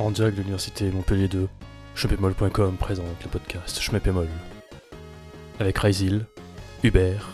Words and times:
En 0.00 0.10
direct 0.10 0.34
de 0.34 0.40
l'université 0.40 0.90
Montpellier 0.90 1.28
2, 1.28 1.46
Chepémol.com 1.94 2.76
présente 2.78 3.22
le 3.22 3.28
podcast 3.28 3.78
Chmepémol. 3.82 4.28
Avec 5.58 5.76
Raizil, 5.76 6.24
Hubert, 6.82 7.28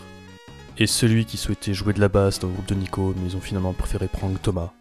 et 0.76 0.88
celui 0.88 1.26
qui 1.26 1.36
souhaitait 1.36 1.74
jouer 1.74 1.92
de 1.92 2.00
la 2.00 2.08
basse 2.08 2.40
dans 2.40 2.48
le 2.48 2.54
groupe 2.54 2.66
de 2.66 2.74
Nico, 2.74 3.14
mais 3.18 3.30
ils 3.30 3.36
ont 3.36 3.40
finalement 3.40 3.72
préféré 3.72 4.08
prendre 4.08 4.36
Thomas, 4.40 4.72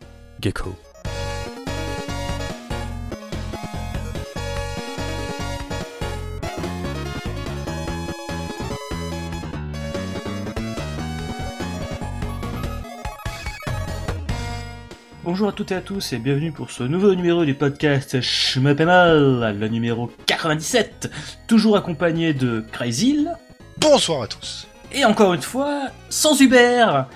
Gecko. 0.42 0.74
Bonjour 15.36 15.50
à 15.50 15.52
toutes 15.52 15.74
et 15.74 15.76
à 15.76 15.82
tous 15.82 16.14
et 16.14 16.18
bienvenue 16.18 16.54
pour 16.54 16.72
ce 16.72 16.84
nouveau 16.84 17.14
numéro 17.14 17.44
du 17.44 17.56
podcast 17.56 18.22
Schmeppemal, 18.22 19.58
le 19.60 19.68
numéro 19.68 20.10
97, 20.28 21.12
toujours 21.46 21.76
accompagné 21.76 22.34
de 22.34 22.64
Crazyl, 22.72 23.36
Bonsoir 23.78 24.22
à 24.22 24.28
tous. 24.28 24.66
et 24.94 25.04
encore 25.04 25.34
une 25.34 25.42
fois, 25.42 25.90
sans 26.08 26.40
Hubert 26.40 27.10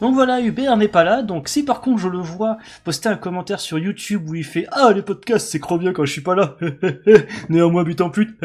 donc 0.00 0.14
voilà, 0.14 0.40
Hubert 0.40 0.78
n'est 0.78 0.88
pas 0.88 1.04
là, 1.04 1.20
donc 1.20 1.50
si 1.50 1.62
par 1.62 1.82
contre 1.82 1.98
je 1.98 2.08
le 2.08 2.16
vois 2.16 2.56
poster 2.82 3.10
un 3.10 3.16
commentaire 3.16 3.60
sur 3.60 3.78
YouTube 3.78 4.26
où 4.26 4.34
il 4.34 4.44
fait 4.44 4.66
«Ah, 4.72 4.92
les 4.94 5.02
podcasts, 5.02 5.50
c'est 5.50 5.60
trop 5.60 5.76
bien 5.76 5.92
quand 5.92 6.06
je 6.06 6.12
suis 6.12 6.22
pas 6.22 6.34
là 6.34 6.56
Néanmoins, 7.50 7.84
butant 7.84 8.08
pute 8.08 8.34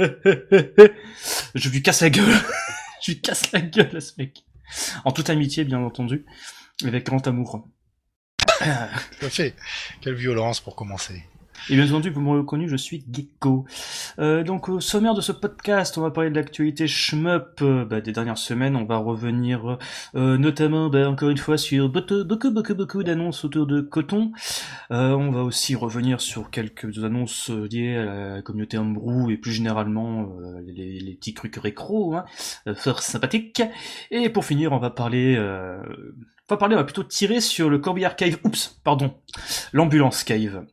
Je 1.56 1.70
lui 1.70 1.82
casse 1.82 2.02
la 2.02 2.10
gueule 2.10 2.36
Je 3.02 3.12
lui 3.12 3.22
casse 3.22 3.50
la 3.54 3.62
gueule 3.62 3.96
à 3.96 4.02
ce 4.02 4.12
mec 4.18 4.44
En 5.06 5.14
toute 5.14 5.30
amitié, 5.30 5.64
bien 5.64 5.80
entendu, 5.80 6.26
avec 6.84 7.06
grand 7.06 7.26
amour. 7.26 7.66
Tout 8.60 9.26
à 9.26 9.30
fait. 9.30 9.56
Quelle 10.02 10.16
violence 10.16 10.60
pour 10.60 10.76
commencer. 10.76 11.24
Et 11.70 11.76
bien 11.76 11.88
entendu, 11.88 12.12
vous 12.12 12.22
m'aurez 12.22 12.40
reconnu, 12.40 12.70
je 12.70 12.76
suis 12.76 13.04
Gecko. 13.12 13.66
Euh, 14.20 14.44
donc 14.44 14.70
au 14.70 14.80
sommaire 14.80 15.16
de 15.16 15.22
ce 15.22 15.32
podcast, 15.32 15.98
on 15.98 16.02
va 16.02 16.12
parler 16.12 16.30
de 16.30 16.36
l'actualité 16.36 16.86
shmup 16.86 17.60
euh, 17.64 17.86
bah, 17.86 18.02
des 18.02 18.12
dernières 18.12 18.38
semaines. 18.38 18.76
On 18.76 18.86
va 18.86 18.98
revenir 18.98 19.80
euh, 20.14 20.38
notamment, 20.38 20.90
bah, 20.90 21.10
encore 21.10 21.30
une 21.30 21.40
fois, 21.40 21.58
sur 21.58 21.90
beaucoup, 21.90 22.24
beaucoup, 22.24 22.52
beaucoup, 22.52 22.76
beaucoup 22.76 23.04
d'annonces 23.04 23.46
autour 23.46 23.66
de 23.66 23.82
Coton. 23.82 24.32
Euh, 24.92 25.14
on 25.14 25.32
va 25.32 25.42
aussi 25.42 25.74
revenir 25.74 26.22
sur 26.22 26.52
quelques 26.52 27.04
annonces 27.04 27.50
euh, 27.50 27.68
liées 27.72 27.96
à 27.96 28.36
la 28.36 28.42
communauté 28.44 28.78
Homebrew 28.78 29.32
et 29.32 29.38
plus 29.38 29.54
généralement 29.54 30.30
les, 30.68 31.00
les 31.00 31.16
petits 31.16 31.34
trucs 31.34 31.56
récro, 31.56 32.16
hein, 32.16 32.26
fort 32.76 33.02
sympathiques. 33.02 33.64
Et 34.12 34.30
pour 34.30 34.46
finir, 34.46 34.72
on 34.72 34.78
va 34.78 34.92
parler... 34.92 35.36
Va 36.50 36.58
parler, 36.58 36.76
on 36.76 36.80
va 36.80 36.84
plutôt 36.84 37.04
tirer 37.04 37.42
sur 37.42 37.70
le 37.70 37.80
Corbillard 37.80 38.16
Cave. 38.16 38.38
Oups, 38.44 38.78
pardon. 38.84 39.16
L'ambulance 39.74 40.24
Cave. 40.24 40.66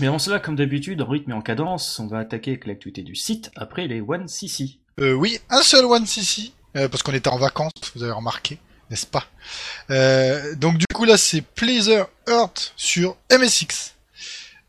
Mais 0.00 0.06
avant 0.06 0.18
cela, 0.18 0.38
comme 0.40 0.56
d'habitude, 0.56 1.02
en 1.02 1.06
rythme 1.06 1.30
et 1.32 1.34
en 1.34 1.42
cadence, 1.42 1.98
on 1.98 2.06
va 2.06 2.18
attaquer 2.18 2.52
avec 2.52 2.66
l'actualité 2.66 3.02
du 3.02 3.14
site 3.14 3.50
après 3.56 3.86
les 3.86 4.00
One 4.00 4.28
CC. 4.28 4.78
Euh, 5.00 5.12
oui, 5.12 5.38
un 5.50 5.62
seul 5.62 5.84
One 5.84 6.06
CC, 6.06 6.52
euh, 6.76 6.88
parce 6.88 7.02
qu'on 7.02 7.12
était 7.12 7.28
en 7.28 7.38
vacances, 7.38 7.72
vous 7.94 8.02
avez 8.02 8.12
remarqué, 8.12 8.58
n'est-ce 8.90 9.06
pas? 9.06 9.24
Euh, 9.90 10.54
Donc 10.56 10.78
du 10.78 10.86
coup 10.94 11.04
là, 11.04 11.16
c'est 11.16 11.42
Pleasure 11.42 12.08
Earth 12.26 12.72
sur 12.76 13.16
MSX. 13.30 13.94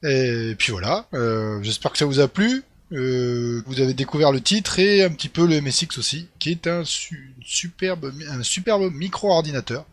Et 0.03 0.55
puis 0.57 0.71
voilà, 0.71 1.07
euh, 1.13 1.61
j'espère 1.63 1.91
que 1.91 1.97
ça 1.97 2.05
vous 2.05 2.19
a 2.19 2.27
plu. 2.27 2.63
Euh, 2.91 3.61
vous 3.67 3.81
avez 3.81 3.93
découvert 3.93 4.31
le 4.31 4.41
titre 4.41 4.79
et 4.79 5.03
un 5.03 5.09
petit 5.11 5.29
peu 5.29 5.45
le 5.45 5.61
MSX 5.61 5.97
aussi, 5.99 6.27
qui 6.39 6.49
est 6.51 6.65
un, 6.67 6.83
su- 6.83 7.33
superbe, 7.45 8.11
un 8.29 8.41
superbe 8.43 8.91
micro-ordinateur 8.91 9.85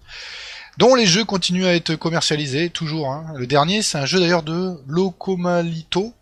dont 0.79 0.95
les 0.95 1.07
jeux 1.07 1.25
continuent 1.25 1.67
à 1.67 1.75
être 1.75 1.95
commercialisés 1.97 2.71
toujours. 2.71 3.11
hein. 3.13 3.27
Le 3.37 3.47
dernier, 3.47 3.83
c'est 3.83 3.99
un 3.99 4.07
jeu 4.07 4.21
d'ailleurs 4.21 4.43
de 4.43 4.77
Locomalito. 4.89 6.15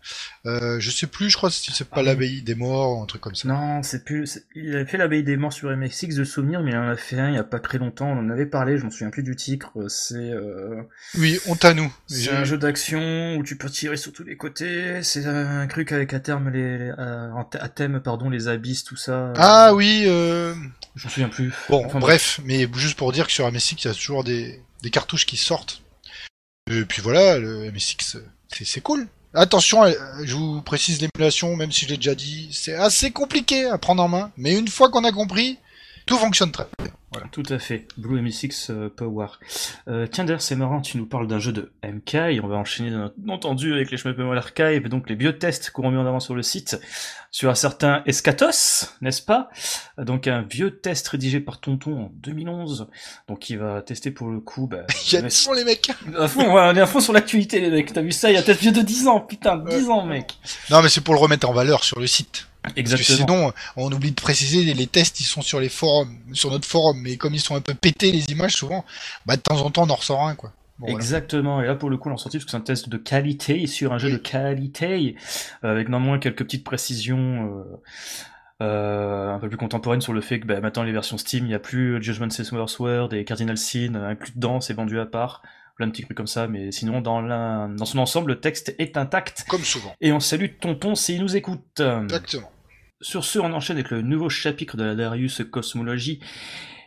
Euh, 0.45 0.79
je 0.79 0.91
sais 0.91 1.07
plus, 1.07 1.29
je 1.31 1.37
crois 1.37 1.49
si 1.49 1.71
c'est 1.71 1.89
pas 1.89 2.01
Ah 2.01 2.03
l'abbaye 2.03 2.41
des 2.43 2.53
morts 2.53 2.97
ou 2.99 3.01
un 3.03 3.05
truc 3.07 3.21
comme 3.21 3.33
ça. 3.35 3.47
Non, 3.47 3.81
c'est 3.81 4.03
plus. 4.05 4.39
Il 4.55 4.75
avait 4.75 4.85
fait 4.85 4.97
l'abeille 4.97 5.23
des 5.23 5.37
morts 5.37 5.51
sur 5.53 5.75
MSX 5.75 6.09
de 6.15 6.23
souvenir, 6.23 6.61
mais 6.61 6.71
il 6.71 6.77
en 6.77 6.87
a 6.87 6.95
fait 6.95 7.17
un 7.19 7.29
il 7.29 7.35
y 7.35 7.39
a 7.39 7.43
pas 7.43 7.59
très 7.59 7.79
longtemps. 7.79 8.07
On 8.07 8.19
en 8.19 8.29
avait 8.29 8.45
parlé, 8.45 8.77
je 8.77 8.83
m'en 8.83 8.91
souviens 8.91 9.09
plus 9.09 9.23
du 9.23 9.35
titre. 9.35 9.71
C'est 9.87 10.15
euh, 10.15 10.83
Oui, 11.17 11.39
honte 11.47 11.65
à 11.65 11.73
nous. 11.73 11.91
c'est 12.07 12.29
un 12.31 12.43
jeu 12.43 12.57
d'action 12.57 13.35
où 13.37 13.43
tu 13.43 13.57
peux 13.57 13.69
tirer 13.69 13.97
sur 13.97 14.13
tous 14.13 14.23
les 14.23 14.37
côtés. 14.37 15.01
C'est 15.01 15.25
un 15.25 15.65
truc 15.67 15.91
avec 15.91 16.13
à 16.13 16.19
terme 16.19 16.49
les, 16.49 16.91
à 16.97 17.69
thème 17.69 17.99
pardon 17.99 18.29
les 18.29 18.47
abysses 18.47 18.83
tout 18.83 18.95
ça. 18.97 19.33
Ah 19.37 19.73
oui, 19.73 20.03
euh... 20.05 20.53
je 20.95 21.05
m'en 21.05 21.09
souviens 21.09 21.29
plus. 21.29 21.51
bon, 21.69 21.83
Enfin, 21.85 21.99
bref, 21.99 22.39
mais 22.45 22.67
juste 22.75 22.97
pour 22.97 23.11
dire 23.11 23.25
que 23.25 23.33
sur 23.33 23.51
MSX, 23.51 23.83
il 23.83 23.87
y 23.87 23.91
a 23.91 23.93
toujours 23.95 24.23
des, 24.23 24.44
des 24.85 24.91
cartouches 24.91 25.25
qui 25.25 25.35
sortent. 25.35 25.81
Et 26.69 26.85
puis 26.85 27.01
voilà, 27.01 27.39
le 27.39 27.71
MSX, 27.71 28.15
euh, 28.15 28.25
c'est 28.53 28.65
c'est 28.65 28.81
cool. 28.81 29.07
Attention, 29.33 29.83
euh, 29.83 29.93
je 30.23 30.35
vous 30.35 30.61
précise 30.61 31.01
l'émulation, 31.01 31.55
même 31.55 31.71
si 31.71 31.85
je 31.85 31.89
l'ai 31.89 31.97
déjà 31.97 32.13
dit, 32.13 32.49
c'est 32.53 32.75
assez 32.75 33.09
compliqué 33.09 33.65
à 33.65 33.79
prendre 33.79 34.03
en 34.03 34.07
main, 34.07 34.31
mais 34.37 34.53
une 34.53 34.67
fois 34.67 34.89
qu'on 34.89 35.03
a 35.03 35.11
compris, 35.11 35.57
tout 36.05 36.17
fonctionne 36.17 36.51
très 36.51 36.65
bien. 36.79 36.91
Tout 37.31 37.43
à 37.49 37.59
fait, 37.59 37.87
Blue 37.97 38.21
MSX 38.21 38.69
euh, 38.69 38.89
Power. 38.95 39.27
Euh, 39.87 40.07
tiens 40.07 40.25
d'ailleurs 40.25 40.41
c'est 40.41 40.55
marrant, 40.55 40.81
tu 40.81 40.97
nous 40.97 41.05
parles 41.05 41.27
d'un 41.27 41.39
jeu 41.39 41.51
de 41.51 41.71
MK 41.83 42.15
et 42.15 42.39
on 42.41 42.47
va 42.47 42.55
enchaîner 42.55 42.89
bien 42.89 43.11
entendu 43.33 43.73
avec 43.73 43.91
les 43.91 43.97
chemins 43.97 44.15
Archive 44.35 44.85
et 44.85 44.89
donc 44.89 45.09
les 45.09 45.15
biotests 45.15 45.71
qu'on 45.71 45.83
remet 45.83 45.97
en 45.97 46.05
avant 46.05 46.19
sur 46.19 46.35
le 46.35 46.41
site. 46.41 46.79
Sur 47.31 47.49
un 47.49 47.55
certain 47.55 48.01
Escatos, 48.05 48.95
n'est-ce 49.01 49.21
pas? 49.21 49.49
Donc 49.97 50.27
un 50.27 50.41
vieux 50.41 50.79
test 50.79 51.07
rédigé 51.09 51.41
par 51.41 51.59
Tonton 51.59 52.05
en 52.05 52.11
2011, 52.15 52.87
donc 53.27 53.49
il 53.49 53.59
va 53.59 53.81
tester 53.81 54.09
pour 54.09 54.29
le 54.29 54.39
coup... 54.39 54.67
Bah, 54.67 54.85
Il 55.07 55.13
y 55.13 55.17
a 55.17 55.29
sons, 55.29 55.51
les 55.51 55.65
mecs. 55.65 55.91
À 56.17 56.29
fond, 56.29 56.53
ouais, 56.53 56.61
on 56.61 56.75
est 56.75 56.81
à 56.81 56.85
fond 56.85 57.01
sur 57.01 57.11
l'actualité 57.11 57.59
les 57.59 57.69
mecs, 57.69 57.91
t'as 57.91 58.01
vu 58.01 58.13
ça 58.13 58.31
Il 58.31 58.35
y 58.35 58.37
a 58.37 58.41
peut-être 58.41 58.61
vieux 58.61 58.71
de 58.71 58.81
10 58.81 59.07
ans, 59.07 59.19
putain, 59.19 59.57
10 59.57 59.89
ans 59.89 60.05
mec. 60.05 60.37
Non, 60.69 60.81
mais 60.81 60.87
c'est 60.87 61.01
pour 61.01 61.13
le 61.13 61.19
remettre 61.19 61.49
en 61.49 61.53
valeur 61.53 61.83
sur 61.83 61.99
le 61.99 62.07
site. 62.07 62.47
Exactement. 62.75 63.17
sinon, 63.17 63.53
on 63.77 63.91
oublie 63.91 64.11
de 64.11 64.21
préciser, 64.21 64.73
les 64.73 64.87
tests, 64.87 65.19
ils 65.19 65.25
sont 65.25 65.41
sur 65.41 65.59
les 65.59 65.69
forums, 65.69 66.17
sur 66.33 66.51
notre 66.51 66.67
forum, 66.67 66.99
mais 67.01 67.17
comme 67.17 67.33
ils 67.33 67.39
sont 67.39 67.55
un 67.55 67.61
peu 67.61 67.73
pétés, 67.73 68.11
les 68.11 68.25
images, 68.31 68.55
souvent, 68.55 68.85
bah, 69.25 69.35
de 69.35 69.41
temps 69.41 69.61
en 69.61 69.69
temps, 69.69 69.83
on 69.83 69.89
en 69.89 69.95
ressort 69.95 70.27
un, 70.27 70.35
quoi. 70.35 70.51
Bon, 70.77 70.87
voilà. 70.87 70.97
Exactement, 70.97 71.61
et 71.61 71.67
là 71.67 71.75
pour 71.75 71.89
le 71.89 71.95
coup 71.95 72.09
on 72.09 72.11
l'a 72.11 72.17
sorti 72.17 72.37
parce 72.37 72.45
que 72.45 72.51
c'est 72.51 72.57
un 72.57 72.61
test 72.61 72.89
de 72.89 72.97
qualité 72.97 73.65
sur 73.65 73.93
un 73.93 73.97
jeu 73.97 74.11
de 74.11 74.17
qualité, 74.17 75.15
euh, 75.63 75.71
avec 75.71 75.87
néanmoins 75.87 76.19
quelques 76.19 76.43
petites 76.43 76.65
précisions 76.65 77.63
euh, 77.63 77.81
euh, 78.61 79.33
un 79.33 79.39
peu 79.39 79.47
plus 79.47 79.57
contemporaines 79.57 80.01
sur 80.01 80.11
le 80.11 80.19
fait 80.19 80.41
que 80.41 80.45
bah, 80.45 80.59
maintenant 80.59 80.83
les 80.83 80.91
versions 80.91 81.17
Steam, 81.17 81.45
il 81.45 81.47
n'y 81.47 81.53
a 81.53 81.59
plus 81.59 82.03
Judgment 82.03 82.29
Summer 82.29 82.69
Sword 82.69 83.13
et 83.13 83.23
Cardinal 83.23 83.57
Sin 83.57 83.95
inclus 83.95 84.33
dedans, 84.35 84.59
c'est 84.59 84.73
vendu 84.73 84.99
à 84.99 85.05
part, 85.05 85.43
plein 85.77 85.87
de 85.87 85.93
petits 85.93 86.03
trucs 86.03 86.17
comme 86.17 86.27
ça, 86.27 86.47
mais 86.47 86.73
sinon 86.73 86.99
dans, 86.99 87.21
dans 87.21 87.85
son 87.85 87.99
ensemble 87.99 88.31
le 88.31 88.41
texte 88.41 88.75
est 88.77 88.97
intact. 88.97 89.45
Comme 89.47 89.63
souvent. 89.63 89.95
Et 90.01 90.11
on 90.11 90.19
salue 90.19 90.57
Tonton 90.59 90.95
s'il 90.95 91.21
nous 91.21 91.37
écoute. 91.37 91.79
Exactement. 91.79 92.51
Sur 93.05 93.23
ce, 93.23 93.37
on 93.37 93.53
enchaîne 93.53 93.77
avec 93.77 93.91
le 93.91 94.01
nouveau 94.01 94.29
chapitre 94.29 94.77
de 94.77 94.83
la 94.83 94.95
Darius 94.95 95.43
Cosmologie, 95.51 96.21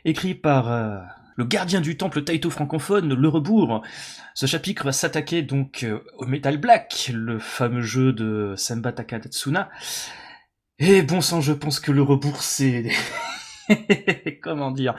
écrit 0.05 0.35
par 0.35 0.73
euh, 0.73 0.99
le 1.37 1.45
gardien 1.45 1.81
du 1.81 1.97
temple 1.97 2.25
Taito 2.25 2.51
francophone, 2.51 3.15
Le 3.15 3.29
Rebours. 3.29 3.85
Ce 4.35 4.47
chapitre 4.47 4.83
va 4.83 4.91
s'attaquer 4.91 5.43
donc 5.43 5.85
euh, 5.85 6.01
au 6.17 6.27
Metal 6.27 6.57
Black, 6.57 7.13
le 7.15 7.39
fameux 7.39 7.83
jeu 7.83 8.13
de 8.13 8.55
Samba 8.57 8.91
Takadatsuna. 8.91 9.71
Et 10.81 11.03
bon 11.03 11.21
sang, 11.21 11.41
je 11.41 11.53
pense 11.53 11.79
que 11.79 11.93
Le 11.93 12.03
Rebours, 12.03 12.43
c'est... 12.43 12.91
Comment 14.43 14.73
dire? 14.73 14.97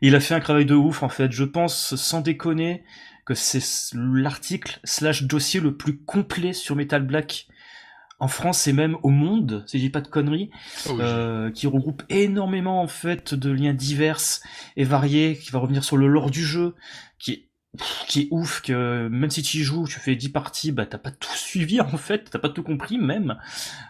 Il 0.00 0.16
a 0.16 0.20
fait 0.20 0.34
un 0.34 0.40
travail 0.40 0.66
de 0.66 0.74
ouf, 0.74 1.04
en 1.04 1.08
fait. 1.08 1.30
Je 1.30 1.44
pense, 1.44 1.94
sans 1.94 2.20
déconner, 2.20 2.82
que 3.26 3.34
c'est 3.34 3.62
l'article 3.94 4.80
slash 4.82 5.22
dossier 5.22 5.60
le 5.60 5.76
plus 5.76 5.98
complet 5.98 6.52
sur 6.52 6.74
Metal 6.74 7.06
Black 7.06 7.46
en 8.22 8.28
France 8.28 8.66
et 8.68 8.72
même 8.72 8.96
au 9.02 9.08
monde, 9.10 9.64
si 9.66 9.78
je 9.78 9.82
dis 9.82 9.90
pas 9.90 10.00
de 10.00 10.08
conneries, 10.08 10.50
Oh, 10.88 10.92
oui. 10.92 11.00
euh, 11.00 11.50
qui 11.50 11.66
regroupe 11.66 12.02
énormément 12.08 12.80
en 12.80 12.86
fait 12.88 13.34
de 13.34 13.50
liens 13.50 13.74
divers 13.74 14.20
et 14.76 14.84
variés, 14.84 15.36
qui 15.36 15.50
va 15.50 15.58
revenir 15.58 15.82
sur 15.84 15.96
le 15.96 16.06
lore 16.06 16.30
du 16.30 16.44
jeu, 16.44 16.74
qui 17.18 17.32
est 17.32 17.48
qui 18.06 18.20
est 18.20 18.28
ouf 18.30 18.60
que 18.60 19.08
même 19.08 19.30
si 19.30 19.42
tu 19.42 19.56
y 19.56 19.62
joues, 19.62 19.86
tu 19.88 19.98
fais 19.98 20.14
10 20.14 20.28
parties, 20.28 20.72
bah 20.72 20.84
t'as 20.84 20.98
pas 20.98 21.10
tout 21.10 21.34
suivi 21.34 21.80
en 21.80 21.96
fait, 21.96 22.28
t'as 22.30 22.38
pas 22.38 22.50
tout 22.50 22.62
compris 22.62 22.98
même. 22.98 23.38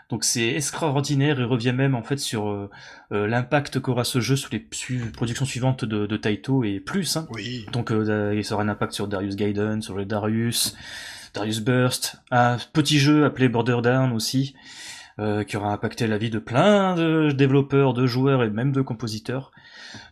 Donc 0.08 0.22
c'est 0.22 0.50
extraordinaire 0.54 1.40
et 1.40 1.44
revient 1.44 1.72
même 1.72 1.96
en 1.96 2.04
fait 2.04 2.18
sur 2.18 2.48
euh, 2.48 2.70
euh, 3.10 3.26
l'impact 3.26 3.80
qu'aura 3.80 4.04
ce 4.04 4.20
jeu 4.20 4.36
sur 4.36 4.50
les 4.52 4.64
su- 4.70 5.10
productions 5.12 5.44
suivantes 5.46 5.84
de, 5.84 6.06
de 6.06 6.16
Taito 6.16 6.62
et 6.62 6.78
plus. 6.78 7.16
Hein. 7.16 7.26
Oui. 7.32 7.66
Donc 7.72 7.90
euh, 7.90 8.40
il 8.40 8.52
aura 8.54 8.62
un 8.62 8.68
impact 8.68 8.92
sur 8.92 9.08
Darius 9.08 9.34
Gaiden, 9.34 9.82
sur 9.82 9.96
le 9.96 10.04
Darius, 10.04 10.76
Darius 11.34 11.60
Burst, 11.60 12.16
un 12.30 12.58
petit 12.72 12.98
jeu 12.98 13.24
appelé 13.24 13.48
Border 13.48 13.78
Down 13.82 14.12
aussi, 14.12 14.54
euh, 15.18 15.44
qui 15.44 15.56
aura 15.56 15.72
impacté 15.72 16.06
la 16.06 16.18
vie 16.18 16.30
de 16.30 16.38
plein 16.38 16.94
de 16.94 17.32
développeurs, 17.32 17.94
de 17.94 18.06
joueurs 18.06 18.42
et 18.42 18.50
même 18.50 18.72
de 18.72 18.82
compositeurs. 18.82 19.50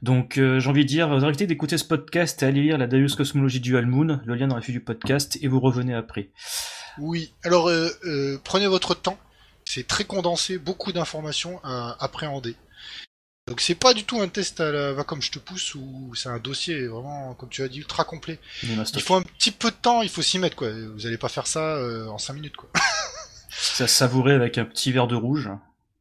Donc 0.03 0.39
euh, 0.39 0.61
j'ai 0.61 0.69
envie 0.69 0.85
de 0.85 0.89
dire, 0.89 1.11
arrêtez 1.11 1.47
d'écouter 1.47 1.79
ce 1.79 1.85
podcast 1.85 2.43
et 2.43 2.47
allez 2.47 2.63
lire 2.63 2.79
la 2.79 2.87
Darius 2.87 3.17
Cosmologie 3.17 3.61
Dual 3.61 3.87
Moon, 3.87 4.21
le 4.25 4.35
lien 4.35 4.49
dans 4.49 4.57
la 4.57 4.63
fiche 4.63 4.75
du 4.75 4.81
podcast, 4.81 5.39
et 5.43 5.49
vous 5.49 5.61
revenez 5.61 5.95
après. 5.95 6.31
Oui. 6.99 7.33
Alors, 7.43 7.69
euh, 7.69 7.89
euh, 8.05 8.39
prenez 8.43 8.67
votre 8.67 8.95
temps. 8.95 9.19
C'est 9.65 9.87
très 9.87 10.05
condensé, 10.05 10.59
beaucoup 10.59 10.93
d'informations 10.93 11.61
à 11.63 11.97
appréhender. 12.03 12.57
Donc 13.49 13.61
c'est 13.61 13.75
pas 13.75 13.95
du 13.95 14.05
tout 14.05 14.21
un 14.21 14.29
test 14.29 14.61
à 14.61 14.71
la 14.71 14.93
va 14.93 15.03
comme 15.03 15.23
je 15.23 15.31
te 15.33 15.39
pousse 15.39 15.75
ou 15.75 16.15
c'est 16.15 16.29
un 16.29 16.39
dossier 16.39 16.87
vraiment 16.87 17.35
comme 17.35 17.49
tu 17.49 17.63
as 17.63 17.69
dit 17.69 17.79
ultra 17.79 18.05
complet. 18.05 18.39
Il 18.63 19.03
faut 19.03 19.15
un 19.15 19.23
petit 19.23 19.51
peu 19.51 19.71
de 19.71 19.77
temps, 19.77 20.03
il 20.03 20.09
faut 20.09 20.23
s'y 20.23 20.39
mettre 20.39 20.57
quoi. 20.57 20.71
Vous 20.95 21.07
allez 21.07 21.19
pas 21.19 21.29
faire 21.29 21.47
ça 21.47 21.77
euh, 21.77 22.07
en 22.07 22.19
5 22.19 22.35
minutes 22.35 22.57
quoi. 22.57 22.71
Ça 23.51 23.89
savourer 23.89 24.35
avec 24.35 24.57
un 24.59 24.65
petit 24.65 24.93
verre 24.93 25.09
de 25.09 25.17
rouge. 25.17 25.51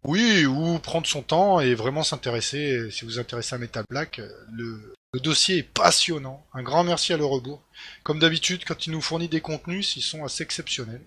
Oui, 0.04 0.46
ou 0.46 0.80
prendre 0.80 1.08
son 1.08 1.22
temps 1.22 1.60
et 1.60 1.74
vraiment 1.74 2.04
s'intéresser. 2.04 2.90
Si 2.92 3.04
vous 3.04 3.12
vous 3.12 3.20
intéressez 3.20 3.56
à 3.56 3.58
Metal 3.58 3.84
Black, 3.90 4.20
euh, 4.20 4.30
le, 4.54 4.94
le 5.14 5.20
dossier 5.20 5.58
est 5.58 5.64
passionnant. 5.64 6.46
Un 6.54 6.64
grand 6.64 6.84
merci 6.84 7.12
à 7.12 7.18
Le 7.18 7.26
Rebours. 7.26 7.62
Comme 8.04 8.20
d'habitude, 8.20 8.64
quand 8.66 8.86
il 8.86 8.92
nous 8.92 9.02
fournit 9.02 9.28
des 9.28 9.42
contenus, 9.42 9.98
ils 9.98 10.02
sont 10.02 10.24
assez 10.24 10.44
exceptionnels. 10.44 11.02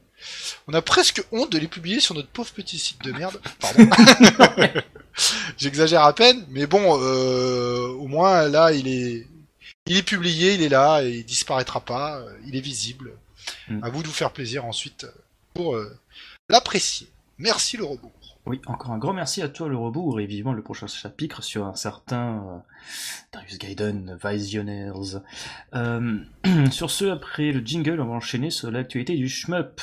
On 0.69 0.75
a 0.75 0.83
presque 0.83 1.23
honte 1.33 1.51
de 1.51 1.59
les 1.59 1.69
publier 1.69 2.01
sur 2.01 2.15
notre 2.15 2.29
pauvre 2.29 2.53
petit 2.53 2.79
site 2.79 3.03
de 3.03 3.13
merde. 3.13 3.41
Pardon. 3.61 3.89
J'exagère 5.59 6.03
à 6.03 6.15
peine, 6.15 6.45
mais 6.51 6.67
bon, 6.67 6.99
euh, 7.01 7.89
au 7.89 8.07
moins 8.07 8.49
là, 8.49 8.73
il 8.73 8.89
est, 8.89 9.27
il 9.87 9.97
est 9.97 10.03
publié, 10.03 10.55
il 10.55 10.63
est 10.63 10.69
là, 10.69 11.03
et 11.03 11.11
il 11.11 11.25
disparaîtra 11.25 11.81
pas, 11.81 12.21
euh, 12.21 12.37
il 12.47 12.57
est 12.57 12.61
visible. 12.61 13.13
Mm. 13.69 13.85
À 13.85 13.91
vous 13.91 14.03
de 14.03 14.09
vous 14.09 14.15
faire 14.15 14.33
plaisir 14.33 14.65
ensuite 14.65 15.07
pour 15.55 15.75
euh, 15.75 15.99
l'apprécier. 16.49 17.09
Merci 17.39 17.77
le 17.77 17.85
robot. 17.85 18.13
Oui, 18.45 18.61
encore 18.67 18.91
un 18.91 18.99
grand 18.99 19.13
merci 19.13 19.41
à 19.41 19.49
toi 19.49 19.69
le 19.69 19.77
rebours 19.77 20.19
et 20.19 20.27
vivement 20.27 20.53
le 20.53 20.63
prochain 20.63 20.89
chapitre 20.89 21.45
sur 21.45 21.65
un 21.65 21.77
certain 21.77 22.39
euh, 22.39 22.59
Darius 23.33 23.59
Gaiden 23.59 24.19
Visionaires. 24.23 24.97
Euh, 25.75 26.19
sur 26.73 26.91
ce, 26.91 27.05
après 27.05 27.53
le 27.53 27.61
jingle, 27.65 28.01
on 28.01 28.07
va 28.07 28.15
enchaîner 28.15 28.51
sur 28.51 28.71
l'actualité 28.73 29.17
du 29.17 29.29
shmup. 29.29 29.81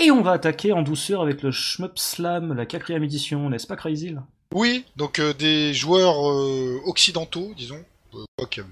Et 0.00 0.10
on 0.10 0.22
va 0.22 0.32
attaquer 0.32 0.72
en 0.72 0.82
douceur 0.82 1.20
avec 1.22 1.42
le 1.42 1.50
Shmup 1.52 1.98
Slam, 1.98 2.54
la 2.54 2.66
quatrième 2.66 3.04
édition, 3.04 3.50
n'est-ce 3.50 3.66
pas 3.66 3.76
Crazy 3.76 4.14
Oui, 4.54 4.84
donc 4.96 5.18
euh, 5.18 5.34
des 5.34 5.74
joueurs 5.74 6.30
euh, 6.30 6.80
occidentaux, 6.86 7.52
disons. 7.56 7.84
Euh, 8.14 8.24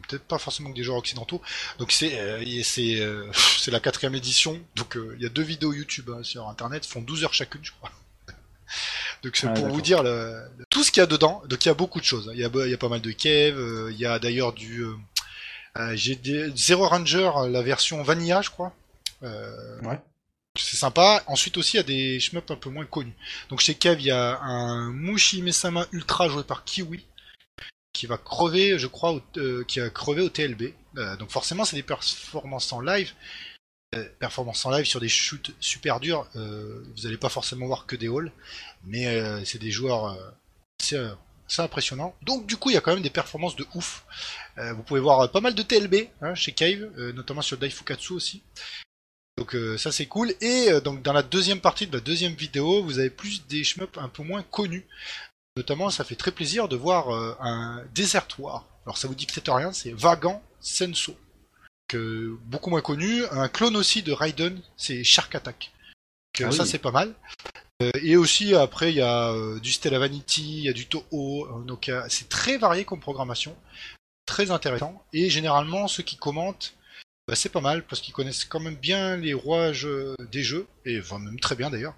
peut-être 0.09 0.25
pas 0.25 0.39
forcément 0.39 0.71
que 0.71 0.75
des 0.77 0.83
joueurs 0.83 0.99
occidentaux. 0.99 1.41
Donc 1.79 1.93
c'est 1.93 2.19
c'est 2.65 2.99
c'est 3.59 3.71
la 3.71 3.79
quatrième 3.79 4.15
édition. 4.15 4.59
Donc 4.75 4.99
il 5.17 5.23
y 5.23 5.27
a 5.27 5.29
deux 5.29 5.43
vidéos 5.43 5.73
YouTube 5.73 6.11
hein, 6.11 6.23
sur 6.23 6.49
internet, 6.49 6.85
font 6.87 7.03
12 7.03 7.25
heures 7.25 7.35
chacune, 7.35 7.61
je 7.63 7.71
crois. 7.73 7.93
Donc 9.23 9.37
c'est 9.37 9.47
Ah, 9.47 9.53
pour 9.53 9.69
vous 9.69 9.81
dire 9.81 10.03
le, 10.03 10.41
le- 10.59 10.65
tout 10.71 10.83
ce 10.83 10.91
qu'il 10.91 11.01
y 11.01 11.05
a 11.05 11.07
dedans. 11.07 11.43
Donc 11.49 11.65
il 11.65 11.69
y 11.69 11.71
a 11.71 11.75
beaucoup 11.75 12.01
de 12.01 12.05
choses. 12.05 12.31
Il 12.35 12.41
y 12.41 12.45
a, 12.45 12.51
il 12.53 12.71
y 12.71 12.75
a 12.75 12.79
pas 12.79 12.89
mal 12.89 13.01
de 13.01 13.11
Kev. 13.13 13.57
euh, 13.57 13.91
Il 13.93 13.99
y 13.99 14.07
a 14.07 14.19
d'ailleurs 14.19 14.53
du 14.55 14.81
euh, 14.83 14.95
euh, 15.77 15.93
j'ai 15.95 16.19
Zero 16.57 16.89
Ranger, 16.89 17.31
la 17.51 17.63
version 17.63 18.03
Vanilla, 18.03 18.41
je 18.43 18.51
crois. 18.51 18.73
Ouais. 19.23 20.01
C'est 20.61 20.77
sympa. 20.77 21.23
Ensuite 21.27 21.57
aussi, 21.57 21.77
il 21.77 21.77
y 21.79 21.81
a 21.81 21.85
des 21.85 22.21
shmups 22.21 22.51
un 22.51 22.57
peu 22.57 22.71
moins 22.71 22.87
connus. 22.87 23.15
Donc 23.51 23.61
chez 23.61 23.75
Kev, 23.75 24.01
il 24.01 24.07
y 24.07 24.11
a 24.11 24.39
un 24.41 24.91
Mushi 24.93 25.43
Mesama 25.43 25.87
Ultra 25.93 26.29
joué 26.29 26.45
par 26.45 26.65
Kiwi 26.65 27.05
qui 27.99 28.07
va 28.07 28.17
crever, 28.17 28.79
je 28.79 28.87
crois, 28.87 29.21
euh, 29.39 29.65
qui 29.65 29.81
a 29.81 29.91
crevé 29.91 30.23
au 30.23 30.29
TLB. 30.29 30.73
Euh, 30.97 31.17
donc 31.17 31.31
forcément, 31.31 31.65
c'est 31.65 31.75
des 31.75 31.83
performances 31.83 32.73
en 32.73 32.81
live. 32.81 33.13
Euh, 33.97 34.09
performances 34.21 34.65
en 34.67 34.71
live 34.71 34.85
sur 34.85 35.01
des 35.01 35.09
shoots 35.09 35.51
super 35.61 35.99
durs. 35.99 36.29
Vous 36.35 37.03
n'allez 37.03 37.17
pas 37.17 37.29
forcément 37.29 37.67
voir 37.67 37.87
que 37.87 37.97
des 37.97 38.07
hauls, 38.07 38.31
mais 38.85 39.45
c'est 39.45 39.59
des 39.59 39.71
joueurs 39.71 40.17
assez, 40.81 40.97
assez 41.49 41.63
impressionnants. 41.63 42.15
Donc 42.23 42.47
du 42.47 42.57
coup, 42.57 42.71
il 42.71 42.75
y 42.75 42.77
a 42.77 42.81
quand 42.81 42.93
même 42.93 43.03
des 43.03 43.11
performances 43.11 43.57
de 43.57 43.67
ouf. 43.75 44.05
Vous 44.59 44.83
pouvez 44.83 45.01
voir 45.01 45.31
pas 45.33 45.41
mal 45.41 45.55
de 45.55 45.63
TLB 45.63 46.11
hein, 46.21 46.35
chez 46.35 46.53
Cave, 46.53 46.91
notamment 47.15 47.43
sur 47.43 47.57
Daifukatsu 47.57 48.13
aussi. 48.13 48.43
Donc 49.39 49.55
euh, 49.55 49.79
ça 49.79 49.93
c'est 49.93 50.07
cool. 50.07 50.35
Et 50.41 50.69
euh, 50.69 50.81
donc 50.81 51.01
dans 51.03 51.13
la 51.13 51.23
deuxième 51.23 51.61
partie 51.61 51.87
de 51.87 51.97
la 51.97 52.01
deuxième 52.01 52.35
vidéo, 52.35 52.83
vous 52.83 52.99
avez 52.99 53.09
plus 53.09 53.47
des 53.47 53.63
shmups 53.63 53.97
un 53.97 54.09
peu 54.09 54.25
moins 54.25 54.43
connus. 54.43 54.85
Notamment, 55.57 55.91
ça 55.91 56.03
fait 56.03 56.17
très 56.17 56.33
plaisir 56.33 56.67
de 56.69 56.75
voir 56.75 57.15
euh, 57.15 57.37
un 57.41 57.85
Desert 57.95 58.27
War. 58.39 58.65
Alors 58.85 58.99
ça 58.99 59.07
vous 59.07 59.15
dit 59.15 59.27
peut-être 59.27 59.53
rien, 59.55 59.73
c'est 59.73 59.93
Vagan 59.93 60.43
Senso. 60.61 61.17
Que, 61.87 62.37
beaucoup 62.47 62.69
moins 62.69 62.81
connu. 62.81 63.25
Un 63.31 63.49
clone 63.49 63.77
aussi 63.77 64.03
de 64.03 64.11
Raiden, 64.11 64.61
c'est 64.77 65.05
Shark 65.05 65.33
Attack. 65.37 65.71
Que, 66.33 66.45
Ah 66.45 66.51
ça 66.51 66.65
oui. 66.65 66.69
c'est 66.69 66.79
pas 66.79 66.91
mal. 66.91 67.15
Et 68.03 68.17
aussi 68.17 68.57
après 68.57 68.91
il 68.91 68.97
y 68.97 69.01
a 69.01 69.33
du 69.61 69.71
Stella 69.71 70.01
Vanity, 70.01 70.59
il 70.59 70.65
y 70.65 70.69
a 70.69 70.73
du 70.73 70.87
Toho, 70.87 71.47
un 71.55 71.65
Nokia. 71.65 72.07
C'est 72.09 72.29
très 72.29 72.59
varié 72.59 72.85
comme 72.85 72.99
programmation. 72.99 73.57
Très 74.27 74.51
intéressant. 74.51 75.01
Et 75.13 75.31
généralement 75.31 75.87
ceux 75.87 76.03
qui 76.03 76.17
commentent 76.17 76.75
bah, 77.29 77.35
c'est 77.37 77.51
pas 77.51 77.61
mal 77.61 77.85
parce 77.85 78.01
qu'ils 78.01 78.15
connaissent 78.15 78.47
quand 78.47 78.59
même 78.59 78.75
bien 78.75 79.19
les 79.19 79.35
rouages 79.35 79.87
euh, 79.87 80.17
des 80.33 80.43
jeux 80.43 80.67
et 80.87 80.99
enfin, 80.99 81.19
même 81.19 81.39
très 81.39 81.55
bien 81.55 81.69
d'ailleurs. 81.69 81.95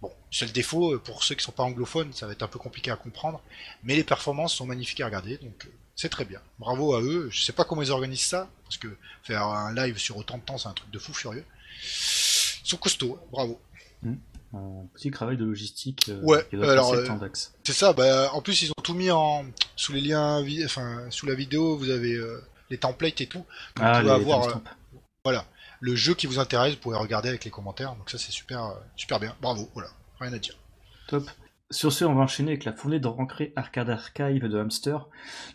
Bon, 0.00 0.10
c'est 0.30 0.46
le 0.46 0.52
défaut 0.52 0.94
euh, 0.94 0.98
pour 0.98 1.22
ceux 1.22 1.34
qui 1.34 1.44
sont 1.44 1.52
pas 1.52 1.62
anglophones, 1.62 2.12
ça 2.14 2.26
va 2.26 2.32
être 2.32 2.42
un 2.42 2.48
peu 2.48 2.58
compliqué 2.58 2.90
à 2.90 2.96
comprendre, 2.96 3.42
mais 3.84 3.94
les 3.94 4.04
performances 4.04 4.54
sont 4.54 4.64
magnifiques 4.64 5.02
à 5.02 5.06
regarder, 5.06 5.36
donc 5.36 5.66
euh, 5.66 5.72
c'est 5.94 6.08
très 6.08 6.24
bien. 6.24 6.40
Bravo 6.58 6.94
à 6.94 7.02
eux. 7.02 7.28
Je 7.30 7.42
sais 7.42 7.52
pas 7.52 7.64
comment 7.64 7.82
ils 7.82 7.90
organisent 7.90 8.22
ça 8.22 8.48
parce 8.64 8.78
que 8.78 8.88
faire 9.22 9.44
un 9.44 9.74
live 9.74 9.98
sur 9.98 10.16
autant 10.16 10.38
de 10.38 10.42
temps, 10.42 10.56
c'est 10.56 10.68
un 10.68 10.72
truc 10.72 10.90
de 10.90 10.98
fou 10.98 11.12
furieux. 11.12 11.44
Ils 11.84 12.68
sont 12.68 12.78
costauds, 12.78 13.18
hein, 13.20 13.26
bravo. 13.30 13.60
Un 14.52 14.86
petit 14.94 15.10
travail 15.10 15.36
de 15.36 15.44
logistique 15.44 16.08
euh, 16.08 16.20
Ouais, 16.22 16.44
qui 16.50 16.56
doit 16.56 16.72
alors, 16.72 16.92
euh. 16.92 17.06
C'est 17.62 17.72
ça. 17.72 17.92
Bah, 17.92 18.30
en 18.32 18.42
plus, 18.42 18.62
ils 18.62 18.70
ont 18.70 18.82
tout 18.82 18.94
mis 18.94 19.10
en 19.10 19.44
sous 19.76 19.92
les 19.92 20.00
liens, 20.00 20.44
enfin 20.64 21.04
sous 21.10 21.26
la 21.26 21.34
vidéo, 21.34 21.76
vous 21.76 21.90
avez 21.90 22.14
euh, 22.14 22.42
les 22.70 22.78
templates 22.78 23.20
et 23.20 23.26
tout. 23.26 23.44
Ah, 23.80 24.00
pouvez 24.00 24.12
avoir 24.12 24.48
euh. 24.48 24.60
Voilà. 25.24 25.44
Le 25.80 25.94
jeu 25.94 26.14
qui 26.14 26.26
vous 26.26 26.38
intéresse, 26.38 26.74
vous 26.74 26.80
pouvez 26.80 26.96
regarder 26.96 27.28
avec 27.28 27.44
les 27.44 27.50
commentaires. 27.50 27.94
Donc 27.96 28.10
ça, 28.10 28.18
c'est 28.18 28.32
super, 28.32 28.64
euh, 28.64 28.74
super 28.96 29.18
bien. 29.18 29.34
Bravo. 29.40 29.68
Voilà. 29.74 29.90
Rien 30.20 30.32
à 30.32 30.38
dire. 30.38 30.54
Top. 31.08 31.28
Sur 31.72 31.92
ce, 31.92 32.04
on 32.04 32.14
va 32.14 32.22
enchaîner 32.22 32.50
avec 32.50 32.64
la 32.64 32.72
fournée 32.72 32.98
de 32.98 33.06
Rancré 33.06 33.52
Arcade 33.54 33.90
Archive 33.90 34.44
de 34.44 34.58
Hamster. 34.58 35.06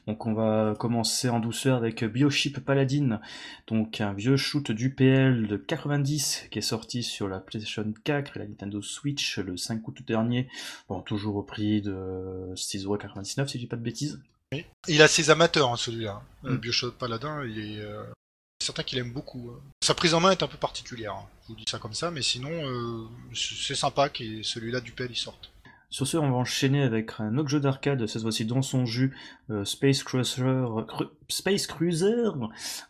Donc 0.08 0.26
on 0.26 0.34
va 0.34 0.74
commencer 0.80 1.28
en 1.28 1.42
douceur 1.42 1.76
avec 1.76 2.06
Bioship 2.06 2.62
Paladin, 2.62 3.20
donc 3.68 4.00
un 4.00 4.14
vieux 4.14 4.38
shoot 4.38 4.72
du 4.72 4.94
PL 4.96 5.46
de 5.46 5.58
90 5.58 6.48
qui 6.52 6.60
est 6.60 6.62
sorti 6.62 7.04
sur 7.04 7.28
la 7.28 7.42
PlayStation 7.42 7.94
4 8.06 8.38
et 8.38 8.40
la 8.40 8.48
Nintendo 8.48 8.82
Switch 8.82 9.40
le 9.40 9.58
5 9.58 9.86
août 9.86 10.04
dernier. 10.08 10.48
Bon, 10.88 11.02
toujours 11.02 11.36
au 11.36 11.44
prix 11.44 11.82
de 11.82 12.54
6,99€ 12.54 13.48
si 13.48 13.58
je 13.58 13.64
dis 13.64 13.68
pas 13.68 13.76
de 13.76 13.82
bêtises. 13.82 14.22
Il 14.88 15.02
a 15.02 15.08
ses 15.08 15.30
amateurs, 15.30 15.72
hein, 15.72 15.78
celui-là. 15.78 16.22
Euh, 16.46 16.52
Mm. 16.52 16.58
Bioshock 16.58 16.96
Paladin, 16.98 17.44
il 17.46 17.60
est 17.60 17.80
euh, 17.80 18.04
certain 18.62 18.84
qu'il 18.84 18.98
aime 19.00 19.12
beaucoup. 19.12 19.52
hein. 19.54 19.60
Sa 19.84 19.94
prise 19.94 20.14
en 20.14 20.20
main 20.20 20.32
est 20.32 20.44
un 20.44 20.48
peu 20.48 20.58
particulière. 20.58 21.14
hein. 21.14 21.26
Je 21.44 21.48
vous 21.50 21.56
dis 21.56 21.66
ça 21.70 21.80
comme 21.80 21.94
ça, 21.94 22.12
mais 22.12 22.22
sinon, 22.22 22.50
euh, 22.52 23.06
c'est 23.34 23.76
sympa 23.76 24.10
que 24.10 24.42
celui-là 24.44 24.82
du 24.82 24.92
PL 24.92 25.10
il 25.12 25.16
sorte. 25.18 25.52
Sur 25.92 26.08
ce, 26.08 26.18
on 26.18 26.30
va 26.32 26.36
enchaîner 26.38 26.82
avec 26.82 27.12
un 27.20 27.38
autre 27.38 27.48
jeu 27.50 27.60
d'arcade, 27.60 28.06
cette 28.08 28.22
fois-ci 28.24 28.44
dans 28.46 28.62
son 28.64 28.86
jus, 28.86 29.16
euh, 29.50 29.64
Space 29.64 30.04
Cruiser, 30.04 30.42
Cru- 30.88 31.08
Space 31.30 31.68
Cruiser 31.68 32.14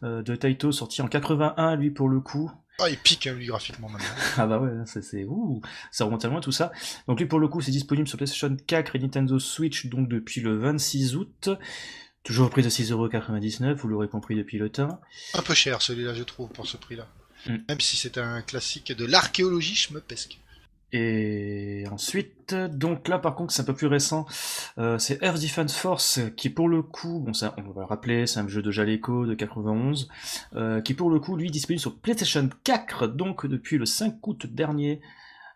euh, 0.03 0.23
de 0.23 0.35
Taito, 0.35 0.71
sorti 0.71 1.01
en 1.01 1.07
81, 1.07 1.75
lui 1.75 1.91
pour 1.91 2.09
le 2.09 2.19
coup. 2.21 2.51
Ah, 2.79 2.89
il 2.89 2.97
pique, 2.97 3.27
hein, 3.27 3.33
lui, 3.33 3.45
graphiquement, 3.45 3.89
maintenant. 3.89 4.07
Ah 4.37 4.47
bah 4.47 4.59
ouais, 4.59 4.71
c'est, 4.85 5.23
ouh, 5.23 5.61
ça 5.91 6.05
remonte 6.05 6.25
à 6.25 6.27
loin 6.27 6.41
tout 6.41 6.51
ça. 6.51 6.71
Donc 7.07 7.19
lui 7.19 7.25
pour 7.25 7.39
le 7.39 7.47
coup 7.47 7.61
c'est 7.61 7.71
disponible 7.71 8.07
sur 8.07 8.17
PlayStation 8.17 8.55
4 8.67 8.95
et 8.95 8.99
Nintendo 8.99 9.39
Switch 9.39 9.85
donc 9.87 10.09
depuis 10.09 10.41
le 10.41 10.57
26 10.57 11.15
août. 11.15 11.49
Toujours 12.23 12.47
au 12.47 12.49
prix 12.49 12.63
de 12.63 12.69
6,99€, 12.69 13.73
vous 13.75 13.87
l'aurez 13.87 14.07
compris 14.07 14.35
depuis 14.35 14.57
le 14.57 14.69
temps. 14.69 14.99
un 15.35 15.41
peu 15.43 15.53
cher, 15.53 15.83
celui-là, 15.83 16.15
je 16.15 16.23
trouve, 16.23 16.49
pour 16.49 16.65
ce 16.65 16.75
prix-là. 16.75 17.07
Mm. 17.45 17.57
Même 17.69 17.79
si 17.79 17.97
c'est 17.97 18.17
un 18.17 18.41
classique 18.41 18.91
de 18.91 19.05
l'archéologie 19.05 19.75
schmeupesque. 19.75 20.39
Et 20.97 21.83
ensuite, 21.91 22.55
donc 22.55 23.09
là 23.09 23.19
par 23.19 23.35
contre 23.35 23.51
c'est 23.51 23.61
un 23.61 23.65
peu 23.65 23.73
plus 23.73 23.87
récent, 23.87 24.25
euh, 24.77 24.97
c'est 24.97 25.21
Earth 25.21 25.41
Defense 25.41 25.75
Force 25.75 26.21
qui 26.37 26.49
pour 26.49 26.69
le 26.69 26.81
coup, 26.81 27.19
bon 27.19 27.33
ça 27.33 27.53
on 27.57 27.69
va 27.71 27.81
le 27.81 27.85
rappeler, 27.85 28.27
c'est 28.27 28.39
un 28.39 28.47
jeu 28.47 28.61
de 28.61 28.71
Jaleco 28.71 29.25
de 29.25 29.33
91, 29.33 30.07
euh, 30.55 30.79
qui 30.79 30.93
pour 30.93 31.09
le 31.09 31.19
coup 31.19 31.35
lui 31.35 31.47
est 31.47 31.51
disponible 31.51 31.81
sur 31.81 31.97
PlayStation 31.97 32.47
4 32.63 33.07
donc 33.07 33.45
depuis 33.45 33.77
le 33.77 33.85
5 33.85 34.25
août 34.25 34.45
dernier, 34.45 35.01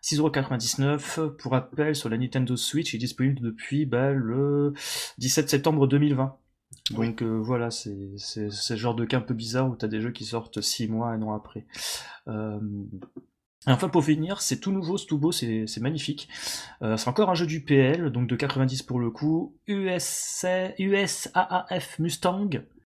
6,99€. 0.02 1.34
Pour 1.36 1.52
rappel, 1.52 1.96
sur 1.96 2.10
la 2.10 2.18
Nintendo 2.18 2.54
Switch, 2.54 2.92
il 2.92 2.96
est 2.96 2.98
disponible 2.98 3.40
depuis 3.40 3.86
bah, 3.86 4.12
le 4.12 4.74
17 5.16 5.48
septembre 5.48 5.86
2020. 5.86 6.36
Donc 6.90 7.22
euh, 7.22 7.38
voilà, 7.38 7.70
c'est 7.70 8.18
ce 8.18 8.76
genre 8.76 8.94
de 8.94 9.06
cas 9.06 9.16
un 9.16 9.22
peu 9.22 9.34
bizarre 9.34 9.70
où 9.70 9.76
t'as 9.76 9.88
des 9.88 10.02
jeux 10.02 10.12
qui 10.12 10.26
sortent 10.26 10.60
6 10.60 10.88
mois, 10.88 11.08
un 11.08 11.22
an 11.22 11.34
après. 11.34 11.64
Euh, 12.28 12.60
et 13.66 13.70
enfin 13.72 13.88
pour 13.90 14.04
finir, 14.04 14.40
c'est 14.40 14.58
tout 14.58 14.72
nouveau, 14.72 14.96
c'est 14.96 15.06
tout 15.06 15.18
beau, 15.18 15.32
c'est 15.32 15.66
magnifique. 15.80 16.28
Euh, 16.82 16.96
c'est 16.96 17.08
encore 17.08 17.28
un 17.28 17.34
jeu 17.34 17.46
du 17.46 17.62
PL, 17.62 18.10
donc 18.10 18.26
de 18.26 18.34
90 18.36 18.82
pour 18.84 18.98
le 19.00 19.10
coup. 19.10 19.54
USA, 19.68 20.70
USAAF 20.78 21.98
Mustang, 21.98 22.48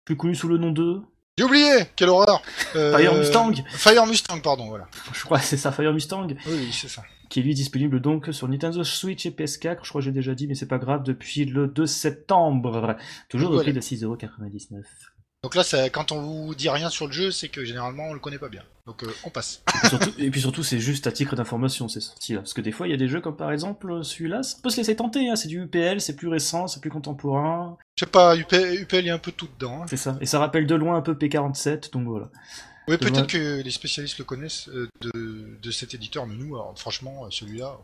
plus 0.05 0.15
connu 0.17 0.33
sous 0.35 0.47
le 0.47 0.57
nom 0.57 0.71
de... 0.71 1.01
J'ai 1.37 1.43
oublié 1.43 1.69
Quelle 1.95 2.09
horreur 2.09 2.41
Euh, 2.75 2.97
Fire 2.97 3.13
Mustang 3.15 3.51
Fire 3.69 4.07
Mustang, 4.07 4.39
pardon, 4.41 4.67
voilà. 4.67 4.87
Je 5.13 5.23
crois 5.23 5.37
que 5.39 5.45
c'est 5.45 5.57
ça, 5.57 5.71
Fire 5.71 5.93
Mustang, 5.93 6.27
Oui, 6.47 6.69
c'est 6.71 6.87
ça. 6.89 7.03
qui 7.29 7.39
est 7.41 7.43
lui 7.43 7.53
disponible 7.53 8.01
donc 8.01 8.29
sur 8.33 8.47
Nintendo 8.47 8.83
Switch 8.83 9.25
et 9.25 9.31
PS4, 9.31 9.79
je 9.83 9.89
crois 9.89 10.01
que 10.01 10.05
j'ai 10.05 10.11
déjà 10.11 10.33
dit, 10.33 10.47
mais 10.47 10.55
c'est 10.55 10.67
pas 10.67 10.77
grave, 10.79 11.03
depuis 11.03 11.45
le 11.45 11.67
2 11.67 11.85
septembre. 11.85 12.95
Toujours 13.29 13.51
au 13.51 13.59
prix 13.59 13.71
de 13.73 13.81
6,99€. 13.81 14.81
Donc 15.45 15.53
là, 15.53 15.63
ça, 15.63 15.91
quand 15.91 16.11
on 16.11 16.21
vous 16.23 16.55
dit 16.55 16.69
rien 16.69 16.89
sur 16.89 17.05
le 17.05 17.11
jeu, 17.11 17.29
c'est 17.29 17.49
que 17.49 17.63
généralement 17.63 18.05
on 18.05 18.13
le 18.13 18.19
connaît 18.19 18.39
pas 18.39 18.49
bien. 18.49 18.63
Donc 18.87 19.03
euh, 19.03 19.13
on 19.25 19.29
passe. 19.29 19.61
Et 19.67 19.77
puis 19.77 19.89
surtout, 19.89 20.09
et 20.17 20.31
puis 20.31 20.41
surtout, 20.41 20.63
c'est 20.63 20.79
juste 20.79 21.05
à 21.05 21.11
titre 21.11 21.35
d'information, 21.35 21.87
c'est 21.87 21.99
sorti 21.99 22.33
là. 22.33 22.39
Parce 22.39 22.55
que 22.55 22.61
des 22.61 22.71
fois, 22.71 22.87
il 22.87 22.89
y 22.89 22.93
a 22.95 22.97
des 22.97 23.07
jeux 23.07 23.21
comme 23.21 23.37
par 23.37 23.51
exemple 23.51 24.03
celui-là, 24.03 24.41
ça 24.41 24.57
peut 24.63 24.71
se 24.71 24.77
laisser 24.77 24.95
tenter, 24.95 25.29
hein. 25.29 25.35
c'est 25.35 25.47
du 25.47 25.61
UPL, 25.61 26.01
c'est 26.01 26.15
plus 26.15 26.29
récent, 26.29 26.65
c'est 26.67 26.79
plus 26.81 26.89
contemporain. 26.89 27.77
Je 27.95 28.05
sais 28.05 28.09
pas, 28.09 28.35
UPL, 28.35 28.81
UPL 28.81 29.01
il 29.01 29.05
y 29.05 29.09
a 29.11 29.13
un 29.13 29.19
peu 29.19 29.31
tout 29.31 29.47
dedans. 29.59 29.83
hein. 29.83 29.85
C'est 29.87 29.97
ça. 29.97 30.17
Et 30.19 30.25
ça 30.25 30.39
rappelle 30.39 30.65
de 30.65 30.73
loin 30.73 30.97
un 30.97 31.01
peu 31.01 31.13
P47, 31.13 31.91
donc 31.93 32.07
voilà. 32.07 32.31
Oui, 32.87 32.97
peut-être 32.97 33.27
que 33.27 33.61
les 33.61 33.71
spécialistes 33.71 34.17
le 34.17 34.25
connaissent 34.25 34.67
euh, 34.69 34.89
de, 35.01 35.59
de 35.61 35.71
cet 35.71 35.93
éditeur, 35.93 36.25
mais 36.25 36.33
nous, 36.33 36.55
alors, 36.55 36.73
franchement, 36.75 37.25
euh, 37.25 37.27
celui-là. 37.29 37.77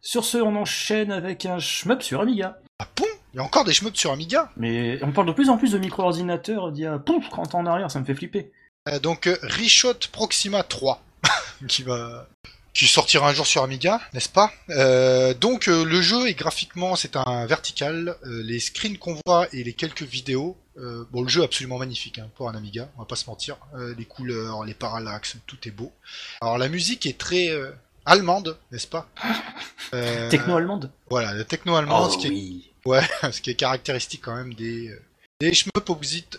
Sur 0.00 0.24
ce, 0.24 0.38
on 0.38 0.56
enchaîne 0.56 1.12
avec 1.12 1.46
un 1.46 1.60
shmup 1.60 2.02
sur 2.02 2.20
Amiga. 2.20 2.58
Ah 2.80 2.88
bon 2.96 3.06
Il 3.36 3.40
y 3.40 3.42
a 3.42 3.44
encore 3.44 3.64
des 3.64 3.74
shmups 3.74 3.98
sur 3.98 4.12
Amiga 4.12 4.50
Mais 4.56 4.98
on 5.02 5.12
parle 5.12 5.26
de 5.26 5.32
plus 5.34 5.50
en 5.50 5.58
plus 5.58 5.72
de 5.72 5.76
micro-ordinateurs 5.76 6.72
d'il 6.72 6.84
y 6.84 6.86
a 6.86 6.98
pouf, 6.98 7.28
30 7.28 7.54
ans 7.54 7.58
en 7.58 7.66
arrière, 7.66 7.90
ça 7.90 8.00
me 8.00 8.06
fait 8.06 8.14
flipper. 8.14 8.50
Euh, 8.88 8.98
Donc 8.98 9.26
euh, 9.26 9.36
Reshot 9.42 10.08
Proxima 10.10 10.62
3, 10.62 11.02
qui 11.68 11.82
va 11.82 12.30
qui 12.72 12.86
sortira 12.86 13.28
un 13.28 13.34
jour 13.34 13.46
sur 13.46 13.62
Amiga, 13.62 14.00
n'est-ce 14.14 14.30
pas? 14.30 14.50
Euh, 14.70 15.34
Donc 15.34 15.68
euh, 15.68 15.84
le 15.84 16.00
jeu 16.00 16.28
est 16.28 16.32
graphiquement, 16.32 16.96
c'est 16.96 17.14
un 17.14 17.44
vertical. 17.44 18.16
Euh, 18.24 18.42
les 18.42 18.58
screens 18.58 18.96
qu'on 18.96 19.18
voit 19.26 19.46
et 19.52 19.62
les 19.64 19.74
quelques 19.74 20.04
vidéos, 20.04 20.56
euh, 20.78 21.04
bon 21.12 21.20
le 21.20 21.28
jeu 21.28 21.42
est 21.42 21.44
absolument 21.44 21.76
magnifique 21.76 22.18
hein, 22.18 22.30
pour 22.36 22.48
un 22.48 22.54
Amiga, 22.54 22.88
on 22.96 23.00
va 23.00 23.06
pas 23.06 23.16
se 23.16 23.28
mentir. 23.28 23.58
Euh, 23.74 23.94
les 23.98 24.06
couleurs, 24.06 24.64
les 24.64 24.72
parallaxes, 24.72 25.36
tout 25.46 25.58
est 25.68 25.72
beau. 25.72 25.92
Alors 26.40 26.56
la 26.56 26.70
musique 26.70 27.04
est 27.04 27.18
très 27.18 27.50
euh, 27.50 27.70
allemande, 28.06 28.56
n'est-ce 28.72 28.86
pas? 28.86 29.10
Euh, 29.94 30.28
Techno-allemande? 30.30 30.90
Voilà, 31.10 31.32
la 31.32 31.44
techno 31.44 31.76
allemande, 31.76 32.08
Oh 32.08 32.12
ce 32.12 32.18
qui 32.18 32.26
est 32.26 32.75
oui. 32.86 32.98
ce 33.32 33.40
qui 33.40 33.50
est 33.50 33.54
caractéristique 33.54 34.22
quand 34.24 34.34
même 34.36 34.54
des 34.54 34.88
euh, 34.90 34.98
des 35.40 35.52
shmups 35.52 35.72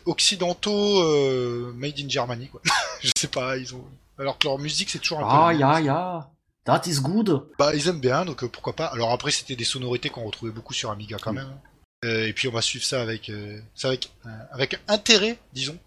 occidentaux 0.06 1.02
euh, 1.04 1.72
made 1.76 2.00
in 2.00 2.10
Germany 2.10 2.48
quoi. 2.48 2.62
Je 3.02 3.12
sais 3.18 3.28
pas, 3.28 3.58
ils 3.58 3.76
ont 3.76 3.84
alors 4.18 4.38
que 4.38 4.48
leur 4.48 4.58
musique 4.58 4.90
c'est 4.90 5.00
toujours 5.00 5.20
un 5.20 5.28
Ah, 5.30 5.50
peu 5.52 5.60
ya, 5.60 5.80
ya. 5.82 6.30
That 6.66 6.82
is 6.88 7.00
good. 7.02 7.48
bah 7.60 7.74
ils 7.76 7.88
aiment 7.88 8.00
bien 8.02 8.26
donc 8.26 8.44
euh, 8.44 8.48
pourquoi 8.48 8.74
pas. 8.76 8.86
Alors 8.88 9.12
après 9.12 9.32
c'était 9.32 9.56
des 9.56 9.64
sonorités 9.64 10.10
qu'on 10.10 10.24
retrouvait 10.26 10.52
beaucoup 10.52 10.74
sur 10.74 10.90
Amiga 10.92 11.18
quand 11.22 11.32
Mm. 11.34 11.36
même. 11.36 11.58
Euh, 12.06 12.28
et 12.28 12.34
puis 12.34 12.48
on 12.48 12.52
va 12.52 12.62
suivre 12.62 12.86
ça 12.86 13.02
avec 13.02 13.32
ça 13.74 13.90
avec 13.90 14.12
avec 14.52 14.80
intérêt, 14.88 15.38
disons. 15.54 15.78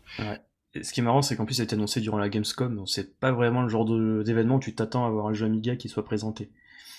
Et 0.75 0.85
ce 0.85 0.93
qui 0.93 1.00
est 1.00 1.02
marrant, 1.02 1.21
c'est 1.23 1.35
qu'en 1.35 1.45
plus, 1.47 1.55
ça 1.57 1.62
a 1.62 1.64
été 1.64 1.75
annoncé 1.75 2.00
durant 2.00 2.19
la 2.19 2.29
Gamescom, 2.29 2.76
donc 2.76 2.88
c'est 2.88 3.19
pas 3.19 3.33
vraiment 3.33 3.62
le 3.62 3.69
genre 3.69 3.85
d'événement 4.25 4.57
où 4.57 4.61
tu 4.61 4.73
t'attends 4.73 5.05
à 5.05 5.09
avoir 5.09 5.26
un 5.26 5.35
jeu 5.35 5.47
Amiga 5.47 5.75
qui 5.75 5.88
soit 5.88 6.05
présenté. 6.05 6.49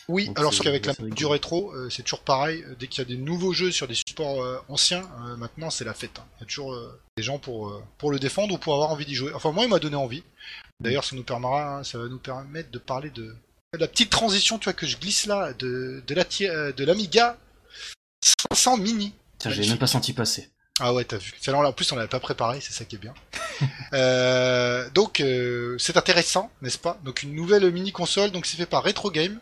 Oui, 0.08 0.27
Donc 0.27 0.39
alors 0.39 0.53
qu'avec 0.60 0.86
la 0.86 0.93
du 0.93 1.25
rétro, 1.25 1.72
euh, 1.74 1.89
c'est 1.89 2.03
toujours 2.03 2.22
pareil. 2.22 2.63
Euh, 2.67 2.75
Dès 2.79 2.88
qu'il 2.88 3.00
y 3.03 3.05
a 3.05 3.10
des 3.10 3.22
nouveaux 3.22 3.53
jeux 3.53 3.72
sur 3.72 3.88
des 3.88 3.96
supports 3.96 4.41
euh, 4.41 4.58
anciens, 4.67 5.08
euh, 5.25 5.36
maintenant 5.38 5.70
c'est 5.70 5.86
la 5.86 5.93
fête. 5.93 6.20
hein. 6.20 6.25
Il 6.38 6.41
y 6.41 6.43
a 6.43 6.46
toujours 6.48 6.75
des 7.17 7.24
gens 7.24 7.39
pour, 7.39 7.81
pour 7.98 8.12
le 8.12 8.20
défendre 8.20 8.53
ou 8.53 8.58
pour 8.58 8.74
avoir 8.74 8.89
envie 8.89 9.05
d'y 9.05 9.15
jouer. 9.15 9.31
Enfin, 9.34 9.51
moi, 9.51 9.63
il 9.63 9.70
m'a 9.70 9.79
donné 9.79 9.96
envie. 9.96 10.24
D'ailleurs, 10.79 11.03
ça 11.03 11.15
nous 11.15 11.24
permettra, 11.24 11.77
hein, 11.77 11.84
ça 11.84 12.00
va 12.00 12.08
nous 12.08 12.17
permettre 12.17 12.72
de 12.72 12.79
parler 12.79 13.12
de, 13.12 13.36
la 13.77 13.88
petite 13.88 14.10
transition, 14.10 14.58
tu 14.58 14.65
vois, 14.65 14.74
que 14.74 14.88
je 14.88 14.98
glisse 14.98 15.27
là, 15.27 15.53
de, 15.53 16.03
de 16.05 16.15
la 16.15 16.24
de 16.72 16.84
l'Amiga 16.84 17.38
500 18.51 18.77
mini. 18.77 19.13
Tiens, 19.38 19.51
j'ai 19.51 19.67
même 19.67 19.77
pas 19.77 19.88
senti 19.88 20.13
passer. 20.13 20.50
Ah 20.79 20.93
ouais, 20.93 21.03
t'as 21.03 21.17
vu. 21.17 21.34
Celle-là, 21.39 21.67
en 21.67 21.74
plus, 21.74 21.91
on 21.91 21.96
l'avait 21.96 22.08
pas 22.08 22.20
préparé, 22.20 22.60
c'est 22.62 22.74
ça 22.74 22.86
qui 22.86 22.96
est 22.96 23.00
bien. 23.00 23.13
Euh, 23.93 24.89
donc, 24.91 25.20
euh, 25.20 25.75
c'est 25.77 25.98
intéressant, 25.98 26.50
n'est-ce 26.62 26.77
pas? 26.79 26.98
Donc, 27.03 27.22
une 27.22 27.36
nouvelle 27.36 27.70
mini-console, 27.72 28.31
donc 28.31 28.46
c'est 28.48 28.58
fait 28.58 28.65
par 28.65 28.84
Retro 28.84 29.12
Game. 29.12 29.39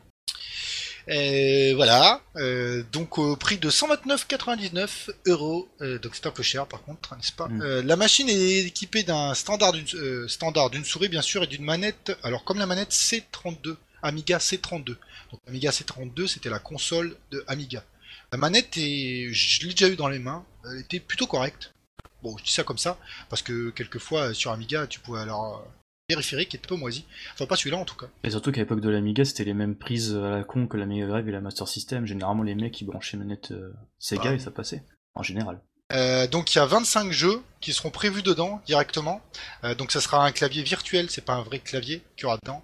Et 1.12 1.74
voilà, 1.74 2.22
euh, 2.36 2.84
donc 2.92 3.18
au 3.18 3.36
prix 3.36 3.58
de 3.58 3.70
129,99 3.70 5.10
euros, 5.26 5.68
euh, 5.82 5.98
donc 5.98 6.16
c'est 6.16 6.28
un 6.28 6.32
peu 6.32 6.44
cher 6.44 6.68
par 6.68 6.84
contre, 6.84 7.16
n'est-ce 7.16 7.32
pas 7.32 7.48
Mm. 7.50 7.62
Euh, 7.62 7.82
La 7.84 7.96
machine 7.96 8.30
est 8.30 8.60
équipée 8.66 9.04
d'un 9.04 9.34
standard 9.34 9.74
d'une 9.74 9.86
euh, 9.96 10.28
standard 10.28 10.70
d'une 10.70 10.86
souris 10.86 11.10
bien 11.10 11.22
sûr 11.22 11.44
et 11.44 11.48
d'une 11.48 11.64
manette. 11.64 12.18
Alors 12.24 12.44
comme 12.44 12.60
la 12.60 12.66
manette 12.66 12.92
C32, 12.92 13.76
Amiga 14.04 14.38
C32. 14.38 14.96
Donc 15.32 15.42
Amiga 15.48 15.72
C32, 15.72 16.28
c'était 16.28 16.50
la 16.50 16.60
console 16.60 17.16
de 17.32 17.44
Amiga. 17.48 17.84
La 18.32 18.38
manette 18.38 18.78
est, 18.78 19.30
je 19.34 19.62
l'ai 19.64 19.70
déjà 19.74 19.90
eu 19.90 19.96
dans 19.96 20.08
les 20.08 20.20
mains, 20.20 20.46
elle 20.66 20.80
était 20.80 21.00
plutôt 21.00 21.28
correcte. 21.28 21.74
Bon, 22.22 22.38
je 22.38 22.44
dis 22.44 22.52
ça 22.52 22.64
comme 22.64 22.78
ça 22.78 22.98
parce 23.30 23.42
que 23.42 23.70
quelquefois 23.72 24.34
sur 24.34 24.52
Amiga, 24.52 24.88
tu 24.88 25.00
pouvais 25.00 25.22
alors 25.22 25.58
euh, 25.58 25.79
périphérique 26.10 26.56
un 26.56 26.68
peu 26.68 26.76
moisi. 26.76 27.06
Enfin 27.34 27.46
pas 27.46 27.56
celui-là 27.56 27.78
en 27.78 27.86
tout 27.86 27.96
cas. 27.96 28.08
Et 28.24 28.32
surtout 28.32 28.52
qu'à 28.52 28.60
l'époque 28.60 28.82
de 28.82 28.90
l'Amiga, 28.90 29.24
c'était 29.24 29.46
les 29.46 29.54
mêmes 29.54 29.76
prises 29.76 30.16
à 30.16 30.30
la 30.30 30.44
con 30.44 30.68
que 30.68 30.76
la 30.76 30.86
Mega 30.86 31.08
Drive 31.08 31.30
et 31.30 31.32
la 31.32 31.40
Master 31.40 31.68
System. 31.68 32.06
Généralement, 32.06 32.44
les 32.44 32.56
mecs, 32.56 32.82
ils 32.82 32.86
branchaient 32.86 33.16
manette 33.16 33.52
euh, 33.52 33.74
Sega 34.00 34.34
et 34.34 34.40
ça 34.40 34.52
passait. 34.52 34.84
En 35.16 35.24
général. 35.24 35.62
Euh, 35.92 36.28
donc 36.28 36.54
il 36.54 36.60
y 36.60 36.62
a 36.62 36.66
25 36.66 37.12
jeux 37.12 37.42
qui 37.62 37.74
seront 37.74 37.90
prévus 37.90 38.22
dedans 38.22 38.62
directement. 38.66 39.22
Euh, 39.64 39.76
donc 39.76 39.92
ça 39.92 40.02
sera 40.02 40.26
un 40.26 40.32
clavier 40.32 40.64
virtuel, 40.64 41.10
c'est 41.10 41.26
pas 41.26 41.34
un 41.34 41.42
vrai 41.42 41.60
clavier 41.60 42.04
qu'il 42.16 42.24
y 42.24 42.26
aura 42.26 42.38
dedans. 42.38 42.64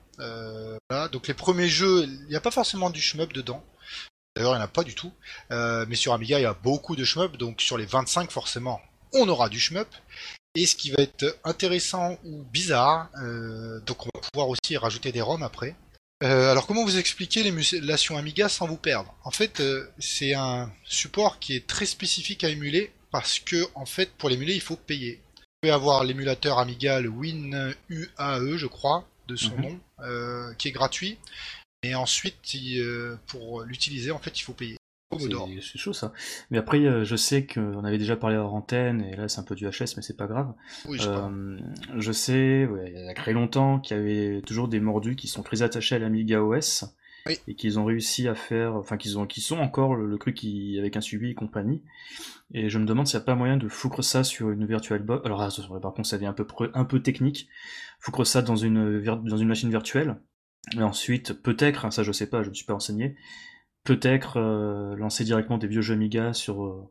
Voilà. 0.89 1.07
Donc 1.09 1.27
les 1.27 1.33
premiers 1.33 1.67
jeux, 1.67 2.03
il 2.03 2.27
n'y 2.29 2.35
a 2.35 2.41
pas 2.41 2.51
forcément 2.51 2.89
du 2.89 3.01
shmup 3.01 3.33
dedans. 3.33 3.63
D'ailleurs 4.35 4.53
il 4.53 4.57
n'y 4.57 4.61
en 4.61 4.65
a 4.65 4.69
pas 4.69 4.83
du 4.83 4.95
tout. 4.95 5.11
Mais 5.49 5.95
sur 5.95 6.13
Amiga 6.13 6.39
il 6.39 6.43
y 6.43 6.45
a 6.45 6.53
beaucoup 6.53 6.95
de 6.95 7.03
shmup, 7.03 7.37
donc 7.37 7.61
sur 7.61 7.77
les 7.77 7.85
25 7.85 8.31
forcément 8.31 8.79
on 9.13 9.27
aura 9.27 9.49
du 9.49 9.59
shmup. 9.59 9.87
Et 10.55 10.65
ce 10.65 10.75
qui 10.75 10.91
va 10.91 11.03
être 11.03 11.37
intéressant 11.43 12.17
ou 12.23 12.43
bizarre, 12.43 13.09
euh, 13.21 13.81
donc 13.81 14.05
on 14.05 14.09
va 14.13 14.21
pouvoir 14.31 14.49
aussi 14.49 14.77
rajouter 14.77 15.11
des 15.11 15.21
ROM 15.21 15.43
après. 15.43 15.75
Euh, 16.23 16.49
alors 16.49 16.65
comment 16.65 16.85
vous 16.85 16.97
expliquer 16.97 17.43
l'émulation 17.43 18.17
Amiga 18.17 18.47
sans 18.47 18.65
vous 18.67 18.77
perdre? 18.77 19.13
En 19.25 19.31
fait, 19.31 19.59
euh, 19.59 19.89
c'est 19.99 20.33
un 20.33 20.71
support 20.85 21.39
qui 21.39 21.55
est 21.57 21.67
très 21.67 21.85
spécifique 21.85 22.45
à 22.45 22.49
émuler 22.49 22.93
parce 23.11 23.39
que 23.39 23.67
en 23.75 23.85
fait, 23.85 24.11
pour 24.17 24.29
l'émuler, 24.29 24.53
il 24.55 24.61
faut 24.61 24.77
payer. 24.77 25.19
Vous 25.37 25.43
pouvez 25.61 25.73
avoir 25.73 26.05
l'émulateur 26.05 26.57
Amiga, 26.57 27.01
le 27.01 27.09
WinUAE, 27.09 28.57
je 28.57 28.67
crois, 28.67 29.05
de 29.27 29.35
son 29.35 29.55
Mhm. 29.57 29.61
nom, 29.61 30.53
qui 30.57 30.69
est 30.69 30.71
gratuit. 30.71 31.17
Et 31.83 31.95
ensuite, 31.95 32.53
il, 32.53 33.17
pour 33.27 33.61
l'utiliser, 33.63 34.11
en 34.11 34.19
fait, 34.19 34.39
il 34.39 34.43
faut 34.43 34.53
payer. 34.53 34.77
Commodore. 35.09 35.49
C'est 35.61 35.77
chaud 35.77 35.93
ça. 35.93 36.13
Mais 36.49 36.57
après, 36.57 36.79
euh, 36.85 37.03
je 37.03 37.15
sais 37.15 37.45
qu'on 37.45 37.83
avait 37.83 37.97
déjà 37.97 38.15
parlé 38.15 38.37
hors 38.37 38.53
antenne, 38.53 39.01
et 39.01 39.15
là 39.15 39.27
c'est 39.27 39.39
un 39.39 39.43
peu 39.43 39.55
du 39.55 39.65
HS, 39.65 39.95
mais 39.95 40.01
c'est 40.01 40.17
pas 40.17 40.27
grave. 40.27 40.53
Oui. 40.87 40.99
Euh, 41.05 41.57
je 41.97 42.11
sais, 42.11 42.65
ouais, 42.65 42.93
il 42.95 43.05
y 43.05 43.09
a 43.09 43.13
très 43.13 43.33
longtemps, 43.33 43.79
qu'il 43.79 43.97
y 43.97 43.99
avait 43.99 44.41
toujours 44.41 44.67
des 44.67 44.79
mordus 44.79 45.15
qui 45.15 45.27
sont 45.27 45.43
très 45.43 45.61
attachés 45.61 45.95
à 45.95 45.99
l'Amiga 45.99 46.41
OS. 46.41 46.85
Oui. 47.27 47.39
Et 47.47 47.55
qu'ils 47.55 47.79
ont 47.79 47.85
réussi 47.85 48.27
à 48.27 48.35
faire, 48.35 48.75
enfin 48.75 48.97
qu'ils 48.97 49.17
ont, 49.17 49.25
qui 49.25 49.41
sont 49.41 49.57
encore 49.57 49.95
le, 49.95 50.05
le 50.05 50.17
truc 50.19 50.35
qui, 50.35 50.77
avec 50.77 50.95
un 50.95 51.01
suivi 51.01 51.31
et 51.31 51.33
compagnie. 51.33 51.81
Et 52.53 52.69
je 52.69 52.77
me 52.77 52.85
demande 52.85 53.07
s'il 53.07 53.17
n'y 53.17 53.23
a 53.23 53.25
pas 53.25 53.33
moyen 53.33 53.57
de 53.57 53.67
foutre 53.67 54.03
ça 54.03 54.23
sur 54.23 54.51
une 54.51 54.65
VirtualBox. 54.67 55.25
Alors, 55.25 55.41
attention, 55.41 55.79
par 55.79 55.93
contre, 55.93 56.07
ça 56.07 56.17
devient 56.17 56.27
un 56.27 56.33
peu, 56.33 56.45
un 56.75 56.85
peu 56.85 57.01
technique. 57.01 57.47
Foutre 57.99 58.27
ça 58.27 58.43
dans 58.43 58.55
une, 58.55 59.01
dans 59.03 59.37
une 59.37 59.47
machine 59.47 59.71
virtuelle. 59.71 60.17
Et 60.77 60.83
ensuite, 60.83 61.33
peut-être, 61.33 61.85
hein, 61.85 61.91
ça 61.91 62.03
je 62.03 62.11
sais 62.11 62.27
pas, 62.27 62.43
je 62.43 62.49
me 62.49 62.53
suis 62.53 62.65
pas 62.65 62.73
renseigné, 62.73 63.15
peut-être 63.85 64.37
euh, 64.39 64.95
lancer 64.97 65.23
directement 65.23 65.57
des 65.57 65.67
vieux 65.67 65.81
jeux 65.81 65.93
Amiga 65.93 66.33
sur, 66.33 66.65
euh, 66.65 66.83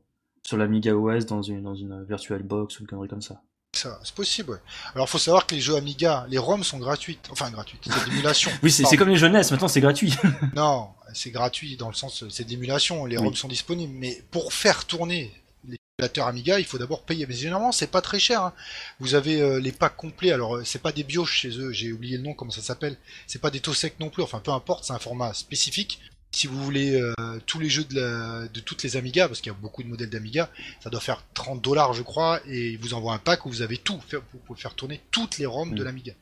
sur 0.42 0.56
l'Amiga 0.56 0.94
OS 0.96 1.26
dans 1.26 1.42
une, 1.42 1.62
dans 1.62 1.74
une 1.74 2.02
VirtualBox 2.04 2.78
ou 2.78 2.82
une 2.82 2.86
connerie 2.86 3.08
comme 3.08 3.20
ça. 3.22 3.42
Ça, 3.74 3.98
c'est 4.04 4.14
possible, 4.14 4.50
ouais. 4.52 4.58
Alors, 4.94 5.08
faut 5.08 5.18
savoir 5.18 5.46
que 5.48 5.54
les 5.56 5.60
jeux 5.60 5.74
Amiga, 5.76 6.26
les 6.28 6.38
ROM 6.38 6.62
sont 6.62 6.78
gratuites. 6.78 7.28
Enfin, 7.30 7.50
gratuites. 7.50 7.82
C'est 7.92 8.08
d'émulation. 8.08 8.50
Oui, 8.62 8.70
c'est 8.70 8.96
comme 8.96 9.08
les 9.08 9.16
jeunesses, 9.16 9.50
maintenant 9.50 9.66
c'est 9.68 9.80
gratuit. 9.80 10.14
Non, 10.54 10.90
c'est 11.12 11.32
gratuit 11.32 11.76
dans 11.76 11.88
le 11.88 11.94
sens, 11.94 12.24
c'est 12.30 12.44
d'émulation. 12.44 13.04
Les 13.04 13.18
Oui. 13.18 13.24
ROM 13.24 13.34
sont 13.34 13.48
disponibles. 13.48 13.92
Mais 13.98 14.22
pour 14.30 14.52
faire 14.52 14.84
tourner 14.84 15.32
l'émulateur 15.64 16.28
Amiga, 16.28 16.60
il 16.60 16.64
faut 16.66 16.78
d'abord 16.78 17.02
payer. 17.02 17.26
Mais 17.26 17.34
généralement, 17.34 17.72
c'est 17.72 17.88
pas 17.90 18.00
très 18.00 18.20
cher. 18.20 18.42
hein. 18.42 18.52
Vous 19.00 19.16
avez 19.16 19.40
euh, 19.42 19.58
les 19.58 19.72
packs 19.72 19.96
complets. 19.96 20.30
Alors, 20.30 20.60
c'est 20.64 20.80
pas 20.80 20.92
des 20.92 21.02
BIOS 21.02 21.24
chez 21.26 21.58
eux. 21.58 21.72
J'ai 21.72 21.92
oublié 21.92 22.16
le 22.16 22.22
nom, 22.22 22.32
comment 22.34 22.52
ça 22.52 22.62
s'appelle. 22.62 22.96
C'est 23.26 23.40
pas 23.40 23.50
des 23.50 23.58
Tosec 23.58 23.98
non 23.98 24.08
plus. 24.08 24.22
Enfin, 24.22 24.38
peu 24.38 24.52
importe. 24.52 24.84
C'est 24.84 24.92
un 24.92 25.00
format 25.00 25.34
spécifique. 25.34 26.00
Si 26.35 26.47
vous 26.49 26.62
voulez 26.62 26.97
euh, 27.00 27.14
tous 27.47 27.61
les 27.61 27.69
jeux 27.71 27.85
de, 27.85 27.95
la- 28.00 28.49
de 28.49 28.61
toutes 28.61 28.83
les 28.83 28.97
Amiga, 28.97 29.29
parce 29.29 29.41
qu'il 29.41 29.53
y 29.53 29.55
a 29.55 29.59
beaucoup 29.59 29.83
de 29.85 29.88
modèles 29.88 30.11
d'Amiga, 30.11 30.50
ça 30.83 30.91
doit 30.91 31.00
faire 31.00 31.23
30 31.35 31.62
dollars, 31.62 31.93
je 31.95 32.03
crois, 32.03 32.41
et 32.49 32.71
ils 32.71 32.79
vous 32.79 32.93
envoient 32.95 33.14
un 33.14 33.19
pack 33.19 33.47
où 33.47 33.50
vous 33.50 33.62
avez 33.62 33.76
tout. 33.79 34.00
Vous 34.12 34.38
pouvez 34.45 34.61
faire 34.61 34.75
tourner 34.75 35.00
toutes 35.12 35.38
les 35.38 35.47
ROM 35.47 35.75
de 35.75 35.83
Mm. 35.83 35.85
l'Amiga. 35.85 36.12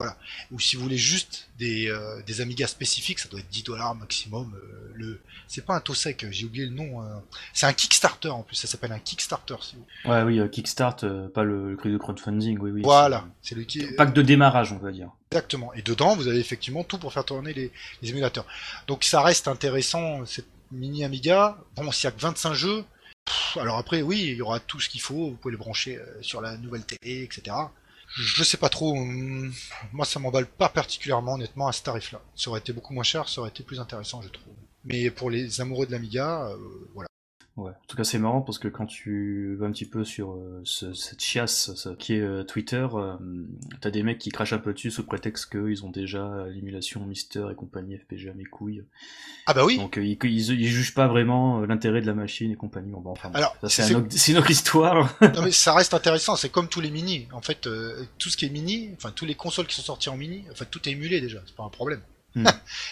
Voilà. 0.00 0.16
Ou 0.52 0.60
si 0.60 0.76
vous 0.76 0.82
voulez 0.82 0.96
juste 0.96 1.48
des, 1.58 1.88
euh, 1.90 2.22
des 2.22 2.40
Amiga 2.40 2.68
spécifiques, 2.68 3.18
ça 3.18 3.28
doit 3.28 3.40
être 3.40 3.48
10 3.48 3.64
dollars 3.64 3.96
maximum. 3.96 4.54
euh, 4.54 4.92
le, 4.94 5.20
c'est 5.48 5.64
pas 5.66 5.74
un 5.74 5.80
Tosec, 5.80 6.24
j'ai 6.30 6.44
oublié 6.46 6.66
le 6.66 6.70
nom. 6.72 7.02
euh, 7.02 7.16
c'est 7.52 7.66
un 7.66 7.72
Kickstarter 7.72 8.28
en 8.28 8.44
plus, 8.44 8.54
ça 8.54 8.68
s'appelle 8.68 8.92
un 8.92 9.00
Kickstarter. 9.00 9.56
Si 9.60 9.74
vous... 9.74 10.08
Ouais, 10.08 10.22
oui, 10.22 10.38
euh, 10.38 10.46
Kickstart, 10.46 10.98
pas 11.34 11.42
le, 11.42 11.70
le 11.72 11.90
de 11.92 11.98
crowdfunding, 11.98 12.58
oui, 12.60 12.70
oui. 12.70 12.82
Voilà, 12.84 13.26
c'est 13.42 13.56
le 13.56 13.66
Pack 13.96 14.12
de 14.14 14.22
démarrage, 14.22 14.70
on 14.70 14.78
va 14.78 14.92
dire. 14.92 15.10
Exactement. 15.32 15.74
Et 15.74 15.82
dedans, 15.82 16.14
vous 16.14 16.28
avez 16.28 16.38
effectivement 16.38 16.84
tout 16.84 16.98
pour 16.98 17.12
faire 17.12 17.24
tourner 17.24 17.52
les, 17.52 17.72
les 18.00 18.10
émulateurs. 18.10 18.46
Donc 18.86 19.02
ça 19.02 19.20
reste 19.20 19.48
intéressant, 19.48 20.24
cette 20.26 20.46
mini 20.70 21.02
Amiga. 21.04 21.58
Bon, 21.74 21.90
s'il 21.90 22.04
y 22.04 22.06
a 22.06 22.12
que 22.12 22.20
25 22.20 22.54
jeux, 22.54 22.84
pff, 23.24 23.56
alors 23.60 23.78
après, 23.78 24.02
oui, 24.02 24.26
il 24.28 24.36
y 24.36 24.42
aura 24.42 24.60
tout 24.60 24.78
ce 24.78 24.88
qu'il 24.88 25.00
faut. 25.00 25.30
Vous 25.30 25.36
pouvez 25.36 25.52
les 25.52 25.58
brancher 25.58 25.98
sur 26.20 26.40
la 26.40 26.56
nouvelle 26.56 26.84
télé, 26.84 27.24
etc. 27.24 27.56
Je 28.16 28.42
sais 28.42 28.56
pas 28.56 28.68
trop. 28.68 28.96
hum, 28.96 29.52
Moi, 29.92 30.04
ça 30.06 30.18
m'emballe 30.18 30.46
pas 30.46 30.68
particulièrement, 30.68 31.34
honnêtement, 31.34 31.68
à 31.68 31.72
ce 31.72 31.82
tarif-là. 31.82 32.20
Ça 32.34 32.50
aurait 32.50 32.60
été 32.60 32.72
beaucoup 32.72 32.94
moins 32.94 33.04
cher, 33.04 33.28
ça 33.28 33.40
aurait 33.40 33.50
été 33.50 33.62
plus 33.62 33.80
intéressant, 33.80 34.22
je 34.22 34.28
trouve. 34.28 34.54
Mais 34.84 35.10
pour 35.10 35.30
les 35.30 35.60
amoureux 35.60 35.86
de 35.86 35.92
l'Amiga, 35.92 36.48
euh, 36.48 36.56
voilà. 36.94 37.08
Ouais. 37.58 37.72
En 37.72 37.86
tout 37.88 37.96
cas, 37.96 38.04
c'est 38.04 38.20
marrant 38.20 38.40
parce 38.40 38.60
que 38.60 38.68
quand 38.68 38.86
tu 38.86 39.56
vas 39.58 39.66
un 39.66 39.72
petit 39.72 39.84
peu 39.84 40.04
sur 40.04 40.30
euh, 40.30 40.60
ce- 40.64 40.92
cette 40.92 41.20
chiasse 41.20 41.74
ça, 41.74 41.96
qui 41.98 42.14
est 42.14 42.20
euh, 42.20 42.44
Twitter, 42.44 42.86
euh, 42.94 43.16
t'as 43.80 43.90
des 43.90 44.04
mecs 44.04 44.18
qui 44.18 44.30
crachent 44.30 44.52
un 44.52 44.58
peu 44.58 44.72
dessus 44.72 44.92
sous 44.92 45.02
prétexte 45.04 45.50
qu'ils 45.50 45.84
ont 45.84 45.90
déjà 45.90 46.46
l'émulation 46.50 47.04
Mister 47.04 47.46
et 47.50 47.56
compagnie 47.56 47.98
FPGA 47.98 48.32
mes 48.34 48.44
couilles. 48.44 48.84
Ah 49.46 49.54
bah 49.54 49.64
oui. 49.64 49.76
Donc 49.76 49.98
euh, 49.98 50.04
ils, 50.04 50.16
ils, 50.22 50.50
ils 50.52 50.68
jugent 50.68 50.94
pas 50.94 51.08
vraiment 51.08 51.60
euh, 51.62 51.66
l'intérêt 51.66 52.00
de 52.00 52.06
la 52.06 52.14
machine 52.14 52.52
et 52.52 52.56
compagnie. 52.56 52.92
Bon, 52.92 53.02
enfin, 53.10 53.30
bon, 53.30 53.34
Alors, 53.34 53.56
ça, 53.62 53.68
c'est- 53.68 53.82
c'est 54.16 54.34
un 54.34 54.38
autre 54.38 54.50
histoire. 54.52 55.12
Non 55.34 55.42
mais 55.42 55.50
ça 55.50 55.74
reste 55.74 55.94
intéressant, 55.94 56.36
c'est 56.36 56.50
comme 56.50 56.68
tous 56.68 56.80
les 56.80 56.90
mini. 56.92 57.26
En 57.32 57.40
fait, 57.42 57.66
euh, 57.66 58.04
tout 58.18 58.28
ce 58.30 58.36
qui 58.36 58.44
est 58.46 58.50
mini, 58.50 58.90
enfin 58.96 59.10
tous 59.10 59.24
les 59.26 59.34
consoles 59.34 59.66
qui 59.66 59.74
sont 59.74 59.82
sorties 59.82 60.10
en 60.10 60.16
mini, 60.16 60.44
en 60.50 60.54
fait 60.54 60.66
tout 60.70 60.88
est 60.88 60.92
émulé 60.92 61.20
déjà, 61.20 61.42
c'est 61.44 61.56
pas 61.56 61.64
un 61.64 61.70
problème. 61.70 62.02
Il 62.36 62.42
Hmm. 62.42 62.46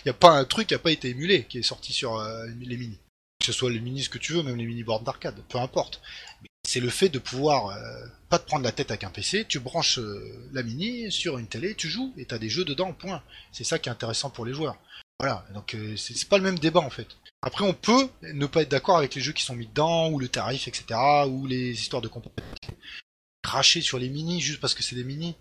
y 0.07 0.09
a 0.09 0.15
pas 0.15 0.31
un 0.37 0.45
truc 0.45 0.67
qui 0.67 0.75
a 0.75 0.79
pas 0.81 0.91
été 0.91 1.11
émulé 1.11 1.45
qui 1.49 1.59
est 1.59 1.63
sorti 1.63 1.93
sur 1.93 2.17
euh, 2.17 2.47
les 2.61 2.77
mini. 2.77 2.99
Que 3.47 3.53
ce 3.53 3.59
soit 3.61 3.71
les 3.71 3.79
mini 3.79 4.03
ce 4.03 4.09
que 4.09 4.19
tu 4.19 4.33
veux, 4.33 4.43
même 4.43 4.57
les 4.57 4.67
mini 4.67 4.83
boards 4.83 5.03
d'arcade, 5.03 5.41
peu 5.49 5.59
importe. 5.59 6.03
C'est 6.67 6.81
le 6.81 6.91
fait 6.91 7.09
de 7.09 7.21
pouvoir 7.21 7.69
euh, 7.69 8.07
pas 8.29 8.41
te 8.41 8.45
prendre 8.45 8.65
la 8.65 8.73
tête 8.73 8.91
avec 8.91 9.05
un 9.05 9.11
PC, 9.11 9.45
tu 9.49 9.61
branches 9.61 10.01
euh, 10.01 10.49
la 10.53 10.65
mini 10.65 11.13
sur 11.13 11.39
une 11.39 11.47
télé, 11.47 11.77
tu 11.77 11.89
joues 11.89 12.13
et 12.17 12.25
t'as 12.25 12.39
des 12.39 12.49
jeux 12.49 12.65
dedans, 12.65 12.93
point. 12.93 13.23
C'est 13.53 13.63
ça 13.63 13.79
qui 13.79 13.89
est 13.89 13.93
intéressant 13.93 14.31
pour 14.31 14.47
les 14.47 14.53
joueurs. 14.53 14.77
Voilà, 15.21 15.47
donc 15.55 15.77
euh, 15.77 15.97
c'est 15.97 16.29
pas 16.29 16.39
le 16.39 16.43
même 16.43 16.59
débat 16.59 16.81
en 16.81 16.91
fait. 16.91 17.07
Après, 17.41 17.65
on 17.65 17.73
peut 17.73 18.09
ne 18.23 18.47
pas 18.47 18.63
être 18.63 18.69
d'accord 18.69 18.99
avec 18.99 19.15
les 19.15 19.21
jeux 19.21 19.33
qui 19.33 19.45
sont 19.45 19.55
mis 19.55 19.69
dedans, 19.69 20.11
ou 20.11 20.19
le 20.19 20.27
tarif, 20.27 20.67
etc., 20.67 20.99
ou 21.29 21.47
les 21.47 21.71
histoires 21.71 22.03
de 22.03 22.09
compatibilité. 22.09 22.71
Cracher 23.43 23.81
sur 23.81 24.01
les 24.01 24.09
mini 24.09 24.41
juste 24.41 24.59
parce 24.59 24.75
que 24.75 24.83
c'est 24.83 24.97
des 24.97 25.05
mini. 25.05 25.37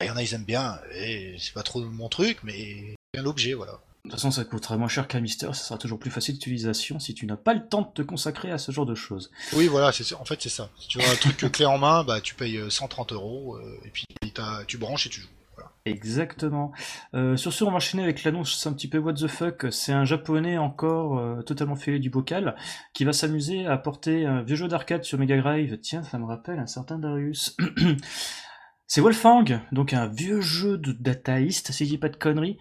Il 0.00 0.06
y 0.06 0.10
en 0.10 0.16
a, 0.16 0.22
ils 0.22 0.34
aiment 0.34 0.44
bien, 0.44 0.78
et 0.94 1.34
c'est 1.40 1.52
pas 1.52 1.64
trop 1.64 1.80
mon 1.80 2.08
truc, 2.08 2.38
mais 2.44 2.94
bien 3.12 3.24
l'objet, 3.24 3.54
voilà. 3.54 3.80
De 4.08 4.12
toute 4.12 4.20
façon, 4.22 4.30
ça 4.30 4.44
coûtera 4.44 4.78
moins 4.78 4.88
cher 4.88 5.06
qu'un 5.06 5.20
Mister, 5.20 5.48
ça 5.48 5.64
sera 5.64 5.78
toujours 5.78 5.98
plus 5.98 6.10
facile 6.10 6.34
d'utilisation 6.36 6.98
si 6.98 7.12
tu 7.12 7.26
n'as 7.26 7.36
pas 7.36 7.52
le 7.52 7.68
temps 7.68 7.82
de 7.82 7.92
te 7.92 8.00
consacrer 8.00 8.50
à 8.50 8.56
ce 8.56 8.72
genre 8.72 8.86
de 8.86 8.94
choses. 8.94 9.30
Oui, 9.52 9.66
voilà, 9.66 9.92
c'est 9.92 10.14
en 10.14 10.24
fait, 10.24 10.40
c'est 10.40 10.48
ça. 10.48 10.70
Si 10.78 10.88
tu 10.88 10.98
veux 10.98 11.04
un 11.06 11.14
truc 11.14 11.36
clé 11.52 11.66
en 11.66 11.76
main, 11.76 12.04
bah, 12.04 12.22
tu 12.22 12.34
payes 12.34 12.56
euh, 12.56 12.70
130 12.70 13.12
euros, 13.12 13.56
euh, 13.56 13.78
et 13.84 13.90
puis 13.90 14.06
tu 14.66 14.78
branches 14.78 15.06
et 15.06 15.10
tu 15.10 15.20
joues. 15.20 15.28
Voilà. 15.56 15.72
Exactement. 15.84 16.72
Euh, 17.12 17.36
sur 17.36 17.52
ce, 17.52 17.64
on 17.64 17.70
va 17.70 17.76
enchaîner 17.76 18.02
avec 18.02 18.24
l'annonce 18.24 18.66
un 18.66 18.72
petit 18.72 18.88
peu 18.88 18.96
what 18.96 19.12
the 19.12 19.26
fuck. 19.26 19.66
C'est 19.70 19.92
un 19.92 20.06
japonais 20.06 20.56
encore 20.56 21.18
euh, 21.18 21.42
totalement 21.42 21.76
fêlé 21.76 21.98
du 21.98 22.08
bocal 22.08 22.56
qui 22.94 23.04
va 23.04 23.12
s'amuser 23.12 23.66
à 23.66 23.76
porter 23.76 24.24
un 24.24 24.40
vieux 24.40 24.56
jeu 24.56 24.68
d'arcade 24.68 25.04
sur 25.04 25.18
Mega 25.18 25.36
Drive. 25.36 25.78
Tiens, 25.82 26.02
ça 26.02 26.18
me 26.18 26.24
rappelle 26.24 26.58
un 26.58 26.66
certain 26.66 26.98
Darius. 26.98 27.56
C'est 28.90 29.02
Wolfang, 29.02 29.44
donc 29.70 29.92
un 29.92 30.06
vieux 30.06 30.40
jeu 30.40 30.78
de 30.78 30.92
dataïste, 30.92 31.72
si 31.72 31.84
je 31.84 31.90
dis 31.90 31.98
pas 31.98 32.08
de 32.08 32.16
conneries. 32.16 32.56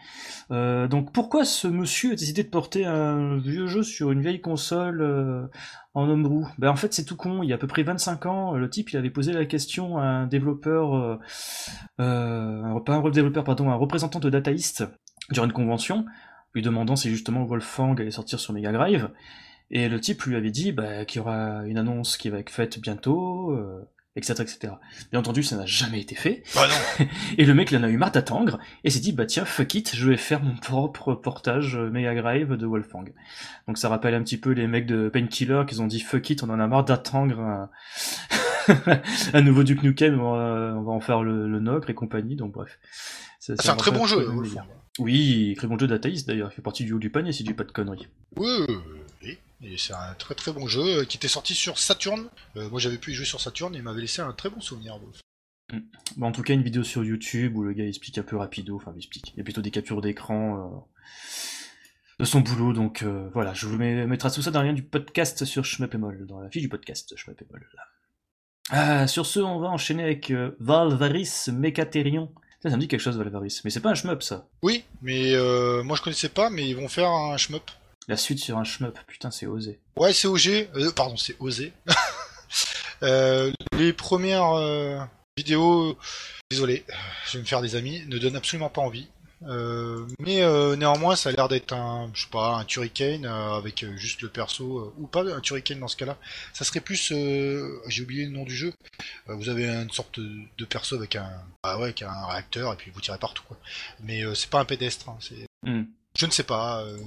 Euh, 0.52 0.90
donc 0.90 1.14
pourquoi 1.14 1.46
ce 1.46 1.70
monsieur 1.70 2.12
a 2.12 2.16
décidé 2.16 2.44
de 2.44 2.50
porter 2.50 2.84
un 2.84 3.38
vieux 3.38 3.68
jeu 3.68 3.82
sur 3.82 4.12
une 4.12 4.22
vieille 4.22 4.42
console 4.42 5.02
euh, 5.02 5.48
en 5.94 6.10
homebrew? 6.10 6.46
Ben 6.58 6.70
en 6.70 6.76
fait 6.76 6.94
c'est 6.94 7.06
tout 7.06 7.16
con, 7.16 7.44
il 7.44 7.50
y 7.50 7.54
a 7.54 7.56
à 7.56 7.58
peu 7.58 7.68
près 7.68 7.84
25 7.84 8.26
ans, 8.26 8.56
le 8.56 8.70
type 8.70 8.92
il 8.92 8.98
avait 8.98 9.10
posé 9.10 9.32
la 9.32 9.46
question 9.46 9.98
à 10.00 10.04
un 10.04 10.28
développeur, 10.28 10.96
euh, 10.98 11.18
euh, 12.02 12.64
un- 12.64 12.80
pas 12.82 12.96
un 12.96 13.10
développeur, 13.10 13.46
pardon, 13.46 13.70
un 13.70 13.76
représentant 13.76 14.20
de 14.20 14.30
dataïste 14.30 14.84
durant 15.32 15.46
une 15.46 15.54
convention, 15.54 16.06
lui 16.54 16.62
demandant 16.62 16.98
si 16.98 17.10
justement 17.10 17.46
Wolfang 17.46 17.96
allait 17.96 18.12
sortir 18.12 18.40
sur 18.40 18.54
Mega 18.54 18.74
Drive. 18.74 19.10
Et 19.72 19.90
le 19.90 20.00
type 20.00 20.24
lui 20.24 20.36
avait 20.36 20.52
dit 20.52 20.72
bah, 20.72 21.06
qu'il 21.06 21.20
y 21.20 21.22
aura 21.22 21.66
une 21.66 21.78
annonce 21.78 22.18
qui 22.18 22.30
va 22.30 22.40
être 22.40 22.50
faite 22.50 22.80
bientôt, 22.80 23.52
euh, 23.52 23.82
etc., 24.18 24.34
etc. 24.42 24.74
Bien 25.12 25.20
entendu, 25.20 25.44
ça 25.44 25.56
n'a 25.56 25.66
jamais 25.66 26.02
été 26.02 26.16
fait. 26.16 26.44
Bah 26.56 26.68
non, 26.68 27.06
Et 27.38 27.46
le 27.46 27.54
mec, 27.54 27.72
il 27.72 27.78
en 27.78 27.84
a 27.84 27.90
eu 27.90 27.98
marre 27.98 28.12
d'attendre, 28.12 28.60
et 28.84 28.90
s'est 28.90 29.00
dit, 29.00 29.14
bah 29.14 29.26
tiens, 29.26 29.46
fuck 29.46 29.74
it, 29.76 29.96
je 29.96 30.10
vais 30.10 30.18
faire 30.18 30.42
mon 30.42 30.56
propre 30.56 31.14
portage 31.14 31.78
euh, 31.78 31.90
Mega 31.90 32.14
Drive 32.16 32.54
de 32.54 32.66
Wolfang. 32.66 33.06
Donc 33.68 33.78
ça 33.78 33.90
rappelle 33.90 34.16
un 34.16 34.24
petit 34.24 34.38
peu 34.38 34.52
les 34.52 34.68
mecs 34.68 34.88
de 34.88 35.10
Painkiller 35.10 35.64
qui 35.68 35.80
ont 35.80 35.88
dit, 35.88 36.02
fuck 36.02 36.30
it, 36.30 36.44
on 36.44 36.50
en 36.50 36.60
a 36.60 36.68
marre 36.68 36.84
d'attendre 36.84 37.40
un... 37.40 37.70
un 39.34 39.42
nouveau 39.42 39.64
Duke 39.64 39.84
Nukem, 39.84 40.20
on 40.20 40.32
va, 40.36 40.74
on 40.76 40.82
va 40.82 40.92
en 40.92 41.00
faire 41.00 41.24
le, 41.24 41.48
le 41.48 41.82
et 41.88 41.94
compagnie, 41.94 42.36
donc 42.36 42.54
bref. 42.54 42.80
C'est 43.40 43.70
un 43.70 43.76
très 43.76 43.92
bon 43.92 44.06
jeu, 44.06 44.28
délire. 44.42 44.66
Oui, 45.00 45.54
très 45.58 45.68
bon 45.68 45.78
jeu 45.78 45.88
dataïste 45.88 46.28
d'ailleurs, 46.28 46.50
il 46.52 46.56
fait 46.56 46.62
partie 46.62 46.84
du 46.84 46.94
haut 46.94 47.00
du 47.00 47.12
panier 47.12 47.32
si 47.32 47.44
je 47.44 47.48
dis 47.48 47.54
pas 47.54 47.64
de 47.64 47.72
conneries. 47.72 48.08
Oui, 48.36 48.48
oui, 48.48 48.66
oui, 48.68 48.76
oui. 48.94 48.97
Et 49.62 49.78
c'est 49.78 49.94
un 49.94 50.14
très 50.14 50.36
très 50.36 50.52
bon 50.52 50.68
jeu 50.68 51.00
euh, 51.00 51.06
qui 51.06 51.18
était 51.18 51.28
sorti 51.28 51.56
sur 51.56 51.80
Saturn. 51.80 52.28
Euh, 52.56 52.70
moi 52.70 52.80
j'avais 52.80 52.98
pu 52.98 53.12
y 53.12 53.14
jouer 53.14 53.26
sur 53.26 53.42
Saturn 53.42 53.74
et 53.74 53.80
il 53.80 53.84
m'avait 53.84 54.02
laissé 54.02 54.22
un 54.22 54.34
très 54.34 54.50
bon 54.50 54.62
souvenir. 54.62 54.98
Wolf. 55.00 55.22
Bon, 56.16 56.28
en 56.28 56.32
tout 56.32 56.44
cas, 56.44 56.54
une 56.54 56.64
vidéo 56.64 56.84
sur 56.84 57.04
YouTube 57.04 57.58
où 57.58 57.64
le 57.64 57.74
gars 57.74 57.86
explique 57.86 58.18
un 58.18 58.24
peu 58.24 58.38
rapido, 58.38 58.78
enfin 58.78 58.92
il 58.96 59.00
explique, 59.00 59.32
il 59.34 59.38
y 59.38 59.42
a 59.42 59.44
plutôt 59.44 59.62
des 59.62 59.72
captures 59.72 60.02
d'écran 60.02 60.58
euh, 60.58 60.80
de 62.20 62.26
son 62.26 62.40
boulot, 62.40 62.72
donc 62.72 63.04
euh, 63.04 63.30
voilà, 63.34 63.54
je 63.54 63.68
vous 63.68 63.78
mets, 63.78 64.08
mettra 64.08 64.32
tout 64.32 64.42
ça 64.42 64.50
dans 64.50 64.62
le 64.62 64.70
lien 64.70 64.74
du 64.74 64.84
podcast 64.84 65.44
sur 65.44 65.66
Schmeppemol, 65.66 66.26
dans 66.26 66.40
la 66.40 66.50
fiche 66.50 66.62
du 66.62 66.70
podcast 66.70 67.14
Schmeppemol. 67.18 67.68
Ah, 68.70 69.08
sur 69.08 69.26
ce, 69.26 69.40
on 69.40 69.60
va 69.60 69.68
enchaîner 69.68 70.04
avec 70.04 70.32
Valvaris 70.60 71.50
Mechaterion. 71.52 72.34
Ça, 72.64 72.70
ça 72.70 72.76
me 72.76 72.82
dit 72.82 72.88
quelque 72.88 73.02
chose, 73.02 73.18
Valvaris, 73.18 73.62
mais 73.64 73.70
c'est 73.70 73.82
pas 73.82 73.92
un 73.92 73.96
shmup 73.96 74.24
ça. 74.24 74.48
Oui, 74.62 74.86
mais 75.02 75.36
euh, 75.36 75.84
moi 75.84 75.96
je 75.96 76.02
connaissais 76.02 76.30
pas, 76.30 76.50
mais 76.50 76.68
ils 76.68 76.76
vont 76.76 76.88
faire 76.88 77.10
un 77.10 77.38
shmup. 77.38 77.70
La 78.08 78.16
suite 78.16 78.40
sur 78.40 78.58
un 78.58 78.64
shmup, 78.64 78.98
putain, 79.08 79.32
c'est 79.32 79.48
osé. 79.48 79.80
Ouais, 79.98 80.14
c'est 80.14 80.28
OG. 80.28 80.70
Euh, 80.76 80.92
pardon, 80.92 81.18
c'est 81.18 81.36
osé. 81.40 81.74
Euh, 83.04 83.52
les 83.74 83.94
premières 83.94 84.54
euh, 84.54 84.98
vidéos, 85.38 85.96
désolé, 86.50 86.84
je 87.28 87.34
vais 87.38 87.42
me 87.42 87.46
faire 87.48 87.62
des 87.62 87.76
amis, 87.76 88.04
ne 88.08 88.18
donnent 88.18 88.36
absolument 88.38 88.70
pas 88.70 88.82
envie. 88.82 89.08
Euh, 89.44 90.08
mais 90.18 90.38
néanmoins, 90.78 91.16
ça 91.16 91.30
a 91.30 91.32
l'air 91.32 91.48
d'être 91.48 91.74
un, 91.74 92.10
je 92.16 92.24
sais 92.24 92.30
pas, 92.32 92.56
un 92.56 92.64
Turricane 92.66 93.26
avec 93.26 93.86
juste 93.98 94.24
le 94.24 94.30
perso 94.30 94.96
ou 94.98 95.06
pas 95.06 95.22
un 95.22 95.42
Turricane 95.42 95.80
dans 95.80 95.88
ce 95.88 95.96
cas-là. 95.98 96.18
Ça 96.54 96.66
serait 96.66 96.80
plus, 96.80 97.14
j'ai 97.88 98.02
oublié 98.02 98.26
le 98.26 98.32
nom 98.32 98.46
du 98.46 98.56
jeu. 98.56 98.74
Vous 99.28 99.50
avez 99.50 99.68
une 99.68 99.92
sorte 99.92 100.20
de, 100.20 100.66
perso 100.66 100.96
avec 100.96 101.18
un, 101.18 101.30
ah 101.62 101.78
ouais, 101.78 101.84
avec 101.84 102.02
un 102.02 102.26
réacteur 102.26 102.74
et 102.74 102.78
puis 102.78 102.90
vous 102.90 103.02
tirez 103.02 103.20
partout 103.20 103.44
quoi. 103.48 103.58
Mais 104.02 104.24
c'est 104.34 104.50
pas 104.50 104.60
un 104.60 104.66
pédestre. 104.66 105.08
hein, 105.10 105.18
c'est 105.20 105.46
Hmm. 105.64 105.84
Je 106.18 106.26
ne 106.26 106.32
sais 106.32 106.44
pas, 106.44 106.82
euh, 106.82 106.98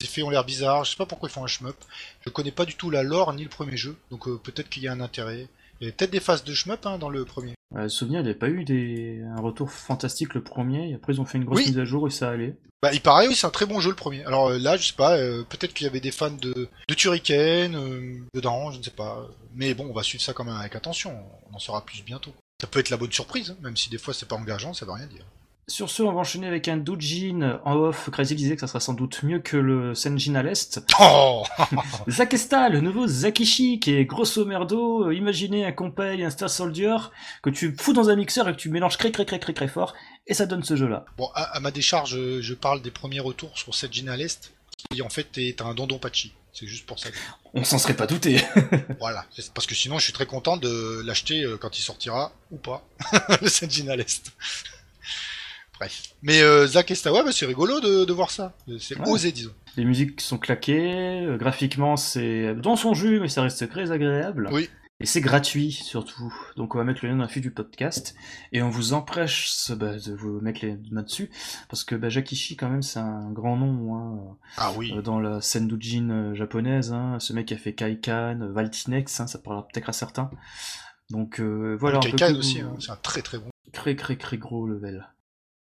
les 0.00 0.06
effets 0.06 0.22
ont 0.22 0.30
l'air 0.30 0.44
bizarres, 0.44 0.84
je 0.84 0.92
sais 0.92 0.96
pas 0.96 1.06
pourquoi 1.06 1.28
ils 1.28 1.32
font 1.32 1.44
un 1.44 1.48
shmup. 1.48 1.76
Je 2.24 2.30
connais 2.30 2.52
pas 2.52 2.64
du 2.64 2.76
tout 2.76 2.88
la 2.88 3.02
lore 3.02 3.32
ni 3.34 3.42
le 3.42 3.48
premier 3.50 3.76
jeu, 3.76 3.96
donc 4.10 4.28
euh, 4.28 4.38
peut-être 4.42 4.68
qu'il 4.68 4.84
y 4.84 4.88
a 4.88 4.92
un 4.92 5.00
intérêt. 5.00 5.48
Il 5.80 5.84
y 5.84 5.86
avait 5.86 5.92
peut-être 5.92 6.12
des 6.12 6.20
phases 6.20 6.44
de 6.44 6.54
shmup 6.54 6.86
hein, 6.86 6.96
dans 6.98 7.08
le 7.08 7.24
premier. 7.24 7.54
Euh, 7.76 7.88
souvenir, 7.88 8.20
il 8.20 8.24
n'y 8.24 8.30
avait 8.30 8.38
pas 8.38 8.48
eu 8.48 8.64
des... 8.64 9.22
un 9.36 9.40
retour 9.40 9.70
fantastique 9.70 10.34
le 10.34 10.42
premier, 10.42 10.90
et 10.90 10.94
après 10.94 11.14
ils 11.14 11.20
ont 11.20 11.24
fait 11.24 11.38
une 11.38 11.44
grosse 11.44 11.58
Oui. 11.58 11.66
mise 11.66 11.78
à 11.78 11.84
jour 11.84 12.06
et 12.06 12.10
ça 12.10 12.30
allait. 12.30 12.54
Bah 12.82 12.94
il 12.94 13.00
paraît 13.02 13.28
oui 13.28 13.34
c'est 13.34 13.46
un 13.46 13.50
très 13.50 13.66
bon 13.66 13.78
jeu 13.80 13.90
le 13.90 13.96
premier. 13.96 14.24
Alors 14.24 14.50
là 14.50 14.76
je 14.78 14.86
sais 14.86 14.94
pas, 14.94 15.18
peut-être 15.18 15.74
qu'il 15.74 15.84
y 15.84 15.90
avait 15.90 16.00
des 16.00 16.10
fans 16.12 16.30
de, 16.30 16.68
de 16.88 16.94
Turrican 16.94 17.70
dedans, 18.32 18.70
je 18.70 18.78
ne 18.78 18.82
sais 18.82 18.90
pas. 18.90 19.28
Mais 19.54 19.74
bon 19.74 19.86
on 19.90 19.92
va 19.92 20.02
suivre 20.02 20.22
ça 20.22 20.32
quand 20.32 20.44
même 20.44 20.56
avec 20.56 20.74
attention, 20.76 21.14
on 21.52 21.56
en 21.56 21.58
saura 21.58 21.84
plus 21.84 22.02
bientôt. 22.02 22.32
Ça 22.60 22.66
peut 22.66 22.78
être 22.78 22.88
la 22.90 22.96
bonne 22.96 23.12
surprise, 23.12 23.50
hein, 23.50 23.56
même 23.62 23.76
si 23.76 23.90
des 23.90 23.98
fois 23.98 24.14
c'est 24.14 24.26
pas 24.28 24.36
engageant, 24.36 24.72
ça 24.72 24.86
veut 24.86 24.92
rien 24.92 25.06
dire. 25.06 25.24
Sur 25.70 25.88
ce, 25.88 26.02
on 26.02 26.12
va 26.12 26.18
enchaîner 26.18 26.48
avec 26.48 26.66
un 26.66 26.76
doujin 26.76 27.60
en 27.64 27.76
off. 27.76 28.10
Crazy 28.10 28.34
disait 28.34 28.56
que 28.56 28.60
ça 28.60 28.66
sera 28.66 28.80
sans 28.80 28.92
doute 28.92 29.22
mieux 29.22 29.38
que 29.38 29.56
le 29.56 29.94
Senjin 29.94 30.34
à 30.34 30.42
l'est. 30.42 30.80
Oh 30.98 31.44
Zakesta, 32.08 32.68
le 32.68 32.80
nouveau 32.80 33.06
Zakishi, 33.06 33.78
qui 33.78 33.94
est 33.94 34.04
grosso 34.04 34.44
merdo, 34.44 35.06
euh, 35.06 35.14
imaginez 35.14 35.64
un 35.64 35.70
compay, 35.70 36.24
un 36.24 36.30
Star 36.30 36.50
Soldier, 36.50 36.96
que 37.42 37.50
tu 37.50 37.72
fous 37.78 37.92
dans 37.92 38.08
un 38.08 38.16
mixeur 38.16 38.48
et 38.48 38.52
que 38.52 38.56
tu 38.56 38.68
mélanges 38.68 38.98
très 38.98 39.12
très 39.12 39.24
très 39.24 39.38
très 39.38 39.52
très 39.52 39.68
fort, 39.68 39.94
et 40.26 40.34
ça 40.34 40.46
donne 40.46 40.64
ce 40.64 40.74
jeu-là. 40.74 41.04
Bon, 41.16 41.28
à, 41.36 41.44
à 41.44 41.60
ma 41.60 41.70
décharge, 41.70 42.16
je, 42.16 42.40
je 42.42 42.54
parle 42.54 42.82
des 42.82 42.90
premiers 42.90 43.20
retours 43.20 43.56
sur 43.56 43.72
Gina 43.92 44.14
à 44.14 44.16
l'Est, 44.16 44.52
qui 44.90 45.02
en 45.02 45.08
fait 45.08 45.38
est 45.38 45.62
un 45.62 45.72
Dondon 45.74 46.00
Pachi. 46.00 46.32
C'est 46.52 46.66
juste 46.66 46.84
pour 46.84 46.98
ça. 46.98 47.10
On 47.54 47.62
s'en 47.62 47.78
serait 47.78 47.94
pas 47.94 48.08
douté. 48.08 48.42
Voilà. 48.98 49.24
Parce 49.54 49.66
que 49.66 49.74
sinon, 49.76 49.98
je 49.98 50.04
suis 50.04 50.12
très 50.12 50.26
content 50.26 50.56
de 50.56 51.00
l'acheter 51.04 51.44
euh, 51.44 51.56
quand 51.56 51.78
il 51.78 51.82
sortira, 51.82 52.32
ou 52.50 52.56
pas, 52.56 52.84
le 53.40 53.48
Senjin 53.48 53.86
à 53.88 53.94
l'Est. 53.94 54.32
Bref. 55.80 56.02
Mais 56.22 56.42
euh, 56.42 56.66
Zach 56.66 56.90
Estawa, 56.90 57.24
bah, 57.24 57.32
c'est 57.32 57.46
rigolo 57.46 57.80
de, 57.80 58.04
de 58.04 58.12
voir 58.12 58.30
ça. 58.30 58.54
C'est 58.78 58.98
Ouais. 59.00 59.08
osé, 59.08 59.32
disons. 59.32 59.52
Les 59.76 59.84
musiques 59.84 60.20
sont 60.20 60.36
claquées, 60.38 61.24
euh, 61.26 61.36
graphiquement 61.38 61.96
c'est 61.96 62.54
dans 62.54 62.76
son 62.76 62.92
jus, 62.94 63.18
mais 63.20 63.28
ça 63.28 63.42
reste 63.42 63.68
très 63.70 63.90
agréable. 63.90 64.48
Oui. 64.52 64.68
Et 65.02 65.06
c'est 65.06 65.22
gratuit 65.22 65.72
surtout. 65.72 66.30
Donc 66.58 66.74
on 66.74 66.78
va 66.78 66.84
mettre 66.84 67.00
le 67.02 67.08
lien 67.08 67.16
dans 67.16 67.22
la 67.22 67.28
fiche 67.28 67.40
du 67.40 67.50
podcast. 67.50 68.14
Et 68.52 68.60
on 68.60 68.68
vous 68.68 68.92
empresse 68.92 69.72
bah, 69.74 69.94
de 69.96 70.12
vous 70.12 70.42
mettre 70.42 70.60
les 70.62 70.76
mains 70.90 71.02
dessus. 71.04 71.30
Parce 71.70 71.84
que 71.84 71.94
bah, 71.94 72.10
Jakishi 72.10 72.54
quand 72.56 72.68
même 72.68 72.82
c'est 72.82 72.98
un 72.98 73.30
grand 73.30 73.56
nom 73.56 73.94
hein, 73.96 74.36
Ah 74.58 74.72
oui. 74.76 74.92
euh, 74.94 75.00
dans 75.00 75.18
la 75.18 75.40
scène 75.40 75.66
d'Ujin 75.68 76.10
euh, 76.10 76.34
japonaise. 76.34 76.92
Hein. 76.92 77.16
Ce 77.18 77.32
mec 77.32 77.46
qui 77.46 77.54
a 77.54 77.56
fait 77.56 77.72
Kaikan, 77.72 78.38
Valtinex, 78.52 79.18
hein, 79.20 79.26
ça 79.26 79.38
parlera 79.38 79.66
peut-être 79.66 79.88
à 79.88 79.92
certains. 79.94 80.30
Donc 81.08 81.40
voilà. 81.40 82.00
Kaikan 82.00 82.34
aussi, 82.36 82.60
c'est 82.80 82.90
un 82.90 82.96
très 82.96 83.22
très 83.22 83.38
bon. 83.38 83.48
Très 83.72 83.96
très 83.96 84.16
très 84.16 84.36
gros 84.36 84.66
level. 84.66 85.08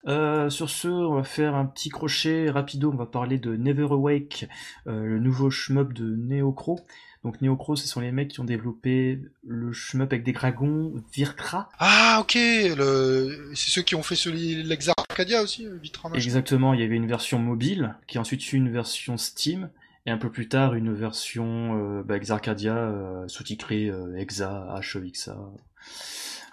Euh, 0.07 0.49
sur 0.49 0.69
ce, 0.69 0.87
on 0.87 1.15
va 1.15 1.23
faire 1.23 1.55
un 1.55 1.65
petit 1.65 1.89
crochet 1.89 2.49
rapido, 2.49 2.91
on 2.91 2.95
va 2.95 3.05
parler 3.05 3.37
de 3.37 3.55
Never 3.55 3.87
Awake, 3.91 4.47
euh, 4.87 5.05
le 5.05 5.19
nouveau 5.19 5.49
shmup 5.49 5.93
de 5.93 6.15
Neocro. 6.15 6.79
Donc 7.23 7.41
Neocro, 7.41 7.75
ce 7.75 7.87
sont 7.87 7.99
les 7.99 8.11
mecs 8.11 8.29
qui 8.29 8.39
ont 8.39 8.45
développé 8.45 9.19
le 9.45 9.73
shmup 9.73 10.13
avec 10.13 10.23
des 10.23 10.31
dragons, 10.31 10.93
Virkra. 11.13 11.69
Ah 11.79 12.19
ok, 12.21 12.35
le... 12.35 13.51
c'est 13.53 13.71
ceux 13.71 13.81
qui 13.81 13.95
ont 13.95 14.03
fait 14.03 14.15
celui 14.15 14.63
l'Ex 14.63 14.89
Arcadia 14.89 15.41
aussi, 15.41 15.65
euh, 15.65 15.77
Vitra. 15.81 16.09
Exactement, 16.13 16.73
il 16.73 16.79
y 16.79 16.83
avait 16.83 16.95
une 16.95 17.07
version 17.07 17.39
mobile, 17.39 17.95
qui 18.07 18.17
a 18.17 18.21
ensuite 18.21 18.53
une 18.53 18.69
version 18.69 19.17
Steam, 19.17 19.69
et 20.05 20.11
un 20.11 20.17
peu 20.17 20.31
plus 20.31 20.47
tard 20.47 20.73
une 20.73 20.93
version 20.93 22.01
bah, 22.05 22.15
Exarcadia 22.15 23.25
sous-titrée 23.27 23.91
Exa, 24.15 24.79
HEXA. 24.79 25.37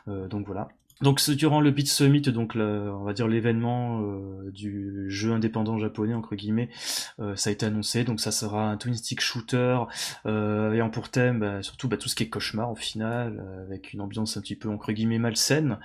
donc 0.09 0.45
voilà. 0.45 0.71
Donc 1.01 1.21
durant 1.31 1.61
le 1.61 1.71
Beat 1.71 1.89
Summit, 1.89 2.23
donc 2.23 2.55
on 2.57 3.03
va 3.03 3.13
dire 3.13 3.27
l'événement 3.27 4.01
euh, 4.03 4.51
du 4.53 5.11
jeu 5.11 5.33
indépendant 5.33 5.77
japonais 5.79 6.15
entre 6.15 6.37
guillemets, 6.37 6.71
euh, 7.19 7.35
ça 7.35 7.51
a 7.51 7.53
été 7.53 7.67
annoncé. 7.67 8.05
Donc 8.05 8.21
ça 8.21 8.31
sera 8.31 8.71
un 8.71 8.77
twin 8.77 8.95
stick 8.95 9.21
shooter 9.21 9.81
euh, 10.27 10.73
ayant 10.73 10.91
pour 10.91 11.09
thème 11.09 11.41
bah, 11.41 11.63
surtout 11.63 11.89
bah, 11.89 11.97
tout 11.97 12.09
ce 12.09 12.15
qui 12.15 12.23
est 12.23 12.29
cauchemar 12.29 12.71
au 12.71 12.77
final, 12.77 13.45
avec 13.67 13.93
une 13.93 14.01
ambiance 14.01 14.37
un 14.37 14.41
petit 14.41 14.57
peu 14.57 14.69
entre 14.69 14.93
guillemets 14.93 15.19
malsaine. 15.19 15.79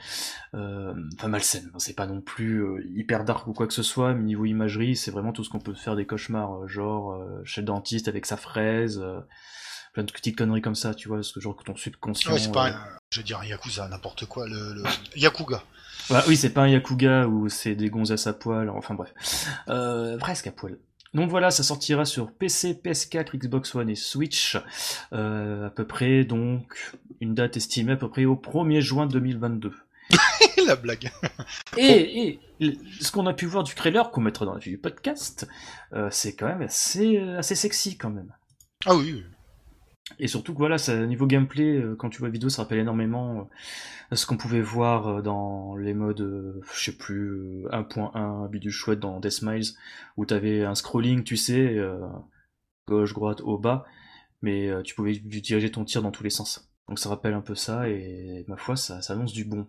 Enfin 0.53 1.27
malsaine, 1.27 1.71
c'est 1.77 1.95
pas 1.95 2.05
non 2.05 2.21
plus 2.21 2.63
hyper 2.95 3.25
dark 3.25 3.47
ou 3.47 3.53
quoi 3.53 3.67
que 3.67 3.73
ce 3.73 3.83
soit, 3.83 4.13
mais 4.13 4.23
niveau 4.23 4.45
imagerie, 4.45 4.95
c'est 4.95 5.11
vraiment 5.11 5.33
tout 5.33 5.43
ce 5.43 5.49
qu'on 5.49 5.59
peut 5.59 5.73
faire 5.73 5.95
des 5.95 6.05
cauchemars, 6.05 6.67
genre 6.67 7.19
chez 7.43 7.61
le 7.61 7.67
dentiste 7.67 8.07
avec 8.07 8.25
sa 8.25 8.37
fraise 8.37 9.03
plein 9.93 10.03
de 10.03 10.11
petites 10.11 10.37
conneries 10.37 10.61
comme 10.61 10.75
ça, 10.75 10.93
tu 10.93 11.07
vois, 11.07 11.23
ce 11.23 11.39
genre 11.39 11.55
que 11.55 11.63
ton 11.63 11.75
subconscient. 11.75 12.31
Ouais, 12.31 12.39
c'est 12.39 12.51
pas, 12.51 12.69
un, 12.69 12.79
je 13.11 13.19
veux 13.19 13.23
dire, 13.23 13.39
un 13.39 13.45
Yakuza, 13.45 13.87
n'importe 13.87 14.25
quoi, 14.25 14.47
le, 14.47 14.73
le... 14.73 14.83
Yakuga. 15.15 15.63
Bah, 16.09 16.23
oui, 16.27 16.35
c'est 16.35 16.51
pas 16.51 16.63
un 16.63 16.67
Yakuga 16.67 17.27
où 17.27 17.49
c'est 17.49 17.75
des 17.75 17.89
gonzesses 17.89 18.27
à 18.27 18.33
poil, 18.33 18.69
enfin 18.69 18.95
bref. 18.95 19.13
Euh, 19.69 20.17
presque 20.17 20.47
à 20.47 20.51
poil. 20.51 20.77
Donc 21.13 21.29
voilà, 21.29 21.49
ça 21.49 21.63
sortira 21.63 22.05
sur 22.05 22.31
PC, 22.31 22.79
PS4, 22.83 23.35
Xbox 23.37 23.73
One 23.73 23.89
et 23.89 23.95
Switch, 23.95 24.57
euh, 25.13 25.67
à 25.67 25.69
peu 25.69 25.85
près, 25.85 26.23
donc, 26.23 26.93
une 27.19 27.33
date 27.33 27.57
estimée 27.57 27.93
à 27.93 27.95
peu 27.95 28.09
près 28.09 28.25
au 28.25 28.35
1er 28.35 28.81
juin 28.81 29.07
2022. 29.07 29.73
la 30.67 30.75
blague. 30.75 31.11
et, 31.77 32.39
et, 32.59 32.79
ce 32.99 33.11
qu'on 33.11 33.25
a 33.25 33.33
pu 33.33 33.45
voir 33.45 33.63
du 33.63 33.73
trailer, 33.73 34.11
qu'on 34.11 34.21
mettra 34.21 34.45
dans 34.45 34.53
la 34.53 34.59
vue 34.59 34.71
du 34.71 34.77
podcast, 34.77 35.47
euh, 35.93 36.09
c'est 36.11 36.35
quand 36.35 36.47
même 36.47 36.61
assez, 36.61 37.17
assez 37.17 37.55
sexy 37.55 37.97
quand 37.97 38.09
même. 38.09 38.31
Ah 38.85 38.95
oui, 38.95 39.13
oui. 39.13 39.23
Et 40.17 40.27
surtout 40.27 40.53
que 40.53 40.57
voilà, 40.57 40.77
ça, 40.77 41.05
niveau 41.05 41.27
gameplay, 41.27 41.77
euh, 41.77 41.95
quand 41.95 42.09
tu 42.09 42.19
vois 42.19 42.29
la 42.29 42.33
vidéo, 42.33 42.49
ça 42.49 42.63
rappelle 42.63 42.79
énormément 42.79 43.49
euh, 44.11 44.15
ce 44.15 44.25
qu'on 44.25 44.37
pouvait 44.37 44.61
voir 44.61 45.07
euh, 45.07 45.21
dans 45.21 45.75
les 45.75 45.93
modes, 45.93 46.61
je 46.73 46.83
sais 46.83 46.97
plus, 46.97 47.65
1.1, 47.71 48.49
du 48.49 48.71
chouette 48.71 48.99
dans 48.99 49.19
Death 49.19 49.31
Smiles, 49.31 49.67
où 50.17 50.25
t'avais 50.25 50.63
un 50.63 50.75
scrolling, 50.75 51.23
tu 51.23 51.37
sais, 51.37 51.77
gauche, 52.87 53.13
droite, 53.13 53.41
haut, 53.41 53.57
bas, 53.57 53.85
mais 54.41 54.69
tu 54.83 54.95
pouvais 54.95 55.13
diriger 55.13 55.71
ton 55.71 55.85
tir 55.85 56.01
dans 56.01 56.11
tous 56.11 56.23
les 56.23 56.29
sens. 56.29 56.71
Donc 56.87 56.99
ça 56.99 57.09
rappelle 57.09 57.33
un 57.33 57.41
peu 57.41 57.55
ça, 57.55 57.87
et 57.89 58.45
ma 58.47 58.57
foi, 58.57 58.75
ça, 58.75 59.01
ça 59.01 59.13
annonce 59.13 59.33
du 59.33 59.45
bon. 59.45 59.67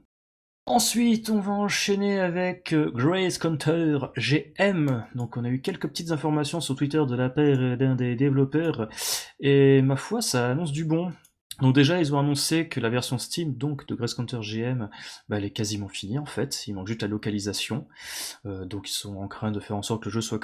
Ensuite, 0.66 1.30
on 1.30 1.40
va 1.40 1.52
enchaîner 1.52 2.20
avec 2.20 2.72
euh, 2.72 2.90
Grace 2.94 3.38
Counter 3.38 3.98
GM. 4.16 5.04
Donc, 5.14 5.36
on 5.36 5.44
a 5.44 5.48
eu 5.48 5.60
quelques 5.60 5.88
petites 5.88 6.12
informations 6.12 6.60
sur 6.60 6.76
Twitter 6.76 7.02
de 7.08 7.16
la 7.16 7.28
part 7.28 7.76
d'un 7.76 7.96
des 7.96 8.14
développeurs. 8.14 8.88
Et 9.40 9.82
ma 9.82 9.96
foi, 9.96 10.22
ça 10.22 10.50
annonce 10.50 10.72
du 10.72 10.84
bon. 10.84 11.12
Donc 11.60 11.74
déjà, 11.74 12.00
ils 12.00 12.14
ont 12.14 12.18
annoncé 12.18 12.68
que 12.68 12.80
la 12.80 12.88
version 12.88 13.18
Steam, 13.18 13.54
donc 13.54 13.86
de 13.86 13.94
Grace 13.94 14.14
Counter 14.14 14.38
GM, 14.40 14.88
bah, 15.28 15.36
elle 15.36 15.44
est 15.44 15.50
quasiment 15.50 15.88
finie 15.88 16.18
en 16.18 16.24
fait. 16.24 16.66
Il 16.66 16.74
manque 16.74 16.88
juste 16.88 17.02
la 17.02 17.08
localisation. 17.08 17.86
Euh, 18.46 18.64
donc 18.64 18.88
ils 18.88 18.94
sont 18.94 19.16
en 19.16 19.28
train 19.28 19.50
de 19.50 19.60
faire 19.60 19.76
en 19.76 19.82
sorte 19.82 20.02
que 20.02 20.08
le 20.08 20.12
jeu 20.12 20.20
soit 20.20 20.40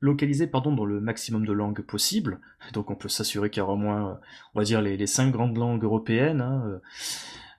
localisé 0.00 0.46
dans, 0.46 0.50
pardon, 0.50 0.72
dans 0.72 0.86
le 0.86 1.00
maximum 1.00 1.44
de 1.44 1.52
langues 1.52 1.82
possible. 1.82 2.40
Donc 2.72 2.90
on 2.90 2.94
peut 2.94 3.08
s'assurer 3.08 3.50
qu'il 3.50 3.60
y 3.60 3.62
aura 3.62 3.74
au 3.74 3.76
moins, 3.76 4.08
euh, 4.08 4.14
on 4.54 4.60
va 4.60 4.64
dire, 4.64 4.80
les, 4.80 4.96
les 4.96 5.06
cinq 5.06 5.32
grandes 5.32 5.58
langues 5.58 5.84
européennes. 5.84 6.40
Hein, 6.40 6.80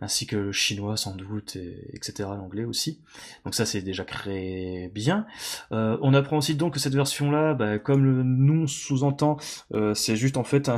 ainsi 0.05 0.25
que 0.25 0.37
le 0.37 0.51
chinois 0.51 0.95
sans 0.95 1.15
doute, 1.15 1.55
et, 1.57 1.89
etc. 1.93 2.29
l'anglais 2.37 2.63
aussi. 2.63 3.01
Donc 3.43 3.53
ça 3.55 3.65
c'est 3.65 3.81
déjà 3.81 4.05
créé 4.05 4.89
bien. 4.93 5.25
Euh, 5.71 5.97
on 6.01 6.13
apprend 6.13 6.37
aussi 6.37 6.55
donc 6.55 6.75
que 6.75 6.79
cette 6.79 6.95
version-là, 6.95 7.53
bah, 7.53 7.79
comme 7.79 8.05
le 8.05 8.23
nom 8.23 8.67
sous-entend, 8.67 9.37
euh, 9.73 9.93
c'est 9.93 10.15
juste 10.15 10.37
en 10.37 10.43
fait 10.43 10.69
un, 10.69 10.77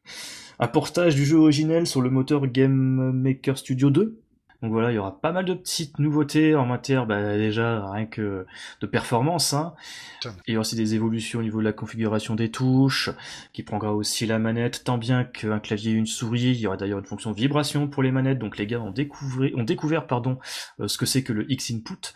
un 0.58 0.68
portage 0.68 1.14
du 1.14 1.24
jeu 1.24 1.38
originel 1.38 1.86
sur 1.86 2.02
le 2.02 2.10
moteur 2.10 2.46
Game 2.46 3.12
Maker 3.12 3.56
Studio 3.56 3.90
2. 3.90 4.20
Donc 4.66 4.72
voilà, 4.72 4.90
il 4.90 4.96
y 4.96 4.98
aura 4.98 5.20
pas 5.20 5.30
mal 5.30 5.44
de 5.44 5.54
petites 5.54 6.00
nouveautés 6.00 6.56
en 6.56 6.66
matière, 6.66 7.06
bah, 7.06 7.36
déjà 7.36 7.88
rien 7.88 8.04
que 8.04 8.46
de 8.80 8.86
performance. 8.88 9.54
Hein. 9.54 9.74
Il 10.48 10.54
y 10.54 10.56
aura 10.56 10.62
aussi 10.62 10.74
des 10.74 10.96
évolutions 10.96 11.38
au 11.38 11.42
niveau 11.44 11.60
de 11.60 11.64
la 11.64 11.72
configuration 11.72 12.34
des 12.34 12.50
touches, 12.50 13.10
qui 13.52 13.62
prendra 13.62 13.94
aussi 13.94 14.26
la 14.26 14.40
manette, 14.40 14.82
tant 14.82 14.98
bien 14.98 15.22
qu'un 15.22 15.60
clavier 15.60 15.92
et 15.92 15.94
une 15.94 16.08
souris. 16.08 16.50
Il 16.50 16.56
y 16.58 16.66
aura 16.66 16.76
d'ailleurs 16.76 16.98
une 16.98 17.04
fonction 17.04 17.30
vibration 17.30 17.86
pour 17.86 18.02
les 18.02 18.10
manettes. 18.10 18.40
Donc 18.40 18.58
les 18.58 18.66
gars 18.66 18.80
ont 18.80 18.90
découvert, 18.90 19.52
ont 19.54 19.62
découvert 19.62 20.08
pardon, 20.08 20.36
euh, 20.80 20.88
ce 20.88 20.98
que 20.98 21.06
c'est 21.06 21.22
que 21.22 21.32
le 21.32 21.48
X-Input 21.48 22.12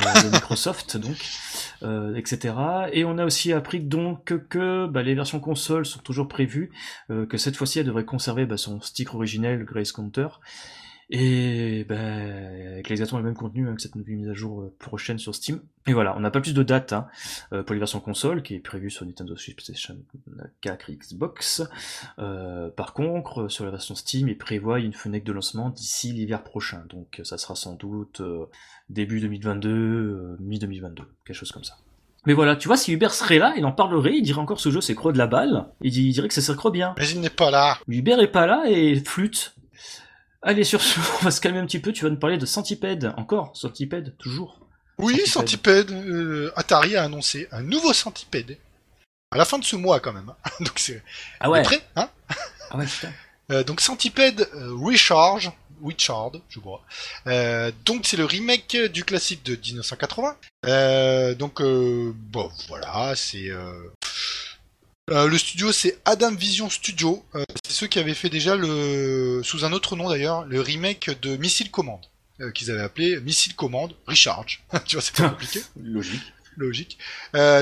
euh, 0.00 0.22
de 0.24 0.28
Microsoft, 0.32 0.96
donc, 0.96 1.24
euh, 1.84 2.16
etc. 2.16 2.56
Et 2.92 3.04
on 3.04 3.16
a 3.16 3.24
aussi 3.24 3.52
appris 3.52 3.78
donc 3.78 4.36
que 4.48 4.88
bah, 4.88 5.04
les 5.04 5.14
versions 5.14 5.38
consoles 5.38 5.86
sont 5.86 6.00
toujours 6.00 6.26
prévues, 6.26 6.72
que 7.08 7.36
cette 7.36 7.54
fois-ci 7.54 7.78
elle 7.78 7.86
devrait 7.86 8.04
conserver 8.04 8.44
bah, 8.44 8.56
son 8.56 8.80
stick 8.80 9.14
originel 9.14 9.64
Grace 9.64 9.92
Counter 9.92 10.26
et 11.14 11.84
ben, 11.84 12.72
avec 12.72 12.90
exactement 12.90 13.18
le 13.18 13.26
même 13.26 13.36
contenu 13.36 13.68
hein, 13.68 13.74
que 13.74 13.82
cette 13.82 13.96
nouvelle 13.96 14.16
mise 14.16 14.30
à 14.30 14.32
jour 14.32 14.62
euh, 14.62 14.74
prochaine 14.78 15.18
sur 15.18 15.34
Steam. 15.34 15.60
Et 15.86 15.92
voilà, 15.92 16.16
on 16.16 16.20
n'a 16.20 16.30
pas 16.30 16.40
plus 16.40 16.54
de 16.54 16.62
date 16.62 16.94
hein, 16.94 17.06
euh, 17.52 17.62
pour 17.62 17.74
les 17.74 17.78
versions 17.78 18.00
console, 18.00 18.42
qui 18.42 18.54
est 18.54 18.60
prévue 18.60 18.90
sur 18.90 19.04
Nintendo 19.04 19.36
Switch, 19.36 19.54
PlayStation 19.54 19.98
4 20.62 20.90
Xbox. 20.90 21.62
Euh, 22.18 22.70
par 22.70 22.94
contre, 22.94 23.48
sur 23.48 23.66
la 23.66 23.70
version 23.70 23.94
Steam, 23.94 24.26
il 24.30 24.38
prévoit 24.38 24.80
une 24.80 24.94
fenêtre 24.94 25.26
de 25.26 25.32
lancement 25.32 25.68
d'ici 25.68 26.14
l'hiver 26.14 26.42
prochain. 26.42 26.82
Donc 26.88 27.20
ça 27.24 27.36
sera 27.36 27.56
sans 27.56 27.74
doute 27.74 28.22
début 28.88 29.20
2022, 29.20 30.38
mi-2022, 30.40 31.02
quelque 31.26 31.36
chose 31.36 31.52
comme 31.52 31.64
ça. 31.64 31.74
Mais 32.24 32.32
voilà, 32.32 32.56
tu 32.56 32.68
vois, 32.68 32.78
si 32.78 32.90
Hubert 32.90 33.12
serait 33.12 33.38
là, 33.38 33.52
il 33.58 33.66
en 33.66 33.72
parlerait, 33.72 34.14
il 34.14 34.22
dirait 34.22 34.40
encore 34.40 34.60
ce 34.60 34.70
jeu 34.70 34.80
c'est 34.80 34.94
creux 34.94 35.12
de 35.12 35.18
la 35.18 35.26
balle, 35.26 35.66
il 35.82 35.90
dirait 35.90 36.28
que 36.28 36.34
ça 36.34 36.40
serait 36.40 36.56
trop 36.56 36.70
bien. 36.70 36.94
Mais 36.96 37.08
il 37.10 37.20
n'est 37.20 37.28
pas 37.28 37.50
là. 37.50 37.76
Hubert 37.86 38.20
est 38.20 38.32
pas 38.32 38.46
là 38.46 38.62
et 38.66 38.94
flûte. 38.96 39.56
Allez, 40.42 40.64
sur 40.64 40.82
ce, 40.82 40.98
on 41.20 41.24
va 41.24 41.30
se 41.30 41.40
calmer 41.40 41.58
un 41.58 41.66
petit 41.66 41.78
peu. 41.78 41.92
Tu 41.92 42.04
vas 42.04 42.10
nous 42.10 42.18
parler 42.18 42.38
de 42.38 42.46
Centipede. 42.46 43.14
Encore 43.16 43.56
Centipede, 43.56 44.16
toujours. 44.18 44.58
Oui, 44.98 45.26
Centipede. 45.26 45.90
Euh, 45.90 46.52
Atari 46.56 46.96
a 46.96 47.04
annoncé 47.04 47.48
un 47.52 47.62
nouveau 47.62 47.92
Centipede. 47.92 48.58
À 49.30 49.38
la 49.38 49.44
fin 49.44 49.58
de 49.58 49.64
ce 49.64 49.76
mois, 49.76 50.00
quand 50.00 50.12
même. 50.12 50.28
Hein. 50.28 50.50
donc 50.60 50.78
c'est. 50.78 51.02
Ah 51.40 51.48
ouais. 51.48 51.62
Prêt, 51.62 51.82
hein 51.96 52.08
Ah 52.70 52.76
ouais, 52.76 52.86
putain. 52.86 53.12
Euh, 53.50 53.64
donc 53.64 53.80
Centipede 53.80 54.48
euh, 54.54 54.74
Recharge, 54.74 55.50
Recharge, 55.82 56.40
je 56.48 56.60
crois. 56.60 56.82
donc 57.84 58.06
c'est 58.06 58.16
le 58.16 58.24
remake 58.24 58.76
du 58.92 59.04
classique 59.04 59.42
de 59.44 59.56
1980. 59.56 61.34
donc 61.34 61.60
bon, 61.60 62.50
voilà, 62.68 63.14
c'est 63.16 63.50
euh, 65.10 65.26
le 65.26 65.36
studio 65.36 65.72
c'est 65.72 65.98
Adam 66.04 66.32
Vision 66.34 66.70
Studio. 66.70 67.24
Euh, 67.34 67.44
c'est 67.64 67.72
ceux 67.72 67.86
qui 67.88 67.98
avaient 67.98 68.14
fait 68.14 68.28
déjà 68.28 68.54
le, 68.54 69.42
sous 69.42 69.64
un 69.64 69.72
autre 69.72 69.96
nom 69.96 70.08
d'ailleurs, 70.08 70.44
le 70.44 70.60
remake 70.60 71.10
de 71.20 71.36
Missile 71.36 71.72
Command, 71.72 72.00
euh, 72.40 72.52
qu'ils 72.52 72.70
avaient 72.70 72.82
appelé 72.82 73.20
Missile 73.20 73.56
Command 73.56 73.92
Recharge. 74.06 74.62
tu 74.86 74.96
vois, 74.96 75.02
c'est 75.02 75.16
pas 75.16 75.28
compliqué. 75.30 75.60
Logique. 75.82 76.22
Logique. 76.56 76.98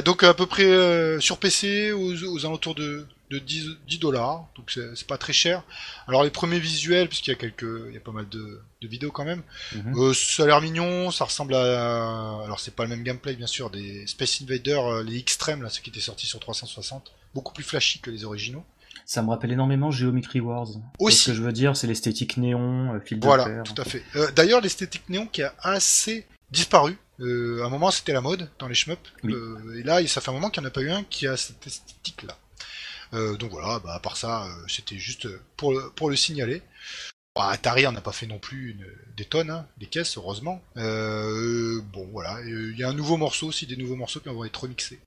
donc 0.05 0.25
à 0.25 0.35
peu 0.35 0.47
près 0.47 1.21
sur 1.21 1.39
PC 1.39 1.93
aux, 1.93 2.45
alentours 2.45 2.75
de, 2.75 3.07
de 3.31 3.39
10, 3.39 4.01
dollars, 4.01 4.49
donc 4.57 4.73
c'est 4.73 5.07
pas 5.07 5.17
très 5.17 5.33
cher. 5.33 5.63
Alors 6.09 6.25
les 6.25 6.31
premiers 6.31 6.59
visuels, 6.59 7.07
puisqu'il 7.07 7.31
y 7.31 7.33
a 7.33 7.37
quelques, 7.37 7.87
il 7.87 7.95
y 7.95 7.97
a 7.97 8.01
pas 8.01 8.11
mal 8.11 8.29
de, 8.29 8.61
vidéos 8.83 9.13
quand 9.13 9.25
même. 9.25 9.45
Mhm. 9.77 10.13
ça 10.13 10.43
a 10.43 10.47
l'air 10.47 10.61
mignon, 10.61 11.13
ça 11.13 11.25
ressemble 11.25 11.55
à, 11.55 12.43
alors 12.45 12.59
c'est 12.59 12.75
pas 12.75 12.83
le 12.83 12.89
même 12.89 13.05
gameplay 13.05 13.35
bien 13.35 13.47
sûr, 13.47 13.71
des 13.71 14.09
Space 14.09 14.43
Invaders, 14.43 15.05
les 15.05 15.19
Extreme 15.19 15.63
là, 15.63 15.71
ceux 15.71 15.83
qui 15.83 15.91
étaient 15.91 16.01
sortis 16.01 16.27
sur 16.27 16.41
360 16.41 17.13
beaucoup 17.35 17.53
plus 17.53 17.65
flashy 17.65 18.01
que 18.01 18.11
les 18.11 18.25
originaux. 18.25 18.65
Ça 19.11 19.23
me 19.23 19.31
rappelle 19.31 19.51
énormément 19.51 19.91
Geometry 19.91 20.39
Wars. 20.39 20.69
Aussi. 21.01 21.19
Ce 21.19 21.31
que 21.31 21.35
je 21.35 21.43
veux 21.43 21.53
dire, 21.53 21.77
c'est 21.77 21.89
l'esthétique 21.89 22.37
néon, 22.37 22.95
euh, 22.95 23.01
fil 23.01 23.19
Voilà, 23.21 23.63
tout 23.63 23.75
à 23.77 23.85
fait. 23.85 24.05
Euh, 24.15 24.31
d'ailleurs, 24.31 24.61
l'esthétique 24.61 25.09
néon 25.09 25.27
qui 25.27 25.43
a 25.43 25.53
assez 25.61 26.29
disparu. 26.53 26.97
Euh, 27.19 27.61
à 27.63 27.67
un 27.67 27.71
moment, 27.71 27.91
c'était 27.91 28.13
la 28.13 28.21
mode 28.21 28.49
dans 28.61 28.69
les 28.69 28.75
shmups. 28.75 29.13
et 29.25 29.83
là, 29.83 30.07
ça 30.07 30.21
fait 30.21 30.31
un 30.31 30.35
moment 30.35 30.49
qu'il 30.49 30.63
n'y 30.63 30.67
en 30.67 30.71
a 30.71 30.73
pas 30.73 30.83
eu 30.83 30.91
un 30.91 31.03
qui 31.03 31.27
a 31.27 31.37
cette 31.37 31.67
esthétique-là. 31.67 32.39
donc 33.13 33.51
voilà, 33.51 33.81
bah, 33.81 33.95
à 33.95 33.99
part 33.99 34.17
ça, 34.17 34.47
c'était 34.69 34.97
juste 34.97 35.27
pour 35.57 35.73
le, 35.73 35.91
pour 35.91 36.09
le 36.09 36.15
signaler. 36.15 36.63
Bah, 37.35 37.49
Atari 37.49 37.83
n'a 37.83 38.01
pas 38.01 38.13
fait 38.13 38.29
non 38.29 38.39
plus 38.39 38.79
des 39.17 39.25
tonnes, 39.25 39.51
hein, 39.51 39.67
des 39.79 39.87
caisses, 39.87 40.17
heureusement. 40.19 40.63
bon, 40.77 42.09
voilà. 42.13 42.41
Il 42.47 42.79
y 42.79 42.85
a 42.85 42.89
un 42.89 42.95
nouveau 42.95 43.17
morceau 43.17 43.49
aussi, 43.49 43.67
des 43.67 43.77
nouveaux 43.77 43.97
morceaux 43.97 44.21
qui 44.21 44.29
vont 44.29 44.45
être 44.45 44.63
remixés. 44.63 45.01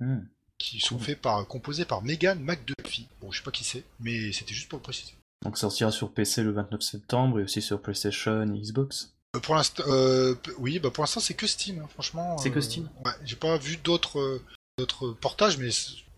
Hmm 0.00 0.18
qui 0.58 0.80
sont 0.80 0.98
faits 0.98 1.20
par, 1.20 1.46
composés 1.46 1.84
par 1.84 2.02
Megan 2.02 2.40
McDuffie. 2.40 3.08
Bon, 3.20 3.30
je 3.30 3.38
sais 3.38 3.44
pas 3.44 3.50
qui 3.50 3.64
c'est, 3.64 3.84
mais 4.00 4.32
c'était 4.32 4.54
juste 4.54 4.68
pour 4.68 4.78
le 4.78 4.82
préciser. 4.82 5.14
Donc 5.42 5.56
ça 5.56 5.62
sortira 5.62 5.90
sur 5.90 6.12
PC 6.12 6.42
le 6.42 6.52
29 6.52 6.80
septembre 6.80 7.40
et 7.40 7.42
aussi 7.42 7.62
sur 7.62 7.80
PlayStation 7.80 8.42
et 8.54 8.58
Xbox. 8.58 9.14
Euh, 9.36 9.40
pour 9.40 9.54
l'instant, 9.54 9.84
euh, 9.86 10.34
oui, 10.58 10.78
bah 10.78 10.90
pour 10.90 11.02
l'instant 11.02 11.20
c'est 11.20 11.34
que 11.34 11.46
Steam, 11.46 11.80
hein, 11.80 11.88
franchement. 11.92 12.38
C'est 12.38 12.50
que 12.50 12.58
euh, 12.58 12.62
Steam. 12.62 12.88
Ouais, 13.04 13.12
j'ai 13.24 13.36
pas 13.36 13.56
vu 13.58 13.76
d'autres 13.76 14.40
d'autres 14.78 15.10
portages, 15.12 15.58
mais 15.58 15.68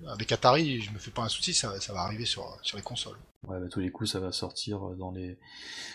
avec 0.07 0.33
Atari, 0.33 0.81
je 0.81 0.91
me 0.91 0.99
fais 0.99 1.11
pas 1.11 1.23
un 1.23 1.29
souci, 1.29 1.55
ça, 1.55 1.81
ça 1.81 1.93
va 1.93 2.01
arriver 2.01 2.25
sur, 2.25 2.59
sur 2.63 2.77
les 2.77 2.83
consoles. 2.83 3.19
Ouais, 3.47 3.61
bah 3.61 3.67
tous 3.71 3.81
les 3.81 3.91
coups, 3.91 4.11
ça 4.11 4.21
va 4.21 4.33
sortir 4.33 4.81
dans 4.99 5.11
les. 5.11 5.39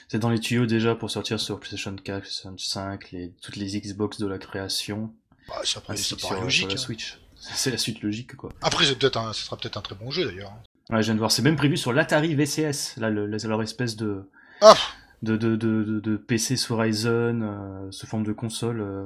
C'est 0.10 0.20
dans 0.20 0.30
les 0.30 0.40
tuyaux 0.40 0.66
déjà 0.66 0.96
pour 0.96 1.10
sortir 1.10 1.40
sur 1.40 1.60
PlayStation 1.60 1.96
4, 1.96 2.22
PlayStation 2.22 2.58
5, 2.58 3.12
les... 3.12 3.32
toutes 3.42 3.56
les 3.56 3.80
Xbox 3.80 4.18
de 4.20 4.28
la 4.28 4.38
création. 4.38 5.14
Bah, 5.48 5.62
ça, 5.66 5.82
paraît, 5.82 5.98
logique. 5.98 6.20
Sur 6.20 6.68
la 6.70 6.74
hein. 6.74 6.78
Switch 6.78 7.20
C'est 7.56 7.72
la 7.72 7.78
suite 7.78 8.02
logique, 8.02 8.36
quoi. 8.36 8.52
Après, 8.62 8.86
c'est 8.86 8.98
peut-être 8.98 9.18
un, 9.18 9.34
ce 9.34 9.44
sera 9.46 9.58
peut-être 9.58 9.78
un 9.78 9.82
très 9.82 9.96
bon 9.96 10.12
jeu 10.12 10.26
d'ailleurs. 10.26 10.54
Ouais, 10.90 11.02
je 11.02 11.06
viens 11.06 11.14
de 11.14 11.20
voir, 11.20 11.32
c'est 11.32 11.42
même 11.42 11.56
prévu 11.56 11.78
sur 11.78 11.94
l'Atari 11.94 12.36
VCS, 12.36 12.98
là, 12.98 13.10
le, 13.10 13.26
leur 13.28 13.62
espèce 13.62 13.96
de, 13.96 14.30
Ah 14.62 14.76
de, 15.22 15.38
de, 15.38 15.56
de, 15.56 16.18
PC 16.18 16.58
sous 16.58 16.76
Ryzen, 16.76 17.42
euh, 17.44 17.92
sous 17.92 18.06
forme 18.08 18.24
de 18.26 18.34
console. 18.34 18.82
euh. 18.82 19.06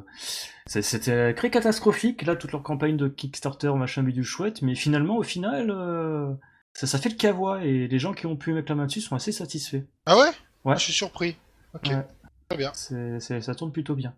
C'était 0.65 1.33
très 1.35 1.49
catastrophique, 1.51 2.23
là, 2.23 2.35
toute 2.35 2.51
leur 2.51 2.63
campagne 2.63 2.97
de 2.97 3.07
Kickstarter, 3.07 3.71
machin, 3.75 4.03
du 4.03 4.23
chouette, 4.23 4.61
mais 4.63 4.73
finalement, 4.75 5.17
au 5.17 5.23
final, 5.23 5.69
euh, 5.69 6.33
ça, 6.73 6.87
ça 6.87 6.97
fait 6.97 7.09
le 7.09 7.15
cavois, 7.15 7.63
et 7.63 7.87
les 7.87 7.99
gens 7.99 8.13
qui 8.13 8.25
ont 8.25 8.35
pu 8.35 8.53
mettre 8.53 8.71
la 8.71 8.75
main 8.75 8.85
dessus 8.87 9.01
sont 9.01 9.15
assez 9.15 9.31
satisfaits. 9.31 9.83
Ah 10.07 10.17
ouais? 10.17 10.29
Ouais. 10.65 10.73
Ah, 10.73 10.77
Je 10.77 10.83
suis 10.83 10.93
surpris. 10.93 11.37
Ok. 11.75 11.87
Ouais. 11.89 12.05
Très 12.49 12.57
bien. 12.57 12.71
Ça 12.73 13.55
tourne 13.55 13.71
plutôt 13.73 13.95
bien. 13.95 14.13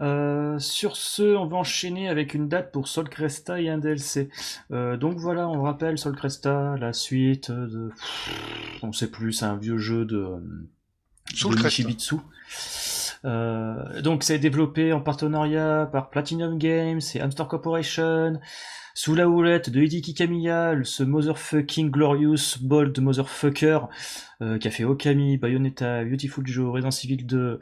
Euh, 0.00 0.58
sur 0.58 0.96
ce, 0.96 1.36
on 1.36 1.46
va 1.46 1.58
enchaîner 1.58 2.08
avec 2.08 2.34
une 2.34 2.48
date 2.48 2.72
pour 2.72 2.88
Sol 2.88 3.08
Cresta 3.08 3.60
et 3.60 3.68
un 3.68 3.78
DLC. 3.78 4.30
Euh, 4.72 4.96
donc 4.96 5.18
voilà, 5.18 5.48
on 5.48 5.62
rappelle 5.62 5.96
Sol 5.96 6.16
Cresta, 6.16 6.76
la 6.78 6.92
suite 6.92 7.52
de... 7.52 7.92
On 8.82 8.92
sait 8.92 9.10
plus, 9.10 9.32
c'est 9.32 9.44
un 9.44 9.56
vieux 9.56 9.78
jeu 9.78 10.04
de... 10.04 10.26
Soul 11.34 11.54
de 11.54 11.60
Cresta. 11.60 11.82
Nishibitsu. 11.82 12.16
Euh, 13.24 14.00
donc 14.02 14.22
c'est 14.22 14.38
développé 14.38 14.92
en 14.92 15.00
partenariat 15.00 15.88
par 15.90 16.10
Platinum 16.10 16.58
Games 16.58 17.00
et 17.14 17.20
Hamster 17.20 17.48
Corporation, 17.48 18.40
sous 18.94 19.14
la 19.14 19.28
houlette 19.28 19.70
de 19.70 19.80
Hideki 19.80 20.14
Kamiya, 20.14 20.74
ce 20.82 21.02
motherfucking 21.02 21.90
glorious 21.90 22.58
bold 22.60 22.98
motherfucker 23.00 23.80
euh, 24.42 24.58
qui 24.58 24.68
a 24.68 24.70
fait 24.70 24.84
Okami, 24.84 25.36
Bayonetta, 25.36 26.04
Beautiful 26.04 26.46
Joe, 26.46 26.72
Resident 26.72 26.90
Evil 27.04 27.24
2, 27.24 27.60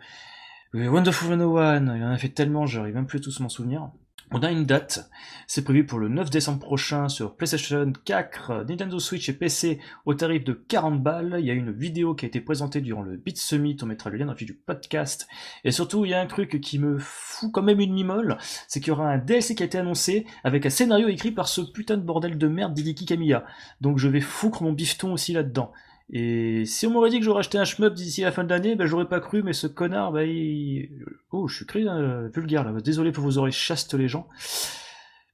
euh, 0.75 0.88
Wonderful 0.88 1.29
101, 1.29 1.97
il 1.97 2.03
en 2.05 2.11
a 2.11 2.19
fait 2.19 2.29
tellement, 2.29 2.66
j'arrive 2.66 2.95
même 2.95 3.07
plus 3.07 3.19
à 3.19 3.23
tous 3.23 3.40
m'en 3.40 3.49
souvenir. 3.49 3.90
On 4.33 4.43
a 4.43 4.51
une 4.51 4.65
date, 4.65 5.09
c'est 5.47 5.62
prévu 5.62 5.87
pour 5.87 6.01
le 6.01 6.09
9 6.09 6.31
décembre 6.31 6.59
prochain 6.59 7.09
sur 7.09 7.37
PlayStation 7.37 7.93
4, 8.05 8.65
Nintendo 8.69 8.99
Switch 8.99 9.29
et 9.29 9.33
PC 9.33 9.79
au 10.05 10.15
tarif 10.15 10.43
de 10.43 10.53
40 10.53 11.01
balles. 11.01 11.37
Il 11.39 11.47
y 11.47 11.51
a 11.51 11.55
une 11.55 11.71
vidéo 11.71 12.17
qui 12.17 12.25
a 12.25 12.29
été 12.29 12.41
présentée 12.41 12.81
durant 12.81 13.03
le 13.03 13.17
Beat 13.17 13.39
Summit, 13.39 13.77
on 13.83 13.87
mettra 13.87 14.11
le 14.11 14.19
lien 14.19 14.27
dans 14.27 14.33
la 14.33 14.37
fiche 14.37 14.49
du 14.49 14.55
podcast. 14.55 15.29
Et 15.62 15.71
surtout, 15.71 16.05
il 16.05 16.11
y 16.11 16.15
a 16.15 16.21
un 16.21 16.27
truc 16.27 16.61
qui 16.61 16.81
me 16.81 16.99
fout 16.99 17.53
quand 17.53 17.62
même 17.62 17.79
une 17.79 17.93
mimole, 17.93 18.37
c'est 18.67 18.81
qu'il 18.81 18.89
y 18.89 18.91
aura 18.91 19.09
un 19.09 19.19
DLC 19.19 19.55
qui 19.55 19.62
a 19.62 19.67
été 19.67 19.79
annoncé 19.79 20.27
avec 20.43 20.67
un 20.67 20.71
scénario 20.71 21.07
écrit 21.07 21.31
par 21.31 21.47
ce 21.47 21.61
putain 21.61 21.97
de 21.97 22.03
bordel 22.03 22.37
de 22.37 22.49
merde 22.49 22.75
d'Hideki 22.75 23.07
Kamiya. 23.07 23.45
Donc 23.81 23.99
je 23.99 24.09
vais 24.09 24.21
foutre 24.21 24.65
mon 24.65 24.73
bifton 24.73 25.12
aussi 25.12 25.35
là-dedans. 25.35 25.73
Et 26.12 26.64
si 26.66 26.87
on 26.87 26.90
m'aurait 26.90 27.11
dit 27.11 27.19
que 27.19 27.25
j'aurais 27.25 27.40
acheté 27.40 27.59
un 27.59 27.64
shmup 27.64 27.95
d'ici 27.95 28.21
la 28.21 28.31
fin 28.31 28.45
de 28.45 28.51
l'année, 28.51 28.77
ben 28.77 28.87
j'aurais 28.87 29.09
pas 29.09 29.21
cru, 29.21 29.42
mais 29.42 29.53
ce 29.53 29.66
connard, 29.66 30.12
bah 30.12 30.25
il... 30.25 30.88
Oh, 31.33 31.49
je 31.49 31.57
suis 31.57 31.66
très 31.66 31.83
euh, 31.87 32.29
vulgaire 32.29 32.62
là, 32.64 32.73
désolé 32.81 33.11
pour 33.11 33.25
vos 33.25 33.38
oreilles 33.38 33.53
chastes 33.53 33.95
les 33.95 34.09
gens. 34.09 34.29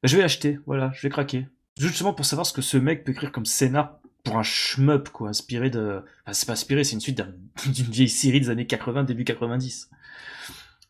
Ben, 0.03 0.09
je 0.09 0.17
vais 0.17 0.23
l'acheter, 0.23 0.59
voilà, 0.67 0.91
je 0.95 1.03
vais 1.03 1.11
craquer. 1.11 1.47
Justement 1.79 2.15
pour 2.15 2.25
savoir 2.25 2.47
ce 2.47 2.53
que 2.53 2.63
ce 2.63 2.77
mec 2.79 3.05
peut 3.05 3.13
écrire 3.13 3.33
comme 3.33 3.45
scénar 3.47 3.99
pour 4.25 4.39
un 4.39 4.43
shmup, 4.43 5.11
quoi, 5.11 5.29
inspiré 5.29 5.69
de... 5.69 6.03
Enfin, 6.25 6.33
c'est 6.33 6.47
pas 6.47 6.53
inspiré, 6.53 6.85
c'est 6.85 6.95
une 6.95 7.01
suite 7.01 7.19
d'un- 7.19 7.35
d'une 7.67 7.91
vieille 7.91 8.09
série 8.09 8.41
des 8.41 8.49
années 8.51 8.67
80, 8.67 9.05
début 9.05 9.25
90. 9.25 9.91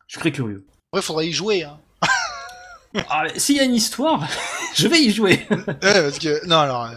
Je 0.07 0.13
suis 0.13 0.19
très 0.19 0.31
curieux. 0.31 0.65
Après, 0.91 1.01
faudrait 1.01 1.27
y 1.27 1.33
jouer. 1.33 1.63
Hein. 1.63 1.79
Ah, 3.09 3.23
s'il 3.35 3.57
y 3.57 3.59
a 3.59 3.63
une 3.63 3.73
histoire, 3.73 4.27
je 4.75 4.87
vais 4.87 4.99
y 5.01 5.09
jouer. 5.09 5.39
Ouais, 5.49 5.75
parce 5.81 6.19
que 6.19 6.45
non, 6.47 6.57
alors, 6.57 6.85
euh, 6.85 6.95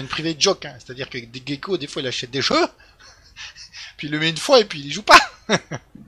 une 0.00 0.06
private 0.08 0.40
joke. 0.40 0.64
Hein. 0.66 0.74
C'est-à-dire 0.78 1.08
que 1.10 1.18
des 1.18 1.42
geckos, 1.44 1.76
des 1.78 1.86
fois, 1.86 2.02
il 2.02 2.08
achète 2.08 2.30
des 2.30 2.42
jeux, 2.42 2.54
puis 3.96 4.08
il 4.08 4.10
le 4.12 4.18
met 4.18 4.30
une 4.30 4.36
fois 4.36 4.60
et 4.60 4.64
puis 4.64 4.80
il 4.80 4.86
y 4.86 4.90
joue 4.90 5.02
pas. 5.02 5.18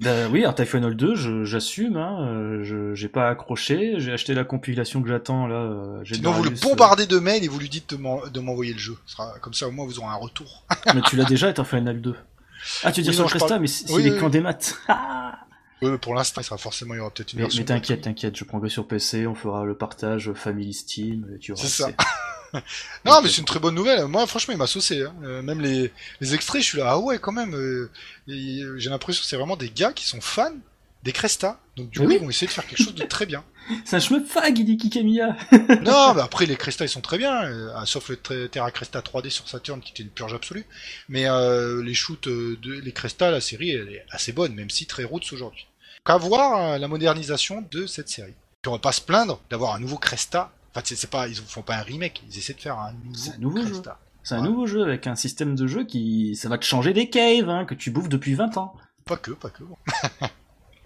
Ben 0.00 0.28
oui, 0.30 0.40
alors 0.40 0.54
Typhonol 0.56 0.96
2, 0.96 1.14
je- 1.14 1.44
j'assume, 1.44 1.96
hein, 1.96 2.26
euh, 2.26 2.94
j'ai 2.94 3.08
pas 3.08 3.28
accroché, 3.28 3.94
j'ai 3.98 4.12
acheté 4.12 4.34
la 4.34 4.42
compilation 4.44 5.00
que 5.02 5.08
j'attends 5.08 5.46
là. 5.46 5.54
euh, 5.56 6.04
Sinon, 6.04 6.32
vous 6.32 6.42
le 6.42 6.50
euh, 6.50 6.54
bombardez 6.60 7.06
de 7.06 7.18
mails 7.20 7.44
et 7.44 7.48
vous 7.48 7.60
lui 7.60 7.68
dites 7.68 7.90
de 7.90 7.96
m'en- 7.96 8.26
de 8.26 8.40
m'envoyer 8.40 8.72
le 8.72 8.78
jeu. 8.78 8.96
Ce 9.06 9.12
sera 9.12 9.38
comme 9.40 9.54
ça, 9.54 9.68
au 9.68 9.70
moins, 9.70 9.86
vous 9.86 10.00
aurez 10.00 10.08
un 10.08 10.14
retour. 10.16 10.64
Mais 10.94 11.00
tu 11.02 11.14
l'as 11.16 11.24
déjà, 11.24 11.52
Typhonol 11.52 12.00
2. 12.00 12.16
Ah, 12.82 12.90
tu 12.90 13.02
dis 13.02 13.10
Oui, 13.10 13.14
sur 13.14 13.26
Cresta, 13.26 13.46
parle- 13.46 13.60
mais 13.60 13.66
c'est 13.68 13.90
Oui, 13.92 14.10
oui, 14.10 14.30
des 14.30 14.40
maths. 14.40 14.76
Ah 14.88 15.38
pour 16.00 16.14
l'instant, 16.14 16.40
il 16.40 16.44
sera 16.44 16.56
forcément, 16.56 16.94
il 16.94 16.96
y 16.96 17.00
aura 17.00 17.10
peut-être 17.10 17.32
une 17.34 17.38
mais 17.40 17.44
version. 17.44 17.60
mais 17.60 17.66
t'inquiète, 17.66 18.00
t'inquiète, 18.02 18.36
je 18.36 18.44
prendrai 18.44 18.70
sur 18.70 18.88
PC, 18.88 19.26
on 19.26 19.34
fera 19.34 19.64
le 19.64 19.76
partage 19.76 20.32
Family 20.32 20.72
Steam, 20.72 21.26
et 21.34 21.38
tu 21.38 21.52
auras 21.52 21.62
C'est 21.62 21.68
ça. 21.68 21.90
Non, 23.04 23.20
mais 23.22 23.28
c'est 23.28 23.38
une 23.38 23.44
très 23.44 23.58
bonne 23.60 23.74
nouvelle. 23.74 24.04
Moi, 24.06 24.26
franchement, 24.26 24.52
il 24.54 24.58
m'a 24.58 24.66
saucé. 24.66 25.02
Hein. 25.02 25.14
Euh, 25.24 25.42
même 25.42 25.60
les, 25.60 25.92
les 26.20 26.34
extraits, 26.34 26.62
je 26.62 26.66
suis 26.68 26.78
là, 26.78 26.86
ah 26.90 26.98
ouais, 26.98 27.18
quand 27.18 27.32
même. 27.32 27.54
euh, 27.54 27.90
euh, 28.28 28.78
J'ai 28.78 28.90
l'impression 28.90 29.22
que 29.22 29.26
c'est 29.28 29.36
vraiment 29.36 29.56
des 29.56 29.70
gars 29.70 29.92
qui 29.92 30.06
sont 30.06 30.20
fans 30.20 30.52
des 31.02 31.12
Cresta. 31.12 31.60
Donc, 31.76 31.90
du 31.90 31.98
Mais 32.00 32.04
coup, 32.06 32.10
oui. 32.10 32.16
ils 32.20 32.24
vont 32.24 32.30
essayer 32.30 32.46
de 32.46 32.52
faire 32.52 32.66
quelque 32.66 32.82
chose 32.82 32.94
de 32.94 33.04
très 33.04 33.26
bien. 33.26 33.44
C'est 33.84 33.96
un 33.96 34.00
chemin 34.00 34.22
fag, 34.24 34.58
il 34.58 34.64
dit 34.64 34.76
Kikamiya. 34.76 35.36
non, 35.82 36.14
mais 36.14 36.20
après, 36.22 36.46
les 36.46 36.56
Cresta, 36.56 36.84
ils 36.84 36.88
sont 36.88 37.00
très 37.02 37.18
bien. 37.18 37.44
euh, 37.44 37.72
ah, 37.76 37.84
sauf 37.86 38.08
le 38.10 38.16
Terra 38.48 38.70
Cresta 38.70 39.00
3D 39.00 39.30
sur 39.30 39.48
Saturn, 39.48 39.80
qui 39.80 39.92
était 39.92 40.02
une 40.02 40.10
purge 40.10 40.34
absolue. 40.34 40.66
Mais 41.08 41.26
euh, 41.28 41.82
les 41.82 41.94
shoots, 41.94 42.26
euh, 42.28 42.58
de, 42.62 42.72
les 42.74 42.92
Cresta, 42.92 43.30
la 43.30 43.40
série, 43.40 43.70
elle 43.70 43.88
est 43.90 44.04
assez 44.10 44.32
bonne, 44.32 44.54
même 44.54 44.70
si 44.70 44.86
très 44.86 45.04
roots 45.04 45.32
aujourd'hui. 45.32 45.66
Qu'à 46.06 46.16
voir 46.18 46.74
euh, 46.74 46.78
la 46.78 46.88
modernisation 46.88 47.66
de 47.70 47.86
cette 47.86 48.08
série. 48.08 48.34
Puis 48.62 48.68
on 48.68 48.72
va 48.72 48.78
pas 48.78 48.92
se 48.92 49.00
plaindre 49.02 49.40
d'avoir 49.50 49.74
un 49.74 49.80
nouveau 49.80 49.98
Cresta. 49.98 50.52
Enfin, 50.74 50.82
c'est 50.84 51.10
pas, 51.10 51.28
ils 51.28 51.36
font 51.36 51.62
pas 51.62 51.76
un 51.76 51.82
remake, 51.82 52.22
ils 52.28 52.36
essaient 52.36 52.54
de 52.54 52.60
faire 52.60 52.78
un 52.78 52.92
nouveau, 52.92 53.14
C'est 53.14 53.34
un 53.34 53.38
nouveau 53.38 53.66
jeu. 53.66 53.82
C'est 54.24 54.34
un 54.34 54.42
nouveau 54.42 54.66
jeu 54.66 54.82
avec 54.82 55.06
un 55.06 55.14
système 55.14 55.54
de 55.54 55.66
jeu 55.66 55.84
qui. 55.84 56.34
Ça 56.34 56.48
va 56.48 56.58
te 56.58 56.64
changer 56.64 56.92
des 56.92 57.10
caves, 57.10 57.48
hein, 57.48 57.64
que 57.64 57.74
tu 57.74 57.90
bouffes 57.90 58.08
depuis 58.08 58.34
20 58.34 58.56
ans. 58.56 58.74
Pas 59.04 59.16
que, 59.16 59.32
pas 59.32 59.50
que. 59.50 59.64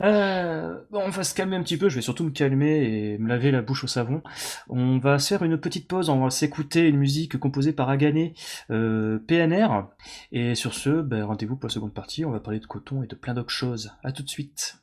Euh, 0.00 0.78
bon, 0.92 1.02
on 1.06 1.10
va 1.10 1.24
se 1.24 1.34
calmer 1.34 1.56
un 1.56 1.62
petit 1.64 1.76
peu, 1.76 1.88
je 1.88 1.96
vais 1.96 2.02
surtout 2.02 2.22
me 2.22 2.30
calmer 2.30 2.84
et 2.84 3.18
me 3.18 3.28
laver 3.28 3.50
la 3.50 3.62
bouche 3.62 3.82
au 3.82 3.88
savon. 3.88 4.22
On 4.68 4.98
va 4.98 5.18
se 5.18 5.28
faire 5.28 5.42
une 5.42 5.58
petite 5.58 5.88
pause, 5.88 6.08
on 6.08 6.22
va 6.22 6.30
s'écouter 6.30 6.86
une 6.86 6.98
musique 6.98 7.36
composée 7.36 7.72
par 7.72 7.88
Agane, 7.88 8.30
euh, 8.70 9.18
PNR. 9.26 9.88
Et 10.30 10.54
sur 10.54 10.74
ce, 10.74 11.02
ben, 11.02 11.24
rendez-vous 11.24 11.56
pour 11.56 11.68
la 11.68 11.74
seconde 11.74 11.94
partie, 11.94 12.24
on 12.24 12.30
va 12.30 12.38
parler 12.38 12.60
de 12.60 12.66
coton 12.66 13.02
et 13.02 13.08
de 13.08 13.16
plein 13.16 13.34
d'autres 13.34 13.50
choses. 13.50 13.90
À 14.04 14.12
tout 14.12 14.22
de 14.22 14.28
suite. 14.28 14.76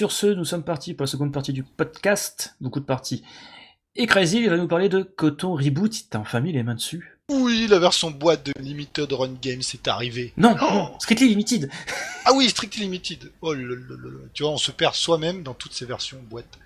Sur 0.00 0.12
ce, 0.12 0.28
nous 0.28 0.46
sommes 0.46 0.62
partis 0.62 0.94
pour 0.94 1.04
la 1.04 1.10
seconde 1.10 1.30
partie 1.30 1.52
du 1.52 1.62
podcast. 1.62 2.54
Beaucoup 2.62 2.80
de 2.80 2.86
parties. 2.86 3.22
Et 3.96 4.06
Crazy, 4.06 4.38
il 4.38 4.48
va 4.48 4.56
nous 4.56 4.66
parler 4.66 4.88
de 4.88 5.02
Coton 5.02 5.54
Reboot. 5.54 5.92
T'as 6.08 6.20
enfin 6.20 6.40
mis 6.40 6.54
les 6.54 6.62
mains 6.62 6.74
dessus 6.74 7.18
Oui, 7.28 7.66
la 7.68 7.78
version 7.78 8.10
boîte 8.10 8.46
de 8.46 8.54
Limited 8.58 9.12
Run 9.12 9.34
Games 9.42 9.60
est 9.60 9.88
arrivée. 9.88 10.32
Non, 10.38 10.56
non, 10.56 10.98
Strictly 11.00 11.28
Limited. 11.28 11.70
Ah 12.24 12.32
oui, 12.32 12.48
Strictly 12.48 12.84
Limited. 12.84 13.30
Oh 13.42 13.52
là 13.52 13.60
là 13.60 13.74
là 13.74 13.96
là. 13.96 14.28
Tu 14.32 14.42
vois, 14.42 14.52
on 14.52 14.56
se 14.56 14.70
perd 14.70 14.94
soi-même 14.94 15.42
dans 15.42 15.52
toutes 15.52 15.74
ces 15.74 15.84
versions 15.84 16.18
boîte. 16.30 16.58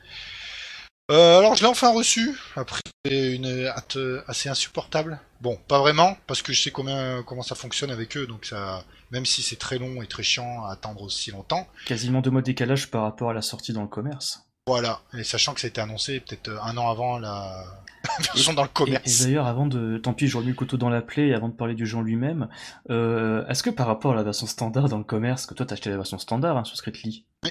Euh, 1.10 1.40
alors, 1.40 1.56
je 1.56 1.62
l'ai 1.62 1.68
enfin 1.68 1.92
reçu, 1.92 2.38
après 2.54 2.82
une 3.10 3.66
hâte 3.66 3.98
assez 4.28 4.48
insupportable. 4.48 5.18
Bon, 5.40 5.58
pas 5.66 5.80
vraiment, 5.80 6.16
parce 6.28 6.40
que 6.40 6.52
je 6.52 6.62
sais 6.62 6.70
combien, 6.70 7.24
comment 7.24 7.42
ça 7.42 7.56
fonctionne 7.56 7.90
avec 7.90 8.16
eux, 8.16 8.28
donc 8.28 8.44
ça, 8.44 8.84
même 9.10 9.26
si 9.26 9.42
c'est 9.42 9.56
très 9.58 9.78
long 9.78 10.02
et 10.02 10.06
très 10.06 10.22
chiant 10.22 10.64
à 10.64 10.72
attendre 10.72 11.02
aussi 11.02 11.30
longtemps. 11.30 11.66
Quasiment 11.86 12.20
deux 12.20 12.30
mois 12.30 12.40
de 12.40 12.46
décalage 12.46 12.90
par 12.90 13.02
rapport 13.02 13.30
à 13.30 13.34
la 13.34 13.42
sortie 13.42 13.72
dans 13.72 13.82
le 13.82 13.88
commerce. 13.88 14.40
Voilà, 14.66 15.02
et 15.12 15.24
sachant 15.24 15.52
que 15.54 15.60
ça 15.60 15.66
a 15.66 15.68
été 15.68 15.80
annoncé 15.80 16.20
peut-être 16.20 16.50
un 16.62 16.76
an 16.78 16.88
avant 16.90 17.18
la 17.18 17.64
version 18.18 18.54
dans 18.54 18.62
le 18.62 18.68
commerce. 18.68 19.20
et 19.20 19.24
d'ailleurs, 19.24 19.46
avant 19.46 19.66
de, 19.66 19.98
tant 19.98 20.14
pis, 20.14 20.26
je 20.26 20.36
remets 20.38 20.50
le 20.50 20.54
couteau 20.56 20.76
dans 20.78 20.88
la 20.88 21.02
plaie, 21.02 21.28
et 21.28 21.34
avant 21.34 21.48
de 21.48 21.54
parler 21.54 21.74
du 21.74 21.86
jeu 21.86 22.00
lui-même, 22.00 22.48
euh, 22.90 23.46
est-ce 23.48 23.62
que 23.62 23.70
par 23.70 23.86
rapport 23.86 24.12
à 24.12 24.14
la 24.14 24.22
version 24.22 24.46
standard 24.46 24.88
dans 24.88 24.98
le 24.98 25.04
commerce, 25.04 25.44
que 25.46 25.52
toi 25.54 25.66
t'as 25.66 25.74
acheté 25.74 25.90
la 25.90 25.96
version 25.96 26.18
standard 26.18 26.56
hein, 26.56 26.64
sur 26.64 26.76
Strictly, 26.76 27.26
Oui. 27.44 27.50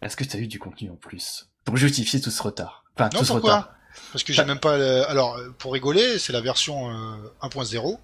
est-ce 0.00 0.16
que 0.16 0.24
t'as 0.24 0.38
eu 0.38 0.46
du 0.46 0.58
contenu 0.58 0.90
en 0.90 0.96
plus 0.96 1.48
pour 1.64 1.76
justifier 1.76 2.20
tout 2.20 2.30
ce 2.30 2.42
retard? 2.42 2.84
Enfin, 2.96 3.10
Non, 3.12 3.18
tout 3.20 3.24
ce 3.26 3.32
pourquoi? 3.32 3.54
retard. 3.56 3.70
Parce 4.12 4.24
que 4.24 4.32
j'ai 4.32 4.44
même 4.44 4.58
pas. 4.58 4.76
le- 4.78 5.08
Alors, 5.08 5.36
euh, 5.36 5.50
pour 5.58 5.72
rigoler, 5.74 6.18
c'est 6.18 6.32
la 6.32 6.40
version 6.40 6.90
euh, 6.90 7.16
1.0, 7.42 7.98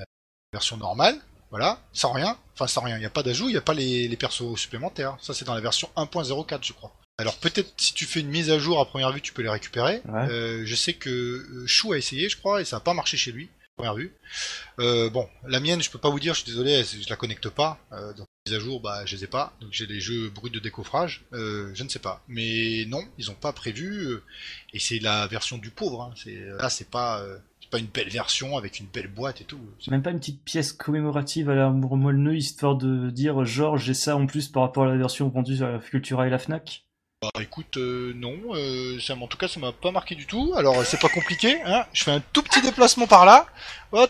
euh, 0.00 0.04
version 0.52 0.76
normale, 0.78 1.16
voilà, 1.50 1.80
sans 1.92 2.12
rien. 2.12 2.36
Enfin, 2.54 2.66
sans 2.66 2.82
rien. 2.82 2.96
Il 2.96 3.00
n'y 3.00 3.06
a 3.06 3.10
pas 3.10 3.22
d'ajout, 3.22 3.48
il 3.48 3.52
n'y 3.52 3.58
a 3.58 3.62
pas 3.62 3.74
les, 3.74 4.08
les 4.08 4.16
persos 4.16 4.56
supplémentaires. 4.56 5.16
Ça, 5.20 5.34
c'est 5.34 5.44
dans 5.44 5.54
la 5.54 5.60
version 5.60 5.88
1.04, 5.96 6.58
je 6.62 6.72
crois. 6.72 6.92
Alors, 7.20 7.36
peut-être 7.36 7.72
si 7.76 7.94
tu 7.94 8.04
fais 8.04 8.20
une 8.20 8.28
mise 8.28 8.50
à 8.50 8.58
jour 8.60 8.80
à 8.80 8.86
première 8.86 9.10
vue, 9.12 9.20
tu 9.20 9.32
peux 9.32 9.42
les 9.42 9.48
récupérer. 9.48 10.02
Ouais. 10.04 10.28
Euh, 10.30 10.62
je 10.64 10.74
sais 10.76 10.92
que 10.92 11.10
euh, 11.10 11.66
Chou 11.66 11.92
a 11.92 11.98
essayé, 11.98 12.28
je 12.28 12.36
crois, 12.36 12.60
et 12.60 12.64
ça 12.64 12.76
n'a 12.76 12.80
pas 12.80 12.94
marché 12.94 13.16
chez 13.16 13.32
lui. 13.32 13.46
à 13.46 13.74
Première 13.76 13.94
vue. 13.96 14.14
Euh, 14.78 15.10
bon, 15.10 15.28
la 15.44 15.58
mienne, 15.58 15.82
je 15.82 15.90
peux 15.90 15.98
pas 15.98 16.10
vous 16.10 16.20
dire, 16.20 16.34
je 16.34 16.42
suis 16.42 16.50
désolé, 16.50 16.84
je 16.84 17.08
la 17.10 17.16
connecte 17.16 17.48
pas. 17.48 17.78
Euh, 17.92 18.12
donc, 18.12 18.26
mise 18.46 18.54
à 18.54 18.60
jour, 18.60 18.80
bah, 18.80 19.04
je 19.04 19.16
les 19.16 19.24
ai 19.24 19.26
pas. 19.26 19.52
Donc, 19.60 19.70
j'ai 19.72 19.88
des 19.88 20.00
jeux 20.00 20.30
bruts 20.30 20.50
de 20.50 20.60
décoffrage. 20.60 21.24
Je 21.32 21.82
ne 21.82 21.88
sais 21.88 21.98
pas. 21.98 22.22
Mais 22.28 22.84
non, 22.86 23.02
ils 23.18 23.32
ont 23.32 23.34
pas 23.34 23.52
prévu. 23.52 24.20
et 24.72 24.78
c'est 24.78 25.00
la 25.00 25.26
version 25.26 25.58
du 25.58 25.70
pauvre. 25.70 26.02
Hein. 26.02 26.14
Là, 26.60 26.70
c'est 26.70 26.88
pas, 26.88 27.24
pas 27.70 27.78
une 27.78 27.86
belle 27.86 28.08
version 28.08 28.56
avec 28.56 28.80
une 28.80 28.86
belle 28.86 29.08
boîte 29.08 29.40
et 29.40 29.44
tout. 29.44 29.60
C'est- 29.80 29.90
Même 29.90 30.02
pas 30.02 30.10
une 30.10 30.18
petite 30.18 30.42
pièce 30.42 30.72
commémorative 30.72 31.50
à 31.50 31.54
la 31.54 31.70
Molneux, 31.70 32.36
histoire 32.36 32.76
de 32.76 33.10
dire, 33.10 33.44
genre, 33.44 33.76
j'ai 33.78 33.94
ça 33.94 34.16
en 34.16 34.26
plus 34.26 34.48
par 34.48 34.62
rapport 34.62 34.84
à 34.84 34.88
la 34.88 34.96
version 34.96 35.28
vendue 35.28 35.62
à 35.62 35.72
la 35.72 35.78
Cultura 35.78 36.26
et 36.26 36.30
la 36.30 36.38
Fnac 36.38 36.84
Bah 37.20 37.30
écoute, 37.40 37.76
euh, 37.78 38.12
non. 38.14 38.34
Euh, 38.54 38.98
ça, 39.00 39.14
en 39.14 39.26
tout 39.26 39.36
cas, 39.38 39.48
ça 39.48 39.58
m'a 39.58 39.72
pas 39.72 39.90
marqué 39.90 40.14
du 40.14 40.26
tout. 40.26 40.52
Alors, 40.56 40.84
c'est 40.84 41.00
pas 41.00 41.08
compliqué. 41.08 41.60
Hein. 41.64 41.84
Je 41.92 42.04
fais 42.04 42.12
un 42.12 42.22
tout 42.32 42.42
petit 42.42 42.62
déplacement 42.62 43.06
par 43.08 43.26
là. 43.26 43.46
Oh. 43.92 44.06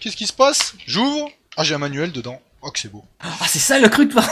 Qu'est-ce 0.00 0.16
qui 0.16 0.26
se 0.26 0.32
passe? 0.32 0.74
J'ouvre. 0.86 1.28
Ah, 1.56 1.64
j'ai 1.64 1.74
un 1.74 1.78
manuel 1.78 2.10
dedans. 2.12 2.40
Oh, 2.62 2.70
que 2.70 2.78
c'est 2.78 2.90
beau. 2.90 3.04
Ah, 3.20 3.46
c'est 3.46 3.58
ça 3.58 3.78
le 3.78 3.90
truc, 3.90 4.10
toi 4.12 4.22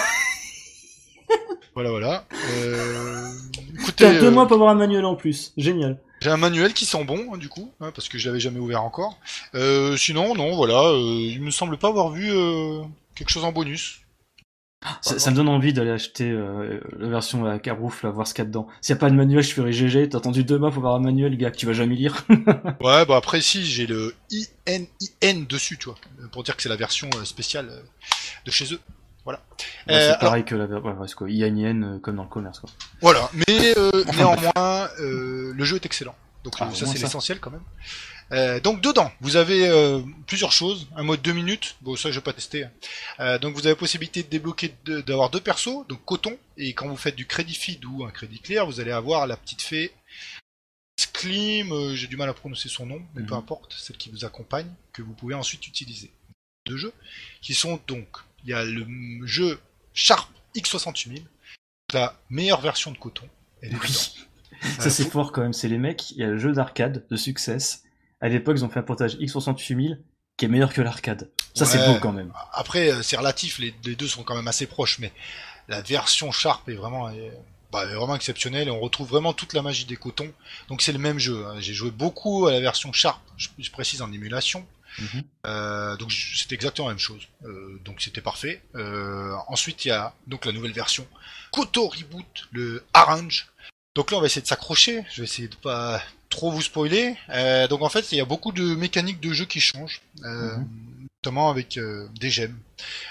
Voilà, 1.74 1.90
voilà. 1.90 2.24
Euh... 2.32 3.28
Écoutez, 3.74 4.04
T'as 4.04 4.12
deux 4.18 4.28
euh, 4.28 4.30
mois 4.30 4.46
pour 4.46 4.54
avoir 4.54 4.70
un 4.70 4.74
manuel 4.74 5.04
en 5.04 5.14
plus, 5.14 5.52
génial. 5.58 5.98
J'ai 6.26 6.32
un 6.32 6.36
manuel 6.38 6.74
qui 6.74 6.86
sent 6.86 7.04
bon, 7.04 7.32
hein, 7.32 7.38
du 7.38 7.48
coup, 7.48 7.72
hein, 7.80 7.92
parce 7.94 8.08
que 8.08 8.18
je 8.18 8.26
l'avais 8.28 8.40
jamais 8.40 8.58
ouvert 8.58 8.82
encore. 8.82 9.16
Euh, 9.54 9.96
sinon, 9.96 10.34
non, 10.34 10.56
voilà. 10.56 10.82
Euh, 10.82 11.20
il 11.20 11.40
me 11.40 11.52
semble 11.52 11.78
pas 11.78 11.86
avoir 11.86 12.10
vu 12.10 12.32
euh, 12.32 12.82
quelque 13.14 13.30
chose 13.30 13.44
en 13.44 13.52
bonus. 13.52 14.00
Ça, 15.02 15.20
ça 15.20 15.30
me 15.30 15.36
donne 15.36 15.48
envie 15.48 15.72
d'aller 15.72 15.92
acheter 15.92 16.28
euh, 16.28 16.80
la 16.98 17.08
version 17.08 17.46
à 17.46 17.60
Carouf, 17.60 18.02
là, 18.02 18.10
voir 18.10 18.26
ce 18.26 18.34
qu'il 18.34 18.42
y 18.42 18.44
a 18.44 18.48
dedans. 18.48 18.66
S'il 18.80 18.92
y 18.92 18.96
a 18.96 18.98
pas 18.98 19.08
de 19.08 19.14
manuel, 19.14 19.44
je 19.44 19.54
ferai 19.54 19.72
GG. 19.72 20.08
T'as 20.08 20.18
attendu 20.18 20.42
deux 20.42 20.58
mois 20.58 20.72
pour 20.72 20.78
avoir 20.78 20.96
un 20.96 21.00
manuel, 21.00 21.36
gars, 21.36 21.52
que 21.52 21.58
tu 21.58 21.66
vas 21.66 21.74
jamais 21.74 21.94
lire. 21.94 22.26
Ouais, 22.80 23.06
bah 23.06 23.16
après 23.16 23.40
si, 23.40 23.64
j'ai 23.64 23.86
le 23.86 24.16
ININ 24.66 25.46
dessus, 25.48 25.78
tu 25.78 25.84
vois, 25.84 25.98
euh, 26.20 26.26
pour 26.26 26.42
dire 26.42 26.56
que 26.56 26.62
c'est 26.62 26.68
la 26.68 26.76
version 26.76 27.08
spéciale 27.22 27.70
de 28.44 28.50
chez 28.50 28.74
eux. 28.74 28.80
Voilà. 29.26 29.42
Ouais, 29.88 29.94
Euh, 29.94 30.12
c'est 30.12 30.18
pareil 30.20 30.44
que 30.44 30.54
la 30.54 30.64
version. 30.66 30.88
Ouais, 30.88 31.12
quoi. 31.14 31.26
Euh, 31.28 31.98
comme 31.98 32.16
dans 32.16 32.22
le 32.22 32.28
commerce, 32.30 32.60
quoi. 32.60 32.70
Voilà, 33.02 33.28
mais 33.34 33.74
euh, 33.76 34.04
néanmoins, 34.16 34.88
euh, 35.00 35.52
le 35.54 35.64
jeu 35.64 35.76
est 35.76 35.84
excellent. 35.84 36.14
Donc 36.44 36.54
Ah, 36.60 36.68
euh, 36.68 36.74
ça 36.74 36.86
c'est 36.86 36.98
l'essentiel 36.98 37.40
quand 37.40 37.50
même. 37.50 37.62
Euh, 38.32 38.58
donc 38.60 38.80
dedans, 38.80 39.10
vous 39.20 39.36
avez 39.36 39.68
euh, 39.68 40.00
plusieurs 40.26 40.50
choses. 40.52 40.88
Un 40.96 41.02
mode 41.04 41.22
2 41.22 41.32
minutes, 41.32 41.76
bon 41.80 41.94
ça 41.96 42.10
je 42.10 42.16
vais 42.18 42.22
pas 42.24 42.32
tester. 42.32 42.64
hein. 42.64 42.70
Euh, 43.20 43.38
donc 43.38 43.54
vous 43.56 43.66
avez 43.66 43.76
possibilité 43.76 44.22
de 44.22 44.28
débloquer, 44.28 44.74
d'avoir 44.84 45.30
deux 45.30 45.40
persos, 45.40 45.86
donc 45.88 46.04
coton, 46.04 46.36
et 46.56 46.72
quand 46.72 46.88
vous 46.88 46.96
faites 46.96 47.14
du 47.16 47.26
crédit 47.26 47.54
feed 47.54 47.84
ou 47.84 48.04
un 48.04 48.10
crédit 48.10 48.40
clair, 48.40 48.64
vous 48.66 48.78
allez 48.80 48.90
avoir 48.92 49.26
la 49.26 49.36
petite 49.36 49.62
fée 49.62 49.92
Sklim, 50.98 51.72
euh, 51.72 51.94
j'ai 51.94 52.06
du 52.06 52.16
mal 52.16 52.28
à 52.28 52.34
prononcer 52.34 52.68
son 52.68 52.86
nom, 52.86 53.02
mais 53.14 53.22
peu 53.22 53.34
Mhm. 53.34 53.40
importe, 53.40 53.74
celle 53.78 53.96
qui 53.96 54.10
vous 54.10 54.24
accompagne, 54.24 54.68
que 54.92 55.02
vous 55.02 55.12
pouvez 55.12 55.34
ensuite 55.34 55.66
utiliser. 55.68 56.10
Deux 56.66 56.78
jeux, 56.78 56.92
qui 57.42 57.54
sont 57.54 57.78
donc, 57.86 58.08
il 58.46 58.50
y 58.50 58.54
a 58.54 58.64
le 58.64 58.86
jeu 59.26 59.58
Sharp 59.92 60.30
X68000, 60.54 61.22
la 61.92 62.16
meilleure 62.30 62.60
version 62.60 62.90
de 62.92 62.98
coton. 62.98 63.28
Elle 63.62 63.72
est 63.74 63.76
Oui. 63.82 63.92
Ça, 64.78 64.86
Euh, 64.86 64.90
c'est 64.90 65.10
fort 65.10 65.32
quand 65.32 65.42
même. 65.42 65.52
C'est 65.52 65.68
les 65.68 65.78
mecs, 65.78 66.10
il 66.12 66.18
y 66.18 66.22
a 66.24 66.28
le 66.28 66.38
jeu 66.38 66.52
d'arcade 66.52 67.04
de 67.10 67.16
succès. 67.16 67.58
À 68.20 68.28
l'époque, 68.28 68.56
ils 68.58 68.64
ont 68.64 68.68
fait 68.70 68.78
un 68.80 68.84
portage 68.84 69.16
X68000 69.16 69.98
qui 70.38 70.44
est 70.44 70.48
meilleur 70.48 70.72
que 70.72 70.80
l'arcade. 70.80 71.30
Ça, 71.54 71.64
c'est 71.66 71.78
beau 71.86 71.98
quand 72.00 72.12
même. 72.12 72.32
Après, 72.52 72.90
euh, 72.90 73.02
c'est 73.02 73.16
relatif, 73.16 73.58
les, 73.58 73.74
les 73.84 73.96
deux 73.96 74.08
sont 74.08 74.22
quand 74.22 74.34
même 74.36 74.48
assez 74.48 74.66
proches, 74.66 74.98
mais 74.98 75.12
la 75.68 75.80
version 75.82 76.30
Sharp 76.32 76.68
est 76.68 76.74
vraiment, 76.74 77.08
est- 77.10 77.32
bah, 77.72 77.84
est 77.84 77.94
vraiment 77.94 78.14
exceptionnelle 78.16 78.68
et 78.68 78.70
on 78.70 78.80
retrouve 78.80 79.08
vraiment 79.08 79.32
toute 79.32 79.52
la 79.54 79.62
magie 79.62 79.84
des 79.86 79.96
cotons. 79.96 80.32
Donc 80.68 80.82
c'est 80.82 80.92
le 80.92 80.98
même 80.98 81.18
jeu. 81.18 81.46
hein. 81.46 81.56
J'ai 81.60 81.74
joué 81.74 81.90
beaucoup 81.90 82.46
à 82.46 82.52
la 82.52 82.60
version 82.60 82.92
Sharp, 82.92 83.20
je, 83.36 83.48
je 83.58 83.70
précise 83.70 84.00
en 84.02 84.12
émulation. 84.12 84.66
Mhm. 84.98 85.24
Euh, 85.46 85.96
donc 85.96 86.12
c'était 86.12 86.54
exactement 86.54 86.88
la 86.88 86.94
même 86.94 87.00
chose. 87.00 87.28
Euh, 87.44 87.80
donc 87.84 88.00
c'était 88.00 88.20
parfait. 88.20 88.62
Euh, 88.74 89.34
ensuite 89.48 89.84
il 89.84 89.88
y 89.88 89.90
a 89.92 90.14
donc 90.26 90.44
la 90.44 90.52
nouvelle 90.52 90.72
version 90.72 91.06
Koto 91.52 91.88
Reboot, 91.88 92.48
le 92.52 92.84
Arrange. 92.92 93.48
Donc 93.94 94.10
là 94.10 94.18
on 94.18 94.20
va 94.20 94.26
essayer 94.26 94.42
de 94.42 94.46
s'accrocher. 94.46 95.04
Je 95.12 95.22
vais 95.22 95.24
essayer 95.24 95.48
de 95.48 95.56
pas 95.56 96.02
trop 96.28 96.50
vous 96.50 96.62
spoiler. 96.62 97.16
Euh, 97.30 97.68
donc 97.68 97.82
en 97.82 97.88
fait 97.88 98.12
il 98.12 98.18
y 98.18 98.20
a 98.20 98.24
beaucoup 98.24 98.52
de 98.52 98.74
mécaniques 98.74 99.20
de 99.20 99.32
jeu 99.32 99.44
qui 99.44 99.60
changent, 99.60 100.02
euh, 100.24 100.56
notamment 101.24 101.50
avec 101.50 101.78
euh, 101.78 102.08
des 102.20 102.30
gemmes. 102.30 102.58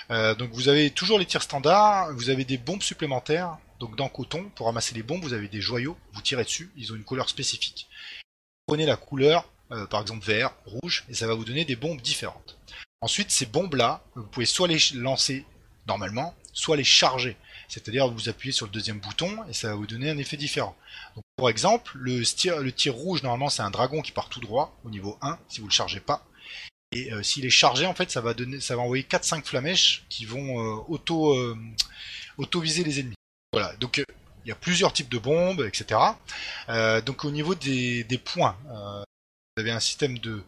Donc 0.09 0.51
vous 0.53 0.69
avez 0.69 0.91
toujours 0.91 1.19
les 1.19 1.25
tirs 1.25 1.41
standards. 1.41 2.13
Vous 2.13 2.29
avez 2.29 2.45
des 2.45 2.57
bombes 2.57 2.83
supplémentaires. 2.83 3.57
Donc 3.79 3.95
dans 3.97 4.07
Coton 4.07 4.49
pour 4.55 4.67
ramasser 4.67 4.95
les 4.95 5.03
bombes 5.03 5.23
vous 5.23 5.33
avez 5.33 5.47
des 5.47 5.61
joyaux. 5.61 5.97
Vous 6.13 6.21
tirez 6.21 6.43
dessus. 6.43 6.71
Ils 6.77 6.93
ont 6.93 6.95
une 6.95 7.03
couleur 7.03 7.29
spécifique. 7.29 7.89
Prenez 8.67 8.85
la 8.85 8.95
couleur 8.95 9.47
euh, 9.71 9.85
par 9.87 10.01
exemple 10.01 10.25
vert, 10.25 10.51
rouge, 10.65 11.05
et 11.09 11.13
ça 11.13 11.27
va 11.27 11.33
vous 11.33 11.45
donner 11.45 11.65
des 11.65 11.75
bombes 11.75 12.01
différentes. 12.01 12.57
Ensuite, 13.01 13.31
ces 13.31 13.45
bombes-là, 13.45 14.03
vous 14.15 14.25
pouvez 14.25 14.45
soit 14.45 14.67
les 14.67 14.79
lancer 14.93 15.45
normalement, 15.87 16.35
soit 16.53 16.77
les 16.77 16.83
charger. 16.83 17.37
C'est-à-dire 17.67 18.07
vous 18.07 18.29
appuyez 18.29 18.51
sur 18.51 18.65
le 18.65 18.71
deuxième 18.71 18.99
bouton 18.99 19.43
et 19.49 19.53
ça 19.53 19.69
va 19.69 19.75
vous 19.75 19.87
donner 19.87 20.09
un 20.09 20.17
effet 20.17 20.37
différent. 20.37 20.75
Donc, 21.15 21.23
pour 21.35 21.49
exemple, 21.49 21.91
le 21.95 22.23
tir, 22.23 22.93
rouge, 22.93 23.23
normalement, 23.23 23.49
c'est 23.49 23.61
un 23.61 23.71
dragon 23.71 24.01
qui 24.01 24.11
part 24.11 24.29
tout 24.29 24.39
droit 24.39 24.77
au 24.83 24.89
niveau 24.89 25.17
1, 25.21 25.37
si 25.49 25.61
vous 25.61 25.67
le 25.67 25.73
chargez 25.73 25.99
pas. 25.99 26.25
Et 26.91 27.11
euh, 27.11 27.23
s'il 27.23 27.45
est 27.45 27.49
chargé, 27.49 27.85
en 27.85 27.93
fait, 27.93 28.09
ça 28.11 28.21
va 28.21 28.33
donner, 28.33 28.59
ça 28.61 28.75
va 28.75 28.81
envoyer 28.81 29.03
4-5 29.03 29.43
flamèches 29.43 30.05
qui 30.09 30.25
vont 30.25 30.59
euh, 30.59 30.83
auto, 30.87 31.33
euh, 31.33 31.57
auto 32.37 32.61
viser 32.61 32.83
les 32.83 32.99
ennemis. 32.99 33.15
Voilà. 33.51 33.75
Donc 33.77 33.97
il 34.45 34.49
y 34.49 34.51
a 34.51 34.55
plusieurs 34.55 34.93
types 34.93 35.09
de 35.09 35.17
bombes, 35.17 35.61
etc. 35.67 35.99
Donc 37.05 37.25
au 37.25 37.31
niveau 37.31 37.55
des, 37.55 38.21
points, 38.23 38.57
vous 39.55 39.61
avez 39.61 39.71
un 39.71 39.79
système 39.79 40.19
de 40.19 40.43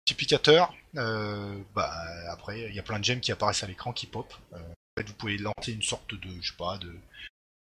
multiplicateur. 0.00 0.74
Euh, 0.96 1.56
bah, 1.76 1.92
après, 2.28 2.62
il 2.68 2.74
y 2.74 2.78
a 2.80 2.82
plein 2.82 2.98
de 2.98 3.04
gemmes 3.04 3.20
qui 3.20 3.30
apparaissent 3.30 3.62
à 3.62 3.68
l'écran 3.68 3.92
qui 3.92 4.06
pop. 4.06 4.34
Euh, 4.52 4.58
vous 5.06 5.14
pouvez 5.14 5.38
lancer 5.38 5.72
une 5.72 5.82
sorte 5.82 6.12
de, 6.12 6.28
je 6.40 6.50
sais 6.50 6.56
pas, 6.58 6.76
de 6.78 6.92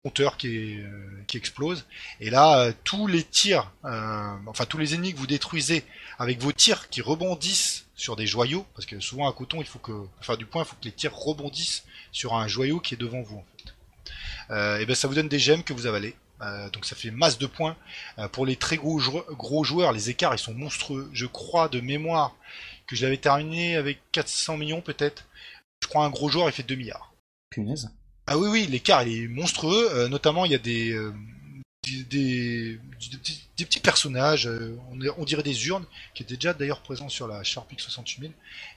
compteur 0.04 0.36
qui, 0.36 0.78
euh, 0.78 1.24
explose. 1.34 1.84
Et 2.20 2.30
là, 2.30 2.72
tous 2.84 3.08
les 3.08 3.24
tirs, 3.24 3.72
enfin 3.82 4.64
tous 4.66 4.78
les 4.78 4.94
ennemis 4.94 5.12
que 5.12 5.18
vous 5.18 5.26
détruisez 5.26 5.84
avec 6.18 6.40
vos 6.40 6.52
tirs 6.52 6.88
qui 6.88 7.02
rebondissent 7.02 7.86
sur 7.96 8.14
des 8.14 8.26
joyaux, 8.28 8.64
parce 8.74 8.86
que 8.86 9.00
souvent 9.00 9.28
à 9.28 9.32
coton, 9.32 9.60
il 9.60 9.66
faut 9.66 9.80
que, 9.80 9.92
pour 9.92 10.24
faire 10.24 10.36
du 10.36 10.46
point, 10.46 10.62
il 10.62 10.66
faut 10.66 10.76
que 10.76 10.84
les 10.84 10.92
tirs 10.92 11.14
rebondissent 11.14 11.84
sur 12.12 12.34
un 12.34 12.46
joyau 12.46 12.78
qui 12.78 12.94
est 12.94 12.98
devant 12.98 13.22
vous. 13.22 13.44
Et 14.50 14.86
ben 14.86 14.94
ça 14.94 15.08
vous 15.08 15.14
donne 15.14 15.28
des 15.28 15.40
gemmes 15.40 15.64
que 15.64 15.72
vous 15.72 15.86
avalez. 15.86 16.14
Euh, 16.42 16.70
donc 16.70 16.84
ça 16.84 16.94
fait 16.96 17.10
masse 17.10 17.38
de 17.38 17.46
points. 17.46 17.76
Euh, 18.18 18.28
pour 18.28 18.46
les 18.46 18.56
très 18.56 18.76
gros, 18.76 18.98
jou- 18.98 19.22
gros 19.30 19.64
joueurs, 19.64 19.92
les 19.92 20.10
écarts 20.10 20.34
ils 20.34 20.38
sont 20.38 20.54
monstrueux. 20.54 21.08
Je 21.12 21.26
crois 21.26 21.68
de 21.68 21.80
mémoire 21.80 22.34
que 22.86 22.96
je 22.96 23.04
l'avais 23.04 23.16
terminé 23.18 23.76
avec 23.76 23.98
400 24.12 24.56
millions 24.56 24.80
peut-être. 24.80 25.26
Je 25.82 25.88
crois 25.88 26.04
un 26.04 26.10
gros 26.10 26.28
joueur 26.28 26.48
il 26.48 26.52
fait 26.52 26.62
2 26.62 26.74
milliards. 26.76 27.12
Punaise. 27.50 27.90
Ah 28.26 28.38
oui 28.38 28.48
oui, 28.50 28.66
l'écart 28.66 29.02
il 29.04 29.24
est 29.24 29.28
monstrueux. 29.28 29.88
Euh, 29.92 30.08
notamment 30.08 30.44
il 30.44 30.52
y 30.52 30.54
a 30.54 30.58
des 30.58 30.96
des, 31.84 32.04
des, 32.04 32.78
des- 32.78 33.38
des 33.56 33.64
petits 33.64 33.80
personnages, 33.80 34.48
on, 34.90 34.98
on 35.16 35.24
dirait 35.24 35.42
des 35.42 35.66
urnes, 35.68 35.86
qui 36.14 36.22
étaient 36.22 36.36
déjà 36.36 36.52
d'ailleurs 36.54 36.82
présents 36.82 37.08
sur 37.08 37.26
la 37.26 37.42
Sharp 37.42 37.72
X68000. 37.72 38.30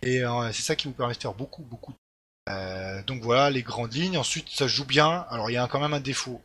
Et 0.04 0.22
c'est 0.54 0.62
ça 0.64 0.76
qui 0.76 0.88
vous 0.88 0.94
permet 0.94 1.14
de 1.14 1.20
faire 1.20 1.34
beaucoup 1.34 1.64
beaucoup 1.64 1.94
donc 3.08 3.22
voilà 3.22 3.50
les 3.50 3.62
grandes 3.64 3.94
lignes. 3.94 4.18
Ensuite, 4.18 4.50
ça 4.50 4.68
joue 4.68 4.86
bien. 4.86 5.26
Alors 5.30 5.50
il 5.50 5.54
y 5.54 5.58
a 5.58 5.68
quand 5.68 5.80
même 5.80 5.94
un 5.94 6.00
défaut. 6.02 6.42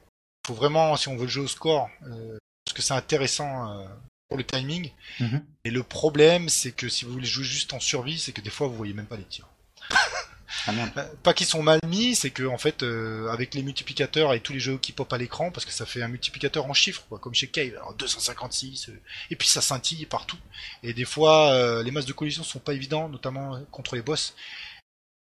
Faut 0.46 0.54
vraiment, 0.54 0.96
si 0.96 1.08
on 1.08 1.16
veut 1.16 1.24
le 1.24 1.28
jouer 1.28 1.44
au 1.44 1.48
score, 1.48 1.90
euh, 2.04 2.38
parce 2.64 2.74
que 2.74 2.82
c'est 2.82 2.94
intéressant 2.94 3.70
euh, 3.70 3.86
pour 4.28 4.38
le 4.38 4.44
timing. 4.44 4.90
Mhm. 5.18 5.44
Et 5.64 5.70
le 5.70 5.82
problème, 5.82 6.48
c'est 6.48 6.72
que 6.72 6.88
si 6.88 7.04
vous 7.04 7.12
voulez 7.12 7.26
jouer 7.26 7.44
juste 7.44 7.72
en 7.72 7.80
survie, 7.80 8.18
c'est 8.18 8.32
que 8.32 8.40
des 8.40 8.50
fois 8.50 8.68
vous 8.68 8.76
voyez 8.76 8.94
même 8.94 9.06
pas 9.06 9.16
les 9.16 9.24
tirs. 9.24 9.48
Ah. 9.90 9.96
Euh, 10.68 11.04
Pas 11.22 11.34
qu'ils 11.34 11.46
sont 11.46 11.62
mal 11.62 11.80
mis, 11.86 12.14
c'est 12.14 12.30
que 12.30 12.44
en 12.44 12.58
fait, 12.58 12.82
euh, 12.82 13.28
avec 13.28 13.54
les 13.54 13.62
multiplicateurs 13.62 14.32
et 14.34 14.40
tous 14.40 14.52
les 14.52 14.60
jeux 14.60 14.78
qui 14.78 14.92
pop 14.92 15.12
à 15.12 15.18
l'écran, 15.18 15.50
parce 15.50 15.64
que 15.64 15.72
ça 15.72 15.86
fait 15.86 16.02
un 16.02 16.08
multiplicateur 16.08 16.66
en 16.66 16.74
chiffres, 16.74 17.04
quoi, 17.08 17.18
comme 17.18 17.34
chez 17.34 17.48
Cave, 17.48 17.74
alors 17.74 17.94
256, 17.94 18.88
euh, 18.88 19.00
et 19.30 19.36
puis 19.36 19.48
ça 19.48 19.60
scintille 19.60 20.06
partout. 20.06 20.38
Et 20.82 20.92
des 20.92 21.04
fois, 21.04 21.82
les 21.82 21.90
masses 21.90 22.06
de 22.06 22.12
collision 22.12 22.42
sont 22.42 22.58
pas 22.58 22.74
évidents, 22.74 23.08
notamment 23.08 23.60
contre 23.70 23.96
les 23.96 24.02
boss. 24.02 24.34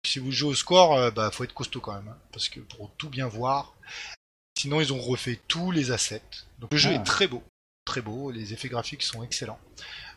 Si 0.04 0.18
vous 0.18 0.32
jouez 0.32 0.50
au 0.50 0.54
score, 0.54 1.12
bah 1.12 1.30
faut 1.30 1.44
être 1.44 1.54
costaud 1.54 1.80
quand 1.80 1.94
même, 1.94 2.08
hein, 2.08 2.18
parce 2.32 2.48
que 2.48 2.60
pour 2.60 2.90
tout 2.98 3.08
bien 3.08 3.28
voir. 3.28 3.74
Sinon, 4.62 4.80
ils 4.80 4.92
ont 4.92 5.00
refait 5.00 5.40
tous 5.48 5.72
les 5.72 5.90
assets. 5.90 6.22
Donc 6.60 6.70
le 6.72 6.78
jeu 6.78 6.90
Ah. 6.92 6.94
est 6.94 7.02
très 7.02 7.26
beau, 7.26 7.42
très 7.84 8.00
beau. 8.00 8.30
Les 8.30 8.52
effets 8.52 8.68
graphiques 8.68 9.02
sont 9.02 9.24
excellents. 9.24 9.58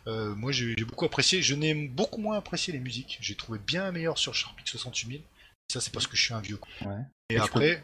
Euh, 0.05 0.35
moi, 0.35 0.51
j'ai 0.51 0.75
beaucoup 0.75 1.03
apprécié. 1.05 1.41
Je 1.41 1.55
n'ai 1.55 1.73
beaucoup 1.73 2.21
moins 2.21 2.37
apprécié 2.37 2.71
les 2.71 2.77
musiques. 2.79 3.17
J'ai 3.21 3.33
trouvé 3.33 3.57
bien 3.57 3.91
meilleur 3.91 4.19
sur 4.19 4.35
Sharpix 4.35 4.69
68000. 4.69 5.21
Ça, 5.73 5.81
c'est 5.81 5.91
parce 5.91 6.05
que 6.05 6.15
je 6.15 6.21
suis 6.21 6.33
un 6.35 6.41
vieux. 6.41 6.59
Ouais. 6.81 7.01
Et 7.31 7.39
après, 7.39 7.81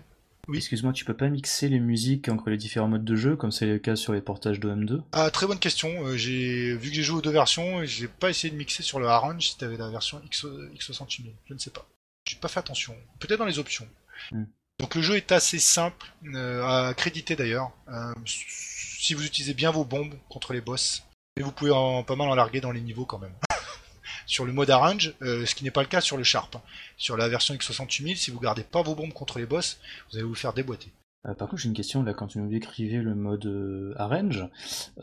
Oui. 0.48 0.58
Excuse-moi, 0.58 0.94
tu 0.94 1.04
peux 1.04 1.16
pas 1.16 1.30
mixer 1.30 1.68
les 1.68 1.80
musiques 1.80 2.30
entre 2.30 2.52
les 2.52 2.58
différents 2.58 2.88
modes 2.88 3.06
de 3.06 3.16
jeu, 3.16 3.36
comme 3.36 3.52
c'est 3.52 3.66
le 3.66 3.80
cas 3.80 3.96
sur 3.96 4.14
les 4.14 4.22
portages 4.22 4.60
de 4.60 4.70
M2 4.70 5.02
ah, 5.14 5.32
très 5.32 5.48
bonne 5.48 5.58
question. 5.58 5.90
Euh, 6.06 6.16
j'ai 6.16 6.76
vu 6.76 6.90
que 6.90 6.96
j'ai 6.96 7.02
joué 7.02 7.18
aux 7.18 7.22
deux 7.24 7.32
versions, 7.32 7.84
j'ai 7.86 8.08
pas 8.08 8.30
essayé 8.30 8.52
de 8.52 8.58
mixer 8.58 8.84
sur 8.84 9.00
le 9.00 9.08
Arrange 9.08 9.48
si 9.48 9.58
t'avais 9.58 9.78
la 9.78 9.90
version 9.90 10.22
X, 10.26 10.46
X68000. 10.76 11.32
Je 11.48 11.54
ne 11.56 11.60
sais 11.60 11.72
pas. 11.72 11.88
J'ai 12.30 12.36
pas 12.38 12.50
fait 12.50 12.60
attention. 12.60 12.96
Peut-être 13.20 13.40
dans 13.40 13.46
les 13.48 13.58
options. 13.58 13.88
Hmm. 14.32 14.44
Donc 14.82 14.96
le 14.96 15.04
jeu 15.04 15.16
est 15.16 15.32
assez 15.32 15.60
simple 15.60 16.08
euh, 16.34 16.66
à 16.66 16.96
créditer 16.96 17.36
d'ailleurs. 17.36 17.70
Euh, 17.88 18.14
si 18.26 19.14
vous 19.14 19.24
utilisez 19.24 19.54
bien 19.54 19.70
vos 19.70 19.86
bombes 19.86 20.16
contre 20.28 20.54
les 20.54 20.62
boss, 20.62 21.04
et 21.38 21.44
vous 21.44 21.52
pouvez 21.52 21.70
en, 21.70 22.04
pas 22.04 22.16
mal 22.16 22.28
en 22.28 22.36
larguer 22.36 22.62
dans 22.62 22.72
les 22.72 22.82
niveaux 22.82 23.06
quand 23.06 23.20
même. 23.20 23.36
sur 24.26 24.44
le 24.44 24.54
mode 24.54 24.72
Arrange, 24.72 25.14
euh, 25.22 25.46
ce 25.46 25.54
qui 25.54 25.64
n'est 25.64 25.72
pas 25.72 25.84
le 25.84 25.88
cas 25.88 26.02
sur 26.02 26.18
le 26.18 26.24
Sharp. 26.24 26.58
Sur 26.98 27.16
la 27.16 27.30
version 27.30 27.54
X68000, 27.54 28.16
si 28.16 28.32
vous 28.32 28.40
gardez 28.40 28.64
pas 28.64 28.82
vos 28.82 28.96
bombes 28.96 29.14
contre 29.14 29.38
les 29.38 29.46
boss, 29.46 29.80
vous 30.10 30.18
allez 30.18 30.26
vous 30.26 30.34
faire 30.34 30.54
déboîter. 30.54 30.92
Euh, 31.28 31.36
par 31.36 31.48
contre, 31.50 31.62
j'ai 31.62 31.68
une 31.70 31.76
question 31.76 32.02
là, 32.02 32.16
quand 32.16 32.26
tu 32.28 32.40
nous 32.40 32.50
décrivais 32.50 32.98
le 32.98 33.14
mode 33.14 33.46
euh, 33.46 33.94
Arrange, 33.98 34.44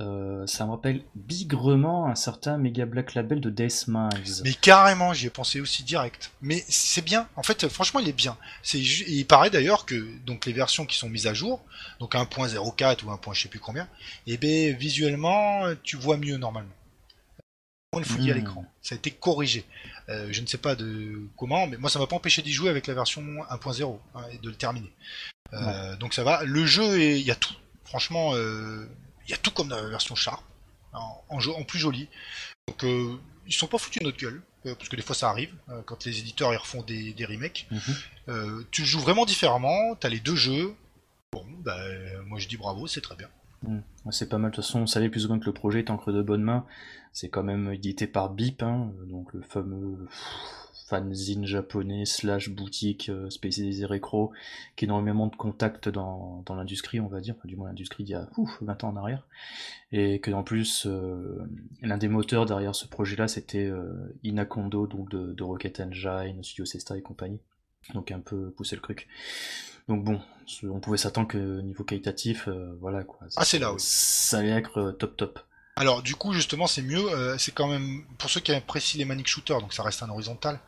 euh, 0.00 0.44
ça 0.48 0.66
me 0.66 0.72
rappelle 0.72 1.02
bigrement 1.14 2.06
un 2.06 2.16
certain 2.16 2.58
Mega 2.58 2.86
Black 2.86 3.14
Label 3.14 3.40
de 3.40 3.50
Death 3.50 3.84
Miles. 3.86 4.42
Mais 4.42 4.52
carrément, 4.54 5.12
j'y 5.12 5.26
ai 5.26 5.30
pensé 5.30 5.60
aussi 5.60 5.84
direct. 5.84 6.32
Mais 6.42 6.64
c'est 6.68 7.02
bien. 7.04 7.28
En 7.36 7.44
fait, 7.44 7.68
franchement, 7.68 8.00
il 8.00 8.08
est 8.08 8.12
bien. 8.12 8.36
C'est 8.64 8.80
ju- 8.82 9.04
il 9.06 9.26
paraît 9.26 9.50
d'ailleurs 9.50 9.86
que 9.86 9.94
donc 10.26 10.44
les 10.46 10.52
versions 10.52 10.86
qui 10.86 10.96
sont 10.98 11.08
mises 11.08 11.28
à 11.28 11.34
jour, 11.34 11.64
donc 12.00 12.16
1.04 12.16 13.04
ou 13.04 13.10
1. 13.12 13.20
je 13.32 13.42
sais 13.42 13.48
plus 13.48 13.60
combien, 13.60 13.88
et 14.26 14.38
ben 14.38 14.74
visuellement, 14.76 15.72
tu 15.84 15.96
vois 15.96 16.16
mieux 16.16 16.36
normalement. 16.36 16.70
Le 17.96 18.04
fouillis 18.04 18.30
à 18.32 18.34
Hmm. 18.34 18.38
l'écran. 18.38 18.64
Ça 18.82 18.94
a 18.94 18.98
été 18.98 19.10
corrigé. 19.12 19.64
Je 20.08 20.40
ne 20.40 20.46
sais 20.46 20.58
pas 20.58 20.74
de 20.74 21.22
comment, 21.36 21.66
mais 21.66 21.76
moi 21.78 21.88
ça 21.90 21.98
m'a 21.98 22.06
pas 22.06 22.16
empêché 22.16 22.42
d'y 22.42 22.52
jouer 22.52 22.68
avec 22.70 22.86
la 22.86 22.94
version 22.94 23.22
1.0 23.50 23.98
hein, 24.14 24.20
et 24.32 24.38
de 24.38 24.48
le 24.48 24.54
terminer. 24.56 24.92
Euh, 25.52 25.96
Donc 25.96 26.14
ça 26.14 26.24
va. 26.24 26.44
Le 26.44 26.66
jeu, 26.66 26.98
est- 27.00 27.20
il 27.20 27.26
y 27.26 27.30
a 27.30 27.34
tout. 27.36 27.54
Franchement, 27.84 28.34
euh, 28.34 28.86
il 29.26 29.30
y 29.30 29.34
a 29.34 29.38
tout 29.38 29.50
comme 29.50 29.68
dans 29.68 29.76
la 29.80 29.88
version 29.88 30.14
Sharp, 30.14 30.42
en, 30.92 31.22
en, 31.28 31.40
jeu- 31.40 31.54
en 31.54 31.62
plus 31.64 31.78
joli. 31.78 32.08
Donc 32.66 32.84
euh, 32.84 33.16
ils 33.46 33.52
sont 33.54 33.66
pas 33.66 33.78
foutus 33.78 34.00
de 34.00 34.06
notre 34.06 34.18
gueule, 34.18 34.42
parce 34.64 34.88
que 34.90 34.96
des 34.96 35.00
fois 35.02 35.14
ça 35.16 35.30
arrive, 35.30 35.54
quand 35.86 36.04
les 36.04 36.18
éditeurs 36.18 36.52
ils 36.52 36.58
refont 36.58 36.82
des, 36.82 37.14
des 37.14 37.24
remakes. 37.24 37.66
Mhm. 37.70 38.64
Tu 38.70 38.84
joues 38.84 39.00
vraiment 39.00 39.24
différemment, 39.24 39.94
t'as 39.98 40.10
les 40.10 40.20
deux 40.20 40.36
jeux. 40.36 40.74
Bon, 41.32 41.44
bah, 41.60 41.78
moi 42.26 42.38
je 42.38 42.46
dis 42.48 42.58
bravo, 42.58 42.86
c'est 42.86 43.00
très 43.00 43.16
bien. 43.16 43.28
Ouais, 43.66 43.80
C'est 44.12 44.28
pas 44.28 44.36
mal, 44.38 44.50
de 44.50 44.56
toute 44.56 44.64
façon, 44.64 44.80
on 44.80 44.86
savait 44.86 45.08
plus 45.08 45.24
ou 45.24 45.28
moins 45.28 45.38
que 45.38 45.46
le 45.46 45.52
projet 45.54 45.78
est 45.80 45.90
entre 45.90 46.12
de 46.12 46.20
bonnes 46.22 46.42
mains. 46.42 46.64
C'est 47.14 47.28
quand 47.30 47.42
même 47.42 47.72
édité 47.72 48.06
par 48.06 48.28
BIP, 48.30 48.62
hein, 48.62 48.92
donc 49.06 49.32
le 49.32 49.40
fameux 49.42 50.06
fanzine 50.88 51.46
japonais 51.46 52.04
slash 52.04 52.50
boutique 52.50 53.08
euh, 53.08 53.28
spécialisée 53.30 53.86
récro, 53.86 54.32
qui 54.76 54.84
a 54.84 54.86
énormément 54.86 55.26
de 55.26 55.36
contacts 55.36 55.88
dans, 55.88 56.42
dans 56.46 56.54
l'industrie, 56.54 57.00
on 57.00 57.08
va 57.08 57.20
dire, 57.20 57.34
enfin, 57.38 57.48
du 57.48 57.56
moins 57.56 57.68
l'industrie 57.68 58.04
d'il 58.04 58.12
y 58.12 58.14
a 58.14 58.28
ouf, 58.36 58.58
20 58.62 58.84
ans 58.84 58.88
en 58.88 58.96
arrière. 58.96 59.26
Et 59.92 60.20
que 60.20 60.30
en 60.30 60.42
plus, 60.42 60.86
euh, 60.86 61.38
l'un 61.82 61.98
des 61.98 62.08
moteurs 62.08 62.46
derrière 62.46 62.74
ce 62.74 62.86
projet-là, 62.86 63.28
c'était 63.28 63.66
euh, 63.66 64.16
Inakondo, 64.24 64.86
donc 64.86 65.10
de, 65.10 65.32
de 65.32 65.42
Rocket 65.42 65.80
Engine, 65.80 66.42
Studio 66.42 66.64
Sesta 66.64 66.96
et 66.96 67.02
compagnie. 67.02 67.40
Donc 67.94 68.10
un 68.10 68.20
peu 68.20 68.50
pousser 68.50 68.76
le 68.76 68.82
truc. 68.82 69.08
Donc 69.88 70.04
bon, 70.04 70.20
on 70.64 70.80
pouvait 70.80 70.98
s'attendre 70.98 71.28
que 71.28 71.60
niveau 71.62 71.82
qualitatif, 71.82 72.46
euh, 72.48 72.76
voilà 72.80 73.04
quoi. 73.04 73.20
Ah, 73.36 73.44
c'est 73.44 73.58
là, 73.58 73.72
oui. 73.72 73.78
Ça 73.80 74.38
allait 74.38 74.50
être 74.50 74.78
euh, 74.78 74.92
top 74.92 75.16
top. 75.16 75.40
Alors 75.78 76.02
du 76.02 76.16
coup 76.16 76.32
justement 76.32 76.66
c'est 76.66 76.82
mieux, 76.82 77.08
euh, 77.12 77.38
c'est 77.38 77.52
quand 77.52 77.68
même 77.68 78.02
pour 78.18 78.28
ceux 78.28 78.40
qui 78.40 78.52
apprécient 78.52 78.98
les 78.98 79.04
manic 79.04 79.28
shooters, 79.28 79.60
donc 79.60 79.72
ça 79.72 79.84
reste 79.84 80.02
un 80.02 80.08
horizontal, 80.08 80.58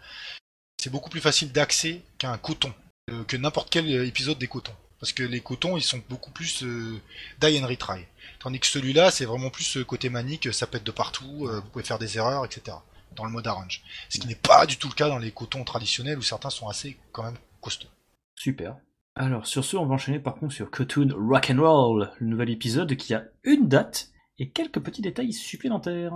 c'est 0.80 0.88
beaucoup 0.88 1.10
plus 1.10 1.20
facile 1.20 1.50
d'accès 1.50 2.02
qu'un 2.16 2.38
coton, 2.38 2.72
euh, 3.10 3.24
que 3.24 3.36
n'importe 3.36 3.70
quel 3.70 3.92
euh, 3.92 4.06
épisode 4.06 4.38
des 4.38 4.46
cotons. 4.46 4.76
Parce 5.00 5.12
que 5.12 5.24
les 5.24 5.40
cotons 5.40 5.76
ils 5.76 5.82
sont 5.82 6.00
beaucoup 6.08 6.30
plus 6.30 6.62
euh, 6.62 7.00
die 7.40 7.60
and 7.60 7.66
retry. 7.66 8.06
Tandis 8.38 8.60
que 8.60 8.68
celui-là 8.68 9.10
c'est 9.10 9.24
vraiment 9.24 9.50
plus 9.50 9.78
côté 9.84 10.10
manique, 10.10 10.54
ça 10.54 10.68
pète 10.68 10.84
de 10.84 10.92
partout, 10.92 11.48
vous 11.48 11.70
pouvez 11.72 11.84
faire 11.84 11.98
des 11.98 12.16
erreurs, 12.16 12.44
etc. 12.44 12.76
Dans 13.16 13.24
le 13.24 13.32
mode 13.32 13.48
arrange. 13.48 13.82
Ce 14.10 14.18
qui 14.18 14.28
n'est 14.28 14.36
pas 14.36 14.64
du 14.64 14.76
tout 14.76 14.86
le 14.86 14.94
cas 14.94 15.08
dans 15.08 15.18
les 15.18 15.32
cotons 15.32 15.64
traditionnels 15.64 16.18
où 16.18 16.22
certains 16.22 16.50
sont 16.50 16.68
assez 16.68 16.96
quand 17.10 17.24
même 17.24 17.38
costauds. 17.60 17.88
Super. 18.36 18.76
Alors 19.16 19.44
sur 19.44 19.64
ce, 19.64 19.76
on 19.76 19.86
va 19.86 19.96
enchaîner 19.96 20.20
par 20.20 20.36
contre 20.36 20.54
sur 20.54 20.70
Cartoon 20.70 21.08
Rock'n'Roll, 21.12 22.12
le 22.20 22.26
nouvel 22.26 22.50
épisode 22.50 22.94
qui 22.94 23.12
a 23.12 23.24
une 23.42 23.66
date 23.66 24.09
et 24.40 24.48
quelques 24.48 24.80
petits 24.80 25.02
détails 25.02 25.32
supplémentaires. 25.32 26.12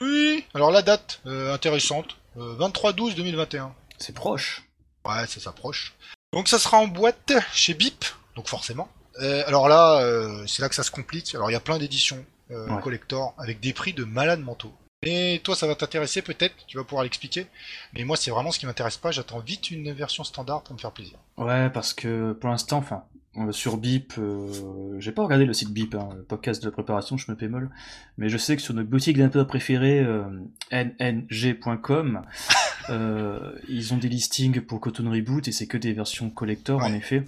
Oui, 0.00 0.44
alors 0.54 0.70
la 0.70 0.82
date 0.82 1.20
euh, 1.26 1.52
intéressante, 1.52 2.16
euh, 2.36 2.56
23-12-2021. 2.58 3.70
C'est 3.98 4.14
proche. 4.14 4.62
Ouais, 5.04 5.26
ça 5.26 5.40
s'approche. 5.40 5.94
Donc 6.32 6.48
ça 6.48 6.58
sera 6.58 6.78
en 6.78 6.86
boîte 6.86 7.32
chez 7.52 7.74
BIP, 7.74 8.04
donc 8.36 8.46
forcément. 8.48 8.88
Euh, 9.20 9.42
alors 9.46 9.68
là, 9.68 10.00
euh, 10.00 10.46
c'est 10.46 10.62
là 10.62 10.68
que 10.68 10.74
ça 10.74 10.82
se 10.84 10.90
complique. 10.90 11.34
Alors 11.34 11.50
il 11.50 11.52
y 11.52 11.56
a 11.56 11.60
plein 11.60 11.78
d'éditions 11.78 12.24
euh, 12.50 12.68
Ouais. 12.68 12.82
collector 12.82 13.34
avec 13.38 13.60
des 13.60 13.72
prix 13.72 13.92
de 13.92 14.04
malades 14.04 14.40
mentaux. 14.40 14.72
Et 15.04 15.40
toi, 15.42 15.56
ça 15.56 15.66
va 15.66 15.74
t'intéresser 15.74 16.22
peut-être, 16.22 16.54
tu 16.68 16.76
vas 16.76 16.84
pouvoir 16.84 17.02
l'expliquer. 17.02 17.48
Mais 17.92 18.04
moi, 18.04 18.16
c'est 18.16 18.30
vraiment 18.30 18.52
ce 18.52 18.60
qui 18.60 18.66
m'intéresse 18.66 18.98
pas. 18.98 19.10
J'attends 19.10 19.40
vite 19.40 19.70
une 19.72 19.92
version 19.92 20.22
standard 20.22 20.62
pour 20.62 20.74
me 20.74 20.78
faire 20.78 20.92
plaisir. 20.92 21.18
Ouais, 21.38 21.68
parce 21.70 21.92
que 21.92 22.32
pour 22.34 22.50
l'instant, 22.50 22.78
enfin, 22.78 23.02
euh, 23.11 23.11
sur 23.50 23.78
BIP, 23.78 24.14
euh, 24.18 24.98
j'ai 24.98 25.12
pas 25.12 25.22
regardé 25.22 25.46
le 25.46 25.54
site 25.54 25.70
BIP, 25.70 25.94
hein, 25.94 26.10
le 26.16 26.22
podcast 26.22 26.62
de 26.62 26.70
préparation, 26.70 27.16
je 27.16 27.30
me 27.30 27.36
pémole, 27.36 27.70
mais 28.18 28.28
je 28.28 28.36
sais 28.36 28.56
que 28.56 28.62
sur 28.62 28.74
notre 28.74 28.90
boutique 28.90 29.16
d'un 29.16 29.28
peu 29.28 29.46
préférée, 29.46 30.00
euh, 30.00 30.24
nng.com, 30.70 32.22
euh, 32.90 33.52
ils 33.68 33.94
ont 33.94 33.98
des 33.98 34.08
listings 34.08 34.60
pour 34.60 34.80
Cotton 34.80 35.10
Reboot 35.10 35.48
et 35.48 35.52
c'est 35.52 35.66
que 35.66 35.78
des 35.78 35.92
versions 35.92 36.30
collector 36.30 36.82
en 36.82 36.92
effet. 36.92 37.24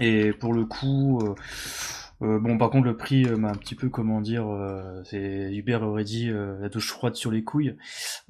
Et 0.00 0.32
pour 0.32 0.54
le 0.54 0.64
coup, 0.64 1.20
euh, 1.22 1.34
euh, 2.22 2.38
bon, 2.38 2.56
par 2.56 2.70
contre, 2.70 2.86
le 2.86 2.96
prix 2.96 3.24
euh, 3.24 3.36
m'a 3.36 3.50
un 3.50 3.54
petit 3.54 3.74
peu, 3.74 3.88
comment 3.88 4.20
dire, 4.20 4.46
euh, 4.48 5.02
c'est 5.04 5.52
Hubert 5.52 5.82
aurait 5.82 6.04
dit 6.04 6.30
euh, 6.30 6.58
la 6.60 6.68
douche 6.68 6.88
froide 6.88 7.16
sur 7.16 7.30
les 7.30 7.42
couilles. 7.42 7.74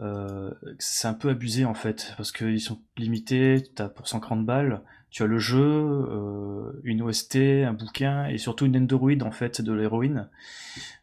Euh, 0.01 0.51
c'est 0.79 1.09
un 1.09 1.15
peu 1.15 1.29
abusé 1.29 1.65
en 1.65 1.75
fait, 1.75 2.15
parce 2.17 2.33
qu'ils 2.33 2.61
sont 2.61 2.81
limités. 2.97 3.63
T'as 3.75 3.89
pour 3.89 4.09
140 4.09 4.47
balles, 4.47 4.81
tu 5.13 5.23
as 5.23 5.27
le 5.27 5.39
jeu, 5.39 5.61
euh, 5.63 6.73
une 6.85 7.03
OST, 7.03 7.37
un 7.37 7.73
bouquin 7.75 8.27
et 8.27 8.39
surtout 8.39 8.67
une 8.67 8.73
Nendoroid 8.73 9.23
en 9.23 9.31
fait 9.31 9.61
de 9.61 9.73
l'héroïne. 9.73 10.29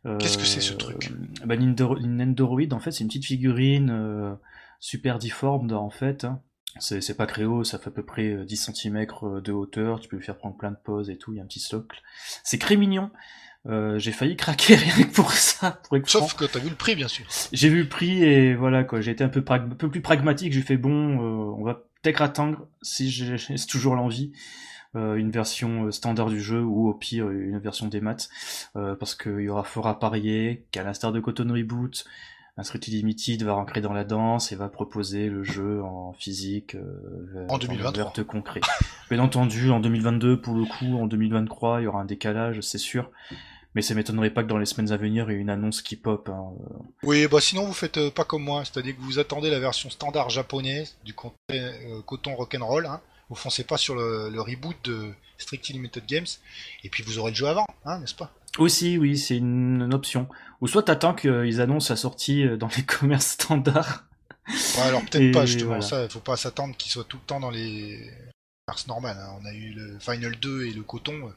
Euh, 0.05 0.18
Qu'est-ce 0.18 0.38
que 0.38 0.45
c'est, 0.45 0.62
ce 0.62 0.74
truc? 0.74 1.12
bah, 1.45 1.55
Une 1.55 1.76
Nendoroid 2.18 2.74
en 2.74 2.80
fait, 2.80 2.91
c'est 2.91 3.01
une 3.03 3.07
petite 3.07 3.26
figurine 3.26 3.89
euh, 3.91 4.34
super 4.80 5.20
difforme 5.20 5.72
en 5.72 5.89
fait. 5.89 6.26
hein. 6.26 6.41
C'est 6.80 7.18
pas 7.18 7.26
créo, 7.26 7.64
ça 7.64 7.78
fait 7.80 7.88
à 7.88 7.91
peu 7.91 8.03
près 8.05 8.28
euh, 8.34 8.45
10 8.45 8.72
cm 8.74 9.05
de 9.43 9.51
hauteur, 9.51 9.99
tu 9.99 10.07
peux 10.07 10.18
lui 10.18 10.24
faire 10.24 10.38
prendre 10.38 10.55
plein 10.57 10.72
de 10.72 10.78
poses 10.84 11.10
et 11.10 11.18
tout, 11.18 11.34
il 11.34 11.38
y 11.38 11.39
a 11.39 11.43
un 11.43 11.47
petit 11.47 11.60
socle. 11.60 12.01
C'est 12.43 12.60
très 12.60 12.76
mignon. 12.78 13.12
Euh, 13.66 13.99
j'ai 13.99 14.14
failli 14.14 14.36
craquer 14.38 14.76
rien 14.76 15.03
que 15.03 15.14
pour 15.14 15.32
ça, 15.34 15.82
pour. 15.89 15.97
Sauf 16.10 16.34
que 16.36 16.45
t'as 16.45 16.60
vu 16.60 16.70
le 16.70 16.76
prix, 16.76 16.95
bien 16.95 17.10
sûr. 17.10 17.26
J'ai 17.51 17.68
vu 17.70 17.84
le 17.84 17.89
prix 17.89 18.24
et 18.24 18.55
voilà 18.55 18.86
quoi, 18.86 19.01
j'ai 19.01 19.12
été 19.12 19.24
un 19.24 19.30
peu, 19.30 19.43
un 19.49 19.60
peu 19.60 19.89
plus 19.91 20.01
pragmatique, 20.01 20.53
j'ai 20.53 20.62
fait 20.62 20.78
bon, 20.78 21.18
euh, 21.20 21.53
on 21.60 21.64
va 21.64 21.84
peut-être 22.02 22.68
si 22.82 23.10
j'ai 23.10 23.36
toujours 23.70 23.95
l'envie. 23.95 24.32
euh, 24.95 25.16
une 25.16 25.30
version 25.30 25.86
euh, 25.86 25.91
standard 25.91 26.30
du 26.30 26.41
jeu 26.41 26.64
ou 26.64 26.89
au 26.89 26.93
pire 26.95 27.30
une 27.30 27.60
version 27.60 27.88
des 27.88 28.02
maths 28.02 28.28
euh, 28.76 28.95
parce 28.95 29.14
qu'il 29.14 29.41
y 29.41 29.50
aura 29.50 29.64
fort 29.64 29.86
à 29.88 30.00
parier 30.00 30.66
qu'à 30.72 30.84
l'instar 30.84 31.12
de 31.12 31.20
Cotton 31.20 31.47
Reboot 31.54 32.06
Instructed 32.58 32.93
Limited 32.93 33.43
va 33.43 33.54
rentrer 33.54 33.80
dans 33.82 33.93
la 33.93 34.04
danse 34.04 34.52
et 34.52 34.56
va 34.56 34.68
proposer 34.68 35.30
le 35.30 35.43
jeu 35.43 35.82
en 35.84 36.12
physique 36.14 36.76
euh, 36.76 37.45
En 37.50 37.54
dans 37.54 37.58
2023. 37.60 37.91
le 37.91 37.97
verte 37.97 38.24
concret. 38.24 38.62
Bien 39.10 39.20
entendu, 39.20 39.70
en 39.70 39.80
2022 39.80 40.41
pour 40.41 40.56
le 40.56 40.66
coup, 40.66 40.97
en 41.00 41.06
2023 41.08 41.80
il 41.80 41.84
y 41.84 41.88
aura 41.88 42.02
un 42.02 42.06
décalage, 42.06 42.60
c'est 42.62 42.78
sûr. 42.80 43.12
Mais 43.76 43.82
ça 43.84 43.93
m'étonnerait 43.93 44.32
pas 44.32 44.43
que 44.43 44.47
dans 44.47 44.57
les 44.57 44.65
semaines 44.65 44.91
à 44.91 44.97
venir 44.97 45.30
il 45.30 45.34
y 45.36 45.38
ait 45.38 45.41
une 45.41 45.49
annonce 45.49 45.82
qui 45.84 45.95
pop. 45.95 46.28
hein. 46.30 46.51
Oui, 47.03 47.28
bah 47.28 47.39
sinon 47.39 47.65
vous 47.65 47.74
faites 47.74 47.97
euh, 47.97 48.09
pas 48.11 48.24
comme 48.26 48.43
moi, 48.43 48.63
c'est-à-dire 48.65 48.95
que 48.95 49.01
vous 49.01 49.20
attendez 49.20 49.49
la 49.51 49.59
version 49.59 49.89
standard 49.89 50.30
japonaise 50.30 50.95
du 51.05 51.13
conte- 51.13 51.34
euh, 51.51 52.01
coton 52.05 52.36
rock'n'roll, 52.36 52.86
hein, 52.88 52.99
Vous 53.30 53.36
foncez 53.36 53.63
pas 53.63 53.78
sur 53.78 53.93
le, 53.95 54.30
le 54.32 54.41
reboot 54.41 54.76
de 54.86 55.11
Strictly 55.38 55.74
Limited 55.74 56.05
Games, 56.07 56.26
et 56.84 56.89
puis 56.89 57.03
vous 57.03 57.20
aurez 57.20 57.30
le 57.32 57.36
jeu 57.38 57.47
avant, 57.47 57.65
hein, 57.86 57.99
n'est-ce 57.99 58.15
pas? 58.15 58.34
Aussi, 58.57 58.97
oui, 58.97 59.17
c'est 59.20 59.38
une, 59.38 59.84
une 59.84 59.93
option. 59.93 60.28
Ou 60.61 60.67
soit 60.67 60.82
t'attends 60.84 61.13
qu'ils 61.13 61.61
annoncent 61.61 61.93
la 61.93 61.97
sortie 61.97 62.43
euh, 62.47 62.57
dans 62.57 62.70
les 62.76 62.84
commerces 62.86 63.28
standards. 63.34 64.05
Ouais, 64.47 64.82
alors 64.82 65.05
peut-être 65.05 65.32
pas 65.32 65.45
justement 65.45 65.67
voilà. 65.76 65.82
ça, 65.84 66.03
il 66.05 66.09
faut 66.09 66.20
pas 66.22 66.36
s'attendre 66.36 66.76
qu'il 66.76 66.91
soit 66.91 67.03
tout 67.03 67.17
le 67.17 67.24
temps 67.28 67.39
dans 67.39 67.51
les 67.51 68.11
commerces 68.65 68.88
normales. 68.88 69.17
hein. 69.20 69.38
On 69.39 69.45
a 69.45 69.53
eu 69.53 69.70
le 69.74 69.99
Final 69.99 70.36
2 70.38 70.65
et 70.65 70.72
le 70.72 70.82
coton. 70.82 71.28
euh, 71.28 71.32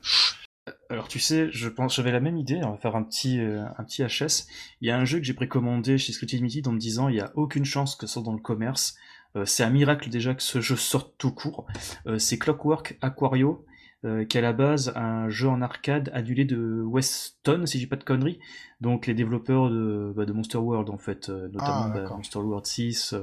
Alors 0.88 1.08
tu 1.08 1.18
sais, 1.18 1.50
je 1.50 1.68
pense, 1.68 1.96
j'avais 1.96 2.12
la 2.12 2.20
même 2.20 2.36
idée. 2.36 2.60
On 2.62 2.70
va 2.72 2.76
faire 2.76 2.94
un 2.96 3.02
petit, 3.02 3.40
euh, 3.40 3.64
un 3.78 3.84
petit 3.84 4.02
HS. 4.02 4.46
Il 4.80 4.88
y 4.88 4.90
a 4.90 4.98
un 4.98 5.04
jeu 5.04 5.18
que 5.18 5.24
j'ai 5.24 5.34
précommandé 5.34 5.98
chez 5.98 6.12
Scotty 6.12 6.36
Limited 6.36 6.68
en 6.68 6.72
me 6.72 6.78
disant 6.78 7.08
il 7.08 7.16
y 7.16 7.20
a 7.20 7.32
aucune 7.34 7.64
chance 7.64 7.96
que 7.96 8.06
ça 8.06 8.14
sorte 8.14 8.26
dans 8.26 8.34
le 8.34 8.40
commerce. 8.40 8.94
Euh, 9.34 9.44
c'est 9.44 9.64
un 9.64 9.70
miracle 9.70 10.08
déjà 10.10 10.34
que 10.34 10.42
ce 10.42 10.60
jeu 10.60 10.76
sorte 10.76 11.14
tout 11.18 11.32
court. 11.32 11.66
Euh, 12.06 12.18
c'est 12.18 12.38
Clockwork 12.38 12.98
Aquario, 13.00 13.64
qui 14.02 14.36
est 14.36 14.40
à 14.40 14.40
la 14.40 14.52
base 14.52 14.92
un 14.96 15.28
jeu 15.28 15.48
en 15.48 15.62
arcade 15.62 16.10
annulé 16.12 16.44
de 16.44 16.82
Weston, 16.84 17.66
si 17.66 17.78
j'ai 17.78 17.86
pas 17.86 17.94
de 17.94 18.02
conneries. 18.02 18.40
Donc 18.80 19.06
les 19.06 19.14
développeurs 19.14 19.70
de, 19.70 20.12
bah, 20.16 20.24
de 20.24 20.32
Monster 20.32 20.58
World 20.58 20.90
en 20.90 20.98
fait, 20.98 21.28
notamment 21.28 21.84
Ah, 21.84 21.92
bah. 21.94 22.08
Monster 22.10 22.40
World 22.40 22.66
6. 22.66 23.14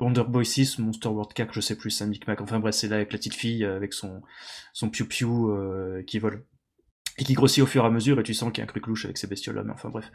Euh, 0.00 0.04
Wonder 0.04 0.24
Boy 0.28 0.44
6, 0.46 0.78
Monster 0.78 1.08
World 1.08 1.32
4, 1.32 1.52
je 1.52 1.60
sais 1.60 1.76
plus, 1.76 1.90
c'est 1.90 2.04
un 2.04 2.08
micmac. 2.08 2.40
Enfin 2.40 2.58
bref, 2.58 2.74
c'est 2.74 2.88
là 2.88 2.96
avec 2.96 3.12
la 3.12 3.18
petite 3.18 3.34
fille 3.34 3.64
euh, 3.64 3.76
avec 3.76 3.92
son, 3.92 4.22
son 4.72 4.88
piou-piou 4.90 5.50
euh, 5.50 6.02
qui 6.06 6.18
vole. 6.18 6.44
Et 7.18 7.24
qui 7.24 7.34
grossit 7.34 7.62
au 7.62 7.66
fur 7.66 7.84
et 7.84 7.86
à 7.86 7.90
mesure, 7.90 8.18
et 8.18 8.22
tu 8.22 8.32
sens 8.32 8.50
qu'il 8.50 8.58
y 8.58 8.60
a 8.62 8.64
un 8.64 8.66
truc 8.66 8.86
louche 8.86 9.04
avec 9.04 9.18
ces 9.18 9.26
bestioles-là, 9.26 9.64
mais 9.64 9.72
enfin 9.72 9.90
bref. 9.90 10.10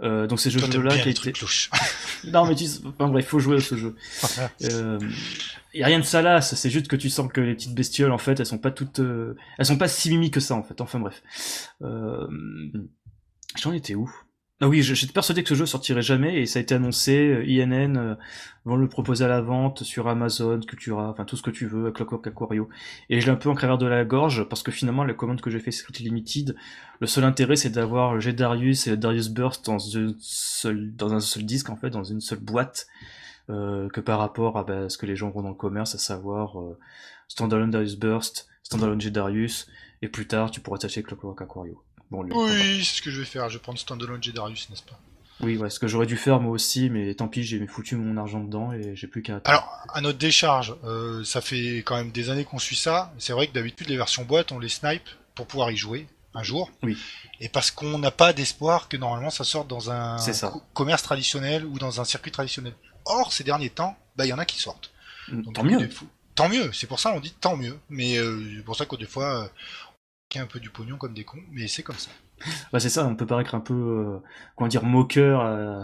Euh, 0.00 0.26
donc 0.26 0.40
c'est 0.40 0.48
ce 0.50 0.58
Toi, 0.58 0.66
t'aimes 0.66 0.80
jeu-là 0.80 0.94
bien 0.94 1.12
qui 1.12 1.40
louches. 1.42 1.70
Non 2.24 2.46
mais 2.46 2.54
tu... 2.54 2.64
Enfin 2.86 3.08
bref, 3.08 3.26
faut 3.26 3.38
jouer 3.38 3.58
à 3.58 3.60
ce 3.60 3.76
jeu. 3.76 3.94
Euh, 4.62 4.98
y 5.74 5.82
a 5.82 5.86
rien 5.86 5.98
de 5.98 6.04
salace, 6.04 6.54
c'est 6.54 6.70
juste 6.70 6.88
que 6.88 6.96
tu 6.96 7.10
sens 7.10 7.30
que 7.30 7.42
les 7.42 7.54
petites 7.54 7.74
bestioles, 7.74 8.12
en 8.12 8.18
fait, 8.18 8.40
elles 8.40 8.46
sont 8.46 8.58
pas 8.58 8.70
toutes... 8.70 9.00
euh, 9.00 9.36
Elles 9.58 9.66
sont 9.66 9.76
pas 9.76 9.88
si 9.88 10.08
mimi 10.08 10.30
que 10.30 10.40
ça, 10.40 10.54
en 10.54 10.62
fait. 10.62 10.80
Enfin 10.80 10.98
bref. 11.00 11.22
Euh... 11.82 12.26
J'en 13.56 13.72
étais 13.72 13.94
où? 13.94 14.10
Ah 14.60 14.66
oui, 14.66 14.82
j'étais 14.82 15.12
persuadé 15.12 15.44
que 15.44 15.48
ce 15.50 15.54
jeu 15.54 15.66
sortirait 15.66 16.02
jamais 16.02 16.40
et 16.40 16.46
ça 16.46 16.58
a 16.58 16.62
été 16.62 16.74
annoncé. 16.74 17.16
euh, 17.16 17.44
INN 17.46 17.96
euh, 17.96 18.14
vont 18.64 18.74
le 18.74 18.88
proposer 18.88 19.24
à 19.24 19.28
la 19.28 19.40
vente 19.40 19.84
sur 19.84 20.08
Amazon, 20.08 20.58
Cultura, 20.58 21.10
enfin 21.10 21.24
tout 21.24 21.36
ce 21.36 21.42
que 21.42 21.50
tu 21.50 21.66
veux, 21.66 21.92
Clockwork 21.92 22.26
Aquario. 22.26 22.68
Et 23.08 23.20
je 23.20 23.26
l'ai 23.26 23.32
un 23.32 23.36
peu 23.36 23.50
en 23.50 23.54
travers 23.54 23.78
de 23.78 23.86
la 23.86 24.04
gorge 24.04 24.48
parce 24.48 24.64
que 24.64 24.72
finalement 24.72 25.04
la 25.04 25.14
commande 25.14 25.40
que 25.40 25.48
j'ai 25.50 25.60
fait 25.60 25.70
c'est 25.70 26.00
Limited. 26.00 26.56
Le 27.00 27.06
seul 27.06 27.22
intérêt 27.22 27.54
c'est 27.54 27.70
d'avoir 27.70 28.14
le 28.16 28.32
Darius 28.32 28.88
et 28.88 28.90
le 28.90 28.96
Darius 28.96 29.28
Burst 29.28 29.64
dans 29.64 29.78
un 31.14 31.20
seul 31.20 31.44
disque 31.44 31.70
en 31.70 31.76
fait, 31.76 31.90
dans 31.90 32.02
une 32.02 32.20
seule 32.20 32.40
boîte, 32.40 32.88
euh, 33.50 33.88
que 33.90 34.00
par 34.00 34.18
rapport 34.18 34.58
à 34.58 34.64
bah, 34.64 34.88
ce 34.88 34.98
que 34.98 35.06
les 35.06 35.14
gens 35.14 35.30
vont 35.30 35.42
dans 35.42 35.50
le 35.50 35.54
commerce, 35.54 35.94
à 35.94 35.98
savoir 35.98 36.60
euh, 36.60 36.76
standalone 37.28 37.70
Darius 37.70 37.96
Burst, 37.96 38.48
standalone 38.64 39.00
jet 39.00 39.12
Darius, 39.12 39.68
et 40.02 40.08
plus 40.08 40.26
tard 40.26 40.50
tu 40.50 40.60
pourras 40.60 40.78
t'acheter 40.78 41.04
Clockwork 41.04 41.40
Aquario. 41.42 41.80
Bon, 42.10 42.22
lui, 42.22 42.32
enfin, 42.32 42.52
Oui, 42.52 42.84
c'est 42.84 42.96
ce 42.96 43.02
que 43.02 43.10
je 43.10 43.20
vais 43.20 43.26
faire. 43.26 43.48
Je 43.48 43.58
vais 43.58 43.62
prendre 43.62 43.78
Standalone 43.78 44.22
Jedarius, 44.22 44.68
n'est-ce 44.70 44.82
pas? 44.82 44.98
Oui, 45.40 45.56
ouais, 45.56 45.70
ce 45.70 45.78
que 45.78 45.86
j'aurais 45.86 46.06
dû 46.06 46.16
faire 46.16 46.40
moi 46.40 46.50
aussi, 46.52 46.90
mais 46.90 47.14
tant 47.14 47.28
pis, 47.28 47.44
j'ai 47.44 47.64
foutu 47.68 47.94
mon 47.94 48.16
argent 48.16 48.40
dedans 48.40 48.72
et 48.72 48.96
j'ai 48.96 49.06
plus 49.06 49.22
qu'à 49.22 49.36
attendre. 49.36 49.56
Alors, 49.58 49.86
à 49.94 50.00
notre 50.00 50.18
décharge, 50.18 50.74
euh, 50.84 51.22
ça 51.22 51.40
fait 51.40 51.78
quand 51.86 51.96
même 51.96 52.10
des 52.10 52.28
années 52.30 52.44
qu'on 52.44 52.58
suit 52.58 52.74
ça. 52.76 53.12
C'est 53.18 53.32
vrai 53.32 53.46
que 53.46 53.52
d'habitude, 53.52 53.88
les 53.88 53.96
versions 53.96 54.24
boîte, 54.24 54.50
on 54.50 54.58
les 54.58 54.68
snipe 54.68 55.08
pour 55.36 55.46
pouvoir 55.46 55.70
y 55.70 55.76
jouer 55.76 56.08
un 56.34 56.42
jour. 56.42 56.70
Oui. 56.82 56.98
Et 57.40 57.48
parce 57.48 57.70
qu'on 57.70 57.98
n'a 57.98 58.10
pas 58.10 58.32
d'espoir 58.32 58.88
que 58.88 58.96
normalement 58.96 59.30
ça 59.30 59.44
sorte 59.44 59.68
dans 59.68 59.90
un 59.92 60.18
C'est 60.18 60.32
ça. 60.32 60.48
co- 60.48 60.62
commerce 60.74 61.04
traditionnel 61.04 61.64
ou 61.64 61.78
dans 61.78 62.00
un 62.00 62.04
circuit 62.04 62.32
traditionnel. 62.32 62.74
Or, 63.04 63.32
ces 63.32 63.44
derniers 63.44 63.70
temps, 63.70 63.96
bah, 64.16 64.26
il 64.26 64.30
y 64.30 64.32
en 64.32 64.38
a 64.38 64.44
qui 64.44 64.58
sortent. 64.58 64.90
Donc, 65.32 65.54
Tant 65.54 65.62
mieux. 65.62 65.88
Tant 66.34 66.48
mieux, 66.48 66.72
c'est 66.72 66.86
pour 66.86 67.00
ça 67.00 67.12
on 67.14 67.20
dit 67.20 67.34
tant 67.40 67.56
mieux. 67.56 67.78
Mais 67.90 68.16
euh, 68.18 68.40
c'est 68.56 68.64
pour 68.64 68.76
ça 68.76 68.86
que 68.86 68.96
des 68.96 69.06
fois, 69.06 69.44
euh, 69.44 69.48
on 70.36 70.40
a 70.40 70.42
un 70.42 70.46
peu 70.46 70.60
du 70.60 70.70
pognon 70.70 70.96
comme 70.98 71.14
des 71.14 71.24
cons, 71.24 71.42
mais 71.50 71.68
c'est 71.68 71.82
comme 71.82 71.96
ça. 71.96 72.10
Bah, 72.72 72.78
c'est 72.80 72.90
ça, 72.90 73.06
on 73.06 73.16
peut 73.16 73.26
paraître 73.26 73.54
un 73.54 73.60
peu, 73.60 73.74
euh, 73.74 74.18
comment 74.56 74.68
dire, 74.68 74.84
moqueur. 74.84 75.40
euh, 75.40 75.82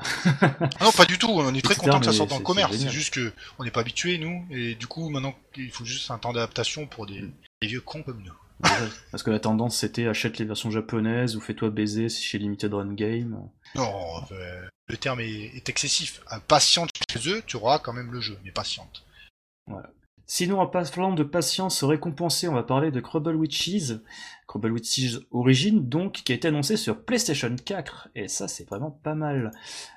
Ah 0.61 0.85
non, 0.85 0.93
pas 0.93 1.07
du 1.07 1.19
tout. 1.19 1.29
On 1.31 1.55
est 1.55 1.63
très 1.63 1.75
content 1.75 1.99
que 1.99 2.07
ça 2.07 2.13
sorte 2.13 2.33
le 2.37 2.45
commerce. 2.45 2.77
c'est 2.77 2.91
juste 2.91 3.15
que 3.15 3.33
on 3.59 3.65
n'est 3.65 3.71
pas 3.71 3.81
habitué 3.81 4.19
nous, 4.19 4.47
et 4.51 4.75
du 4.75 4.87
coup 4.87 5.09
maintenant 5.09 5.35
il 5.57 5.71
faut 5.71 5.85
juste 5.85 6.11
un 6.11 6.19
temps 6.19 6.33
d'adaptation 6.33 6.87
pour 6.87 7.07
des, 7.07 7.23
des 7.63 7.69
vieux 7.69 7.81
cons 7.81 8.03
comme 8.03 8.23
nous. 8.23 8.35
Parce 9.11 9.23
que 9.23 9.31
la 9.31 9.41
tendance 9.41 9.77
c'était 9.79 10.07
achète 10.07 10.39
les 10.39 10.45
versions 10.45 10.71
japonaises 10.71 11.37
ou 11.37 11.41
fais-toi 11.41 11.71
baiser 11.71 12.09
chez 12.09 12.39
Limited 12.39 12.73
Run 12.73 12.93
Game. 12.95 13.49
Non, 13.75 14.23
le 14.87 14.97
terme 14.97 15.21
est, 15.21 15.57
est 15.57 15.69
excessif. 15.69 16.21
Patiente 16.47 16.91
chez 17.11 17.29
eux, 17.31 17.43
tu 17.47 17.57
auras 17.57 17.79
quand 17.81 17.93
même 17.93 18.13
le 18.13 18.21
jeu, 18.21 18.39
mais 18.45 18.53
patiente. 18.53 19.05
Sinon, 20.27 20.61
en 20.61 20.67
parlant 20.67 21.13
de 21.13 21.23
patience 21.23 21.85
récompensée, 21.85 22.49
on 22.49 22.55
va 22.55 22.63
parler 22.63 22.91
de 22.91 23.01
Crumble 23.01 23.35
Witches. 23.37 23.93
Crumble 24.49 24.73
Witches 24.73 25.19
Origin, 25.33 25.87
donc, 25.89 26.13
qui 26.25 26.33
a 26.33 26.35
été 26.35 26.49
annoncé 26.49 26.77
sur 26.77 26.99
PlayStation 27.03 27.55
4. 27.63 28.09
Et 28.15 28.29
ça, 28.29 28.49
c'est 28.49 28.67
vraiment 28.69 28.91
pas 28.91 29.15
mal. 29.15 29.51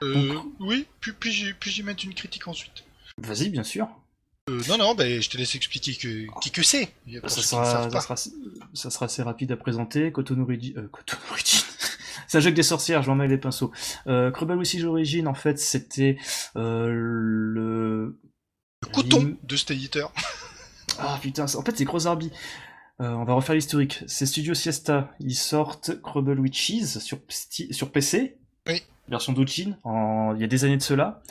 Euh, 0.04 0.34
Donc- 0.34 0.46
oui, 0.60 0.86
puis, 1.00 1.14
puis, 1.14 1.32
j'y- 1.32 1.54
puis 1.54 1.72
j'y 1.72 1.84
mettre 1.84 2.04
une 2.06 2.14
critique 2.14 2.48
ensuite. 2.48 2.84
Vas-y, 3.22 3.50
bien 3.50 3.64
sûr. 3.64 3.88
Euh, 4.50 4.62
non, 4.70 4.78
non, 4.78 4.96
ben 4.96 5.22
je 5.22 5.30
te 5.30 5.38
laisse 5.38 5.56
expliquer 5.56 5.94
que, 5.96 6.40
qui 6.42 6.52
que 6.52 6.64
c'est. 6.64 6.90
Ça 7.24 7.30
sera, 7.42 7.90
ça, 7.90 8.00
sera, 8.02 8.16
ça 8.74 8.90
sera 8.90 9.06
assez 9.06 9.22
rapide 9.22 9.52
à 9.52 9.58
présenter. 9.58 10.12
Cotonou 10.12 10.44
Origin. 10.44 10.74
Euh, 10.78 10.88
Cotonou 10.90 11.22
Origin. 11.32 11.60
c'est 12.28 12.38
un 12.38 12.40
jeu 12.42 12.48
avec 12.48 12.56
des 12.56 12.64
sorcières, 12.64 13.02
je 13.04 13.10
m'en 13.10 13.16
mêle 13.16 13.30
les 13.30 13.38
pinceaux. 13.38 13.72
Euh, 14.08 14.32
Crumble 14.32 14.58
Witches 14.58 14.84
Origin, 14.86 15.28
en 15.28 15.34
fait, 15.34 15.60
c'était 15.60 16.18
euh, 16.56 16.88
le. 16.90 18.18
Le 18.84 18.90
coton 18.90 19.20
Lim- 19.20 19.38
de 19.44 19.56
cet 19.56 19.72
éditeur. 19.72 20.12
Ah 21.00 21.18
putain, 21.22 21.46
en 21.46 21.62
fait, 21.64 21.78
c'est 21.78 21.86
Gros 21.86 22.08
Arby. 22.08 22.32
Euh, 23.02 23.10
on 23.12 23.24
va 23.26 23.34
refaire 23.34 23.56
l'historique. 23.56 24.04
C'est 24.08 24.26
Studio 24.26 24.54
Siesta. 24.54 25.12
Ils 25.20 25.36
sortent 25.36 26.02
Crumble 26.02 26.40
Witches 26.40 26.98
sur, 27.00 27.20
PC. 27.92 28.38
Oui. 28.68 28.84
Version 29.08 29.34
d'Ochin, 29.34 29.78
en... 29.84 30.34
il 30.36 30.42
y 30.42 30.44
a 30.44 30.48
des 30.48 30.66
années 30.66 30.78
de 30.78 30.82
cela. 30.84 31.22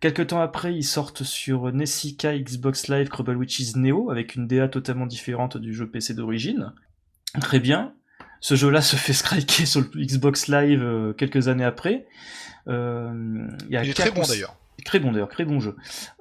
Quelques 0.00 0.28
temps 0.28 0.40
après, 0.40 0.74
ils 0.74 0.84
sortent 0.84 1.22
sur 1.24 1.72
Nessica 1.72 2.36
Xbox 2.38 2.88
Live 2.88 3.08
Crumble 3.08 3.36
Witches 3.36 3.76
Neo, 3.76 4.10
avec 4.10 4.34
une 4.34 4.46
DA 4.46 4.68
totalement 4.68 5.06
différente 5.06 5.56
du 5.56 5.74
jeu 5.74 5.88
PC 5.88 6.14
d'origine. 6.14 6.72
Très 7.40 7.60
bien. 7.60 7.92
Ce 8.40 8.54
jeu-là 8.54 8.80
se 8.82 8.96
fait 8.96 9.12
striker 9.12 9.66
sur 9.66 9.80
le 9.80 9.86
Xbox 10.04 10.48
Live 10.48 10.82
euh, 10.82 11.12
quelques 11.12 11.48
années 11.48 11.64
après. 11.64 12.06
Euh, 12.68 13.48
il 13.68 13.72
y 13.72 13.76
a 13.76 13.84
Il 13.84 13.90
est 13.90 13.94
très 13.94 14.10
bon 14.10 14.22
d'ailleurs. 14.22 14.56
Très 14.84 15.00
bon 15.00 15.12
d'ailleurs, 15.12 15.28
très 15.28 15.44
bon 15.44 15.60
jeu. 15.60 15.76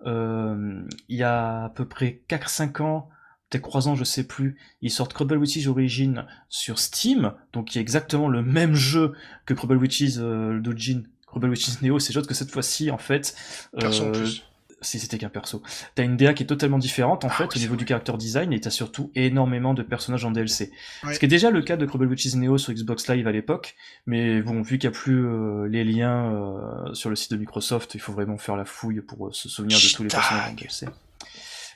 Euh, 0.06 0.82
il 1.10 1.18
y 1.18 1.24
a 1.24 1.66
à 1.66 1.70
peu 1.70 1.86
près 1.88 2.22
4-5 2.30 2.82
ans, 2.82 3.10
peut-être 3.50 3.64
3 3.64 3.90
ans, 3.90 3.96
je 3.96 4.04
sais 4.04 4.26
plus, 4.26 4.58
ils 4.82 4.92
sortent 4.92 5.14
Crumble 5.14 5.38
Witches 5.38 5.68
Origin 5.68 6.26
sur 6.50 6.80
Steam, 6.80 7.34
donc 7.54 7.68
qui 7.68 7.78
est 7.78 7.82
exactement 7.82 8.30
le 8.30 8.42
même 8.42 8.74
jeu 8.74 9.14
que 9.46 9.54
Crumble 9.54 9.78
Witches 9.78 10.18
euh, 10.18 10.60
Dojin. 10.60 11.04
Crumble 11.28 11.50
Witches 11.50 11.82
Neo, 11.82 12.00
c'est 12.00 12.14
juste 12.14 12.28
que 12.28 12.34
cette 12.34 12.52
fois-ci, 12.52 12.92
en 12.92 12.98
fait, 12.98 13.36
euh, 13.82 14.12
plus. 14.12 14.44
Si 14.82 15.00
c'était 15.00 15.18
qu'un 15.18 15.30
perso. 15.30 15.64
T'as 15.96 16.04
une 16.04 16.18
DA 16.18 16.34
qui 16.34 16.44
est 16.44 16.46
totalement 16.46 16.78
différente 16.78 17.24
en 17.26 17.30
Ah 17.30 17.32
fait 17.32 17.44
oui, 17.46 17.50
au 17.56 17.60
niveau 17.60 17.74
vrai. 17.76 17.84
du 17.84 17.88
character 17.88 18.14
design 18.18 18.54
et 18.54 18.60
t'as 18.60 18.70
surtout 18.70 19.12
énormément 19.16 19.74
de 19.74 19.82
personnages 19.84 20.26
en 20.26 20.32
DLC. 20.32 20.72
Ouais. 21.04 21.14
Ce 21.14 21.20
qui 21.20 21.26
est 21.26 21.30
déjà 21.30 21.50
le 21.52 21.62
cas 21.62 21.78
de 21.78 21.86
Crumble 21.86 22.08
Witches 22.08 22.36
Neo 22.36 22.58
sur 22.58 22.74
Xbox 22.74 23.08
Live 23.08 23.28
à 23.28 23.32
l'époque, 23.32 23.76
mais 24.06 24.42
bon, 24.42 24.62
vu 24.62 24.78
qu'il 24.78 24.90
n'y 24.90 24.96
a 24.96 25.00
plus 25.00 25.26
euh, 25.26 25.68
les 25.68 25.84
liens 25.84 26.32
euh, 26.34 26.94
sur 26.94 27.10
le 27.10 27.16
site 27.16 27.32
de 27.32 27.38
Microsoft, 27.38 27.96
il 27.96 28.02
faut 28.02 28.14
vraiment 28.14 28.38
faire 28.38 28.56
la 28.58 28.66
fouille 28.66 29.02
pour 29.02 29.28
euh, 29.28 29.32
se 29.34 29.50
souvenir 29.50 29.78
de 29.78 29.94
tous 29.96 30.04
les 30.04 30.10
personnages 30.10 30.52
en 30.52 30.54
DLC. 30.54 30.88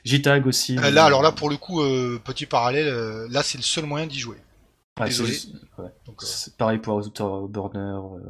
JTAG 0.04 0.46
aussi. 0.46 0.76
Là, 0.76 1.04
alors 1.04 1.22
là, 1.22 1.32
pour 1.32 1.50
le 1.50 1.56
coup, 1.56 1.82
petit 2.24 2.46
parallèle, 2.46 3.26
là 3.30 3.42
c'est 3.42 3.58
le 3.58 3.62
seul 3.64 3.84
moyen 3.84 4.06
d'y 4.06 4.18
jouer. 4.18 4.36
Ouais, 5.00 5.06
désolé. 5.06 5.32
c'est- 5.32 5.48
ouais. 5.78 5.88
Donc, 6.06 6.22
euh, 6.22 6.26
pareil 6.58 6.78
pour 6.78 6.96
Outer 6.96 7.24
Burner. 7.48 7.78
euh, 7.80 8.20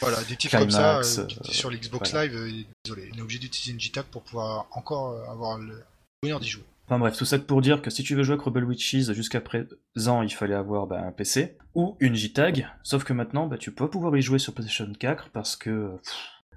Voilà, 0.00 0.22
des 0.24 0.36
titres 0.36 0.58
comme 0.58 0.70
ça 0.70 0.98
euh, 0.98 1.02
sur 1.44 1.70
l'Xbox 1.70 2.10
voilà. 2.10 2.26
Live, 2.26 2.66
désolé, 2.84 3.10
on 3.14 3.18
est 3.18 3.22
obligé 3.22 3.38
d'utiliser 3.40 3.72
une 3.72 3.80
JTAG 3.80 4.04
pour 4.06 4.22
pouvoir 4.22 4.66
encore 4.72 5.18
avoir 5.30 5.58
le 5.58 5.82
bonheur 6.22 6.40
d'y 6.40 6.48
jouer. 6.48 6.64
Enfin 6.88 6.98
bref, 7.00 7.16
tout 7.16 7.24
ça 7.24 7.38
pour 7.38 7.60
dire 7.62 7.82
que 7.82 7.90
si 7.90 8.04
tu 8.04 8.14
veux 8.14 8.22
jouer 8.22 8.34
à 8.36 8.38
Crumble 8.38 8.62
Witches 8.64 9.10
jusqu'à 9.12 9.40
présent, 9.40 10.22
il 10.22 10.32
fallait 10.32 10.54
avoir 10.54 10.86
bah, 10.86 11.00
un 11.00 11.10
PC 11.12 11.56
ou 11.74 11.96
une 11.98 12.14
JTAG, 12.14 12.68
sauf 12.84 13.02
que 13.04 13.12
maintenant, 13.12 13.46
bah, 13.48 13.58
tu 13.58 13.72
peux 13.72 13.88
pouvoir 13.90 14.16
y 14.16 14.22
jouer 14.22 14.38
sur 14.38 14.52
PlayStation 14.54 14.92
4 14.98 15.30
parce 15.30 15.56
que 15.56 15.96
pff, 15.96 16.14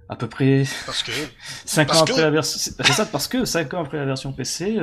à 0.08 0.16
peu 0.16 0.28
près 0.28 0.66
Parce 0.86 1.02
que 1.02 1.12
5 1.66 1.88
Parce 1.88 2.02
ans 2.02 2.06
que- 2.06 2.12
après 2.12 2.22
la 2.24 2.30
version... 2.30 2.60
C'est 2.60 2.92
ça, 2.94 3.06
parce 3.08 3.28
que 3.28 3.44
5 3.46 3.74
ans 3.74 3.82
après 3.84 3.98
la 3.98 4.06
version 4.06 4.32
PC, 4.32 4.78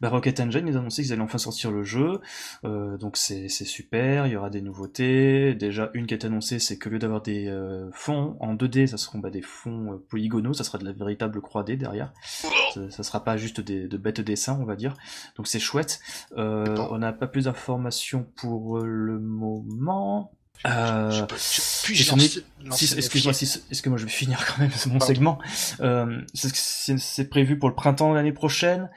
bah, 0.00 0.08
Rocket 0.08 0.40
Engine, 0.40 0.66
ils 0.66 0.76
ont 0.76 0.80
annoncé 0.80 1.02
qu'ils 1.02 1.12
allaient 1.12 1.22
enfin 1.22 1.38
sortir 1.38 1.70
le 1.70 1.84
jeu, 1.84 2.20
euh, 2.64 2.96
donc 2.96 3.16
c'est 3.16 3.48
super, 3.48 4.26
il 4.26 4.32
y 4.32 4.36
aura 4.36 4.50
des 4.50 4.62
nouveautés. 4.62 5.54
Déjà, 5.54 5.90
une 5.94 6.06
qui 6.06 6.14
été 6.14 6.26
annoncée, 6.26 6.58
c'est 6.58 6.78
que 6.78 6.88
lieu 6.88 6.98
d'avoir 6.98 7.22
des 7.22 7.48
euh, 7.48 7.90
fonds 7.92 8.36
en 8.40 8.54
2D, 8.54 8.86
ça 8.86 8.96
seront 8.96 9.18
bah, 9.18 9.30
des 9.30 9.42
fonds 9.42 9.92
euh, 9.92 10.04
polygonaux, 10.08 10.52
ça 10.52 10.64
sera 10.64 10.78
de 10.78 10.84
la 10.84 10.92
véritable 10.92 11.40
3D 11.40 11.76
derrière. 11.76 12.12
Ça, 12.74 12.90
ça 12.90 13.02
sera 13.02 13.24
pas 13.24 13.36
juste 13.36 13.60
des, 13.60 13.88
de 13.88 13.96
bêtes 13.96 14.20
dessins, 14.20 14.58
on 14.60 14.64
va 14.64 14.76
dire. 14.76 14.94
Donc 15.36 15.46
c'est 15.46 15.60
chouette. 15.60 16.00
Euh, 16.36 16.76
on 16.90 16.98
n'a 16.98 17.12
pas 17.12 17.26
plus 17.26 17.44
d'informations 17.44 18.26
pour 18.36 18.80
le 18.80 19.18
moment. 19.18 20.32
Euh, 20.66 21.26
excuse-moi, 21.30 23.32
excuse-moi, 23.70 23.98
je 23.98 24.04
vais 24.04 24.10
finir 24.10 24.44
quand 24.46 24.58
même 24.58 24.70
mon 24.86 24.98
Pardon. 24.98 25.06
segment. 25.06 25.38
Euh, 25.80 26.20
c'est 26.34 27.28
prévu 27.28 27.58
pour 27.58 27.68
le 27.68 27.74
printemps 27.74 28.10
de 28.10 28.14
l'année 28.14 28.32
prochaine. 28.32 28.90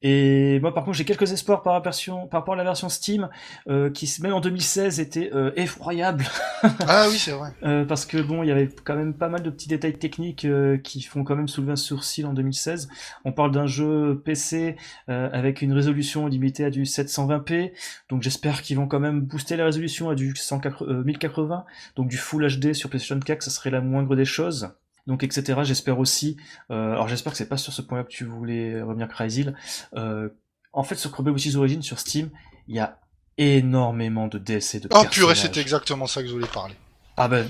Et 0.00 0.60
moi, 0.60 0.72
par 0.72 0.84
contre, 0.84 0.96
j'ai 0.96 1.04
quelques 1.04 1.32
espoirs 1.32 1.62
par, 1.62 1.82
version, 1.82 2.28
par 2.28 2.40
rapport 2.40 2.54
à 2.54 2.56
la 2.56 2.62
version 2.62 2.88
Steam, 2.88 3.28
euh, 3.68 3.90
qui 3.90 4.12
même 4.22 4.32
en 4.32 4.40
2016 4.40 5.00
était 5.00 5.30
euh, 5.34 5.50
effroyable. 5.56 6.24
ah 6.62 7.06
oui, 7.10 7.18
c'est 7.18 7.32
vrai. 7.32 7.50
Euh, 7.64 7.84
parce 7.84 8.06
que 8.06 8.18
bon, 8.18 8.42
il 8.42 8.48
y 8.48 8.52
avait 8.52 8.68
quand 8.84 8.94
même 8.94 9.14
pas 9.14 9.28
mal 9.28 9.42
de 9.42 9.50
petits 9.50 9.68
détails 9.68 9.98
techniques 9.98 10.44
euh, 10.44 10.78
qui 10.78 11.02
font 11.02 11.24
quand 11.24 11.34
même 11.34 11.48
soulever 11.48 11.72
un 11.72 11.76
sourcil 11.76 12.24
en 12.24 12.32
2016. 12.32 12.88
On 13.24 13.32
parle 13.32 13.50
d'un 13.50 13.66
jeu 13.66 14.22
PC 14.24 14.76
euh, 15.08 15.28
avec 15.32 15.60
une 15.60 15.72
résolution 15.72 16.26
limitée 16.26 16.64
à 16.64 16.70
du 16.70 16.84
720p, 16.84 17.72
donc 18.08 18.22
j'espère 18.22 18.62
qu'ils 18.62 18.76
vont 18.76 18.86
quand 18.86 19.00
même 19.00 19.20
booster 19.20 19.56
la 19.56 19.64
résolution 19.64 20.08
à 20.08 20.14
du 20.14 20.36
180, 20.36 21.02
1080, 21.02 21.64
donc 21.96 22.08
du 22.08 22.16
Full 22.16 22.46
HD 22.46 22.74
sur 22.74 22.90
PlayStation 22.90 23.18
4, 23.18 23.42
ça 23.42 23.50
serait 23.50 23.70
la 23.70 23.80
moindre 23.80 24.14
des 24.14 24.24
choses 24.24 24.70
donc 25.08 25.24
etc. 25.24 25.60
J'espère 25.64 25.98
aussi, 25.98 26.36
euh, 26.70 26.92
alors 26.92 27.08
j'espère 27.08 27.32
que 27.32 27.38
c'est 27.38 27.48
pas 27.48 27.56
sur 27.56 27.72
ce 27.72 27.82
point-là 27.82 28.04
que 28.04 28.10
tu 28.10 28.24
voulais 28.24 28.80
revenir 28.80 29.08
Crysil. 29.08 29.56
Euh, 29.94 30.28
en 30.72 30.84
fait, 30.84 30.94
sur 30.94 31.10
Chrome 31.10 31.28
Witches 31.28 31.56
Origin 31.56 31.82
sur 31.82 31.98
Steam, 31.98 32.30
il 32.68 32.76
y 32.76 32.78
a 32.78 33.00
énormément 33.38 34.28
de 34.28 34.38
DLC 34.38 34.80
de 34.80 34.88
Oh 34.92 35.02
purée, 35.10 35.34
c'était 35.34 35.60
exactement 35.60 36.06
ça 36.06 36.22
que 36.22 36.28
je 36.28 36.34
voulais 36.34 36.46
parler. 36.46 36.74
Ah 37.16 37.26
ben, 37.26 37.48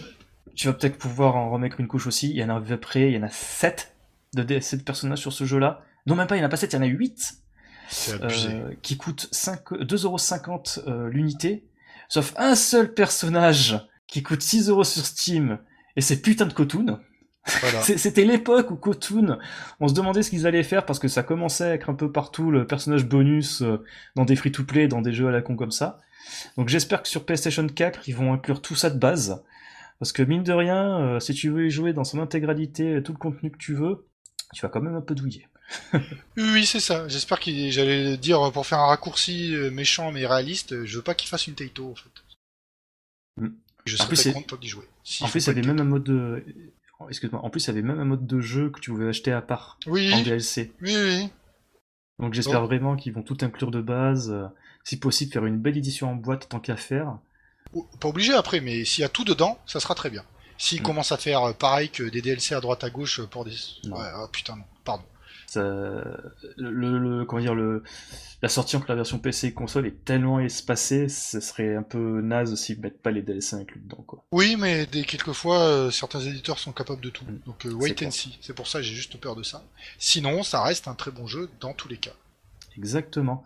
tu 0.55 0.69
vas 0.69 0.73
peut-être 0.73 0.97
pouvoir 0.97 1.37
en 1.37 1.51
remettre 1.51 1.81
une 1.81 1.89
couche 1.89 2.07
aussi. 2.07 2.31
Il 2.31 2.37
y 2.37 2.45
en 2.45 2.49
a 2.49 2.57
à 2.57 2.61
peu 2.61 2.79
près, 2.79 3.11
il 3.11 3.15
y 3.15 3.19
en 3.19 3.25
a 3.25 3.29
7 3.29 3.95
de 4.35 4.43
DLC 4.45 4.77
de 4.77 4.83
personnages 4.83 5.19
sur 5.19 5.33
ce 5.33 5.45
jeu-là. 5.45 5.83
Non, 6.07 6.15
même 6.15 6.29
pas, 6.29 6.37
il 6.37 6.39
n'y 6.39 6.45
en 6.45 6.47
a 6.47 6.51
pas 6.51 6.57
7, 6.57 6.73
il 6.73 6.77
y 6.77 6.79
en 6.79 6.83
a 6.83 6.87
8. 6.87 7.35
Euh, 8.11 8.75
qui 8.83 8.99
coûtent 8.99 9.29
2,50€ 9.33 10.81
euh, 10.87 11.09
l'unité. 11.09 11.65
Sauf 12.09 12.35
un 12.37 12.55
seul 12.55 12.93
personnage 12.93 13.81
qui 14.07 14.23
coûte 14.23 14.43
6€ 14.43 14.85
sur 14.85 15.07
Steam. 15.07 15.59
Et 15.97 16.01
c'est 16.01 16.21
putain 16.21 16.47
de 16.47 16.53
C'était 17.83 18.25
l'époque 18.25 18.71
où 18.71 18.77
Kotun, 18.77 19.39
on 19.81 19.89
se 19.89 19.95
demandait 19.95 20.23
ce 20.23 20.31
qu'ils 20.31 20.47
allaient 20.47 20.63
faire 20.63 20.85
parce 20.87 20.99
que 20.99 21.09
ça 21.09 21.23
commençait 21.23 21.65
à 21.65 21.75
être 21.75 21.91
un 21.91 21.95
peu 21.95 22.13
partout 22.13 22.51
le 22.51 22.67
personnage 22.67 23.07
bonus 23.07 23.63
euh, 23.63 23.85
dans 24.17 24.25
des 24.25 24.37
free-to-play, 24.37 24.89
dans 24.89 25.03
des 25.03 25.13
jeux 25.13 25.29
à 25.29 25.31
la 25.31 25.43
con 25.43 25.57
comme 25.57 25.71
ça. 25.71 26.01
Donc 26.57 26.69
j'espère 26.69 27.03
que 27.03 27.09
sur 27.09 27.25
PlayStation 27.25 27.67
4, 27.67 28.09
ils 28.09 28.15
vont 28.15 28.33
inclure 28.33 28.61
tout 28.61 28.75
ça 28.75 28.91
de 28.91 28.99
base. 28.99 29.43
Parce 29.99 30.13
que 30.13 30.23
mine 30.23 30.45
de 30.45 30.53
rien, 30.53 31.01
euh, 31.01 31.21
si 31.21 31.35
tu 31.35 31.51
veux 31.51 31.67
y 31.67 31.71
jouer 31.71 31.93
dans 31.93 32.05
son 32.05 32.21
intégralité, 32.21 33.03
tout 33.03 33.13
le 33.13 33.19
contenu 33.19 33.51
que 33.51 33.59
tu 33.59 33.75
veux, 33.75 34.07
tu 34.55 34.63
vas 34.63 34.69
quand 34.69 34.81
même 34.81 34.95
un 34.95 35.01
peu 35.01 35.15
douiller. 35.15 35.49
oui, 36.37 36.65
c'est 36.65 36.81
ça. 36.81 37.07
J'espère 37.09 37.41
qu'il, 37.41 37.71
j'allais 37.73 38.17
dire 38.17 38.51
pour 38.53 38.67
faire 38.67 38.79
un 38.79 38.87
raccourci 38.87 39.55
euh, 39.55 39.71
méchant 39.71 40.13
mais 40.13 40.27
réaliste, 40.27 40.85
je 40.85 40.97
veux 40.97 41.03
pas 41.03 41.15
qu'il 41.15 41.29
fasse 41.29 41.47
une 41.47 41.55
Taito 41.55 41.91
en 41.91 41.95
fait. 41.95 42.11
Mm. 43.37 43.49
Je 43.85 43.97
serais 43.97 44.17
très 44.17 44.33
content 44.33 44.57
d'y 44.57 44.69
jouer. 44.69 44.85
en 45.23 45.29
plus, 45.29 45.45
il 45.45 45.47
y 45.47 45.51
avait 45.51 45.63
même 45.63 45.81
un 45.81 45.85
mode 45.85 46.05
de 46.05 46.45
excuse-moi, 47.09 47.45
en 47.45 47.51
plus, 47.51 47.65
il 47.65 47.67
y 47.69 47.71
avait 47.71 47.83
même 47.83 48.01
un 48.01 48.05
mode 48.05 48.27
de 48.27 48.41
jeu 48.41 48.71
que 48.71 48.81
tu 48.81 48.91
pouvais 48.91 49.09
acheter 49.09 49.33
à 49.33 49.43
part 49.43 49.79
oui. 49.87 50.13
en 50.13 50.23
DLC. 50.23 50.73
Oui, 50.83 50.95
oui. 50.97 51.29
Donc 52.19 52.35
j'espère 52.35 52.65
vraiment 52.65 52.97
qu'ils 52.97 53.13
vont 53.13 53.23
tout 53.23 53.39
inclure 53.43 53.71
de 53.71 53.81
base. 53.81 54.31
Euh, 54.31 54.47
si 54.83 54.99
possible, 54.99 55.33
faire 55.33 55.47
une 55.47 55.59
belle 55.59 55.77
édition 55.77 56.11
en 56.11 56.15
boîte 56.15 56.49
tant 56.49 56.59
qu'à 56.59 56.77
faire. 56.77 57.19
Pas 58.01 58.09
obligé 58.09 58.33
après, 58.33 58.61
mais 58.61 58.85
s'il 58.85 59.03
y 59.03 59.05
a 59.05 59.09
tout 59.09 59.25
dedans, 59.25 59.59
ça 59.67 59.79
sera 59.79 59.95
très 59.95 60.11
bien. 60.11 60.25
S'ils 60.57 60.81
mm. 60.81 60.85
commencent 60.85 61.13
à 61.13 61.17
faire 61.17 61.45
euh, 61.45 61.53
pareil 61.53 61.91
que 61.91 62.03
des 62.03 62.23
DLC 62.23 62.55
à 62.55 62.61
droite 62.61 62.83
à 62.83 62.91
gauche 62.91 63.21
pour 63.27 63.45
des. 63.45 63.53
Ouais, 63.85 63.99
ah, 63.99 64.27
putain, 64.33 64.57
non, 64.57 64.65
pardon 64.85 65.05
le, 65.57 66.99
le, 66.99 67.25
comment 67.25 67.43
dire, 67.43 67.55
le, 67.55 67.83
la 68.41 68.49
sortie 68.49 68.77
entre 68.77 68.87
la 68.89 68.95
version 68.95 69.19
PC 69.19 69.49
et 69.49 69.53
console 69.53 69.87
est 69.87 70.05
tellement 70.05 70.39
espacée, 70.39 71.09
ce 71.09 71.41
serait 71.41 71.75
un 71.75 71.83
peu 71.83 72.21
naze 72.21 72.55
s'ils 72.55 72.81
mettent 72.81 73.03
pas 73.03 73.11
les 73.11 73.23
DLC 73.23 73.57
inclus 73.57 73.81
dedans. 73.81 74.05
Quoi. 74.07 74.25
Oui, 74.31 74.57
mais 74.57 74.87
des, 74.87 75.05
quelquefois, 75.05 75.59
euh, 75.61 75.91
certains 75.91 76.21
éditeurs 76.21 76.59
sont 76.59 76.73
capables 76.73 77.01
de 77.01 77.11
tout. 77.11 77.25
Mm. 77.25 77.41
Donc 77.47 77.67
euh, 77.67 77.73
wait 77.73 78.07
and 78.07 78.11
see. 78.11 78.39
C'est 78.41 78.55
pour 78.55 78.69
ça 78.69 78.79
que 78.79 78.85
j'ai 78.85 78.95
juste 78.95 79.19
peur 79.19 79.35
de 79.35 79.43
ça. 79.43 79.65
Sinon, 79.99 80.43
ça 80.45 80.63
reste 80.63 80.87
un 80.87 80.95
très 80.95 81.11
bon 81.11 81.27
jeu 81.27 81.51
dans 81.61 81.73
tous 81.73 81.89
les 81.89 81.97
cas. 81.97 82.15
Exactement. 82.77 83.45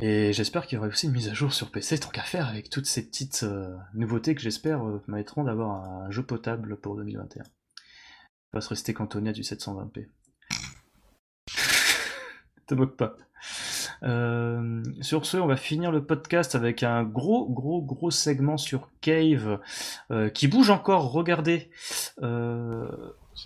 Et 0.00 0.32
j'espère 0.32 0.66
qu'il 0.66 0.76
y 0.76 0.78
aura 0.78 0.86
aussi 0.86 1.06
une 1.06 1.12
mise 1.12 1.28
à 1.28 1.34
jour 1.34 1.52
sur 1.52 1.72
PC, 1.72 1.98
tant 1.98 2.10
qu'à 2.10 2.22
faire, 2.22 2.46
avec 2.46 2.70
toutes 2.70 2.86
ces 2.86 3.04
petites 3.04 3.42
euh, 3.42 3.74
nouveautés 3.94 4.36
que 4.36 4.40
j'espère 4.40 4.80
permettront 5.04 5.42
d'avoir 5.42 5.82
un 5.82 6.10
jeu 6.12 6.22
potable 6.22 6.76
pour 6.76 6.94
2021. 6.96 7.42
Il 7.42 7.48
va 8.52 8.60
se 8.60 8.68
rester 8.68 8.94
cantonné 8.94 9.30
à 9.30 9.32
du 9.32 9.42
720p 9.42 10.06
te 12.68 12.74
moque 12.74 12.96
pas. 12.96 13.16
Euh, 14.02 14.82
sur 15.00 15.26
ce, 15.26 15.36
on 15.36 15.46
va 15.46 15.56
finir 15.56 15.90
le 15.90 16.04
podcast 16.04 16.54
avec 16.54 16.82
un 16.82 17.02
gros, 17.02 17.46
gros, 17.48 17.82
gros 17.82 18.10
segment 18.10 18.56
sur 18.56 18.90
Cave 19.00 19.60
euh, 20.10 20.28
qui 20.28 20.48
bouge 20.48 20.70
encore. 20.70 21.12
Regardez. 21.12 21.70
Euh... 22.22 22.88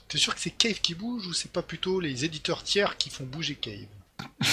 T'es 0.09 0.17
sûr 0.17 0.35
que 0.35 0.41
c'est 0.41 0.51
Cave 0.51 0.81
qui 0.81 0.95
bouge 0.95 1.27
ou 1.27 1.33
c'est 1.35 1.53
pas 1.53 1.63
plutôt 1.63 2.01
les 2.01 2.25
éditeurs 2.25 2.63
tiers 2.63 2.97
qui 2.97 3.11
font 3.11 3.25
bouger 3.25 3.57
Cave? 3.57 3.89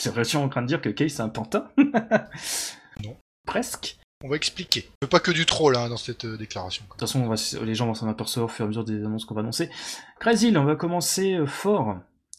C'est 0.00 0.10
vraiment 0.10 0.44
en 0.44 0.48
train 0.48 0.62
de 0.62 0.68
dire 0.68 0.80
que 0.80 0.88
Cave 0.90 1.08
c'est 1.08 1.22
un 1.22 1.28
pantin 1.28 1.68
Non. 3.02 3.16
Presque. 3.46 3.98
On 4.24 4.28
va 4.28 4.36
expliquer. 4.36 4.90
Pas 5.10 5.20
que 5.20 5.30
du 5.30 5.46
troll 5.46 5.76
hein, 5.76 5.88
dans 5.88 5.96
cette 5.96 6.24
euh, 6.24 6.36
déclaration. 6.36 6.84
De 6.84 6.90
toute 6.90 7.00
façon, 7.00 7.62
les 7.62 7.74
gens 7.76 7.86
vont 7.86 7.94
s'en 7.94 8.08
apercevoir 8.08 8.46
au 8.46 8.52
fur 8.52 8.64
et 8.64 8.66
à 8.66 8.68
mesure 8.68 8.84
des 8.84 9.04
annonces 9.04 9.24
qu'on 9.24 9.34
va 9.34 9.42
annoncer. 9.42 9.70
Crazy, 10.18 10.52
on 10.56 10.64
va 10.64 10.74
commencer 10.74 11.34
euh, 11.34 11.46
fort. 11.46 11.98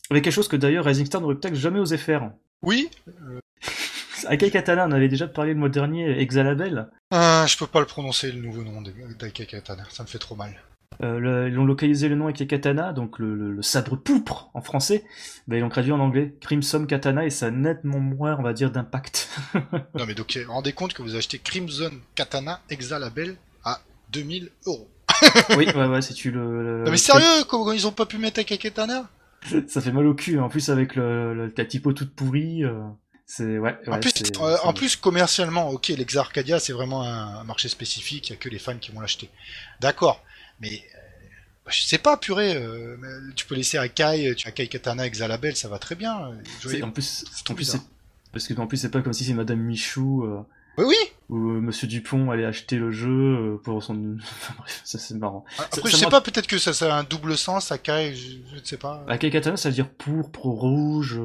Avec 0.09 0.23
quelque 0.23 0.33
chose 0.33 0.47
que 0.47 0.55
d'ailleurs 0.55 0.85
Rising 0.85 1.05
Star 1.05 1.21
n'aurait 1.21 1.35
peut-être 1.35 1.55
jamais 1.55 1.79
osé 1.79 1.97
faire. 1.97 2.31
Oui. 2.61 2.89
Akai 4.27 4.51
Katana, 4.51 4.85
on 4.87 4.91
avait 4.91 5.07
déjà 5.07 5.27
parlé 5.27 5.53
le 5.53 5.59
mois 5.59 5.69
dernier, 5.69 6.19
Exalabel. 6.19 6.89
Ah, 7.11 7.45
je 7.47 7.57
peux 7.57 7.67
pas 7.67 7.79
le 7.79 7.85
prononcer 7.85 8.31
le 8.31 8.41
nouveau 8.41 8.63
nom 8.63 8.81
d'Akai 8.81 9.45
Katana, 9.45 9.83
ça 9.89 10.03
me 10.03 10.07
fait 10.07 10.19
trop 10.19 10.35
mal. 10.35 10.61
Euh, 11.01 11.47
ils 11.49 11.57
ont 11.57 11.65
localisé 11.65 12.09
le 12.09 12.15
nom 12.15 12.25
avec 12.25 12.39
les 12.39 12.47
katana, 12.47 12.91
donc 12.91 13.19
le, 13.19 13.61
sabre 13.61 13.95
poupre 13.95 14.49
en 14.53 14.61
français. 14.61 15.05
Ben, 15.47 15.57
ils 15.57 15.61
l'ont 15.61 15.69
traduit 15.69 15.93
en 15.93 15.99
anglais, 15.99 16.35
Crimson 16.41 16.85
Katana, 16.85 17.25
et 17.25 17.29
ça 17.29 17.47
a 17.47 17.51
nettement 17.51 17.99
moins, 17.99 18.35
on 18.37 18.41
va 18.41 18.51
dire, 18.51 18.71
d'impact. 18.71 19.29
non 19.95 20.05
mais 20.05 20.13
donc, 20.13 20.37
rendez 20.47 20.73
compte 20.73 20.93
que 20.93 21.01
vous 21.01 21.15
achetez 21.15 21.39
Crimson 21.39 21.91
Katana 22.15 22.59
Exalabel 22.69 23.37
à 23.63 23.79
2000 24.11 24.51
euros. 24.65 24.89
oui, 25.57 25.67
ouais, 25.73 25.87
ouais, 25.87 26.01
si 26.01 26.13
tu 26.13 26.31
le... 26.31 26.83
Non 26.83 26.91
mais 26.91 26.97
sérieux, 26.97 27.43
comment 27.47 27.71
ils 27.71 27.87
ont 27.87 27.91
pas 27.91 28.05
pu 28.05 28.17
mettre 28.17 28.41
Akai 28.41 28.57
Katana? 28.57 29.09
ça 29.67 29.81
fait 29.81 29.91
mal 29.91 30.05
au 30.05 30.13
cul. 30.13 30.39
En 30.39 30.49
plus, 30.49 30.69
avec 30.69 30.95
le, 30.95 31.33
le 31.33 31.51
ta 31.51 31.65
typo 31.65 31.93
toute 31.93 32.13
pourrie. 32.13 32.63
Euh, 32.63 32.81
c'est 33.25 33.59
ouais, 33.59 33.77
en, 33.87 33.99
plus, 33.99 34.13
euh, 34.41 34.57
en 34.63 34.73
plus, 34.73 34.95
commercialement, 34.95 35.69
ok, 35.69 35.89
l'Exa 35.89 36.21
Arcadia, 36.21 36.59
c'est 36.59 36.73
vraiment 36.73 37.03
un, 37.03 37.43
marché 37.43 37.69
spécifique. 37.69 38.29
Il 38.29 38.33
y 38.33 38.35
a 38.35 38.37
que 38.37 38.49
les 38.49 38.57
fans 38.57 38.77
qui 38.77 38.91
vont 38.91 39.01
l'acheter. 39.01 39.29
D'accord, 39.81 40.23
mais 40.59 40.71
euh, 40.71 40.99
bah, 41.63 41.71
je 41.71 41.83
sais 41.83 41.99
pas, 41.99 42.17
purée. 42.17 42.59
tu 43.35 43.45
peux 43.45 43.55
laisser 43.55 43.77
Akai, 43.77 44.33
tu 44.35 44.47
Akai 44.47 44.67
Katana, 44.67 45.05
Exalabel, 45.05 45.55
ça 45.55 45.67
va 45.67 45.77
très 45.77 45.95
bien. 45.95 46.31
en 46.81 46.91
plus, 46.91 47.25
en 47.49 47.53
plus 47.53 47.77
parce 48.31 48.47
que 48.47 48.53
en 48.59 48.67
plus, 48.67 48.77
c'est 48.77 48.91
pas 48.91 49.01
comme 49.01 49.13
si 49.13 49.25
c'est 49.25 49.33
Madame 49.33 49.59
Michou. 49.59 50.27
Oui, 50.79 50.85
oui. 50.87 50.95
Où 51.29 51.37
Monsieur 51.37 51.87
Dupont 51.87 52.31
allait 52.31 52.45
acheter 52.45 52.77
le 52.77 52.91
jeu 52.91 53.59
pour 53.63 53.83
son. 53.83 53.93
bref, 54.57 54.81
ça 54.83 54.97
c'est 54.97 55.15
marrant. 55.15 55.45
Ah, 55.57 55.67
après, 55.71 55.89
je 55.89 55.95
sais 55.95 56.07
pas, 56.07 56.21
peut-être 56.21 56.47
que 56.47 56.57
ça, 56.57 56.73
ça 56.73 56.95
a 56.95 56.99
un 56.99 57.03
double 57.03 57.37
sens, 57.37 57.71
Akai, 57.71 58.15
je, 58.15 58.37
je 58.51 58.59
ne 58.59 58.65
sais 58.65 58.77
pas. 58.77 59.03
Akai 59.07 59.29
Katana, 59.29 59.57
ça 59.57 59.69
veut 59.69 59.75
dire 59.75 59.89
pourpre, 59.89 60.45
rouge, 60.45 61.19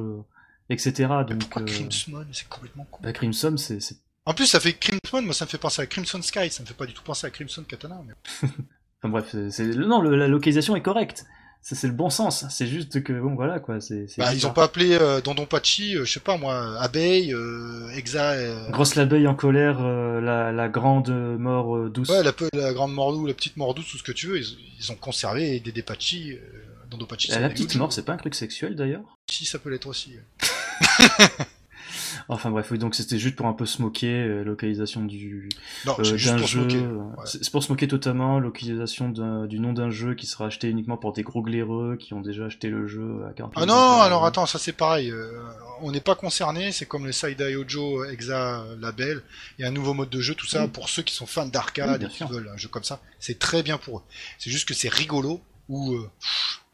etc. 0.68 1.08
Donc, 1.28 1.38
pourquoi 1.38 1.62
Crimson 1.62 2.26
C'est 2.32 2.48
complètement 2.48 2.86
con. 2.90 2.98
Bah, 3.02 3.12
Crimson, 3.12 3.56
c'est. 3.56 3.78
En 4.26 4.34
plus, 4.34 4.46
ça 4.46 4.58
fait 4.58 4.72
Crimson, 4.72 5.22
moi 5.22 5.34
ça 5.34 5.44
me 5.44 5.50
fait 5.50 5.58
penser 5.58 5.82
à 5.82 5.86
Crimson 5.86 6.20
Sky, 6.22 6.50
ça 6.50 6.62
me 6.62 6.66
fait 6.66 6.74
pas 6.74 6.86
du 6.86 6.94
tout 6.94 7.02
penser 7.02 7.26
à 7.26 7.30
Crimson 7.30 7.62
Katana. 7.62 8.00
Mais... 8.06 8.14
enfin 8.98 9.08
bref, 9.08 9.36
c'est... 9.50 9.66
non, 9.76 10.00
la 10.00 10.28
localisation 10.28 10.74
est 10.76 10.82
correcte 10.82 11.26
c'est 11.64 11.86
le 11.86 11.94
bon 11.94 12.10
sens. 12.10 12.44
C'est 12.50 12.66
juste 12.66 13.02
que 13.02 13.12
bon 13.14 13.34
voilà 13.34 13.58
quoi. 13.58 13.80
C'est. 13.80 14.06
Bah, 14.18 14.34
ils 14.34 14.46
ont 14.46 14.52
pas 14.52 14.64
appelé 14.64 14.98
euh, 15.00 15.20
Pachi, 15.48 15.96
euh, 15.96 16.04
je 16.04 16.12
sais 16.12 16.20
pas 16.20 16.36
moi, 16.36 16.78
abeille, 16.78 17.32
euh, 17.32 17.88
exa. 17.96 18.32
Euh, 18.32 18.70
Grosse 18.70 18.96
l'abeille 18.96 19.26
en 19.26 19.34
colère, 19.34 19.78
euh, 19.80 20.20
la, 20.20 20.52
la, 20.52 20.68
grande 20.68 21.08
mort 21.38 21.88
douce. 21.88 22.10
Ouais, 22.10 22.22
la, 22.22 22.32
la 22.52 22.74
grande 22.74 22.92
mort 22.92 23.14
douce, 23.14 23.28
la 23.28 23.34
petite 23.34 23.56
mort 23.56 23.74
douce, 23.74 23.88
tout 23.90 23.96
ce 23.96 24.02
que 24.02 24.12
tu 24.12 24.26
veux. 24.26 24.38
Ils, 24.38 24.58
ils 24.78 24.92
ont 24.92 24.96
conservé 24.96 25.58
des 25.60 25.82
Pachi, 25.82 26.38
Dondo 26.90 27.06
Pachi. 27.06 27.30
La, 27.30 27.48
petite 27.48 27.74
mort, 27.76 27.92
c'est 27.92 28.04
pas 28.04 28.12
un 28.12 28.18
truc 28.18 28.34
sexuel 28.34 28.76
d'ailleurs? 28.76 29.02
Si, 29.30 29.46
ça 29.46 29.58
peut 29.58 29.70
l'être 29.70 29.86
aussi. 29.86 30.16
Enfin 32.28 32.50
bref, 32.50 32.70
oui, 32.70 32.78
donc 32.78 32.94
c'était 32.94 33.18
juste 33.18 33.36
pour 33.36 33.46
un 33.46 33.52
peu 33.52 33.66
se 33.66 33.82
moquer, 33.82 34.12
euh, 34.12 34.44
localisation 34.44 35.04
du 35.04 35.48
euh, 35.86 35.92
d'un 36.24 36.36
jeu. 36.38 36.68
C'est 37.24 37.50
pour 37.50 37.62
se 37.62 37.70
moquer 37.70 37.88
totalement, 37.88 38.38
localisation 38.38 39.08
du 39.08 39.60
nom 39.60 39.72
d'un 39.72 39.90
jeu 39.90 40.14
qui 40.14 40.26
sera 40.26 40.46
acheté 40.46 40.68
uniquement 40.68 40.96
pour 40.96 41.12
des 41.12 41.22
gros 41.22 41.42
glaireux 41.42 41.96
qui 41.96 42.14
ont 42.14 42.20
déjà 42.20 42.46
acheté 42.46 42.68
le 42.68 42.86
jeu 42.86 43.24
à 43.28 43.32
40 43.32 43.52
Ah 43.56 43.66
non, 43.66 44.00
alors 44.00 44.24
attends, 44.24 44.46
ça 44.46 44.58
c'est 44.58 44.72
pareil. 44.72 45.10
Euh, 45.10 45.30
on 45.82 45.92
n'est 45.92 46.00
pas 46.00 46.14
concerné, 46.14 46.72
c'est 46.72 46.86
comme 46.86 47.04
le 47.04 47.12
Saidai 47.12 47.56
Ojo 47.56 48.04
Exa 48.04 48.64
Label. 48.80 49.22
Il 49.58 49.62
y 49.62 49.64
a 49.64 49.68
un 49.68 49.72
nouveau 49.72 49.92
mode 49.92 50.10
de 50.10 50.20
jeu, 50.20 50.34
tout 50.34 50.46
ça, 50.46 50.66
pour 50.68 50.88
ceux 50.88 51.02
qui 51.02 51.14
sont 51.14 51.26
fans 51.26 51.46
d'arcade 51.46 52.02
et 52.02 52.08
qui 52.08 52.24
veulent 52.24 52.50
un 52.52 52.56
jeu 52.56 52.68
comme 52.68 52.84
ça. 52.84 53.00
C'est 53.20 53.38
très 53.38 53.62
bien 53.62 53.78
pour 53.78 53.98
eux. 53.98 54.02
C'est 54.38 54.50
juste 54.50 54.66
que 54.66 54.74
c'est 54.74 54.92
rigolo 54.92 55.40
ou, 55.68 55.98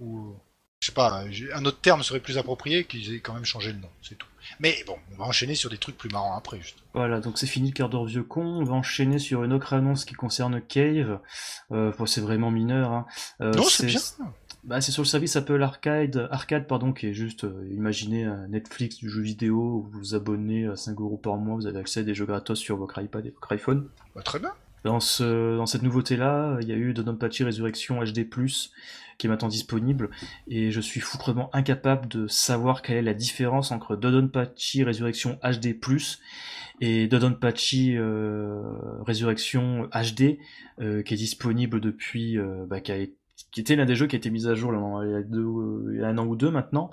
ou 0.01 0.35
je 0.81 0.87
sais 0.87 0.93
pas, 0.93 1.25
un 1.55 1.65
autre 1.65 1.81
terme 1.81 2.03
serait 2.03 2.21
plus 2.21 2.39
approprié 2.39 2.85
qu'ils 2.85 3.15
aient 3.15 3.21
quand 3.21 3.35
même 3.35 3.45
changé 3.45 3.73
le 3.73 3.79
nom, 3.79 3.91
c'est 4.03 4.17
tout. 4.17 4.27
Mais 4.61 4.77
bon, 4.87 4.97
on 5.13 5.17
va 5.17 5.25
enchaîner 5.25 5.55
sur 5.55 5.71
des 5.71 5.79
trucs 5.79 5.97
plus 5.97 6.11
marrants 6.11 6.37
après. 6.37 6.61
Juste. 6.61 6.77
Voilà, 6.93 7.21
donc 7.21 7.39
c'est 7.39 7.47
fini 7.47 7.71
le 7.71 7.75
quart 7.75 7.89
d'heure 7.89 8.05
vieux 8.05 8.23
con. 8.23 8.45
On 8.45 8.65
va 8.65 8.75
enchaîner 8.75 9.19
sur 9.19 9.43
une 9.43 9.55
autre 9.55 9.73
annonce 9.73 10.05
qui 10.05 10.15
concerne 10.15 10.61
Cave. 10.61 11.19
Euh, 11.73 11.93
c'est 12.07 12.21
vraiment 12.21 12.51
mineur. 12.51 12.93
Hein. 12.93 13.07
Euh, 13.41 13.53
non, 13.55 13.63
c'est 13.63 13.87
bien. 13.87 14.01
bah, 14.65 14.83
c'est 14.83 14.93
sur 14.93 15.03
le 15.03 15.09
service 15.09 15.35
Apple 15.37 15.63
Arcade, 15.63 16.29
Arcade 16.31 16.67
pardon, 16.67 16.93
qui 16.93 17.07
est 17.07 17.15
juste, 17.15 17.45
euh, 17.45 17.67
imaginez 17.73 18.25
un 18.25 18.49
Netflix 18.49 18.99
du 18.99 19.09
jeu 19.09 19.23
vidéo, 19.23 19.57
où 19.57 19.83
vous 19.91 19.99
vous 19.99 20.15
abonnez 20.15 20.67
à 20.67 20.77
5 20.77 21.01
euros 21.01 21.17
par 21.17 21.39
mois, 21.39 21.57
vous 21.57 21.67
avez 21.67 21.79
accès 21.79 22.01
à 22.01 22.03
des 22.03 22.15
jeux 22.15 22.27
gratos 22.27 22.59
sur 22.59 22.77
votre 22.77 23.01
iPad 23.01 23.25
et 23.25 23.31
votre 23.31 23.51
iPhone. 23.53 23.89
Bah, 24.15 24.23
très 24.23 24.39
bien. 24.39 24.53
Dans, 24.85 25.01
ce, 25.01 25.57
dans 25.57 25.67
cette 25.67 25.83
nouveauté-là, 25.83 26.59
il 26.61 26.69
y 26.69 26.73
a 26.73 26.77
eu 26.77 26.93
Dodonpachi 26.93 27.45
Résurrection 27.45 28.03
HD+, 28.03 28.27
qui 29.21 29.27
est 29.27 29.31
maintenant 29.31 29.49
disponible, 29.49 30.09
et 30.49 30.71
je 30.71 30.81
suis 30.81 31.01
foutrement 31.01 31.55
incapable 31.55 32.09
de 32.09 32.27
savoir 32.27 32.81
quelle 32.81 32.97
est 32.97 33.03
la 33.03 33.13
différence 33.13 33.71
entre 33.71 33.95
Dodonpachi 33.95 34.83
Résurrection 34.83 35.39
HD+, 35.45 35.79
et 36.81 37.07
Dodonpachi 37.07 37.99
euh, 37.99 38.63
Résurrection 39.03 39.91
HD, 39.93 40.39
euh, 40.81 41.03
qui 41.03 41.13
est 41.13 41.19
disponible 41.19 41.83
depuis, 41.83 42.39
euh, 42.39 42.65
bah, 42.67 42.81
qui 42.81 42.93
a 42.93 42.97
été 42.97 43.20
qui 43.51 43.61
était 43.61 43.77
l'un 43.77 43.87
des 43.87 43.97
jeux 43.97 44.07
qui 44.07 44.17
a 44.17 44.19
été 44.19 44.31
mis 44.31 44.47
à 44.47 44.55
jour 44.55 44.73
là, 44.73 44.81
il, 45.05 45.11
y 45.11 45.15
a 45.15 45.23
deux, 45.23 45.47
il 45.93 46.01
y 46.01 46.05
a 46.05 46.09
un 46.09 46.19
an 46.19 46.27
ou 46.27 46.37
deux 46.37 46.51
maintenant, 46.51 46.91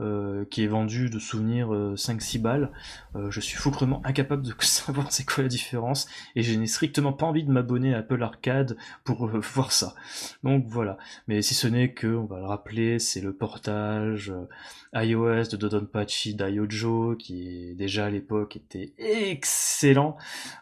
euh, 0.00 0.44
qui 0.50 0.62
est 0.62 0.66
vendu 0.66 1.10
de 1.10 1.18
souvenir 1.18 1.68
5-6 1.68 2.40
balles. 2.40 2.70
Euh, 3.16 3.30
je 3.30 3.40
suis 3.40 3.56
foutrement 3.56 4.02
incapable 4.04 4.42
de 4.42 4.52
savoir 4.60 5.12
c'est 5.12 5.24
quoi 5.24 5.42
la 5.42 5.48
différence, 5.48 6.06
et 6.36 6.42
je 6.42 6.58
n'ai 6.58 6.66
strictement 6.66 7.12
pas 7.12 7.26
envie 7.26 7.44
de 7.44 7.50
m'abonner 7.50 7.94
à 7.94 7.98
Apple 7.98 8.22
Arcade 8.22 8.76
pour 9.04 9.26
euh, 9.26 9.40
voir 9.54 9.72
ça. 9.72 9.94
Donc 10.42 10.64
voilà. 10.68 10.98
Mais 11.28 11.42
si 11.42 11.54
ce 11.54 11.66
n'est 11.68 11.92
que, 11.92 12.06
on 12.06 12.24
va 12.26 12.38
le 12.38 12.46
rappeler, 12.46 12.98
c'est 12.98 13.20
le 13.20 13.32
portage 13.32 14.30
euh, 14.30 14.46
iOS 14.94 15.48
de 15.50 15.56
Dodonpachi 15.56 16.34
d'Ayojo, 16.34 17.16
qui 17.16 17.74
déjà 17.74 18.06
à 18.06 18.10
l'époque 18.10 18.56
était 18.56 18.92
excellent, 18.98 20.16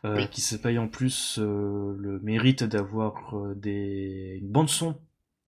euh, 0.04 0.16
Oui. 0.16 0.28
qui 0.30 0.40
se 0.40 0.56
paye 0.56 0.78
en 0.78 0.88
plus 0.88 1.38
euh, 1.38 1.94
le 1.98 2.18
mérite 2.20 2.64
d'avoir 2.64 3.36
euh, 3.36 3.54
des 3.54 4.38
une 4.40 4.48
bande 4.48 4.68
son 4.68 4.96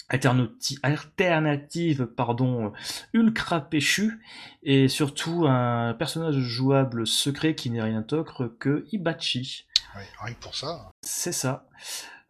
alternative 0.08 2.06
pardon 2.06 2.72
ultra 3.12 3.60
péchu 3.60 4.20
et 4.62 4.88
surtout 4.88 5.46
un 5.46 5.94
personnage 5.94 6.38
jouable 6.38 7.06
secret 7.06 7.54
qui 7.54 7.70
n'est 7.70 7.82
rien 7.82 8.02
d'autre 8.02 8.46
que 8.58 8.84
Ibachi. 8.92 9.66
Ouais, 9.96 10.02
rien 10.22 10.34
que 10.34 10.40
pour 10.40 10.54
ça. 10.54 10.90
C'est 11.02 11.32
ça. 11.32 11.66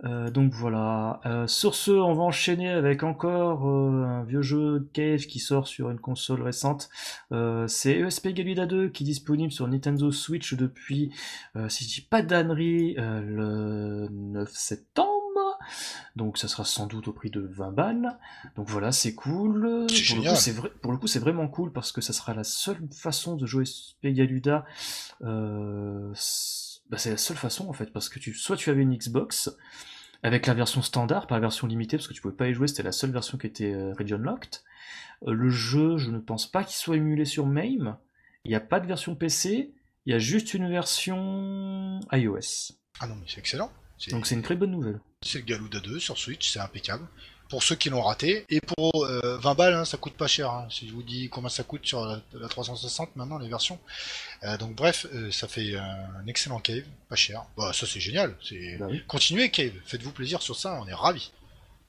Euh, 0.05 0.31
donc 0.31 0.53
voilà. 0.53 1.21
Euh, 1.25 1.47
sur 1.47 1.75
ce, 1.75 1.91
on 1.91 2.15
va 2.15 2.23
enchaîner 2.23 2.71
avec 2.71 3.03
encore 3.03 3.69
euh, 3.69 4.05
un 4.05 4.25
vieux 4.25 4.43
jeu 4.43 4.81
de 4.81 4.89
Cave 4.93 5.21
qui 5.21 5.39
sort 5.39 5.67
sur 5.67 5.91
une 5.91 5.99
console 6.01 6.43
récente. 6.43 6.91
C'est 7.67 7.99
ESP 7.99 8.29
Galuda 8.29 8.67
2 8.67 8.89
qui 8.89 9.05
est 9.05 9.07
disponible 9.07 9.53
sur 9.53 9.67
Nintendo 9.69 10.11
Switch 10.11 10.55
depuis, 10.55 11.13
si 11.69 11.85
je 11.85 11.95
dis 11.95 12.07
pas 12.09 12.23
d'ânerie, 12.23 12.97
euh, 12.99 13.21
le 13.21 14.09
9 14.11 14.51
septembre. 14.53 15.24
Donc 16.17 16.39
ça 16.39 16.49
sera 16.49 16.65
sans 16.65 16.87
doute 16.87 17.09
au 17.09 17.13
prix 17.13 17.31
de 17.31 17.41
20 17.41 17.73
balles. 17.73 18.19
Donc 18.57 18.69
voilà, 18.69 18.93
c'est 18.93 19.15
cool. 19.15 19.63
Pour 19.63 20.17
le, 20.17 20.23
coup, 20.31 20.37
c'est 20.37 20.53
vrai, 20.53 20.71
pour 20.83 20.93
le 20.93 20.99
coup, 20.99 21.07
c'est 21.07 21.19
vraiment 21.19 21.49
cool 21.49 21.73
parce 21.73 21.93
que 21.93 22.01
ça 22.01 22.13
sera 22.13 22.35
la 22.35 22.45
seule 22.45 22.79
façon 22.93 23.37
de 23.37 23.47
jouer 23.47 23.63
ESP 23.63 24.07
Galuda. 24.09 24.65
Euh, 25.23 26.11
c'est- 26.15 26.81
bah, 26.91 26.99
c'est 26.99 27.11
la 27.11 27.17
seule 27.17 27.37
façon 27.37 27.69
en 27.69 27.73
fait 27.73 27.93
parce 27.93 28.09
que 28.09 28.19
tu, 28.19 28.35
soit 28.35 28.57
tu 28.57 28.69
avais 28.71 28.83
une 28.83 28.95
Xbox 28.97 29.51
avec 30.23 30.47
la 30.47 30.55
version 30.55 30.83
standard, 30.83 31.27
pas 31.27 31.35
la 31.37 31.41
version 31.41 31.67
limitée 31.67 31.97
parce 31.97 32.09
que 32.09 32.15
tu 32.15 32.21
pouvais 32.21 32.35
pas 32.35 32.49
y 32.49 32.55
jouer, 32.55 32.67
c'était 32.69 32.83
la 32.83 32.93
seule 32.93 33.11
version 33.11 33.39
qui 33.39 33.47
était 33.47 33.73
euh, 33.73 33.93
region 33.99 34.19
locked. 34.19 34.61
Euh, 35.27 35.33
le 35.33 35.49
jeu, 35.49 35.97
je 35.97 36.11
ne 36.11 36.19
pense 36.19 36.47
pas 36.51 36.63
qu'il 36.65 36.77
soit 36.77 36.97
émulé 36.97 37.25
sur 37.25 37.47
MAME. 37.47 37.97
Il 38.45 38.51
n'y 38.51 38.55
a 38.55 38.61
pas 38.61 38.81
de 38.81 38.87
version 38.87 39.15
PC, 39.15 39.73
il 40.07 40.13
y 40.13 40.15
a 40.15 40.19
juste 40.19 40.53
une 40.55 40.69
version 40.69 42.01
iOS. 42.13 42.73
Ah 43.01 43.07
non, 43.07 43.15
mais 43.17 43.25
c'est 43.27 43.39
excellent. 43.41 43.71
Donc 44.11 44.27
c'est 44.27 44.35
une 44.35 44.43
très 44.43 44.57
bonne 44.57 44.71
nouvelle. 44.71 45.01
c'est 45.23 45.39
le 45.39 45.45
Galouda 45.45 45.81
2 45.81 45.99
sur 45.99 46.19
Switch, 46.19 46.51
c'est 46.51 46.61
impeccable. 46.61 47.07
Pour 47.51 47.63
ceux 47.63 47.75
qui 47.77 47.91
l'ont 47.91 48.01
raté, 48.03 48.47
et 48.49 48.61
pour 48.61 49.05
euh, 49.05 49.37
20 49.39 49.55
balles, 49.55 49.75
hein, 49.75 49.85
ça 49.85 49.99
coûte 49.99 50.15
pas 50.15 50.27
cher. 50.27 50.51
hein. 50.51 50.67
Si 50.71 50.89
je 50.89 50.93
vous 50.95 51.03
dis 51.03 51.29
combien 51.29 51.51
ça 51.51 51.63
coûte 51.63 51.87
sur 51.87 52.05
la, 52.05 52.21
la 52.33 52.49
360 52.49 53.15
maintenant, 53.17 53.39
les 53.39 53.49
versions. 53.49 53.79
Euh, 54.45 54.57
donc 54.57 54.75
bref, 54.75 55.07
euh, 55.13 55.31
ça 55.31 55.47
fait 55.47 55.77
un 55.77 56.27
excellent 56.27 56.59
cave, 56.59 56.85
pas 57.09 57.17
cher. 57.17 57.45
Bah 57.57 57.73
ça 57.75 57.87
c'est 57.87 58.01
génial. 58.01 58.35
C'est 58.43 58.79
Bah 58.79 58.87
oui. 58.91 59.03
continuez 59.07 59.51
cave, 59.51 59.73
faites-vous 59.85 60.11
plaisir 60.13 60.41
sur 60.43 60.57
ça, 60.57 60.81
on 60.83 60.87
est 60.89 60.95
ravis. 60.95 61.33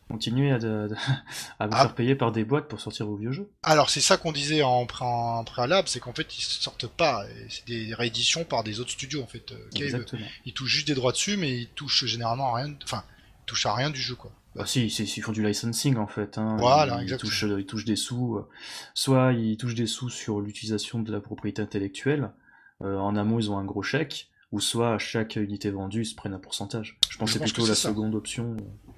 Continuez 0.10 0.52
à, 0.52 0.60
de- 0.60 0.88
de- 0.90 0.96
à 1.60 1.68
vous 1.68 1.74
Ah. 1.76 1.82
faire 1.84 1.96
payer 1.96 2.16
par 2.16 2.32
des 2.32 2.46
boîtes 2.46 2.68
pour 2.68 2.80
sortir 2.80 3.06
vos 3.08 3.16
vieux 3.16 3.32
jeux. 3.32 3.50
Alors 3.64 3.90
c'est 3.90 4.02
ça 4.02 4.18
qu'on 4.18 4.32
disait 4.32 4.62
en, 4.62 4.86
pré- 4.86 5.04
en 5.06 5.44
préalable, 5.44 5.88
c'est 5.88 6.00
qu'en 6.00 6.14
fait 6.14 6.38
ils 6.38 6.42
sortent 6.44 6.88
pas, 6.88 7.26
c'est 7.50 7.66
des 7.66 7.94
rééditions 7.94 8.44
par 8.44 8.64
des 8.64 8.80
autres 8.80 8.92
studios 8.92 9.24
en 9.24 9.28
fait. 9.28 9.52
Euh, 9.52 9.70
Exactement. 9.76 10.26
ils 10.46 10.54
touchent 10.54 10.72
juste 10.72 10.88
des 10.88 10.94
droits 10.96 11.12
dessus, 11.12 11.38
mais 11.38 11.62
ils 11.62 11.68
touchent 11.70 12.06
généralement 12.06 12.54
à 12.56 12.58
rien, 12.60 12.74
enfin 12.84 13.04
ils 13.42 13.46
touchent 13.46 13.66
à 13.66 13.74
rien 13.74 13.90
du 13.90 14.00
jeu 14.00 14.16
quoi. 14.16 14.32
Bah 14.56 14.66
si, 14.66 14.90
si, 14.90 15.04
ils 15.04 15.22
font 15.22 15.34
du 15.34 15.44
licensing 15.46 15.98
en 15.98 16.08
fait. 16.08 16.38
Hein. 16.38 16.56
Voilà, 16.60 16.98
ils, 17.00 17.04
exactement. 17.04 17.30
touchent, 17.30 17.46
ils 17.60 17.66
touchent 17.66 17.84
des 17.86 17.98
sous. 17.98 18.36
euh, 18.38 18.48
soit 18.94 19.34
ils 19.34 19.58
touchent 19.58 19.76
des 19.76 19.86
sous 19.88 20.10
sur 20.10 20.40
l'utilisation 20.40 21.00
de 21.00 21.12
la 21.12 21.20
propriété 21.20 21.62
intellectuelle. 21.62 22.32
euh, 22.82 22.98
en 22.98 23.16
amont, 23.18 23.38
ils 23.40 23.50
ont 23.52 23.58
un 23.58 23.66
gros 23.66 23.84
chèque. 23.84 24.30
Ou 24.52 24.62
soit 24.62 24.94
à 24.94 24.98
chaque 24.98 25.36
unité 25.36 25.72
vendue, 25.72 26.04
ils 26.04 26.06
se 26.06 26.16
prennent 26.16 26.34
un 26.36 26.40
pourcentage. 26.40 26.98
Je 27.10 27.18
pense 27.18 27.30
Je 27.32 27.34
que 27.40 27.40
c'est 27.46 27.54
plutôt 27.54 27.68
la 27.68 27.76
ça. 27.76 27.90
seconde 27.90 28.16
option. 28.16 28.56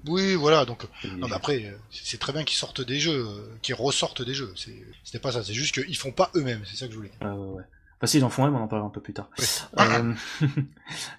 Oui 0.08 0.36
voilà 0.36 0.66
donc 0.66 0.84
euh, 0.84 1.08
Non, 1.18 1.28
mais 1.28 1.36
après, 1.36 1.66
euh, 1.66 1.72
c'est 1.91 2.20
très 2.20 2.34
bien 2.34 2.43
qu'ils 2.43 2.58
sortent 2.58 2.82
des 2.82 2.99
jeux, 2.99 3.26
euh, 3.28 3.58
qu'ils 3.62 3.76
ressortent 3.76 4.22
des 4.22 4.34
jeux. 4.34 4.53
C'est- 4.55 4.84
C'était 5.03 5.20
pas 5.20 5.32
ça, 5.32 5.43
c'est 5.43 5.53
juste 5.53 5.74
qu'ils 5.82 5.97
font 5.97 6.12
pas 6.12 6.32
eux-mêmes, 6.36 6.62
c'est 6.66 6.76
ça 6.78 6.86
que 6.88 6.91
je 6.93 6.97
voulais 6.97 7.10
dire. 7.10 7.18
Ah 7.22 7.36
ouais, 7.36 7.55
ouais. 7.58 7.64
Enfin, 7.99 8.05
si, 8.08 8.18
ils 8.20 8.24
en 8.24 8.30
font 8.30 8.47
mais 8.49 8.55
on 8.58 8.62
en 8.62 8.68
parlera 8.68 8.88
un 8.88 8.91
peu 8.91 9.01
plus 9.01 9.14
tard. 9.14 9.30
Euh, 9.80 10.14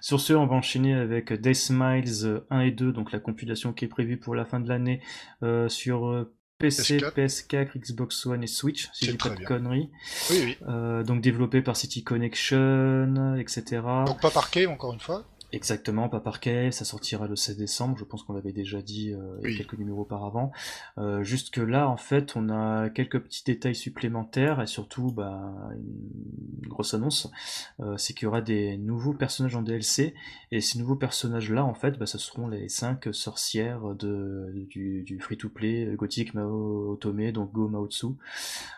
sur 0.01 0.19
ce, 0.21 0.33
on 0.33 0.45
va 0.45 0.55
enchaîner 0.55 0.93
avec 0.93 1.33
Death 1.33 1.55
Smiles 1.55 2.25
euh, 2.25 2.45
1 2.49 2.61
et 2.61 2.71
2, 2.71 2.91
donc 2.93 3.11
la 3.11 3.19
compilation 3.19 3.73
qui 3.73 3.85
est 3.85 3.89
prévue 3.89 4.17
pour 4.17 4.33
la 4.35 4.45
fin 4.45 4.59
de 4.61 4.69
l'année 4.69 5.01
euh, 5.43 5.67
sur 5.67 6.07
euh, 6.07 6.33
PC, 6.57 6.97
PS4. 6.99 7.13
PS4, 7.15 7.77
Xbox 7.79 8.25
One 8.25 8.43
et 8.43 8.47
Switch, 8.47 8.89
si 8.93 9.05
je 9.05 9.11
dis 9.11 9.17
pas 9.17 9.29
de 9.29 9.35
bien. 9.35 9.45
conneries. 9.45 9.89
Oui, 10.29 10.41
oui. 10.45 10.57
Euh, 10.69 11.03
donc 11.03 11.21
développé 11.21 11.61
par 11.61 11.75
City 11.75 12.03
Connection, 12.03 13.35
etc. 13.37 13.81
Donc 14.05 14.21
pas 14.21 14.31
par 14.31 14.49
Cave, 14.49 14.69
encore 14.69 14.93
une 14.93 14.99
fois. 14.99 15.25
Exactement, 15.51 16.09
pas 16.09 16.19
par 16.19 16.39
Cave, 16.39 16.71
ça 16.71 16.85
sortira 16.85 17.27
le 17.27 17.35
16 17.35 17.57
décembre, 17.57 17.97
je 17.97 18.03
pense 18.03 18.21
qu'on 18.21 18.33
l'avait 18.33 18.51
déjà 18.51 18.83
dit 18.83 19.13
euh, 19.13 19.37
il 19.39 19.43
y 19.43 19.47
a 19.47 19.49
Oui. 19.49 19.57
quelques 19.57 19.79
numéros 19.79 20.01
auparavant. 20.01 20.51
Euh, 20.99 21.23
juste 21.23 21.51
que 21.51 21.61
là, 21.61 21.89
en 21.89 21.97
fait, 21.97 22.35
on 22.35 22.49
a 22.49 22.89
quelques 22.91 23.19
petits 23.19 23.43
détails 23.43 23.73
supplémentaires 23.73 24.61
et 24.61 24.67
surtout, 24.67 25.11
bah, 25.11 25.51
une 25.73 26.67
grosse 26.69 26.93
annonce, 26.93 27.31
euh, 27.79 27.97
c'est 27.97 28.13
qu'il 28.13 28.25
y 28.25 28.27
aura 28.27 28.41
des 28.41 28.77
nouveaux 28.77 29.13
personnages 29.13 29.55
en 29.55 29.63
DLC 29.63 30.13
et 30.51 30.61
ces 30.61 30.77
nouveaux 30.77 30.95
personnages-là, 30.95 31.65
en 31.65 31.73
fait, 31.73 31.97
bah, 31.97 32.05
ce 32.05 32.19
seront 32.19 32.47
les 32.47 32.69
cinq 32.69 33.07
sorcières 33.11 33.95
de, 33.95 34.51
du, 34.69 35.01
du 35.01 35.19
free-to-play 35.19 35.95
gothique 35.95 36.35
Mao 36.35 36.91
Otome, 36.93 37.31
donc 37.31 37.51
Go 37.53 37.67
Maotsu. 37.69 38.05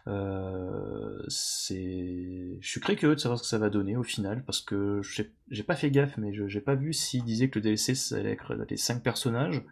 Euh, 0.08 1.22
c'est, 1.28 2.58
je 2.62 2.70
suis 2.70 2.80
très 2.82 2.96
curieux 2.96 3.16
de 3.16 3.20
savoir 3.20 3.38
ce 3.40 3.44
que 3.44 3.50
ça 3.50 3.58
va 3.58 3.70
donner 3.70 3.98
au 3.98 4.04
final 4.04 4.44
parce 4.46 4.62
que 4.62 5.02
j'ai 5.50 5.64
pas 5.64 5.76
fait 5.76 5.92
gaffe, 5.92 6.18
mais 6.18 6.34
je 6.34 6.61
j'ai 6.62 6.66
pas 6.66 6.76
vu 6.76 6.94
s'il 6.94 7.24
disait 7.24 7.50
que 7.50 7.58
le 7.58 7.64
DLC 7.64 7.96
ça 7.96 8.18
allait 8.18 8.34
être 8.34 8.54
les 8.70 8.78
5 8.78 9.02
personnages 9.02 9.64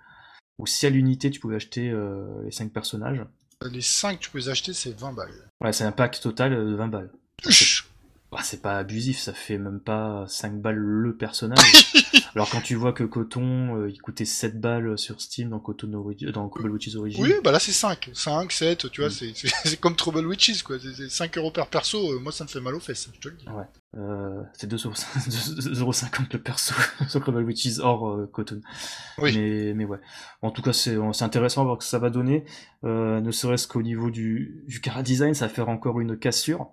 ou 0.58 0.66
si 0.66 0.88
à 0.88 0.90
l'unité 0.90 1.30
tu 1.30 1.40
pouvais 1.40 1.58
acheter 1.58 1.92
euh, 1.92 2.44
les 2.44 2.52
5 2.52 2.74
personnages. 2.74 3.24
Les 3.62 3.82
5 3.82 4.20
tu 4.20 4.32
peux 4.32 4.40
les 4.40 4.50
acheter, 4.50 4.74
c'est 4.74 4.98
20 5.00 5.14
balles. 5.14 5.52
Ouais, 5.62 5.72
c'est 5.72 5.84
un 5.84 5.92
pack 5.92 6.20
total 6.20 6.56
de 6.56 6.76
20 6.76 6.88
balles. 6.88 7.12
Chut 7.48 7.89
Bah, 8.32 8.42
c'est 8.44 8.62
pas 8.62 8.78
abusif, 8.78 9.18
ça 9.18 9.34
fait 9.34 9.58
même 9.58 9.80
pas 9.80 10.24
5 10.28 10.62
balles 10.62 10.76
le 10.78 11.16
personnage. 11.16 11.58
Alors 12.36 12.48
quand 12.52 12.62
tu 12.62 12.76
vois 12.76 12.94
que 12.94 13.04
Coton, 13.04 13.76
euh, 13.76 13.90
il 13.90 14.00
coûtait 14.00 14.24
7 14.24 14.62
balles 14.62 15.00
sur 15.00 15.20
Steam 15.20 15.50
dans 15.50 15.60
Coton 15.60 15.88
dans 15.88 16.48
Cobble 16.48 16.70
Witches 16.70 16.96
Origin. 16.96 17.24
Oui, 17.24 17.34
bah 17.44 17.52
là 17.52 17.58
c'est 17.58 17.72
5. 17.72 18.12
5, 18.14 18.52
7, 18.52 18.92
tu 18.92 19.02
vois, 19.02 19.10
Mm. 19.10 19.34
c'est- 19.34 19.80
comme 19.80 19.96
Trouble 19.96 20.28
Witches, 20.28 20.62
quoi. 20.62 20.78
C'est- 20.80 20.94
C'est 20.94 21.10
5 21.10 21.36
euros 21.40 21.50
par 21.50 21.68
perso, 21.70 21.98
euh, 22.14 22.20
moi 22.20 22.32
ça 22.32 22.44
me 22.44 22.50
fait 22.50 22.60
mal 22.62 22.76
aux 22.76 22.80
fesses, 22.80 23.10
je 23.16 23.20
te 23.20 23.30
le 23.30 23.36
dis. 23.36 23.46
Euh, 23.98 24.44
c'est 24.54 24.68
2,50€ 24.68 26.28
le 26.34 26.40
perso 26.40 26.76
sur 27.10 27.24
Cobble 27.24 27.44
Witches 27.44 27.80
hors 27.80 28.08
euh, 28.10 28.30
Coton. 28.32 28.62
Oui. 29.18 29.36
Mais, 29.36 29.74
mais 29.74 29.86
ouais. 29.86 29.98
En 30.44 30.52
tout 30.52 30.62
cas, 30.62 30.72
c'est 30.74 30.96
c'est 31.14 31.24
intéressant 31.24 31.62
à 31.62 31.66
voir 31.66 31.82
ce 31.82 31.88
que 31.88 31.90
ça 31.90 31.98
va 31.98 32.12
donner. 32.12 32.46
Euh, 32.84 33.22
ne 33.22 33.32
serait-ce 33.32 33.68
qu'au 33.68 33.82
niveau 33.82 34.12
du, 34.12 34.64
du 34.68 34.82
cara 34.82 35.02
design, 35.02 35.34
ça 35.34 35.48
va 35.48 35.54
faire 35.54 35.70
encore 35.70 36.00
une 36.00 36.16
cassure. 36.16 36.68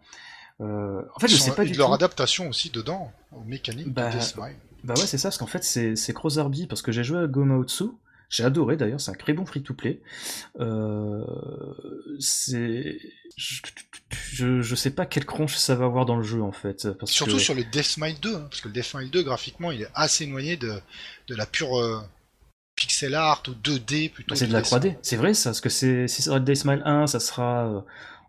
Euh, 0.60 1.02
en 1.14 1.18
fait, 1.20 1.28
je 1.28 1.36
sais 1.36 1.52
pas 1.52 1.64
et 1.64 1.66
du 1.66 1.72
de 1.72 1.78
leur 1.78 1.88
tout. 1.88 1.94
adaptation 1.94 2.48
aussi 2.48 2.70
dedans, 2.70 3.12
aux 3.32 3.42
mécaniques 3.44 3.92
Bah, 3.92 4.10
de 4.10 4.18
Deathmile. 4.18 4.56
Bah 4.84 4.94
ouais, 4.96 5.06
c'est 5.06 5.18
ça, 5.18 5.28
parce 5.28 5.38
qu'en 5.38 5.46
fait, 5.46 5.64
c'est 5.64 6.12
Crozarby, 6.14 6.66
parce 6.66 6.80
que 6.82 6.92
j'ai 6.92 7.04
joué 7.04 7.18
à 7.18 7.26
Gomaotsu, 7.26 7.84
j'ai 8.30 8.44
adoré 8.44 8.76
d'ailleurs, 8.76 9.00
c'est 9.00 9.10
un 9.10 9.14
très 9.14 9.32
bon 9.32 9.44
free-to-play. 9.46 10.00
Euh, 10.60 11.24
c'est... 12.18 12.98
Je, 13.36 13.60
je, 14.32 14.62
je 14.62 14.74
sais 14.74 14.90
pas 14.90 15.04
quelle 15.04 15.26
cronche 15.26 15.56
ça 15.56 15.74
va 15.74 15.84
avoir 15.84 16.06
dans 16.06 16.16
le 16.16 16.22
jeu, 16.22 16.42
en 16.42 16.52
fait. 16.52 16.90
Parce 16.98 17.12
Surtout 17.12 17.34
que... 17.36 17.38
sur 17.42 17.54
le 17.54 17.64
Deathmile 17.64 18.18
2, 18.20 18.34
hein, 18.34 18.46
parce 18.50 18.62
que 18.62 18.68
le 18.68 18.74
Deathmile 18.74 19.10
2, 19.10 19.22
graphiquement, 19.22 19.70
il 19.72 19.82
est 19.82 19.88
assez 19.94 20.24
éloigné 20.24 20.56
de, 20.56 20.72
de 21.28 21.34
la 21.34 21.44
pure 21.44 21.78
euh, 21.78 22.00
pixel 22.76 23.14
art 23.14 23.42
ou 23.48 23.50
2D 23.52 24.10
plutôt. 24.10 24.30
Bah, 24.30 24.36
c'est 24.36 24.46
de 24.46 24.52
la 24.54 24.62
Deathmile. 24.62 24.92
3D, 24.92 24.96
c'est 25.02 25.16
vrai 25.16 25.34
ça, 25.34 25.50
parce 25.50 25.60
que 25.60 25.68
c'est, 25.68 26.08
si 26.08 26.22
ça 26.22 26.30
sera 26.30 26.40
Day 26.40 26.54
Smile 26.54 26.82
1, 26.84 27.06
ça 27.08 27.20
sera, 27.20 27.66
euh, 27.66 27.80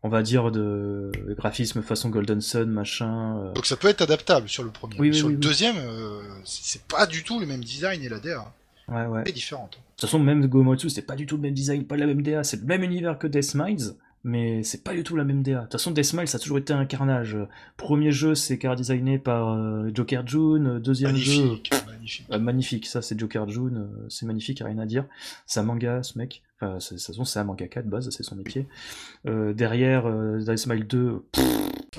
on 0.04 0.10
va 0.10 0.22
dire, 0.24 0.52
de 0.52 1.12
graphisme 1.38 1.82
façon 1.82 2.10
Golden 2.10 2.40
Sun, 2.42 2.70
machin. 2.70 3.38
euh. 3.40 3.54
Donc 3.54 3.66
ça 3.66 3.76
peut 3.78 3.88
être 3.88 4.02
adaptable 4.02 4.48
sur 4.48 4.64
le 4.64 4.70
premier. 4.70 4.96
Oui, 5.00 5.10
oui, 5.10 5.16
sur 5.18 5.28
oui, 5.28 5.34
le 5.34 5.40
deuxième, 5.40 5.78
euh, 5.78 6.22
c'est 6.46 6.64
c'est 6.64 6.84
pas 6.88 7.06
du 7.08 7.24
tout 7.24 7.40
le 7.40 7.46
même 7.46 7.64
design 7.64 8.02
et 8.04 8.10
la 8.10 8.20
DA 8.20 8.54
Ouais, 8.90 9.06
ouais. 9.06 9.24
est 9.26 9.32
différente. 9.34 9.80
toute 9.98 10.02
façon, 10.02 10.20
même 10.20 10.46
Gomotsu, 10.48 10.90
c'est 10.90 11.02
pas 11.02 11.16
du 11.16 11.26
tout 11.26 11.36
le 11.36 11.42
même 11.42 11.54
design, 11.54 11.84
pas 11.84 11.98
la 11.98 12.06
même 12.08 12.22
DA, 12.22 12.44
c'est 12.44 12.62
le 12.62 12.66
même 12.66 12.84
univers 12.84 13.18
que 13.20 13.28
Death 13.28 13.54
Minds, 13.56 13.96
mais 14.24 14.64
c'est 14.64 14.82
pas 14.84 14.94
du 14.94 15.04
tout 15.04 15.16
la 15.18 15.26
même 15.26 15.44
DA. 15.44 15.58
De 15.58 15.62
toute 15.64 15.74
façon, 15.74 15.92
Death 15.92 16.14
Minds, 16.14 16.28
ça 16.28 16.38
a 16.38 16.40
toujours 16.40 16.58
été 16.58 16.72
un 16.72 16.86
carnage. 16.86 17.36
Premier 17.76 18.12
jeu, 18.12 18.34
c'est 18.36 18.58
car 18.58 18.76
designé 18.78 19.18
par 19.20 19.50
euh, 19.54 19.90
Joker 19.94 20.26
June, 20.26 20.80
deuxième 20.80 21.12
Magnifique, 21.12 21.74
jeu... 21.74 21.80
magnifique. 21.92 22.26
Euh, 22.32 22.40
magnifique, 22.40 22.86
ça 22.86 23.02
c'est 23.02 23.20
Joker 23.20 23.50
June, 23.50 23.90
c'est 24.10 24.26
magnifique, 24.26 24.62
rien 24.64 24.78
à 24.78 24.86
dire. 24.86 25.04
C'est 25.48 25.60
un 25.60 25.64
manga, 25.64 26.02
ce 26.04 26.18
mec. 26.18 26.42
Enfin, 26.60 26.78
de 26.78 26.80
toute 26.80 27.00
façon, 27.00 27.24
c'est 27.26 27.40
un 27.40 27.44
mangaka 27.44 27.82
de 27.84 27.90
base, 27.90 28.10
c'est 28.10 28.24
son 28.24 28.36
métier. 28.36 28.68
Euh, 29.28 29.54
derrière, 29.54 30.08
euh, 30.08 30.40
Death 30.40 30.58
Smile 30.58 30.88
2, 30.88 31.24
pff, 31.32 31.46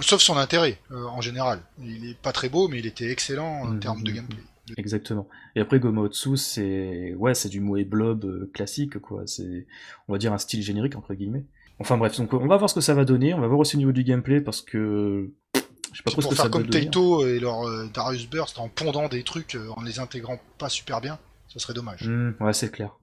Sauf 0.00 0.20
son 0.20 0.36
intérêt, 0.36 0.78
euh, 0.92 1.04
en 1.06 1.20
général. 1.20 1.60
Il 1.80 2.08
est 2.10 2.16
pas 2.20 2.32
très 2.32 2.48
beau, 2.48 2.68
mais 2.68 2.78
il 2.78 2.86
était 2.86 3.10
excellent 3.10 3.62
en 3.62 3.66
Mhm. 3.68 3.80
termes 3.80 4.02
de 4.02 4.12
gameplay. 4.12 4.42
exactement. 4.76 5.28
Et 5.56 5.60
après, 5.60 5.80
Gomotsu, 5.80 6.36
c'est 6.36 7.14
ouais, 7.14 7.34
c'est 7.34 7.48
du 7.48 7.60
Moe 7.60 7.84
Blob 7.84 8.24
euh, 8.24 8.50
classique, 8.52 8.98
quoi. 8.98 9.22
C'est, 9.26 9.66
on 10.08 10.12
va 10.12 10.18
dire, 10.18 10.32
un 10.32 10.38
style 10.38 10.62
générique, 10.62 10.94
entre 10.96 11.14
guillemets. 11.14 11.44
Enfin 11.80 11.96
bref, 11.96 12.16
donc 12.18 12.32
on 12.34 12.46
va 12.48 12.56
voir 12.56 12.68
ce 12.68 12.74
que 12.74 12.80
ça 12.80 12.92
va 12.94 13.04
donner, 13.04 13.34
on 13.34 13.40
va 13.40 13.46
voir 13.46 13.60
aussi 13.60 13.76
au 13.76 13.78
niveau 13.78 13.92
du 13.92 14.02
gameplay, 14.02 14.40
parce 14.40 14.60
que 14.62 15.30
je 15.54 15.96
sais 15.96 16.02
pas 16.04 16.10
trop 16.10 16.20
ce 16.20 16.28
que 16.28 16.34
ça 16.34 16.42
faire 16.42 16.50
comme. 16.50 16.66
Taito 16.68 17.24
et 17.26 17.38
leur 17.38 17.62
euh, 17.68 17.86
Darius 17.94 18.28
Burst 18.28 18.58
en 18.58 18.68
pondant 18.68 19.08
des 19.08 19.22
trucs, 19.22 19.54
euh, 19.54 19.68
en 19.76 19.82
les 19.82 20.00
intégrant 20.00 20.38
pas 20.58 20.68
super 20.68 21.00
bien, 21.00 21.18
ça 21.52 21.60
serait 21.60 21.74
dommage. 21.74 22.08
Ouais, 22.40 22.52
c'est 22.52 22.70
clair. 22.72 22.98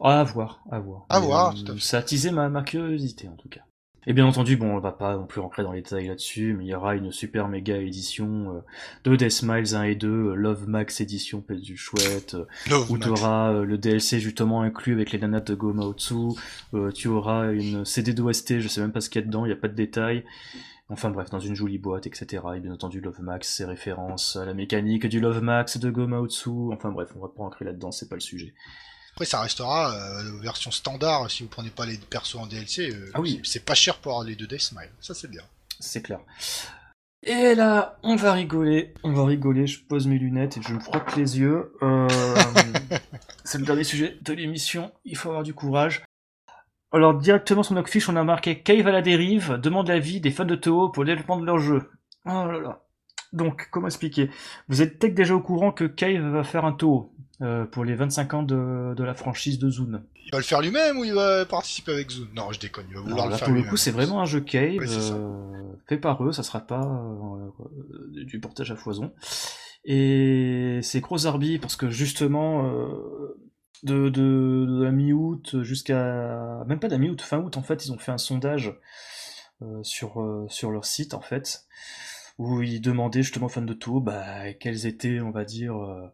À 0.00 0.22
voir, 0.24 0.62
à 0.70 0.78
voir. 0.78 1.06
À 1.08 1.20
Mais, 1.20 1.26
voir, 1.26 1.50
euh, 1.50 1.54
tout 1.54 1.72
à 1.72 1.74
fait. 1.74 1.80
Ça 1.80 1.96
a 1.98 2.00
attisé 2.00 2.30
ma, 2.30 2.48
ma 2.48 2.62
curiosité, 2.62 3.28
en 3.28 3.36
tout 3.36 3.48
cas. 3.48 3.62
Et 4.08 4.14
bien 4.14 4.24
entendu, 4.24 4.56
bon, 4.56 4.74
on 4.74 4.80
va 4.80 4.92
pas 4.92 5.16
non 5.16 5.26
plus 5.26 5.42
rentrer 5.42 5.62
dans 5.62 5.72
les 5.72 5.82
détails 5.82 6.06
là-dessus, 6.06 6.54
mais 6.56 6.64
il 6.64 6.68
y 6.68 6.74
aura 6.74 6.94
une 6.94 7.12
super 7.12 7.46
méga 7.46 7.76
édition 7.76 8.54
euh, 8.56 8.60
de 9.04 9.16
Death 9.16 9.30
Smiles 9.30 9.74
1 9.74 9.82
et 9.82 9.94
2, 9.96 10.08
euh, 10.08 10.34
Love 10.34 10.66
Max 10.66 11.02
édition 11.02 11.42
pèse 11.42 11.60
du 11.60 11.76
chouette, 11.76 12.34
euh, 12.34 12.84
où 12.88 12.96
tu 12.96 13.08
auras 13.08 13.52
le 13.52 13.76
DLC 13.76 14.18
justement 14.18 14.62
inclus 14.62 14.94
avec 14.94 15.12
les 15.12 15.18
nanas 15.18 15.40
de 15.40 15.54
Gomaotsu, 15.54 16.14
euh, 16.72 16.90
tu 16.90 17.08
auras 17.08 17.52
une 17.52 17.84
CD 17.84 18.14
d'OST, 18.14 18.60
je 18.60 18.68
sais 18.68 18.80
même 18.80 18.92
pas 18.92 19.02
ce 19.02 19.10
qu'il 19.10 19.20
y 19.20 19.24
a 19.24 19.26
dedans, 19.26 19.44
il 19.44 19.50
y 19.50 19.52
a 19.52 19.56
pas 19.56 19.68
de 19.68 19.74
détails. 19.74 20.24
Enfin 20.88 21.10
bref, 21.10 21.28
dans 21.28 21.40
une 21.40 21.54
jolie 21.54 21.76
boîte, 21.76 22.06
etc. 22.06 22.42
Et 22.56 22.60
bien 22.60 22.72
entendu, 22.72 23.02
Love 23.02 23.20
Max, 23.20 23.56
ses 23.56 23.66
références 23.66 24.36
à 24.36 24.46
la 24.46 24.54
mécanique 24.54 25.06
du 25.06 25.20
Love 25.20 25.42
Max 25.42 25.76
de 25.76 25.90
Gomaotsu. 25.90 26.72
Enfin 26.72 26.92
bref, 26.92 27.10
on 27.14 27.20
va 27.20 27.28
pas 27.28 27.42
rentrer 27.42 27.66
là-dedans, 27.66 27.90
c'est 27.90 28.08
pas 28.08 28.16
le 28.16 28.22
sujet. 28.22 28.54
Après, 29.18 29.26
ça 29.26 29.40
restera 29.40 29.92
euh, 29.96 30.38
version 30.40 30.70
standard 30.70 31.28
si 31.28 31.42
vous 31.42 31.48
prenez 31.48 31.70
pas 31.70 31.84
les 31.86 31.96
persos 31.98 32.36
en 32.36 32.46
DLC. 32.46 32.88
euh, 32.92 33.10
Ah 33.14 33.20
oui. 33.20 33.40
c'est- 33.42 33.64
pas 33.64 33.74
cher 33.74 33.98
pour 33.98 34.12
avoir 34.12 34.24
les 34.24 34.36
deux 34.36 34.46
Death 34.46 34.60
Smile. 34.60 34.90
Ça, 35.00 35.12
c'est 35.12 35.26
bien. 35.28 35.42
C'est 35.80 36.02
clair. 36.02 36.20
Et 37.24 37.56
là, 37.56 37.98
on 38.04 38.14
va 38.14 38.32
rigoler, 38.32 38.94
on 39.02 39.12
va 39.12 39.24
rigoler, 39.24 39.66
je 39.66 39.82
pose 39.82 40.06
mes 40.06 40.18
lunettes 40.18 40.56
et 40.58 40.62
je 40.62 40.72
me 40.72 40.78
frotte 40.78 41.16
les 41.16 41.36
yeux. 41.40 41.72
Euh, 41.82 42.06
c'est 43.44 43.58
le 43.58 43.64
dernier 43.64 43.82
sujet 43.82 44.16
de 44.22 44.32
l'émission, 44.34 44.92
il 45.04 45.16
faut 45.16 45.30
avoir 45.30 45.42
du 45.42 45.52
courage. 45.52 46.04
Alors 46.92 47.14
directement 47.14 47.64
sur 47.64 47.74
notre 47.74 47.88
fiche, 47.90 48.08
on 48.08 48.14
a 48.14 48.22
marqué 48.22 48.62
Cave 48.62 48.86
à 48.86 48.92
la 48.92 49.02
dérive, 49.02 49.54
demande 49.54 49.88
l'avis 49.88 50.20
des 50.20 50.30
fans 50.30 50.44
de 50.44 50.54
Toho 50.54 50.90
pour 50.90 51.02
le 51.02 51.10
développement 51.10 51.38
de 51.40 51.44
leur 51.44 51.58
jeu. 51.58 51.90
Oh 52.24 52.46
là 52.46 52.60
là. 52.60 52.82
Donc, 53.32 53.68
comment 53.70 53.86
expliquer? 53.86 54.30
Vous 54.68 54.82
êtes 54.82 54.98
peut-être 54.98 55.14
déjà 55.14 55.34
au 55.34 55.40
courant 55.40 55.72
que 55.72 55.84
Cave 55.84 56.22
va 56.22 56.44
faire 56.44 56.64
un 56.64 56.72
Toho 56.72 57.12
euh, 57.42 57.64
pour 57.66 57.84
les 57.84 57.94
25 57.94 58.34
ans 58.34 58.42
de, 58.42 58.94
de 58.94 59.04
la 59.04 59.14
franchise 59.14 59.58
de 59.58 59.70
Zune. 59.70 60.02
Il 60.26 60.30
va 60.32 60.38
le 60.38 60.44
faire 60.44 60.60
lui-même 60.60 60.98
ou 60.98 61.04
il 61.04 61.14
va 61.14 61.44
participer 61.46 61.92
avec 61.92 62.10
Zoom 62.10 62.28
Non, 62.34 62.52
je 62.52 62.60
déconne. 62.60 62.86
Il 62.88 62.94
va 62.96 63.00
vouloir 63.02 63.28
le 63.28 63.36
faire 63.36 63.48
pour 63.48 63.56
le 63.56 63.62
coup, 63.62 63.76
c'est 63.76 63.90
vraiment 63.90 64.20
un 64.20 64.26
jeu 64.26 64.40
cave, 64.40 64.78
Ouais, 64.78 64.86
euh, 64.88 65.72
fait 65.86 65.98
par 65.98 66.22
eux, 66.24 66.32
ça 66.32 66.42
sera 66.42 66.60
pas 66.60 66.82
euh, 66.82 68.24
du 68.24 68.40
portage 68.40 68.70
à 68.70 68.76
foison. 68.76 69.12
Et 69.84 70.80
c'est 70.82 71.00
gros 71.00 71.26
arbi 71.26 71.58
parce 71.58 71.76
que 71.76 71.88
justement, 71.88 72.70
de, 73.84 74.08
de, 74.08 74.66
de 74.68 74.82
la 74.82 74.90
mi-août 74.90 75.62
jusqu'à... 75.62 76.64
Même 76.66 76.80
pas 76.80 76.88
de 76.88 76.92
la 76.92 76.98
mi-août, 76.98 77.22
fin 77.22 77.38
août, 77.38 77.56
en 77.56 77.62
fait, 77.62 77.86
ils 77.86 77.92
ont 77.92 77.98
fait 77.98 78.12
un 78.12 78.18
sondage 78.18 78.74
euh, 79.62 79.82
sur, 79.82 80.20
euh, 80.20 80.46
sur 80.48 80.70
leur 80.70 80.84
site, 80.84 81.14
en 81.14 81.20
fait, 81.20 81.64
où 82.38 82.62
ils 82.62 82.80
demandaient 82.80 83.22
justement 83.22 83.46
aux 83.46 83.50
fans 83.50 83.62
de 83.62 83.74
Toho, 83.74 84.00
bah, 84.00 84.52
quelles 84.54 84.86
étaient, 84.86 85.20
on 85.20 85.30
va 85.30 85.44
dire... 85.44 85.76
euh, 85.76 86.06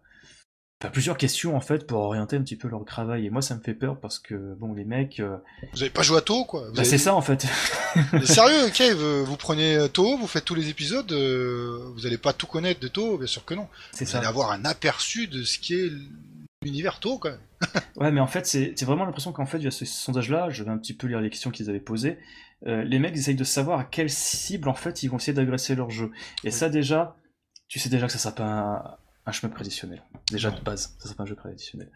enfin, 0.83 0.91
plusieurs 0.91 1.16
questions 1.18 1.57
en 1.57 1.61
fait 1.61 1.87
pour 1.87 2.01
orienter 2.01 2.37
un 2.37 2.43
petit 2.43 2.57
peu 2.57 2.68
leur 2.68 2.85
travail 2.85 3.27
et 3.27 3.31
moi 3.31 3.43
ça 3.43 3.55
me 3.55 3.61
fait 3.62 3.75
peur 3.75 4.01
parce 4.01 4.18
que 4.18 4.55
bon 4.59 4.72
les 4.75 4.85
mecs 4.85 5.20
euh, 5.20 5.37
Vous 5.72 5.83
avez 5.83 5.91
pas 5.91 6.03
joué 6.03 6.18
à 6.18 6.20
Toho, 6.20 6.45
quoi 6.45 6.62
Vous 6.68 6.72
bah, 6.75 6.81
avez- 6.81 6.89
c'est 6.89 6.99
ça 6.99 7.14
en 7.14 7.22
fait 7.22 7.47
Mais 8.12 8.27
sérieux, 8.27 8.70
euh, 8.81 9.22
vous 9.25 9.37
prenez 9.37 9.77
euh, 9.77 9.89
Toho, 9.89 10.16
vous 10.16 10.27
faites 10.27 10.45
tous 10.45 10.55
les 10.55 10.68
épisodes, 10.68 11.11
euh, 11.12 11.91
vous 11.95 12.07
allez 12.07 12.18
pas 12.18 12.33
tout 12.33 12.47
connaître 12.47 12.81
de 12.81 12.89
Toho, 12.89 13.18
bien 13.18 13.27
sûr 13.27 13.45
que 13.45 13.55
non. 13.55 13.68
c'est 13.93 14.05
Vous 14.05 14.11
ça 14.11 14.18
allez 14.18 14.27
avoir 14.27 14.51
un 14.51 14.64
aperçu 14.64 15.27
de 15.29 15.43
ce 15.43 15.59
qui 15.59 15.75
est 15.75 15.91
l'univers 16.62 16.99
Toho, 17.01 17.18
quand 17.18 17.31
même. 17.31 17.39
Ouais, 17.97 18.11
mais 18.11 18.20
en 18.20 18.27
fait, 18.27 18.47
c'est 18.47 18.72
c'est 18.77 18.85
vraiment 18.85 19.05
l'impression 19.05 19.33
qu'en 19.33 19.47
fait, 19.47 19.59
via 19.59 19.70
ce 19.70 19.85
sondage-là, 19.85 20.49
je 20.51 20.64
vais 20.64 20.70
un 20.70 20.79
petit 20.79 20.95
peu 20.95 21.07
lire 21.07 21.20
les 21.20 21.31
questions 21.31 21.51
qu'ils 21.51 21.68
avaient 21.70 21.79
posées. 21.81 22.18
Euh, 22.67 22.83
les 22.85 22.99
mecs 22.99 23.15
essayent 23.17 23.35
de 23.35 23.45
savoir 23.45 23.79
à 23.81 23.85
quelle 23.85 24.11
cible, 24.11 24.69
en 24.69 24.75
fait, 24.75 25.03
ils 25.03 25.09
vont 25.09 25.17
essayer 25.19 25.33
d'agresser 25.35 25.75
leur 25.75 25.91
jeu. 25.91 26.11
Et 26.43 26.47
Oui. 26.49 26.53
ça, 26.53 26.69
déjà, 26.69 27.17
tu 27.69 27.79
sais 27.79 27.89
déjà 27.89 28.07
que 28.07 28.12
ça 28.12 28.19
sera 28.19 28.35
pas 28.35 28.45
un, 28.45 28.97
un 29.27 29.33
chemin 29.33 29.53
traditionnel. 29.53 30.03
Déjà 30.31 30.51
de 30.51 30.61
base, 30.61 30.95
ça 30.99 31.05
sera 31.05 31.15
pas 31.17 31.23
un 31.25 31.27
jeu 31.27 31.37
traditionnel. 31.37 31.91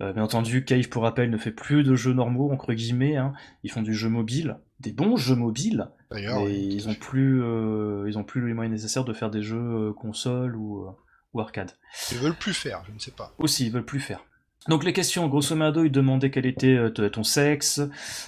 Euh, 0.00 0.12
bien 0.12 0.22
entendu, 0.22 0.64
Cave, 0.64 0.88
pour 0.88 1.02
rappel, 1.02 1.30
ne 1.30 1.36
fait 1.38 1.50
plus 1.50 1.82
de 1.84 1.94
jeux 1.94 2.12
normaux, 2.14 2.50
entre 2.52 2.72
guillemets. 2.72 3.16
Hein. 3.16 3.32
Ils 3.62 3.70
font 3.70 3.82
du 3.82 3.94
jeu 3.94 4.08
mobile, 4.08 4.58
des 4.80 4.92
bons 4.92 5.16
jeux 5.16 5.36
mobiles, 5.36 5.88
D'ailleurs, 6.10 6.42
oui, 6.42 6.68
ils 6.72 6.88
ont 6.88 6.94
plus, 6.94 7.42
euh, 7.42 8.04
ils 8.08 8.18
ont 8.18 8.24
plus 8.24 8.46
les 8.46 8.52
moyens 8.54 8.72
nécessaires 8.72 9.04
de 9.04 9.12
faire 9.14 9.30
des 9.30 9.42
jeux 9.42 9.92
console 9.94 10.56
ou, 10.56 10.86
ou 11.32 11.40
arcade. 11.40 11.72
ils 12.10 12.18
veulent 12.18 12.34
plus 12.34 12.52
faire, 12.54 12.82
je 12.86 12.92
ne 12.92 12.98
sais 12.98 13.12
pas. 13.12 13.32
Aussi, 13.38 13.66
ils 13.66 13.72
veulent 13.72 13.84
plus 13.84 14.00
faire. 14.00 14.24
Donc 14.68 14.84
les 14.84 14.92
questions, 14.92 15.26
grosso 15.26 15.56
modo, 15.56 15.84
ils 15.84 15.90
demandaient 15.90 16.30
quel 16.30 16.46
était 16.46 16.76
euh, 16.76 16.90
ton 16.90 17.24
sexe, 17.24 17.80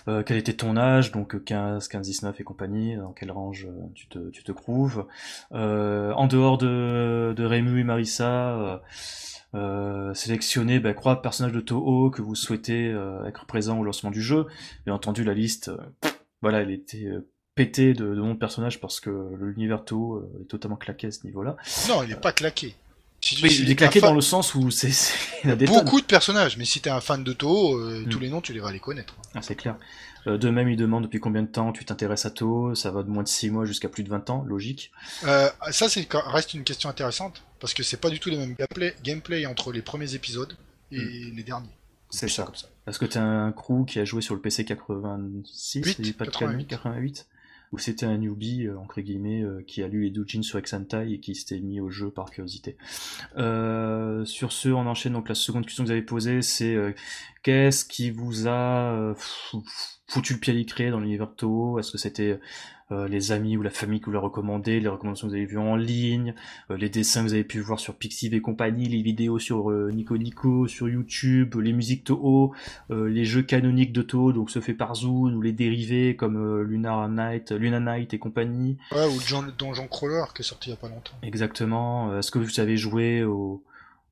euh, 0.09 0.23
quel 0.25 0.37
était 0.37 0.55
ton 0.55 0.77
âge, 0.77 1.13
donc 1.13 1.35
euh, 1.35 1.39
15, 1.39 1.87
15, 1.87 2.07
19 2.07 2.41
et 2.41 2.45
compagnie, 2.45 2.97
dans 2.97 3.13
quel 3.13 3.31
range 3.31 3.67
euh, 3.67 3.87
tu 3.95 4.09
te, 4.09 4.31
tu 4.31 4.43
en 5.53 6.27
dehors 6.27 6.59
de, 6.59 7.35
de 7.37 7.45
Rému 7.45 7.81
et 7.81 7.85
Marissa, 7.85 8.83
euh, 9.55 10.13
sélectionnez 10.15 10.81
bah, 10.81 10.93
trois 10.95 11.23
personnages 11.23 11.53
de 11.53 11.61
Toho 11.61 12.11
que 12.11 12.23
vous 12.23 12.35
souhaitez 12.35 12.95
être 13.27 13.47
présents 13.47 13.79
au 13.79 13.85
lancement 13.85 14.11
du 14.11 14.23
jeu. 14.23 14.47
Bien 14.87 14.95
entendu, 14.95 15.23
la 15.23 15.35
liste, 15.35 15.71
voilà, 16.43 16.63
elle 16.63 16.73
était 16.73 17.07
pétée 17.55 17.95
de, 17.95 18.07
de 18.07 18.15
noms 18.15 18.35
de 18.35 18.39
personnages 18.39 18.81
parce 18.81 18.99
que 18.99 19.11
l'univers 19.39 19.85
Toho 19.85 20.29
est 20.43 20.49
totalement 20.49 20.77
claqué 20.77 21.07
à 21.07 21.11
ce 21.13 21.25
niveau-là. 21.25 21.57
Non, 21.89 22.03
il 22.03 22.11
est 22.11 22.21
pas 22.21 22.33
claqué. 22.33 22.75
Si, 23.25 23.41
Oui, 23.43 23.57
il 23.63 23.71
est 23.71 23.77
claqué 23.77 24.01
fan- 24.01 24.11
dans 24.11 24.15
le 24.15 24.21
sens 24.21 24.55
où 24.55 24.71
c'est. 24.71 24.91
Beaucoup 25.67 26.01
de 26.01 26.07
personnages, 26.07 26.57
mais 26.59 26.65
si 26.67 26.81
t'es 26.81 26.91
un 26.91 27.01
fan 27.01 27.25
de 27.25 27.33
Toho, 27.33 27.77
euh, 27.79 28.03
Mm. 28.05 28.09
tous 28.11 28.19
les 28.19 28.29
noms, 28.29 28.41
tu 28.43 28.53
les 28.53 28.61
vas 28.61 28.71
les 28.73 28.81
connaître. 28.81 29.17
Ah, 29.35 29.41
c'est 29.41 29.55
clair. 29.55 29.77
Euh, 30.27 30.37
de 30.39 30.51
même, 30.51 30.69
il 30.69 30.77
demande 30.77 31.05
depuis 31.05 31.21
combien 31.21 31.43
de 31.43 31.49
temps 31.49 31.73
tu 31.73 31.85
t'intéresses 31.85 32.27
à 32.27 32.31
Toho. 32.31 32.75
Ça 32.75 32.91
va 32.91 33.03
de 33.03 33.09
moins 33.09 33.23
de 33.23 33.29
6 33.29 33.51
mois 33.51 33.65
jusqu'à 33.65 33.89
plus 33.89 34.03
de 34.05 34.11
20 34.11 34.29
ans, 34.31 34.45
logique. 34.47 34.91
Euh, 35.25 35.49
ça, 35.71 35.89
c'est 35.89 36.07
reste 36.13 36.53
une 36.55 36.65
question 36.65 36.89
intéressante, 36.91 37.43
parce 37.61 37.73
que 37.75 37.83
c'est 37.83 37.97
pas 37.99 38.11
du 38.11 38.21
tout 38.21 38.29
les 38.31 38.37
mêmes 38.37 38.55
gameplay, 38.59 38.95
gameplay 39.03 39.47
entre 39.47 39.73
les 39.73 39.81
premiers 39.83 40.15
épisodes 40.15 40.55
et 40.93 40.99
les 41.35 41.43
derniers. 41.43 41.67
Mm. 41.69 41.71
C'est 42.11 42.29
ça. 42.29 42.43
comme 42.45 42.55
ça. 42.55 42.69
Parce 42.85 42.99
que 42.99 43.07
t'es 43.07 43.19
un 43.19 43.51
crew 43.53 43.85
qui 43.87 43.99
a 43.99 44.05
joué 44.05 44.21
sur 44.23 44.35
le 44.35 44.41
PC 44.43 44.65
86, 44.67 45.79
Huit, 45.85 45.85
si 45.85 45.95
je 45.99 46.03
dis 46.03 46.13
pas 46.13 46.27
de 46.27 46.31
88. 46.31 46.47
conneries, 46.53 46.67
88, 46.67 47.27
où 47.75 47.79
c'était 47.79 48.07
un 48.07 48.19
newbie, 48.19 48.67
euh, 48.67 48.79
entre 48.79 49.01
guillemets, 49.01 49.43
euh, 49.43 49.63
qui 49.67 49.83
a 49.83 49.89
lu 49.89 50.05
les 50.05 50.11
doujins 50.11 50.43
sur 50.43 50.59
Exantai 50.59 51.13
et 51.13 51.19
qui 51.19 51.35
s'était 51.35 51.59
mis 51.61 51.81
au 51.81 51.91
jeu 51.91 52.11
par 52.11 52.31
curiosité. 52.31 52.77
Euh, 53.37 54.25
sur 54.25 54.53
ce, 54.53 54.69
on 54.69 54.87
enchaîne. 54.87 55.13
Donc 55.13 55.29
la 55.29 55.35
seconde 55.35 55.65
question 55.65 55.83
que 55.83 55.89
vous 55.89 55.93
avez 55.93 56.03
posée, 56.03 56.41
c'est 56.41 56.77
qu'est-ce 57.43 57.85
qui 57.85 58.11
vous 58.11 58.47
a 58.47 59.15
fou- 59.17 59.65
foutu 60.07 60.35
le 60.35 60.39
pied 60.39 60.53
à 60.53 60.57
l'écrit 60.57 60.91
dans 60.91 61.01
l'univers 61.01 61.35
Toho? 61.35 61.79
Est-ce 61.81 61.91
que 61.91 61.99
c'était 61.99 62.39
euh, 62.93 63.09
les 63.09 63.33
amis 63.33 63.57
ou 63.57 63.63
la 63.63 63.71
famille 63.71 63.99
qui 64.01 64.07
vous 64.07 64.13
l'a 64.13 64.19
recommandé, 64.21 64.79
les 64.81 64.89
recommandations 64.89 65.27
que 65.27 65.33
vous 65.33 65.37
avez 65.37 65.47
vues 65.47 65.59
en 65.59 65.77
ligne, 65.77 66.35
euh, 66.71 66.77
les 66.77 66.89
dessins 66.91 67.23
que 67.23 67.29
vous 67.29 67.35
avez 67.35 67.45
pu 67.45 67.61
voir 67.61 67.81
sur 67.81 67.95
Pixiv 67.95 68.35
et 68.35 68.41
compagnie, 68.41 68.89
les 68.89 69.01
vidéos 69.03 69.39
sur 69.39 69.71
euh, 69.71 69.91
Nico 69.93 70.17
Nico, 70.19 70.67
sur 70.67 70.89
YouTube, 70.89 71.55
les 71.57 71.73
musiques 71.73 72.05
Toho, 72.05 72.53
euh, 72.91 73.09
les 73.09 73.25
jeux 73.25 73.43
canoniques 73.43 73.93
de 73.93 74.03
Toho, 74.03 74.33
donc 74.33 74.51
ceux 74.51 74.61
faits 74.61 74.77
par 74.77 74.95
Zune, 74.97 75.35
ou 75.35 75.41
les 75.43 75.53
dérivés 75.53 76.17
comme 76.17 76.61
Lunar 76.63 77.09
Night, 77.09 77.53
Luna 77.53 77.81
Night 77.81 78.13
et 78.15 78.19
compagnie. 78.19 78.77
Ouais, 78.93 79.07
ou 79.07 79.19
John- 79.27 79.53
Donjon 79.59 79.87
Crawler 79.89 80.25
qui 80.35 80.43
est 80.43 80.45
sorti 80.45 80.71
il 80.71 80.73
y 80.73 80.75
a 80.75 80.79
pas 80.79 80.89
longtemps. 80.89 81.15
Exactement. 81.23 82.19
Est-ce 82.19 82.31
que 82.31 82.39
vous 82.39 82.61
avez 82.61 82.77
joué 82.77 83.25
au- 83.25 83.63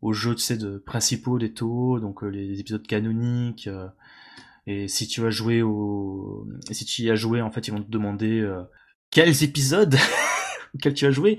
aux 0.00 0.12
jeux 0.12 0.36
sais, 0.36 0.56
de, 0.56 0.78
principaux 0.78 1.38
des 1.38 1.52
Toho, 1.52 2.00
donc 2.00 2.24
euh, 2.24 2.28
les 2.28 2.58
épisodes 2.58 2.84
canoniques 2.86 3.68
euh, 3.68 3.86
Et 4.66 4.88
si 4.88 5.08
tu 5.08 5.26
as 5.26 5.30
joué 5.30 5.62
au, 5.62 6.46
et 6.70 6.74
si 6.74 6.84
tu 6.84 7.02
y 7.02 7.10
as 7.10 7.16
joué, 7.16 7.42
en 7.42 7.50
fait, 7.50 7.66
ils 7.66 7.72
vont 7.72 7.82
te 7.82 7.90
demander 7.90 8.40
euh, 8.40 8.62
quels 9.10 9.42
épisodes 9.42 9.96
auxquels 10.74 10.94
tu 10.94 11.06
as 11.06 11.10
joué, 11.10 11.38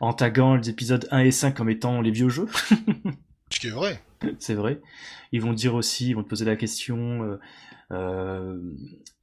en 0.00 0.12
taguant 0.12 0.56
les 0.56 0.68
épisodes 0.68 1.06
1 1.10 1.20
et 1.20 1.30
5 1.30 1.54
comme 1.54 1.70
étant 1.70 2.00
les 2.00 2.10
vieux 2.10 2.28
jeux. 2.28 2.48
Ce 3.50 3.60
qui 3.60 3.68
est 3.68 3.70
vrai. 3.70 4.02
c'est 4.38 4.54
vrai. 4.54 4.80
Ils 5.32 5.40
vont 5.40 5.50
te 5.50 5.58
dire 5.58 5.74
aussi, 5.74 6.08
ils 6.08 6.14
vont 6.14 6.24
te 6.24 6.28
poser 6.28 6.44
la 6.44 6.56
question, 6.56 7.22
euh, 7.22 7.38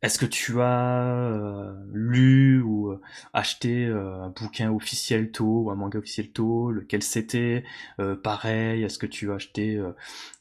est-ce 0.02 0.18
que 0.18 0.26
tu 0.26 0.60
as 0.62 1.14
euh, 1.14 1.74
lu 1.94 2.62
ou 2.64 2.90
euh, 2.90 3.00
acheté 3.34 3.86
euh, 3.86 4.24
un 4.24 4.30
bouquin 4.30 4.72
officiel 4.72 5.32
To, 5.32 5.46
ou 5.46 5.72
un 5.72 5.76
manga 5.76 6.00
officiel 6.00 6.32
To, 6.32 6.72
lequel 6.72 7.04
c'était, 7.04 7.64
euh, 8.00 8.16
pareil, 8.16 8.84
est-ce 8.84 8.98
que 8.98 9.06
tu 9.06 9.32
as 9.32 9.36
acheté, 9.36 9.80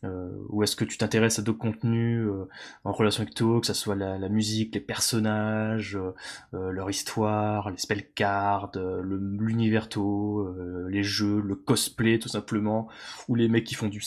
euh, 0.04 0.46
ou 0.48 0.62
est-ce 0.62 0.76
que 0.76 0.86
tu 0.86 0.96
t'intéresses 0.96 1.38
à 1.38 1.42
d'autres 1.42 1.58
contenus 1.58 2.26
en 2.84 2.92
relation 2.92 3.22
avec 3.22 3.34
To, 3.34 3.60
que 3.60 3.66
ce 3.66 3.74
soit 3.74 3.94
la, 3.94 4.28
musique, 4.30 4.74
les 4.74 4.80
personnages, 4.80 5.98
leur 6.52 6.88
histoire, 6.88 7.70
les 7.70 7.76
spell 7.76 8.10
cards, 8.14 8.72
l'univers 9.02 9.90
To, 9.90 10.54
les 10.88 11.02
jeux, 11.02 11.40
le 11.40 11.54
cosplay 11.54 12.18
tout 12.18 12.28
simplement, 12.28 12.88
ou 13.28 13.34
les 13.34 13.48
mecs 13.48 13.64
qui 13.64 13.74
font 13.74 13.88
du 13.88 14.00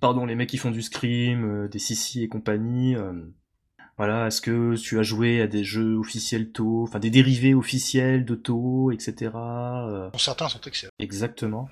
pardon, 0.00 0.26
les 0.26 0.34
mecs 0.34 0.48
qui 0.48 0.58
font 0.58 0.70
du 0.70 0.82
scream, 0.82 1.68
des 1.68 1.78
Sissi 1.78 2.22
et 2.22 2.28
compagnie. 2.28 2.96
Voilà, 3.96 4.26
est-ce 4.26 4.40
que 4.40 4.74
tu 4.74 4.98
as 4.98 5.04
joué 5.04 5.40
à 5.40 5.46
des 5.46 5.62
jeux 5.62 5.96
officiels 5.96 6.50
To, 6.50 6.82
enfin 6.82 6.98
des 6.98 7.10
dérivés 7.10 7.54
officiels 7.54 8.24
de 8.24 8.34
To, 8.34 8.90
etc. 8.90 9.30
Euh, 9.36 10.10
certains 10.18 10.48
sont 10.48 10.60
excellents. 10.62 10.90
Exactement. 10.98 11.68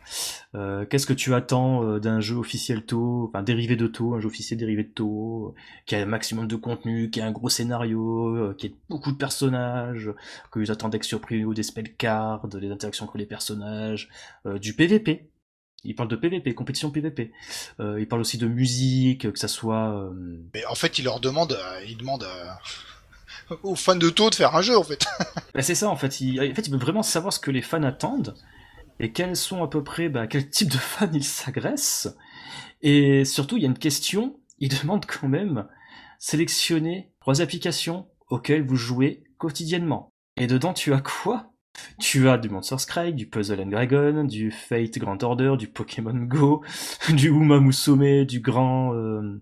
Euh, 0.54 0.86
Qu'est-ce 0.86 1.06
que 1.06 1.12
tu 1.12 1.34
attends 1.34 1.82
euh, 1.82 1.98
d'un 1.98 2.20
jeu 2.20 2.36
officiel 2.36 2.84
To, 2.86 3.28
enfin 3.28 3.42
dérivé 3.42 3.74
de 3.74 3.88
To, 3.88 4.14
un 4.14 4.20
jeu 4.20 4.28
officiel 4.28 4.60
dérivé 4.60 4.84
de 4.84 4.90
To, 4.90 5.56
qui 5.84 5.96
a 5.96 5.98
un 5.98 6.06
maximum 6.06 6.46
de 6.46 6.54
contenu, 6.54 7.10
qui 7.10 7.20
a 7.20 7.26
un 7.26 7.32
gros 7.32 7.48
scénario, 7.48 8.36
euh, 8.36 8.54
qui 8.56 8.68
a 8.68 8.70
beaucoup 8.88 9.10
de 9.10 9.16
personnages, 9.16 10.12
que 10.52 10.60
vous 10.60 10.70
attendez 10.70 11.00
que 11.00 11.06
surpris 11.06 11.44
ou 11.44 11.54
des 11.54 11.64
spell 11.64 11.92
cards, 11.92 12.46
des 12.46 12.70
interactions 12.70 13.06
entre 13.06 13.18
les 13.18 13.26
personnages, 13.26 14.08
du 14.60 14.74
PVP 14.74 15.31
il 15.84 15.94
parle 15.94 16.08
de 16.08 16.16
PVP, 16.16 16.54
compétition 16.54 16.90
PVP. 16.90 17.32
Euh, 17.80 18.00
il 18.00 18.06
parle 18.06 18.20
aussi 18.20 18.38
de 18.38 18.46
musique, 18.46 19.32
que 19.32 19.38
ça 19.38 19.48
soit. 19.48 19.90
Euh, 19.90 20.12
Mais 20.54 20.64
en 20.66 20.74
fait, 20.74 20.98
il 20.98 21.04
leur 21.04 21.20
demande, 21.20 21.52
euh, 21.52 21.84
il 21.86 21.96
demande 21.96 22.26
aux 23.62 23.74
fans 23.74 23.96
de 23.96 24.08
Toad 24.10 24.30
de 24.30 24.34
faire 24.36 24.54
un 24.54 24.62
jeu, 24.62 24.76
en 24.76 24.84
fait. 24.84 25.04
bah, 25.54 25.62
c'est 25.62 25.74
ça, 25.74 25.88
en 25.88 25.96
fait. 25.96 26.20
Il, 26.20 26.40
en 26.40 26.54
fait, 26.54 26.66
il 26.66 26.72
veut 26.72 26.78
vraiment 26.78 27.02
savoir 27.02 27.32
ce 27.32 27.40
que 27.40 27.50
les 27.50 27.62
fans 27.62 27.82
attendent 27.82 28.34
et 29.00 29.12
quels 29.12 29.36
sont 29.36 29.62
à 29.62 29.68
peu 29.68 29.82
près, 29.82 30.08
bah, 30.08 30.26
quel 30.26 30.48
type 30.48 30.70
de 30.70 30.76
fans 30.78 31.10
ils 31.12 31.24
s'agressent. 31.24 32.08
Et 32.82 33.24
surtout, 33.24 33.56
il 33.56 33.62
y 33.62 33.66
a 33.66 33.68
une 33.68 33.78
question. 33.78 34.38
Il 34.58 34.68
demande 34.68 35.06
quand 35.06 35.28
même 35.28 35.66
sélectionner 36.18 37.10
trois 37.20 37.40
applications 37.40 38.06
auxquelles 38.28 38.64
vous 38.64 38.76
jouez 38.76 39.24
quotidiennement. 39.38 40.12
Et 40.36 40.46
dedans, 40.46 40.72
tu 40.72 40.94
as 40.94 41.00
quoi? 41.00 41.51
Tu 41.98 42.28
as 42.28 42.38
du 42.38 42.48
Monsters 42.48 42.86
Cry, 42.86 43.12
du 43.12 43.26
Puzzle 43.26 43.60
and 43.60 43.66
Dragon, 43.66 44.24
du 44.24 44.50
Fate 44.50 44.98
Grand 44.98 45.22
Order, 45.22 45.54
du 45.58 45.68
Pokémon 45.68 46.14
Go, 46.14 46.62
du 47.10 47.28
Uma 47.28 47.60
Musume, 47.60 48.24
du 48.24 48.40
grand... 48.40 48.94
Euh... 48.94 49.40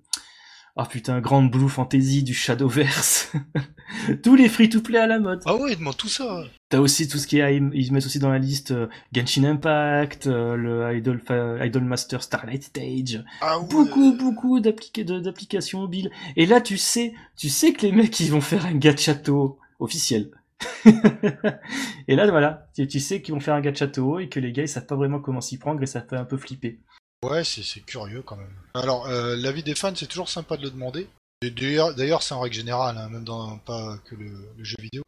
Ah 0.77 0.87
putain, 0.87 1.21
Grand 1.21 1.43
Blue 1.43 1.69
Fantasy, 1.69 2.23
du 2.23 2.33
Shadowverse. 2.33 3.33
Tous 4.23 4.37
les 4.37 4.49
free-to-play 4.49 4.99
à 4.99 5.09
la 5.09 5.19
mode. 5.19 5.43
Ah 5.45 5.57
ouais, 5.57 5.75
demande 5.75 5.97
tout 5.97 6.09
ça. 6.09 6.45
T'as 6.69 6.79
aussi 6.79 7.09
tout 7.09 7.19
ce 7.19 7.27
qui 7.27 7.41
est... 7.41 7.57
Ils 7.57 7.93
mettent 7.93 8.07
aussi 8.07 8.21
dans 8.21 8.31
la 8.31 8.39
liste 8.39 8.71
euh, 8.71 8.87
Genshin 9.13 9.45
Impact, 9.45 10.29
euh, 10.29 10.55
le 10.55 10.97
Idol, 10.97 11.21
Idol 11.61 11.83
Master 11.83 12.23
Starlight 12.23 12.63
Stage. 12.63 13.23
Ah 13.41 13.59
beaucoup, 13.69 14.17
beaucoup 14.17 14.61
d'applications 14.61 15.81
mobiles. 15.81 16.11
Et 16.37 16.47
là, 16.47 16.61
tu 16.61 16.79
sais, 16.79 17.15
tu 17.37 17.49
sais 17.49 17.73
que 17.73 17.83
les 17.83 17.93
mecs, 17.93 18.19
ils 18.21 18.31
vont 18.31 18.41
faire 18.41 18.65
un 18.65 18.75
gachato 18.75 19.59
officiel. 19.81 20.31
et 22.09 22.17
là, 22.17 22.31
voilà, 22.31 22.69
tu, 22.75 23.01
sais 23.01 23.23
qu'ils 23.23 23.35
vont 23.35 23.41
faire 23.41 23.55
un 23.55 23.61
gachato 23.61 24.19
et 24.19 24.29
que 24.29 24.41
les 24.41 24.53
gars 24.53 24.63
ils 24.63 24.69
savent 24.69 24.87
pas 24.87 24.97
vraiment 24.97 25.21
comment 25.21 25.41
s'y 25.41 25.59
prendre 25.59 25.83
et 25.83 25.87
ça 25.87 26.03
fait 26.03 26.17
un 26.17 26.25
peu 26.25 26.37
flipper. 26.37 26.81
Ouais, 27.23 27.45
c'est 27.45 27.81
curieux 27.81 28.23
quand 28.23 28.37
même. 28.37 28.55
Alors, 28.75 29.07
euh, 29.07 29.37
l'avis 29.37 29.63
des 29.63 29.75
fans, 29.75 29.95
c'est 29.95 30.07
toujours 30.07 30.29
sympa 30.29 30.57
de 30.57 30.63
le 30.63 30.71
demander. 30.71 31.09
D'ailleurs, 31.43 32.23
c'est 32.23 32.35
en 32.35 32.41
règle 32.41 32.57
générale, 32.57 32.99
hein, 32.99 33.09
même 33.09 33.25
dans 33.25 33.59
pas 33.59 33.97
que 34.05 34.15
le, 34.15 34.31
jeu 34.59 34.77
vidéo. 34.79 35.03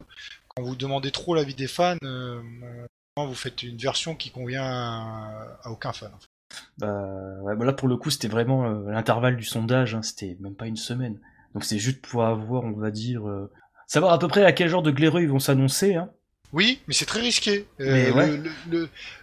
Quand 0.55 0.63
vous 0.63 0.75
demandez 0.75 1.11
trop 1.11 1.35
l'avis 1.35 1.53
des 1.55 1.67
fans, 1.67 1.97
euh, 2.03 2.41
vous 3.17 3.35
faites 3.35 3.61
une 3.63 3.77
version 3.77 4.15
qui 4.15 4.31
convient 4.31 4.63
à, 4.63 5.69
aucun 5.69 5.93
fan. 5.93 6.11
Bah, 6.77 7.37
ouais, 7.41 7.55
bah 7.55 7.65
là 7.65 7.73
pour 7.73 7.87
le 7.87 7.97
coup, 7.97 8.09
c'était 8.09 8.27
vraiment 8.27 8.65
euh, 8.65 8.91
l'intervalle 8.91 9.37
du 9.37 9.43
sondage, 9.43 9.95
hein, 9.95 10.01
c'était 10.01 10.37
même 10.39 10.55
pas 10.55 10.67
une 10.67 10.77
semaine. 10.77 11.19
Donc 11.53 11.63
c'est 11.65 11.77
juste 11.77 12.01
pour 12.01 12.23
avoir, 12.23 12.63
on 12.63 12.71
va 12.71 12.89
dire, 12.89 13.27
euh, 13.27 13.51
savoir 13.87 14.13
à 14.13 14.19
peu 14.19 14.27
près 14.27 14.45
à 14.45 14.51
quel 14.51 14.69
genre 14.69 14.83
de 14.83 14.91
glaireux 14.91 15.21
ils 15.21 15.29
vont 15.29 15.39
s'annoncer. 15.39 15.95
Hein. 15.95 16.09
Oui, 16.53 16.79
mais 16.87 16.93
c'est 16.93 17.07
très 17.07 17.19
risqué. 17.19 17.65
Euh, 17.79 18.37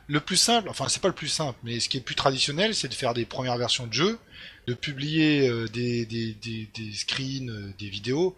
le, 0.08 0.20
plus 0.20 0.36
simple, 0.36 0.68
enfin 0.68 0.88
c'est 0.88 1.00
pas 1.00 1.08
le 1.08 1.14
plus 1.14 1.28
simple, 1.28 1.58
mais 1.62 1.78
ce 1.78 1.88
qui 1.88 1.96
est 1.96 2.00
plus 2.00 2.16
traditionnel, 2.16 2.74
c'est 2.74 2.88
de 2.88 2.94
faire 2.94 3.14
des 3.14 3.24
premières 3.24 3.56
versions 3.56 3.86
de 3.86 3.92
jeu, 3.92 4.18
de 4.66 4.74
publier 4.74 5.48
euh, 5.48 5.68
des, 5.68 6.04
des, 6.06 6.34
des, 6.34 6.92
screens, 6.92 7.48
euh, 7.48 7.72
des 7.78 7.88
vidéos. 7.88 8.36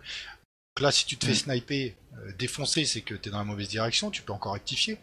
Donc 0.77 0.83
là, 0.83 0.93
si 0.93 1.07
tu 1.07 1.17
te 1.17 1.25
fais 1.25 1.33
mm. 1.33 1.37
sniper, 1.37 1.95
défoncer, 2.39 2.85
c'est 2.85 3.01
que 3.01 3.15
tu 3.15 3.31
es 3.31 3.33
dans 3.33 3.39
la 3.39 3.45
mauvaise 3.45 3.69
direction, 3.69 4.11
tu 4.11 4.21
peux 4.21 4.35
encore 4.35 4.53
rectifier. 4.53 4.99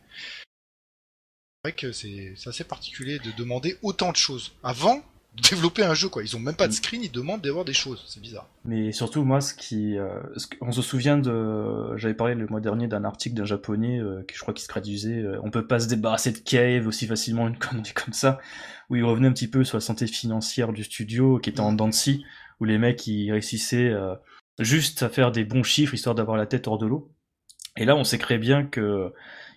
C'est 1.66 1.72
vrai 1.72 1.74
que 1.74 1.92
c'est 1.92 2.36
assez 2.46 2.64
particulier 2.64 3.18
de 3.20 3.32
demander 3.32 3.78
autant 3.82 4.12
de 4.12 4.18
choses. 4.18 4.54
Avant, 4.64 5.04
développer 5.36 5.84
un 5.84 5.94
jeu 5.94 6.10
quoi. 6.10 6.24
Ils 6.24 6.36
ont 6.36 6.40
même 6.40 6.56
pas 6.56 6.68
de 6.68 6.72
mm. 6.72 6.76
screen, 6.76 7.04
ils 7.04 7.12
demandent 7.12 7.42
d'avoir 7.42 7.66
des 7.66 7.74
choses. 7.74 8.04
C'est 8.08 8.22
bizarre. 8.22 8.48
Mais 8.66 8.92
surtout 8.92 9.24
moi, 9.24 9.42
ce 9.42 9.54
qui, 9.54 9.98
euh, 9.98 10.20
on 10.62 10.72
se 10.72 10.82
souvient 10.82 11.18
de, 11.18 11.96
j'avais 11.98 12.14
parlé 12.14 12.36
le 12.36 12.48
mois 12.48 12.60
dernier 12.60 12.88
d'un 12.88 13.04
article 13.04 13.36
d'un 13.36 13.46
japonais 13.46 14.00
euh, 14.00 14.24
qui 14.28 14.36
je 14.36 14.42
crois 14.42 14.54
qui 14.54 14.64
se 14.64 14.68
traduisait, 14.68 15.20
euh, 15.20 15.40
on 15.44 15.52
peut 15.52 15.66
pas 15.66 15.80
se 15.80 15.88
débarrasser 15.88 16.32
de 16.32 16.38
Cave 16.38 16.88
aussi 16.88 17.08
facilement 17.08 17.48
une 17.48 17.58
connerie 17.60 17.94
comme 17.94 18.14
ça, 18.14 18.40
où 18.90 18.96
il 18.96 19.04
revenait 19.04 19.28
un 19.28 19.34
petit 19.34 19.50
peu 19.50 19.64
sur 19.64 19.78
la 19.78 19.82
santé 19.82 20.08
financière 20.08 20.74
du 20.74 20.84
studio 20.84 21.40
qui 21.40 21.50
était 21.50 21.60
en 21.60 21.74
dents 21.74 21.90
où 22.60 22.66
les 22.66 22.78
mecs 22.78 23.08
ils 23.08 23.32
réussissaient 23.32 23.94
juste 24.60 25.02
à 25.02 25.10
faire 25.10 25.32
des 25.32 25.44
bons 25.46 25.64
chiffres 25.64 25.94
histoire 25.94 26.14
d'avoir 26.14 26.38
la 26.38 26.46
tête 26.46 26.68
hors 26.68 26.78
de 26.78 26.86
l'eau. 26.86 27.12
Et 27.78 27.86
là, 27.86 27.96
on 27.96 28.04
sait 28.04 28.18
très 28.18 28.38
bien 28.38 28.66
que 28.66 29.12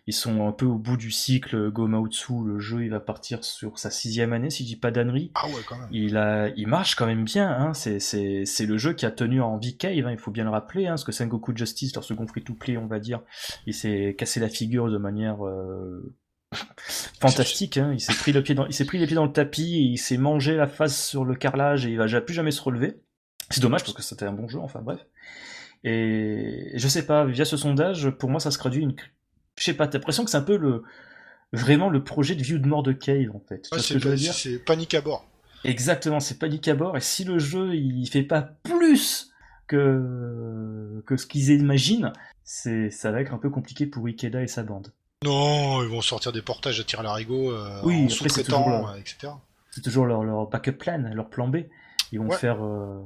ils 0.07 0.13
sont 0.13 0.49
un 0.49 0.53
peu 0.53 0.67
au 0.67 0.79
bout 0.79 0.97
du 0.97 1.13
cycle 1.13 1.71
Gomautsu, 1.71 2.33
le 2.45 2.59
jeu 2.59 2.85
il 2.85 2.91
va 2.91 2.99
partir 2.99 3.45
sur 3.45 3.79
sa 3.79 3.91
sixième 3.91 4.33
année 4.33 4.51
si 4.51 4.65
je 4.65 4.69
dis 4.69 4.77
pas 4.77 4.91
d'annerie. 4.91 5.31
Ah 5.35 5.47
ouais 5.47 5.63
quand 5.67 5.79
même. 5.79 5.89
Il, 5.93 6.17
a, 6.17 6.49
il 6.57 6.67
marche 6.67 6.97
quand 6.97 7.07
même 7.07 7.25
bien, 7.25 7.49
hein. 7.49 7.73
c'est, 7.73 8.01
c'est, 8.01 8.45
c'est 8.45 8.67
le 8.67 8.79
jeu 8.79 8.95
qui 8.95 9.07
a 9.07 9.13
tenu 9.13 9.41
en 9.41 9.59
vie 9.59 9.77
Cave, 9.77 10.07
hein. 10.07 10.11
il 10.11 10.19
faut 10.19 10.33
bien 10.33 10.45
le 10.45 10.51
rappeler, 10.51 10.87
hein, 10.87 10.93
parce 10.93 11.05
que 11.05 11.13
Sengoku 11.13 11.57
Justice, 11.57 11.95
leur 11.95 12.03
second 12.03 12.27
free-to-play 12.27 12.77
on 12.77 12.87
va 12.87 12.99
dire, 12.99 13.21
il 13.67 13.75
s'est 13.75 14.17
cassé 14.19 14.41
la 14.41 14.49
figure 14.49 14.91
de 14.91 14.99
manière 14.99 15.47
euh, 15.47 16.17
fantastique, 17.21 17.77
hein. 17.77 17.93
il 17.93 18.01
s'est 18.01 18.15
pris 18.15 18.33
le 18.33 18.43
pied 18.43 18.57
dans, 18.57 18.67
il 18.67 18.75
s'est 18.75 18.87
pris 18.87 18.99
les 18.99 19.07
pieds 19.07 19.17
dans 19.17 19.27
le 19.27 19.33
tapis, 19.33 19.77
et 19.77 19.83
il 19.83 19.99
s'est 19.99 20.19
mangé 20.19 20.57
la 20.57 20.67
face 20.67 21.01
sur 21.01 21.25
le 21.25 21.37
carrelage 21.37 21.87
et 21.87 21.91
il 21.91 21.97
va 21.97 22.21
plus 22.21 22.35
jamais 22.35 22.51
se 22.51 22.61
relever. 22.61 23.01
C'est 23.51 23.61
dommage 23.61 23.83
parce 23.83 23.95
que 23.95 24.03
c'était 24.03 24.25
un 24.25 24.33
bon 24.33 24.49
jeu, 24.49 24.59
enfin 24.59 24.81
bref. 24.83 25.01
Et 25.85 26.73
je 26.75 26.89
sais 26.89 27.07
pas, 27.07 27.25
via 27.25 27.45
ce 27.45 27.57
sondage, 27.57 28.11
pour 28.11 28.31
moi 28.31 28.41
ça 28.41 28.51
se 28.51 28.59
traduit 28.59 28.83
une 28.83 28.95
je 29.63 29.67
sais 29.67 29.75
pas, 29.75 29.87
t'as 29.87 29.99
l'impression 29.99 30.25
que 30.25 30.31
c'est 30.31 30.37
un 30.37 30.43
peu 30.43 30.57
le 30.57 30.83
vraiment 31.53 31.89
le 31.89 32.03
projet 32.03 32.35
de 32.35 32.43
View 32.43 32.59
de 32.59 32.67
mort 32.67 32.83
de 32.83 32.93
Cave 32.93 33.31
en 33.33 33.41
fait. 33.49 33.69
c'est 33.79 34.59
panique 34.65 34.95
à 34.95 35.01
bord. 35.01 35.29
Exactement, 35.65 36.19
c'est 36.19 36.39
panique 36.39 36.67
à 36.67 36.75
bord. 36.75 36.97
Et 36.97 37.01
si 37.01 37.23
le 37.23 37.39
jeu 37.39 37.77
il 37.77 38.07
fait 38.09 38.25
pas 38.25 38.43
plus 38.43 39.31
que 39.69 41.03
que 41.07 41.17
ce 41.17 41.27
qu'ils 41.27 41.51
imaginent, 41.51 42.13
c'est 42.43 42.91
ça 42.91 43.13
va 43.13 43.21
être 43.21 43.33
un 43.33 43.39
peu 43.39 43.51
compliqué 43.51 43.87
pour 43.87 44.07
Ikeda 44.07 44.43
et 44.43 44.49
sa 44.49 44.65
bande. 44.65 44.93
Non, 45.23 45.81
ils 45.85 45.89
vont 45.89 46.01
sortir 46.01 46.33
des 46.33 46.43
portages 46.43 46.81
à 46.81 46.83
tir 46.83 47.01
larigot, 47.05 47.53
euh, 47.53 47.81
oui, 47.85 48.07
en 48.07 48.09
sous-traitant, 48.09 48.89
euh, 48.89 48.97
etc. 48.97 49.33
C'est 49.71 49.83
toujours 49.83 50.05
leur, 50.05 50.25
leur 50.25 50.49
backup 50.49 50.73
plan, 50.73 50.99
leur 51.15 51.31
plan 51.31 51.47
B. 51.47 51.59
Ils 52.11 52.19
vont 52.19 52.31
faire 52.33 52.65
euh, 52.65 53.01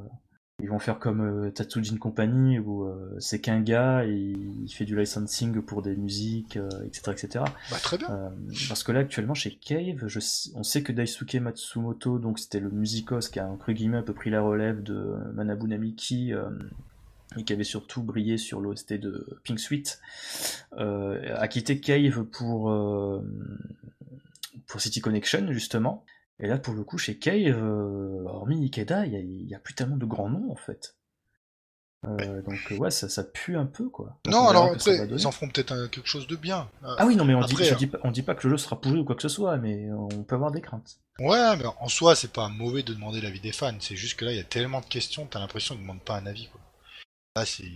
ils 0.62 0.70
vont 0.70 0.78
faire 0.78 0.98
comme 0.98 1.20
euh, 1.20 1.50
Tatsujin 1.50 1.98
Company 1.98 2.58
où 2.58 2.84
euh, 2.84 3.14
c'est 3.18 3.40
qu'un 3.40 3.60
gars 3.60 4.06
et 4.06 4.14
il 4.14 4.72
fait 4.72 4.86
du 4.86 4.96
licensing 4.96 5.60
pour 5.60 5.82
des 5.82 5.94
musiques, 5.94 6.58
etc., 6.84 7.02
euh, 7.08 7.12
etc. 7.12 7.44
Bah, 7.70 7.76
très 7.82 7.98
bien. 7.98 8.32
Parce 8.68 8.82
que 8.82 8.92
là 8.92 9.00
actuellement 9.00 9.34
chez 9.34 9.54
Cave, 9.54 10.06
je, 10.06 10.18
on 10.54 10.62
sait 10.62 10.82
que 10.82 10.92
Daisuke 10.92 11.34
Matsumoto, 11.34 12.18
donc 12.18 12.38
c'était 12.38 12.60
le 12.60 12.70
musicos 12.70 13.28
qui 13.28 13.38
a 13.38 13.46
entre 13.46 13.72
guillemets 13.72 13.98
un 13.98 14.02
peu 14.02 14.14
pris 14.14 14.30
la 14.30 14.40
relève 14.40 14.82
de 14.82 15.16
Manabu 15.34 15.68
Namiki 15.68 16.32
et 17.36 17.44
qui 17.44 17.52
avait 17.52 17.64
surtout 17.64 18.02
brillé 18.02 18.38
sur 18.38 18.60
l'OST 18.60 18.94
de 18.94 19.38
Pink 19.44 19.60
Sweet, 19.60 20.00
a 20.78 21.48
quitté 21.48 21.80
Cave 21.80 22.24
pour 22.24 22.74
pour 24.66 24.80
City 24.80 25.02
Connection 25.02 25.52
justement. 25.52 26.02
Et 26.38 26.46
là, 26.46 26.58
pour 26.58 26.74
le 26.74 26.84
coup, 26.84 26.98
chez 26.98 27.18
Cave, 27.18 27.56
euh, 27.56 28.24
hormis 28.26 28.62
Ikeda, 28.64 29.06
il 29.06 29.46
n'y 29.46 29.54
a, 29.54 29.58
plus 29.58 29.74
tellement 29.74 29.96
de 29.96 30.04
grands 30.04 30.28
noms, 30.28 30.50
en 30.50 30.56
fait. 30.56 30.96
Euh, 32.04 32.42
donc 32.42 32.58
ouais, 32.78 32.90
ça, 32.90 33.08
ça 33.08 33.24
pue 33.24 33.56
un 33.56 33.64
peu, 33.64 33.88
quoi. 33.88 34.18
non, 34.26 34.46
alors 34.46 34.66
après, 34.66 35.08
ils 35.08 35.26
en 35.26 35.32
feront 35.32 35.48
peut-être 35.48 35.86
quelque 35.86 36.06
chose 36.06 36.26
de 36.26 36.36
bien. 36.36 36.68
ah 36.82 37.06
oui, 37.06 37.16
non, 37.16 37.24
mais 37.24 37.34
on, 37.34 37.40
dit, 37.40 37.56
dit 37.78 37.86
pas, 37.86 37.98
on 38.04 38.10
dit 38.10 38.22
pas 38.22 38.34
que 38.34 38.46
le 38.46 38.54
jeu 38.54 38.58
sera 38.58 38.80
pourri 38.80 39.00
ou 39.00 39.04
quoi 39.04 39.16
que 39.16 39.22
ce 39.22 39.28
soit, 39.28 39.56
mais 39.56 39.90
on 39.92 40.22
peut 40.22 40.34
avoir 40.34 40.52
des 40.52 40.60
craintes. 40.60 40.98
Ouais, 41.18 41.56
mais 41.56 41.64
en 41.80 41.88
soi, 41.88 42.14
c'est 42.14 42.32
pas 42.32 42.48
mauvais 42.48 42.82
de 42.82 42.92
demander 42.92 43.20
l'avis 43.20 43.40
des 43.40 43.50
fans, 43.50 43.74
c'est 43.80 43.96
juste 43.96 44.18
que 44.18 44.26
là, 44.26 44.32
il 44.32 44.36
y 44.36 44.40
a 44.40 44.44
tellement 44.44 44.82
de 44.82 44.86
questions, 44.86 45.26
t'as 45.26 45.40
l'impression 45.40 45.74
qu'ils 45.74 45.82
ne 45.82 45.88
demandent 45.88 46.04
pas 46.04 46.18
un 46.18 46.26
avis, 46.26 46.48
quoi. 46.48 46.60
Là, 47.34 47.44
c'est 47.44 47.72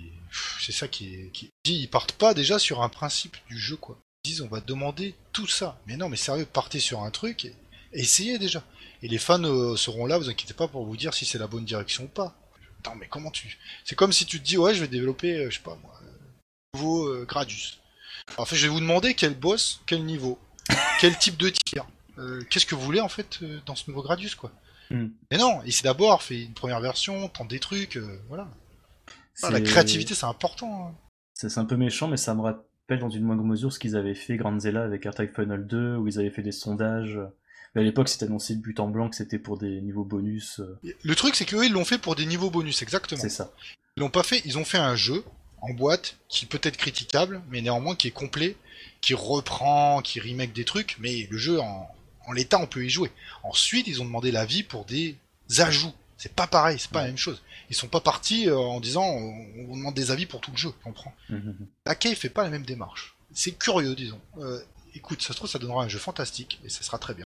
c'est 0.60 0.72
ça 0.72 0.86
qui 0.86 1.14
est... 1.14 1.30
Qui... 1.32 1.50
Ils 1.64 1.88
partent 1.88 2.12
pas 2.12 2.34
déjà 2.34 2.58
sur 2.58 2.82
un 2.82 2.88
principe 2.88 3.36
du 3.48 3.58
jeu, 3.58 3.76
quoi. 3.76 3.98
Ils 4.24 4.28
disent, 4.28 4.42
on 4.42 4.48
va 4.48 4.60
demander 4.60 5.14
tout 5.32 5.46
ça. 5.46 5.78
Mais 5.86 5.96
non, 5.96 6.08
mais 6.08 6.16
sérieux, 6.16 6.46
partez 6.46 6.78
sur 6.78 7.02
un 7.02 7.10
truc... 7.10 7.44
Et 7.46 7.54
essayez 7.92 8.38
déjà. 8.38 8.62
Et 9.02 9.08
les 9.08 9.18
fans 9.18 9.42
euh, 9.44 9.76
seront 9.76 10.06
là, 10.06 10.18
vous 10.18 10.28
inquiétez 10.28 10.54
pas 10.54 10.68
pour 10.68 10.84
vous 10.84 10.96
dire 10.96 11.14
si 11.14 11.24
c'est 11.24 11.38
la 11.38 11.46
bonne 11.46 11.64
direction 11.64 12.04
ou 12.04 12.08
pas. 12.08 12.36
Attends, 12.80 12.94
mais 12.96 13.08
comment 13.08 13.30
tu. 13.30 13.58
C'est 13.84 13.94
comme 13.94 14.12
si 14.12 14.26
tu 14.26 14.40
te 14.40 14.44
dis, 14.44 14.58
ouais, 14.58 14.74
je 14.74 14.80
vais 14.80 14.88
développer, 14.88 15.34
euh, 15.36 15.50
je 15.50 15.56
sais 15.56 15.62
pas 15.62 15.78
moi, 15.82 15.98
euh, 16.02 16.08
nouveau 16.74 17.24
Gradius. 17.26 17.78
En 18.36 18.44
fait, 18.44 18.56
je 18.56 18.66
vais 18.66 18.72
vous 18.72 18.80
demander 18.80 19.14
quel 19.14 19.34
boss, 19.34 19.80
quel 19.86 20.04
niveau, 20.04 20.38
quel 21.00 21.16
type 21.18 21.36
de 21.36 21.48
tir. 21.50 21.86
Euh, 22.18 22.42
Qu'est-ce 22.50 22.66
que 22.66 22.74
vous 22.74 22.82
voulez 22.82 23.00
en 23.00 23.08
fait 23.08 23.38
dans 23.66 23.74
ce 23.74 23.84
nouveau 23.90 24.02
Gradius 24.02 24.34
quoi 24.34 24.52
Hmm. 24.92 25.10
Mais 25.30 25.38
non, 25.38 25.60
il 25.64 25.72
s'est 25.72 25.84
d'abord 25.84 26.20
fait 26.20 26.42
une 26.42 26.52
première 26.52 26.80
version, 26.80 27.28
tente 27.28 27.46
des 27.46 27.60
trucs, 27.60 27.96
voilà. 28.28 28.48
Ah, 29.40 29.50
la 29.50 29.60
créativité 29.60 30.14
c'est 30.16 30.26
important. 30.26 30.88
hein. 30.88 30.94
C'est 31.34 31.58
un 31.58 31.64
peu 31.64 31.76
méchant, 31.76 32.08
mais 32.08 32.16
ça 32.16 32.34
me 32.34 32.40
rappelle 32.40 32.98
dans 32.98 33.08
une 33.08 33.22
moindre 33.22 33.44
mesure 33.44 33.72
ce 33.72 33.78
qu'ils 33.78 33.94
avaient 33.94 34.16
fait 34.16 34.36
Grandzilla 34.36 34.82
avec 34.82 35.06
Airtime 35.06 35.28
Final 35.32 35.64
2, 35.64 35.94
où 35.94 36.08
ils 36.08 36.18
avaient 36.18 36.30
fait 36.30 36.42
des 36.42 36.50
sondages. 36.50 37.20
Mais 37.74 37.82
à 37.82 37.84
l'époque, 37.84 38.08
c'était 38.08 38.26
annoncé 38.26 38.54
de 38.56 38.60
but 38.60 38.80
en 38.80 38.88
blanc 38.88 39.08
que 39.08 39.16
c'était 39.16 39.38
pour 39.38 39.58
des 39.58 39.80
niveaux 39.80 40.04
bonus. 40.04 40.60
euh, 40.60 40.78
Le 41.02 41.14
truc 41.14 41.34
c'est 41.36 41.44
qu'eux 41.44 41.64
ils 41.64 41.72
l'ont 41.72 41.84
fait 41.84 41.98
pour 41.98 42.16
des 42.16 42.26
niveaux 42.26 42.50
bonus, 42.50 42.82
exactement. 42.82 43.20
C'est 43.20 43.28
ça. 43.28 43.52
Ils 43.96 44.00
l'ont 44.00 44.10
pas 44.10 44.22
fait, 44.22 44.42
ils 44.44 44.58
ont 44.58 44.64
fait 44.64 44.78
un 44.78 44.96
jeu 44.96 45.24
en 45.60 45.72
boîte 45.74 46.16
qui 46.28 46.46
peut 46.46 46.60
être 46.62 46.76
critiquable, 46.76 47.42
mais 47.50 47.60
néanmoins 47.60 47.94
qui 47.94 48.08
est 48.08 48.12
complet, 48.12 48.56
qui 49.00 49.14
reprend, 49.14 50.00
qui 50.02 50.18
remake 50.20 50.52
des 50.52 50.64
trucs, 50.64 50.96
mais 50.98 51.28
le 51.30 51.38
jeu 51.38 51.60
en, 51.60 51.88
en 52.26 52.32
l'état 52.32 52.58
on 52.58 52.66
peut 52.66 52.84
y 52.84 52.90
jouer. 52.90 53.10
Ensuite 53.42 53.86
ils 53.86 54.00
ont 54.02 54.04
demandé 54.04 54.30
l'avis 54.32 54.62
pour 54.62 54.84
des 54.84 55.16
ajouts. 55.58 55.92
C'est 56.16 56.34
pas 56.34 56.46
pareil, 56.46 56.78
c'est 56.78 56.90
pas 56.90 57.00
la 57.02 57.06
même 57.06 57.16
chose. 57.16 57.40
Ils 57.70 57.76
sont 57.76 57.88
pas 57.88 58.00
partis 58.00 58.48
euh, 58.48 58.56
en 58.58 58.80
disant 58.80 59.04
on, 59.04 59.46
on 59.58 59.64
vous 59.68 59.76
demande 59.76 59.94
des 59.94 60.10
avis 60.10 60.26
pour 60.26 60.40
tout 60.40 60.50
le 60.50 60.56
jeu, 60.56 60.70
tu 60.70 60.82
comprends 60.84 61.14
Mhm. 61.28 61.54
La 61.86 61.94
Cave 61.94 62.14
fait 62.14 62.28
pas 62.30 62.42
la 62.42 62.50
même 62.50 62.64
démarche. 62.64 63.14
C'est 63.32 63.52
curieux, 63.52 63.94
disons. 63.94 64.20
Euh, 64.38 64.60
écoute, 64.94 65.22
ça 65.22 65.28
se 65.28 65.34
trouve, 65.34 65.48
ça 65.48 65.58
donnera 65.60 65.84
un 65.84 65.88
jeu 65.88 65.98
fantastique 66.00 66.60
et 66.64 66.68
ça 66.68 66.82
sera 66.82 66.98
très 66.98 67.14
bien. 67.14 67.24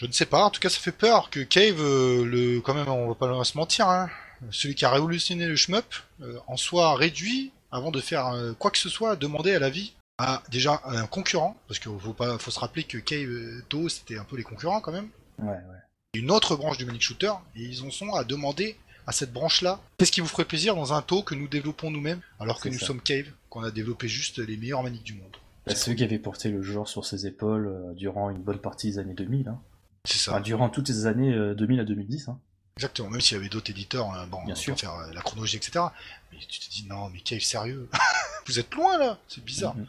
Je 0.00 0.06
ne 0.06 0.12
sais 0.12 0.24
pas, 0.24 0.44
en 0.44 0.50
tout 0.50 0.60
cas, 0.60 0.70
ça 0.70 0.80
fait 0.80 0.92
peur 0.92 1.28
que 1.28 1.40
Cave, 1.40 1.78
euh, 1.78 2.24
le, 2.24 2.60
quand 2.62 2.72
même, 2.72 2.88
on 2.88 3.08
va 3.08 3.14
pas 3.14 3.44
se 3.44 3.58
mentir, 3.58 3.86
hein, 3.86 4.08
celui 4.50 4.74
qui 4.74 4.86
a 4.86 4.90
révolutionné 4.90 5.46
le 5.46 5.56
shmup, 5.56 5.84
euh, 6.22 6.38
en 6.46 6.56
soit 6.56 6.94
réduit 6.96 7.52
avant 7.70 7.90
de 7.90 8.00
faire 8.00 8.28
euh, 8.28 8.54
quoi 8.54 8.70
que 8.70 8.78
ce 8.78 8.88
soit, 8.88 9.14
demander 9.16 9.54
à 9.54 9.58
l'avis 9.58 9.92
à 10.16 10.42
déjà 10.50 10.80
un 10.86 11.06
concurrent, 11.06 11.54
parce 11.68 11.78
qu'il 11.80 11.92
faut 12.00 12.14
pas, 12.14 12.38
faut 12.38 12.50
se 12.50 12.58
rappeler 12.60 12.84
que 12.84 12.96
Cave, 12.96 13.28
Do, 13.68 13.90
c'était 13.90 14.16
un 14.16 14.24
peu 14.24 14.38
les 14.38 14.42
concurrents 14.42 14.80
quand 14.80 14.92
même, 14.92 15.08
Ouais, 15.38 15.48
ouais. 15.50 15.80
une 16.14 16.30
autre 16.30 16.56
branche 16.56 16.78
du 16.78 16.86
Manic 16.86 17.02
Shooter, 17.02 17.32
et 17.54 17.62
ils 17.62 17.82
en 17.82 17.90
sont 17.90 18.14
à 18.14 18.24
demander 18.24 18.76
à 19.06 19.12
cette 19.12 19.32
branche-là, 19.34 19.80
qu'est-ce 19.98 20.12
qui 20.12 20.22
vous 20.22 20.28
ferait 20.28 20.46
plaisir 20.46 20.74
dans 20.76 20.94
un 20.94 21.02
taux 21.02 21.22
que 21.22 21.34
nous 21.34 21.48
développons 21.48 21.90
nous-mêmes, 21.90 22.20
alors 22.38 22.58
que 22.60 22.70
nous 22.70 22.78
ça. 22.78 22.86
sommes 22.86 23.02
Cave, 23.02 23.26
qu'on 23.50 23.62
a 23.64 23.70
développé 23.70 24.08
juste 24.08 24.38
les 24.38 24.56
meilleures 24.56 24.82
maniques 24.82 25.04
du 25.04 25.14
monde. 25.14 25.36
Bah, 25.66 25.74
ceux 25.74 25.92
qui 25.92 26.04
avaient 26.04 26.18
porté 26.18 26.48
le 26.50 26.62
genre 26.62 26.88
sur 26.88 27.04
ses 27.04 27.26
épaules 27.26 27.66
euh, 27.66 27.92
durant 27.92 28.30
une 28.30 28.40
bonne 28.40 28.58
partie 28.58 28.92
des 28.92 28.98
années 28.98 29.12
2000. 29.14 29.48
Hein. 29.48 29.58
C'est 30.04 30.18
ça. 30.18 30.32
Enfin, 30.32 30.40
durant 30.40 30.68
toutes 30.70 30.88
les 30.88 31.06
années 31.06 31.32
euh, 31.34 31.54
2000 31.54 31.80
à 31.80 31.84
2010. 31.84 32.28
Hein. 32.28 32.38
Exactement, 32.76 33.10
même 33.10 33.20
s'il 33.20 33.36
y 33.36 33.40
avait 33.40 33.48
d'autres 33.50 33.70
éditeurs, 33.70 34.06
hein, 34.10 34.26
bon, 34.30 34.42
Bien 34.44 34.54
on 34.54 34.56
sûr. 34.56 34.78
faire 34.78 34.94
euh, 34.94 35.12
la 35.12 35.20
chronologie, 35.20 35.56
etc. 35.58 35.84
Mais 36.32 36.38
tu 36.48 36.60
te 36.60 36.70
dis, 36.70 36.86
non, 36.88 37.10
mais 37.10 37.20
Cave, 37.20 37.40
sérieux 37.40 37.88
Vous 38.46 38.58
êtes 38.58 38.74
loin, 38.74 38.96
là 38.98 39.18
C'est 39.28 39.44
bizarre. 39.44 39.76
Mhm. 39.76 39.86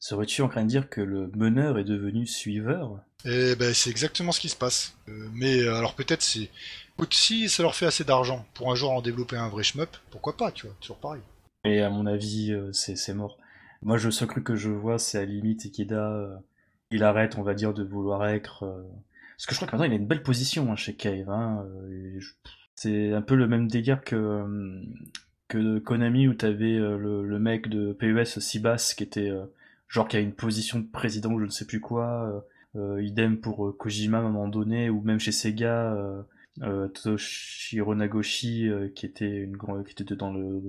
Serais-tu 0.00 0.42
en 0.42 0.48
train 0.48 0.62
de 0.64 0.68
dire 0.68 0.88
que 0.90 1.00
le 1.00 1.30
meneur 1.34 1.78
est 1.78 1.84
devenu 1.84 2.26
suiveur? 2.26 2.98
Et 3.24 3.56
ben, 3.56 3.72
c'est 3.72 3.88
exactement 3.90 4.32
ce 4.32 4.40
qui 4.40 4.48
se 4.50 4.56
passe. 4.56 4.94
Euh, 5.08 5.28
mais 5.32 5.60
euh, 5.62 5.76
alors 5.76 5.94
peut-être, 5.94 6.22
c'est... 6.22 6.50
Écoute, 6.96 7.14
si 7.14 7.48
ça 7.48 7.62
leur 7.62 7.74
fait 7.74 7.86
assez 7.86 8.04
d'argent 8.04 8.46
pour 8.54 8.70
un 8.70 8.74
jour 8.74 8.90
en 8.92 9.00
développer 9.02 9.36
un 9.36 9.48
vrai 9.48 9.62
shmup, 9.64 9.96
pourquoi 10.10 10.36
pas, 10.36 10.52
tu 10.52 10.66
vois, 10.66 10.76
toujours 10.80 10.98
pareil. 10.98 11.22
Et 11.64 11.80
à 11.82 11.88
mon 11.90 12.06
avis, 12.06 12.52
euh, 12.52 12.70
c'est 12.72 12.96
c'est 12.96 13.14
mort. 13.14 13.38
Moi, 13.82 13.96
le 13.98 14.10
seul 14.10 14.28
truc 14.28 14.44
que 14.44 14.56
je 14.56 14.68
vois, 14.70 14.98
c'est 14.98 15.18
à 15.18 15.20
la 15.22 15.26
limite 15.26 15.64
Ikeda. 15.64 15.96
euh, 16.12 16.36
il 16.90 17.02
arrête, 17.02 17.36
on 17.38 17.42
va 17.42 17.54
dire, 17.54 17.72
de 17.74 17.82
vouloir 17.82 18.26
être. 18.28 18.64
Parce 19.36 19.46
que 19.46 19.54
je 19.54 19.58
crois 19.58 19.68
que 19.68 19.76
maintenant, 19.76 19.86
il 19.86 19.92
a 19.92 20.00
une 20.00 20.06
belle 20.06 20.22
position 20.22 20.70
hein, 20.70 20.76
chez 20.76 20.94
Cave. 20.94 21.28
Hein, 21.28 21.64
euh, 21.66 22.20
C'est 22.74 23.12
un 23.12 23.22
peu 23.22 23.34
le 23.34 23.46
même 23.48 23.68
délire 23.68 24.02
que, 24.02 24.16
euh, 24.16 24.82
que 25.48 25.78
Konami, 25.78 26.28
où 26.28 26.34
t'avais 26.34 26.76
euh, 26.76 26.96
le, 26.98 27.26
le 27.26 27.38
mec 27.38 27.68
de 27.68 27.92
PES, 27.92 28.38
Sibas, 28.40 28.94
qui 28.96 29.02
était. 29.02 29.32
genre, 29.88 30.08
qui 30.08 30.16
a 30.16 30.20
une 30.20 30.34
position 30.34 30.78
de 30.78 30.86
président 30.86 31.32
ou 31.32 31.40
je 31.40 31.46
ne 31.46 31.50
sais 31.50 31.66
plus 31.66 31.80
quoi. 31.80 32.44
idem 33.00 33.38
pour 33.38 33.76
Kojima 33.76 34.18
à 34.18 34.20
un 34.20 34.24
moment 34.24 34.48
donné, 34.48 34.90
ou 34.90 35.00
même 35.02 35.18
chez 35.18 35.32
Sega. 35.32 35.96
Toshiro 37.02 37.94
Nagoshi, 37.96 38.70
qui 38.94 39.06
était 39.06 39.40
une 39.40 39.56
qui 39.84 40.02
était 40.02 40.14
dans 40.14 40.32
le, 40.32 40.62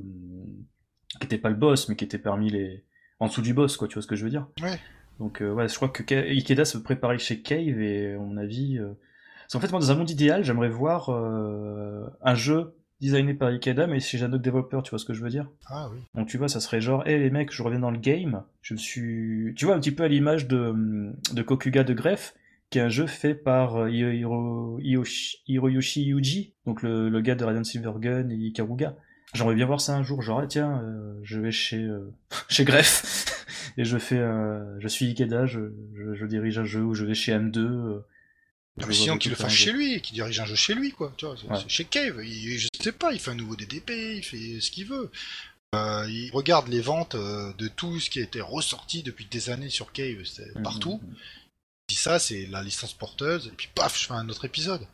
qui 1.19 1.25
était 1.25 1.37
pas 1.37 1.49
le 1.49 1.55
boss, 1.55 1.87
mais 1.89 1.95
qui 1.95 2.05
était 2.05 2.17
parmi 2.17 2.49
les, 2.49 2.83
en 3.19 3.27
dessous 3.27 3.41
du 3.41 3.53
boss, 3.53 3.77
quoi, 3.77 3.87
tu 3.87 3.93
vois 3.93 4.01
ce 4.01 4.07
que 4.07 4.15
je 4.15 4.23
veux 4.23 4.29
dire? 4.29 4.47
Ouais. 4.61 4.79
Donc, 5.19 5.41
euh, 5.41 5.51
ouais, 5.53 5.67
je 5.67 5.75
crois 5.75 5.89
que 5.89 6.03
Ikeda 6.13 6.65
se 6.65 6.77
préparait 6.77 7.17
chez 7.17 7.41
Cave, 7.41 7.79
et 7.81 8.13
à 8.13 8.17
mon 8.19 8.37
avis, 8.37 8.77
euh... 8.77 8.89
qu'en 9.51 9.59
fait, 9.59 9.71
moi, 9.71 9.79
dans 9.79 9.91
un 9.91 9.95
monde 9.95 10.09
idéal, 10.09 10.43
j'aimerais 10.43 10.69
voir, 10.69 11.09
euh, 11.09 12.05
un 12.21 12.35
jeu 12.35 12.75
designé 13.01 13.33
par 13.33 13.49
Ikeda, 13.49 13.87
mais 13.87 13.99
chez 13.99 14.23
un 14.23 14.31
autre 14.33 14.41
développeur, 14.43 14.81
tu 14.83 14.89
vois 14.89 14.99
ce 14.99 15.05
que 15.05 15.13
je 15.13 15.21
veux 15.21 15.29
dire? 15.29 15.49
Ah 15.67 15.89
oui. 15.91 15.99
Donc 16.15 16.27
tu 16.27 16.37
vois, 16.37 16.47
ça 16.47 16.59
serait 16.59 16.81
genre, 16.81 17.05
hé 17.07 17.17
les 17.19 17.29
mecs, 17.29 17.51
je 17.53 17.61
reviens 17.61 17.79
dans 17.79 17.91
le 17.91 17.97
game, 17.99 18.43
je 18.61 18.73
me 18.73 18.79
suis... 18.79 19.53
Tu 19.55 19.65
vois, 19.65 19.75
un 19.75 19.79
petit 19.79 19.91
peu 19.91 20.03
à 20.03 20.07
l'image 20.07 20.47
de, 20.47 20.73
de 21.33 21.41
Kokuga 21.41 21.83
de 21.83 21.93
Greffe, 21.93 22.33
qui 22.69 22.79
est 22.79 22.81
un 22.81 22.89
jeu 22.89 23.05
fait 23.05 23.35
par 23.35 23.75
euh, 23.75 23.89
Hiro- 23.91 24.79
Hiroshi, 24.81 25.39
Hiroyoshi 25.47 26.03
Yuji, 26.03 26.53
donc 26.65 26.81
le, 26.81 27.09
le 27.09 27.21
gars 27.21 27.35
de 27.35 27.43
Radiant 27.43 27.63
Silvergun 27.63 28.29
et 28.29 28.35
Ikaruga. 28.35 28.95
J'aimerais 29.33 29.55
bien 29.55 29.65
voir 29.65 29.81
ça 29.81 29.93
un 29.95 30.01
jour, 30.03 30.21
genre, 30.21 30.39
ah, 30.39 30.47
tiens, 30.47 30.81
euh, 30.83 31.19
je 31.21 31.39
vais 31.39 31.51
chez, 31.51 31.83
euh, 31.83 32.11
chez 32.49 32.63
Greffe, 32.63 33.34
et 33.77 33.85
je 33.85 33.97
fais, 33.97 34.17
euh, 34.17 34.79
je 34.79 34.87
suis 34.87 35.05
Ikeda, 35.07 35.45
je, 35.45 35.59
je, 35.95 36.15
je 36.15 36.25
dirige 36.25 36.57
un 36.59 36.65
jeu, 36.65 36.81
ou 36.81 36.93
je 36.95 37.05
vais 37.05 37.15
chez 37.15 37.31
M2, 37.33 37.57
euh, 37.59 37.99
je 38.77 38.85
mais 38.87 38.93
sinon 38.93 39.17
qu'il 39.17 39.31
le 39.31 39.37
fasse 39.37 39.53
chez 39.53 39.71
lui, 39.71 40.01
qu'il 40.01 40.15
dirige 40.15 40.39
un 40.39 40.45
jeu 40.45 40.55
chez 40.55 40.73
lui, 40.73 40.91
quoi. 40.91 41.13
Tu 41.17 41.25
vois, 41.25 41.35
Ouais. 41.45 41.63
chez 41.67 41.85
Cave. 41.85 42.21
Il, 42.25 42.57
je 42.59 42.67
sais 42.81 42.91
pas, 42.91 43.13
il 43.13 43.19
fait 43.19 43.31
un 43.31 43.35
nouveau 43.35 43.55
DDP, 43.55 43.89
il 44.17 44.23
fait 44.23 44.59
ce 44.59 44.69
qu'il 44.71 44.85
veut. 44.87 45.09
Euh, 45.75 46.05
il 46.09 46.29
regarde 46.31 46.67
les 46.69 46.81
ventes 46.81 47.15
de 47.15 47.67
tout 47.69 47.99
ce 47.99 48.09
qui 48.09 48.19
a 48.19 48.23
été 48.23 48.39
ressorti 48.41 49.03
depuis 49.03 49.25
des 49.25 49.49
années 49.49 49.69
sur 49.69 49.91
Cave, 49.91 50.23
c'est 50.25 50.55
Mhm. 50.55 50.63
partout. 50.63 51.01
Il 51.87 51.93
dit 51.93 51.95
ça, 51.95 52.17
c'est 52.19 52.45
la 52.47 52.63
licence 52.63 52.93
porteuse, 52.93 53.47
et 53.47 53.55
puis 53.55 53.69
paf, 53.75 53.99
je 53.99 54.07
fais 54.07 54.13
un 54.13 54.27
autre 54.29 54.45
épisode. 54.45 54.85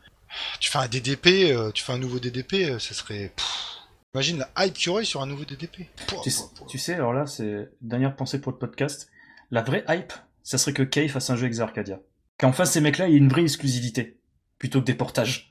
Tu 0.60 0.70
fais 0.70 0.78
un 0.78 0.88
DDP, 0.88 1.52
tu 1.74 1.82
fais 1.84 1.92
un 1.92 1.98
nouveau 1.98 2.18
DDP, 2.18 2.78
ça 2.78 2.94
serait. 2.94 3.32
pff, 3.36 3.76
imagine 4.14 4.38
la 4.38 4.66
hype 4.66 4.74
qu'il 4.74 4.86
y 4.86 4.90
aurait 4.90 5.04
sur 5.04 5.22
un 5.22 5.26
nouveau 5.26 5.44
DDP. 5.44 5.86
Pouah, 6.06 6.20
Tu 6.22 6.30
sais, 6.30 6.42
pouah, 6.42 6.50
pouah. 6.56 6.66
tu 6.68 6.78
sais, 6.78 6.94
alors 6.94 7.12
là, 7.12 7.26
c'est 7.26 7.70
dernière 7.80 8.14
pensée 8.16 8.40
pour 8.40 8.52
le 8.52 8.58
podcast. 8.58 9.10
La 9.50 9.62
vraie 9.62 9.84
hype, 9.88 10.12
ça 10.42 10.58
serait 10.58 10.72
que 10.72 10.82
Kay 10.82 11.08
fasse 11.08 11.30
un 11.30 11.36
jeu 11.36 11.46
Ex 11.46 11.60
Arcadia. 11.60 12.00
Qu'enfin 12.38 12.64
ces 12.64 12.80
mecs-là 12.80 13.08
aient 13.08 13.12
une 13.14 13.28
vraie 13.28 13.42
exclusivité, 13.42 14.18
plutôt 14.58 14.80
que 14.80 14.86
des 14.86 14.94
portages. 14.94 15.48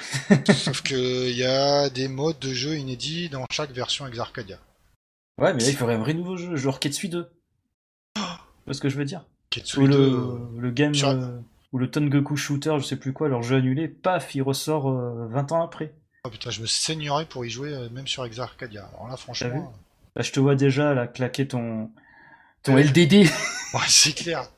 Sauf 0.54 0.82
que 0.82 1.28
il 1.28 1.36
y 1.36 1.44
a 1.44 1.90
des 1.90 2.06
modes 2.06 2.38
de 2.38 2.52
jeu 2.54 2.76
inédits 2.76 3.28
dans 3.30 3.44
chaque 3.50 3.72
version 3.72 4.06
Ex 4.06 4.18
Arcadia. 4.20 4.58
Ouais, 5.40 5.52
mais 5.54 5.60
là, 5.64 5.68
il 5.70 5.74
faudrait 5.76 5.96
un 5.96 5.98
vrai 5.98 6.14
nouveau 6.14 6.36
jeu, 6.36 6.54
genre 6.54 6.78
Ketsui 6.78 7.08
2. 7.08 7.28
Tu 8.14 8.20
vois 8.64 8.74
ce 8.74 8.80
que 8.80 8.88
je 8.88 8.96
veux 8.96 9.04
dire? 9.04 9.26
Ketsui 9.50 9.80
Ou 9.82 9.88
2, 9.88 9.96
le, 9.98 10.60
le 10.60 10.70
game, 10.70 10.94
sur- 10.94 11.08
euh, 11.08 11.38
ou 11.72 11.78
le 11.78 11.90
Tengoku 11.90 12.36
Shooter, 12.36 12.76
je 12.78 12.84
sais 12.84 12.94
plus 12.96 13.12
quoi, 13.12 13.28
leur 13.28 13.42
jeu 13.42 13.56
annulé, 13.56 13.88
paf, 13.88 14.36
il 14.36 14.42
ressort 14.42 14.88
euh, 14.88 15.26
20 15.30 15.50
ans 15.50 15.62
après. 15.64 15.92
Oh 16.24 16.30
putain, 16.30 16.50
je 16.50 16.60
me 16.60 16.66
saignerais 16.66 17.26
pour 17.26 17.44
y 17.46 17.50
jouer 17.50 17.72
euh, 17.72 17.88
même 17.90 18.06
sur 18.06 18.24
Ex 18.24 18.38
Arcadia. 18.38 18.88
Alors 18.94 19.08
là, 19.08 19.10
T'as 19.10 19.16
vu 19.16 19.22
franchement, 19.22 19.72
Là, 20.16 20.22
je 20.22 20.32
te 20.32 20.40
vois 20.40 20.54
déjà, 20.56 20.94
là, 20.94 21.06
claquer 21.06 21.46
ton, 21.46 21.90
ton 22.62 22.74
Ouais. 22.74 22.82
LDD. 22.84 23.14
euh, 23.14 23.24
ouais, 23.74 23.80
c'est 23.88 24.12
clair. 24.14 24.48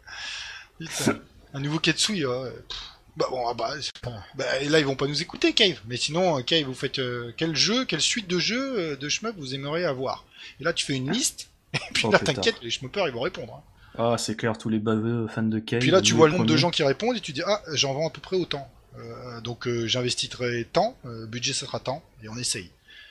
Putain, 0.78 1.18
un 1.54 1.60
nouveau 1.60 1.78
Ketsui, 1.78 2.24
ouais. 2.24 2.50
Pff. 2.68 2.78
Bah 3.16 3.26
bon, 3.28 3.46
ah 3.48 3.54
bah, 3.54 3.74
c'est 3.80 3.98
pas- 4.00 4.24
bah, 4.36 4.44
et 4.60 4.68
là 4.68 4.78
ils 4.78 4.86
vont 4.86 4.94
pas 4.94 5.08
nous 5.08 5.20
écouter, 5.20 5.52
Cave. 5.52 5.80
Mais 5.86 5.96
sinon, 5.96 6.38
euh, 6.38 6.42
Cave, 6.42 6.64
vous 6.64 6.74
faites 6.74 7.00
euh, 7.00 7.32
quel 7.36 7.54
jeu, 7.56 7.84
quelle 7.84 8.00
suite 8.00 8.28
de 8.28 8.38
jeux 8.38 8.78
euh, 8.78 8.96
de 8.96 9.08
shmup 9.08 9.34
vous 9.36 9.52
aimeriez 9.54 9.84
avoir? 9.84 10.24
Et 10.60 10.64
là, 10.64 10.72
tu 10.72 10.86
fais 10.86 10.94
une 10.94 11.10
liste. 11.10 11.50
Et 11.74 11.78
puis 11.92 12.04
Oh, 12.06 12.12
là, 12.12 12.18
t'inquiète, 12.20 12.56
les 12.62 12.70
shmuppers 12.70 13.08
ils 13.08 13.12
vont 13.12 13.20
répondre. 13.20 13.52
hein. 13.54 13.62
Ah, 13.98 14.16
c'est 14.16 14.36
clair, 14.36 14.56
tous 14.56 14.68
les 14.68 14.78
baveux 14.78 15.26
fans 15.26 15.42
de 15.42 15.58
Kay. 15.58 15.80
Puis 15.80 15.90
là, 15.90 16.00
tu 16.00 16.12
nous, 16.12 16.18
vois 16.18 16.28
les 16.28 16.32
le 16.32 16.38
nombre 16.38 16.46
de 16.46 16.52
premiers. 16.52 16.60
gens 16.60 16.70
qui 16.70 16.82
répondent 16.84 17.16
et 17.16 17.20
tu 17.20 17.32
dis 17.32 17.42
ah, 17.44 17.60
j'en 17.74 17.92
vends 17.92 18.06
à 18.08 18.10
peu 18.10 18.20
près 18.20 18.36
autant. 18.36 18.70
Euh, 18.98 19.40
donc 19.40 19.66
euh, 19.68 19.86
j'investirai 19.86 20.66
tant, 20.72 20.96
euh, 21.04 21.26
budget 21.26 21.52
ça 21.52 21.66
sera 21.66 21.80
tant, 21.80 22.02
et 22.22 22.28
on 22.28 22.36
essaye. 22.36 22.70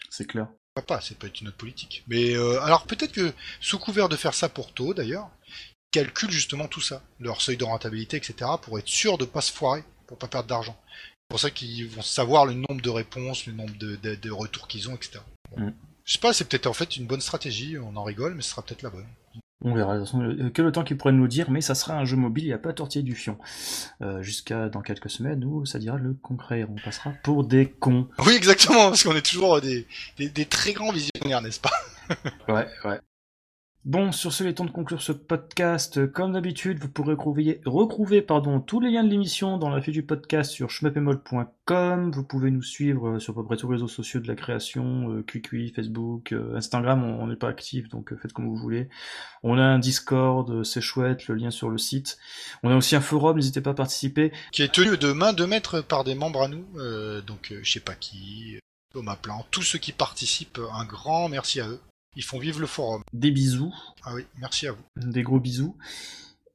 C'est 0.09 0.25
clair. 0.25 0.47
Pourquoi 0.73 0.97
pas, 0.97 1.01
c'est 1.01 1.17
pas 1.17 1.27
une 1.41 1.47
autre 1.47 1.57
politique. 1.57 2.03
Mais 2.07 2.35
alors 2.35 2.85
peut-être 2.85 3.11
que 3.11 3.33
sous 3.59 3.79
couvert 3.79 4.07
de 4.09 4.15
faire 4.15 4.33
ça 4.33 4.49
pour 4.49 4.73
tôt 4.73 4.93
d'ailleurs, 4.93 5.29
ils 5.47 5.91
calculent 5.91 6.31
justement 6.31 6.67
tout 6.67 6.81
ça, 6.81 7.01
leur 7.19 7.41
seuil 7.41 7.57
de 7.57 7.63
rentabilité, 7.63 8.17
etc., 8.17 8.51
pour 8.61 8.77
être 8.79 8.87
sûr 8.87 9.17
de 9.17 9.25
pas 9.25 9.41
se 9.41 9.51
foirer, 9.51 9.83
pour 10.07 10.17
pas 10.17 10.27
perdre 10.27 10.47
d'argent. 10.47 10.79
C'est 10.93 11.29
pour 11.29 11.39
ça 11.39 11.51
qu'ils 11.51 11.87
vont 11.87 12.01
savoir 12.01 12.45
le 12.45 12.53
nombre 12.53 12.81
de 12.81 12.89
réponses, 12.89 13.45
le 13.45 13.53
nombre 13.53 13.75
de, 13.77 13.95
de- 13.97 14.15
de 14.15 14.31
retours 14.31 14.67
qu'ils 14.67 14.89
ont, 14.89 14.95
etc. 14.95 15.19
Bon. 15.51 15.65
Mm. 15.65 15.73
Je 16.05 16.13
sais 16.13 16.19
pas, 16.19 16.33
c'est 16.33 16.45
peut-être 16.45 16.65
en 16.67 16.73
fait 16.73 16.97
une 16.97 17.05
bonne 17.05 17.21
stratégie, 17.21 17.77
on 17.77 17.95
en 17.95 18.03
rigole, 18.03 18.33
mais 18.33 18.41
ce 18.41 18.49
sera 18.49 18.63
peut-être 18.63 18.81
la 18.81 18.89
bonne. 18.89 19.05
On 19.61 19.73
verra. 19.73 19.95
De 19.95 19.99
toute 19.99 20.07
façon, 20.09 20.51
que 20.53 20.61
le 20.61 20.71
temps 20.71 20.83
qu'ils 20.83 20.97
pourraient 20.97 21.11
nous 21.13 21.27
dire, 21.27 21.51
mais 21.51 21.59
ça 21.61 21.75
sera 21.75 21.97
un 21.97 22.05
jeu 22.05 22.15
mobile, 22.15 22.45
il 22.45 22.47
n'y 22.47 22.53
a 22.53 22.57
pas 22.57 22.71
tortiller 22.71 23.03
du 23.03 23.13
fion. 23.15 23.37
Euh, 24.01 24.21
Jusqu'à 24.21 24.69
dans 24.69 24.81
quelques 24.81 25.09
semaines 25.09 25.43
où 25.43 25.65
ça 25.65 25.79
dira 25.79 25.97
le 25.97 26.13
concret. 26.13 26.65
On 26.69 26.75
passera 26.75 27.11
pour 27.23 27.43
des 27.43 27.69
cons. 27.69 28.07
Oui, 28.25 28.33
exactement, 28.35 28.89
parce 28.89 29.03
qu'on 29.03 29.15
est 29.15 29.25
toujours 29.25 29.59
des, 29.59 29.85
des, 30.17 30.29
des 30.29 30.45
très 30.45 30.71
grands 30.73 30.91
visionnaires, 30.91 31.41
n'est-ce 31.41 31.59
pas? 31.59 31.71
Ouais, 32.47 32.67
ouais. 32.85 32.99
Bon, 33.89 34.11
sur 34.11 34.31
ce, 34.31 34.43
il 34.43 34.49
est 34.49 34.53
temps 34.53 34.65
de 34.65 34.69
conclure 34.69 35.01
ce 35.01 35.11
podcast. 35.11 36.05
Comme 36.11 36.33
d'habitude, 36.33 36.77
vous 36.77 36.89
pourrez 36.89 37.15
retrouver, 37.65 38.21
pardon, 38.21 38.59
tous 38.59 38.79
les 38.79 38.91
liens 38.91 39.03
de 39.03 39.09
l'émission 39.09 39.57
dans 39.57 39.71
la 39.71 39.81
fiche 39.81 39.95
du 39.95 40.03
podcast 40.03 40.51
sur 40.51 40.69
schmepemol.com. 40.69 42.11
Vous 42.11 42.23
pouvez 42.23 42.51
nous 42.51 42.61
suivre 42.61 43.17
sur 43.17 43.33
à 43.33 43.35
peu 43.37 43.45
près 43.45 43.57
tous 43.57 43.65
les 43.65 43.77
réseaux 43.77 43.87
sociaux 43.87 44.19
de 44.19 44.27
la 44.27 44.35
création, 44.35 45.09
euh, 45.09 45.25
Facebook, 45.75 46.33
euh, 46.33 46.55
Instagram, 46.55 47.03
on 47.03 47.25
n'est 47.25 47.35
pas 47.35 47.49
actif, 47.49 47.89
donc 47.89 48.13
euh, 48.13 48.17
faites 48.21 48.31
comme 48.31 48.45
vous 48.45 48.57
voulez. 48.57 48.89
On 49.41 49.57
a 49.57 49.63
un 49.63 49.79
Discord, 49.79 50.47
euh, 50.51 50.63
c'est 50.63 50.81
chouette, 50.81 51.27
le 51.27 51.33
lien 51.33 51.49
sur 51.49 51.71
le 51.71 51.79
site. 51.79 52.19
On 52.61 52.69
a 52.69 52.75
aussi 52.75 52.95
un 52.95 53.01
forum, 53.01 53.37
n'hésitez 53.37 53.61
pas 53.61 53.71
à 53.71 53.73
participer. 53.73 54.31
Qui 54.51 54.61
est 54.61 54.71
tenu 54.71 54.99
de 54.99 55.11
main 55.13 55.33
de 55.33 55.45
maître 55.45 55.81
par 55.81 56.03
des 56.03 56.13
membres 56.13 56.43
à 56.43 56.47
nous, 56.47 56.67
euh, 56.75 57.21
donc 57.21 57.51
euh, 57.51 57.59
je 57.63 57.71
sais 57.71 57.79
pas 57.79 57.95
qui, 57.95 58.57
euh, 58.57 58.59
Thomas 58.93 59.15
Plan, 59.15 59.47
tous 59.49 59.63
ceux 59.63 59.79
qui 59.79 59.93
participent, 59.93 60.61
un 60.73 60.85
grand 60.85 61.27
merci 61.27 61.59
à 61.59 61.69
eux. 61.69 61.79
Ils 62.15 62.23
font 62.23 62.39
vivre 62.39 62.59
le 62.59 62.67
forum. 62.67 63.01
Des 63.13 63.31
bisous, 63.31 63.73
Ah 64.03 64.13
oui, 64.15 64.25
merci 64.39 64.67
à 64.67 64.71
vous. 64.71 64.83
des 64.97 65.23
gros 65.23 65.39
bisous. 65.39 65.75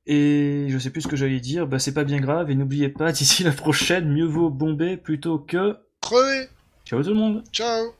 Et 0.07 0.67
je 0.69 0.79
sais 0.79 0.91
plus 0.91 1.03
ce 1.03 1.09
que 1.09 1.17
j'allais 1.17 1.41
dire, 1.41 1.67
bah 1.67 1.79
c'est 1.79 1.95
pas 1.95 2.05
bien 2.05 2.21
grave, 2.21 2.51
et 2.51 2.55
n'oubliez 2.55 2.89
pas, 2.91 3.13
d'ici 3.13 3.43
la 3.45 3.53
prochaine, 3.53 4.13
mieux 4.13 4.27
vaut 4.27 4.51
bomber 4.51 4.97
plutôt 4.97 5.39
que... 5.39 5.79
Crevez 6.01 6.49
Ciao 6.85 7.03
tout 7.03 7.09
le 7.11 7.15
monde 7.15 7.45
Ciao 7.51 7.95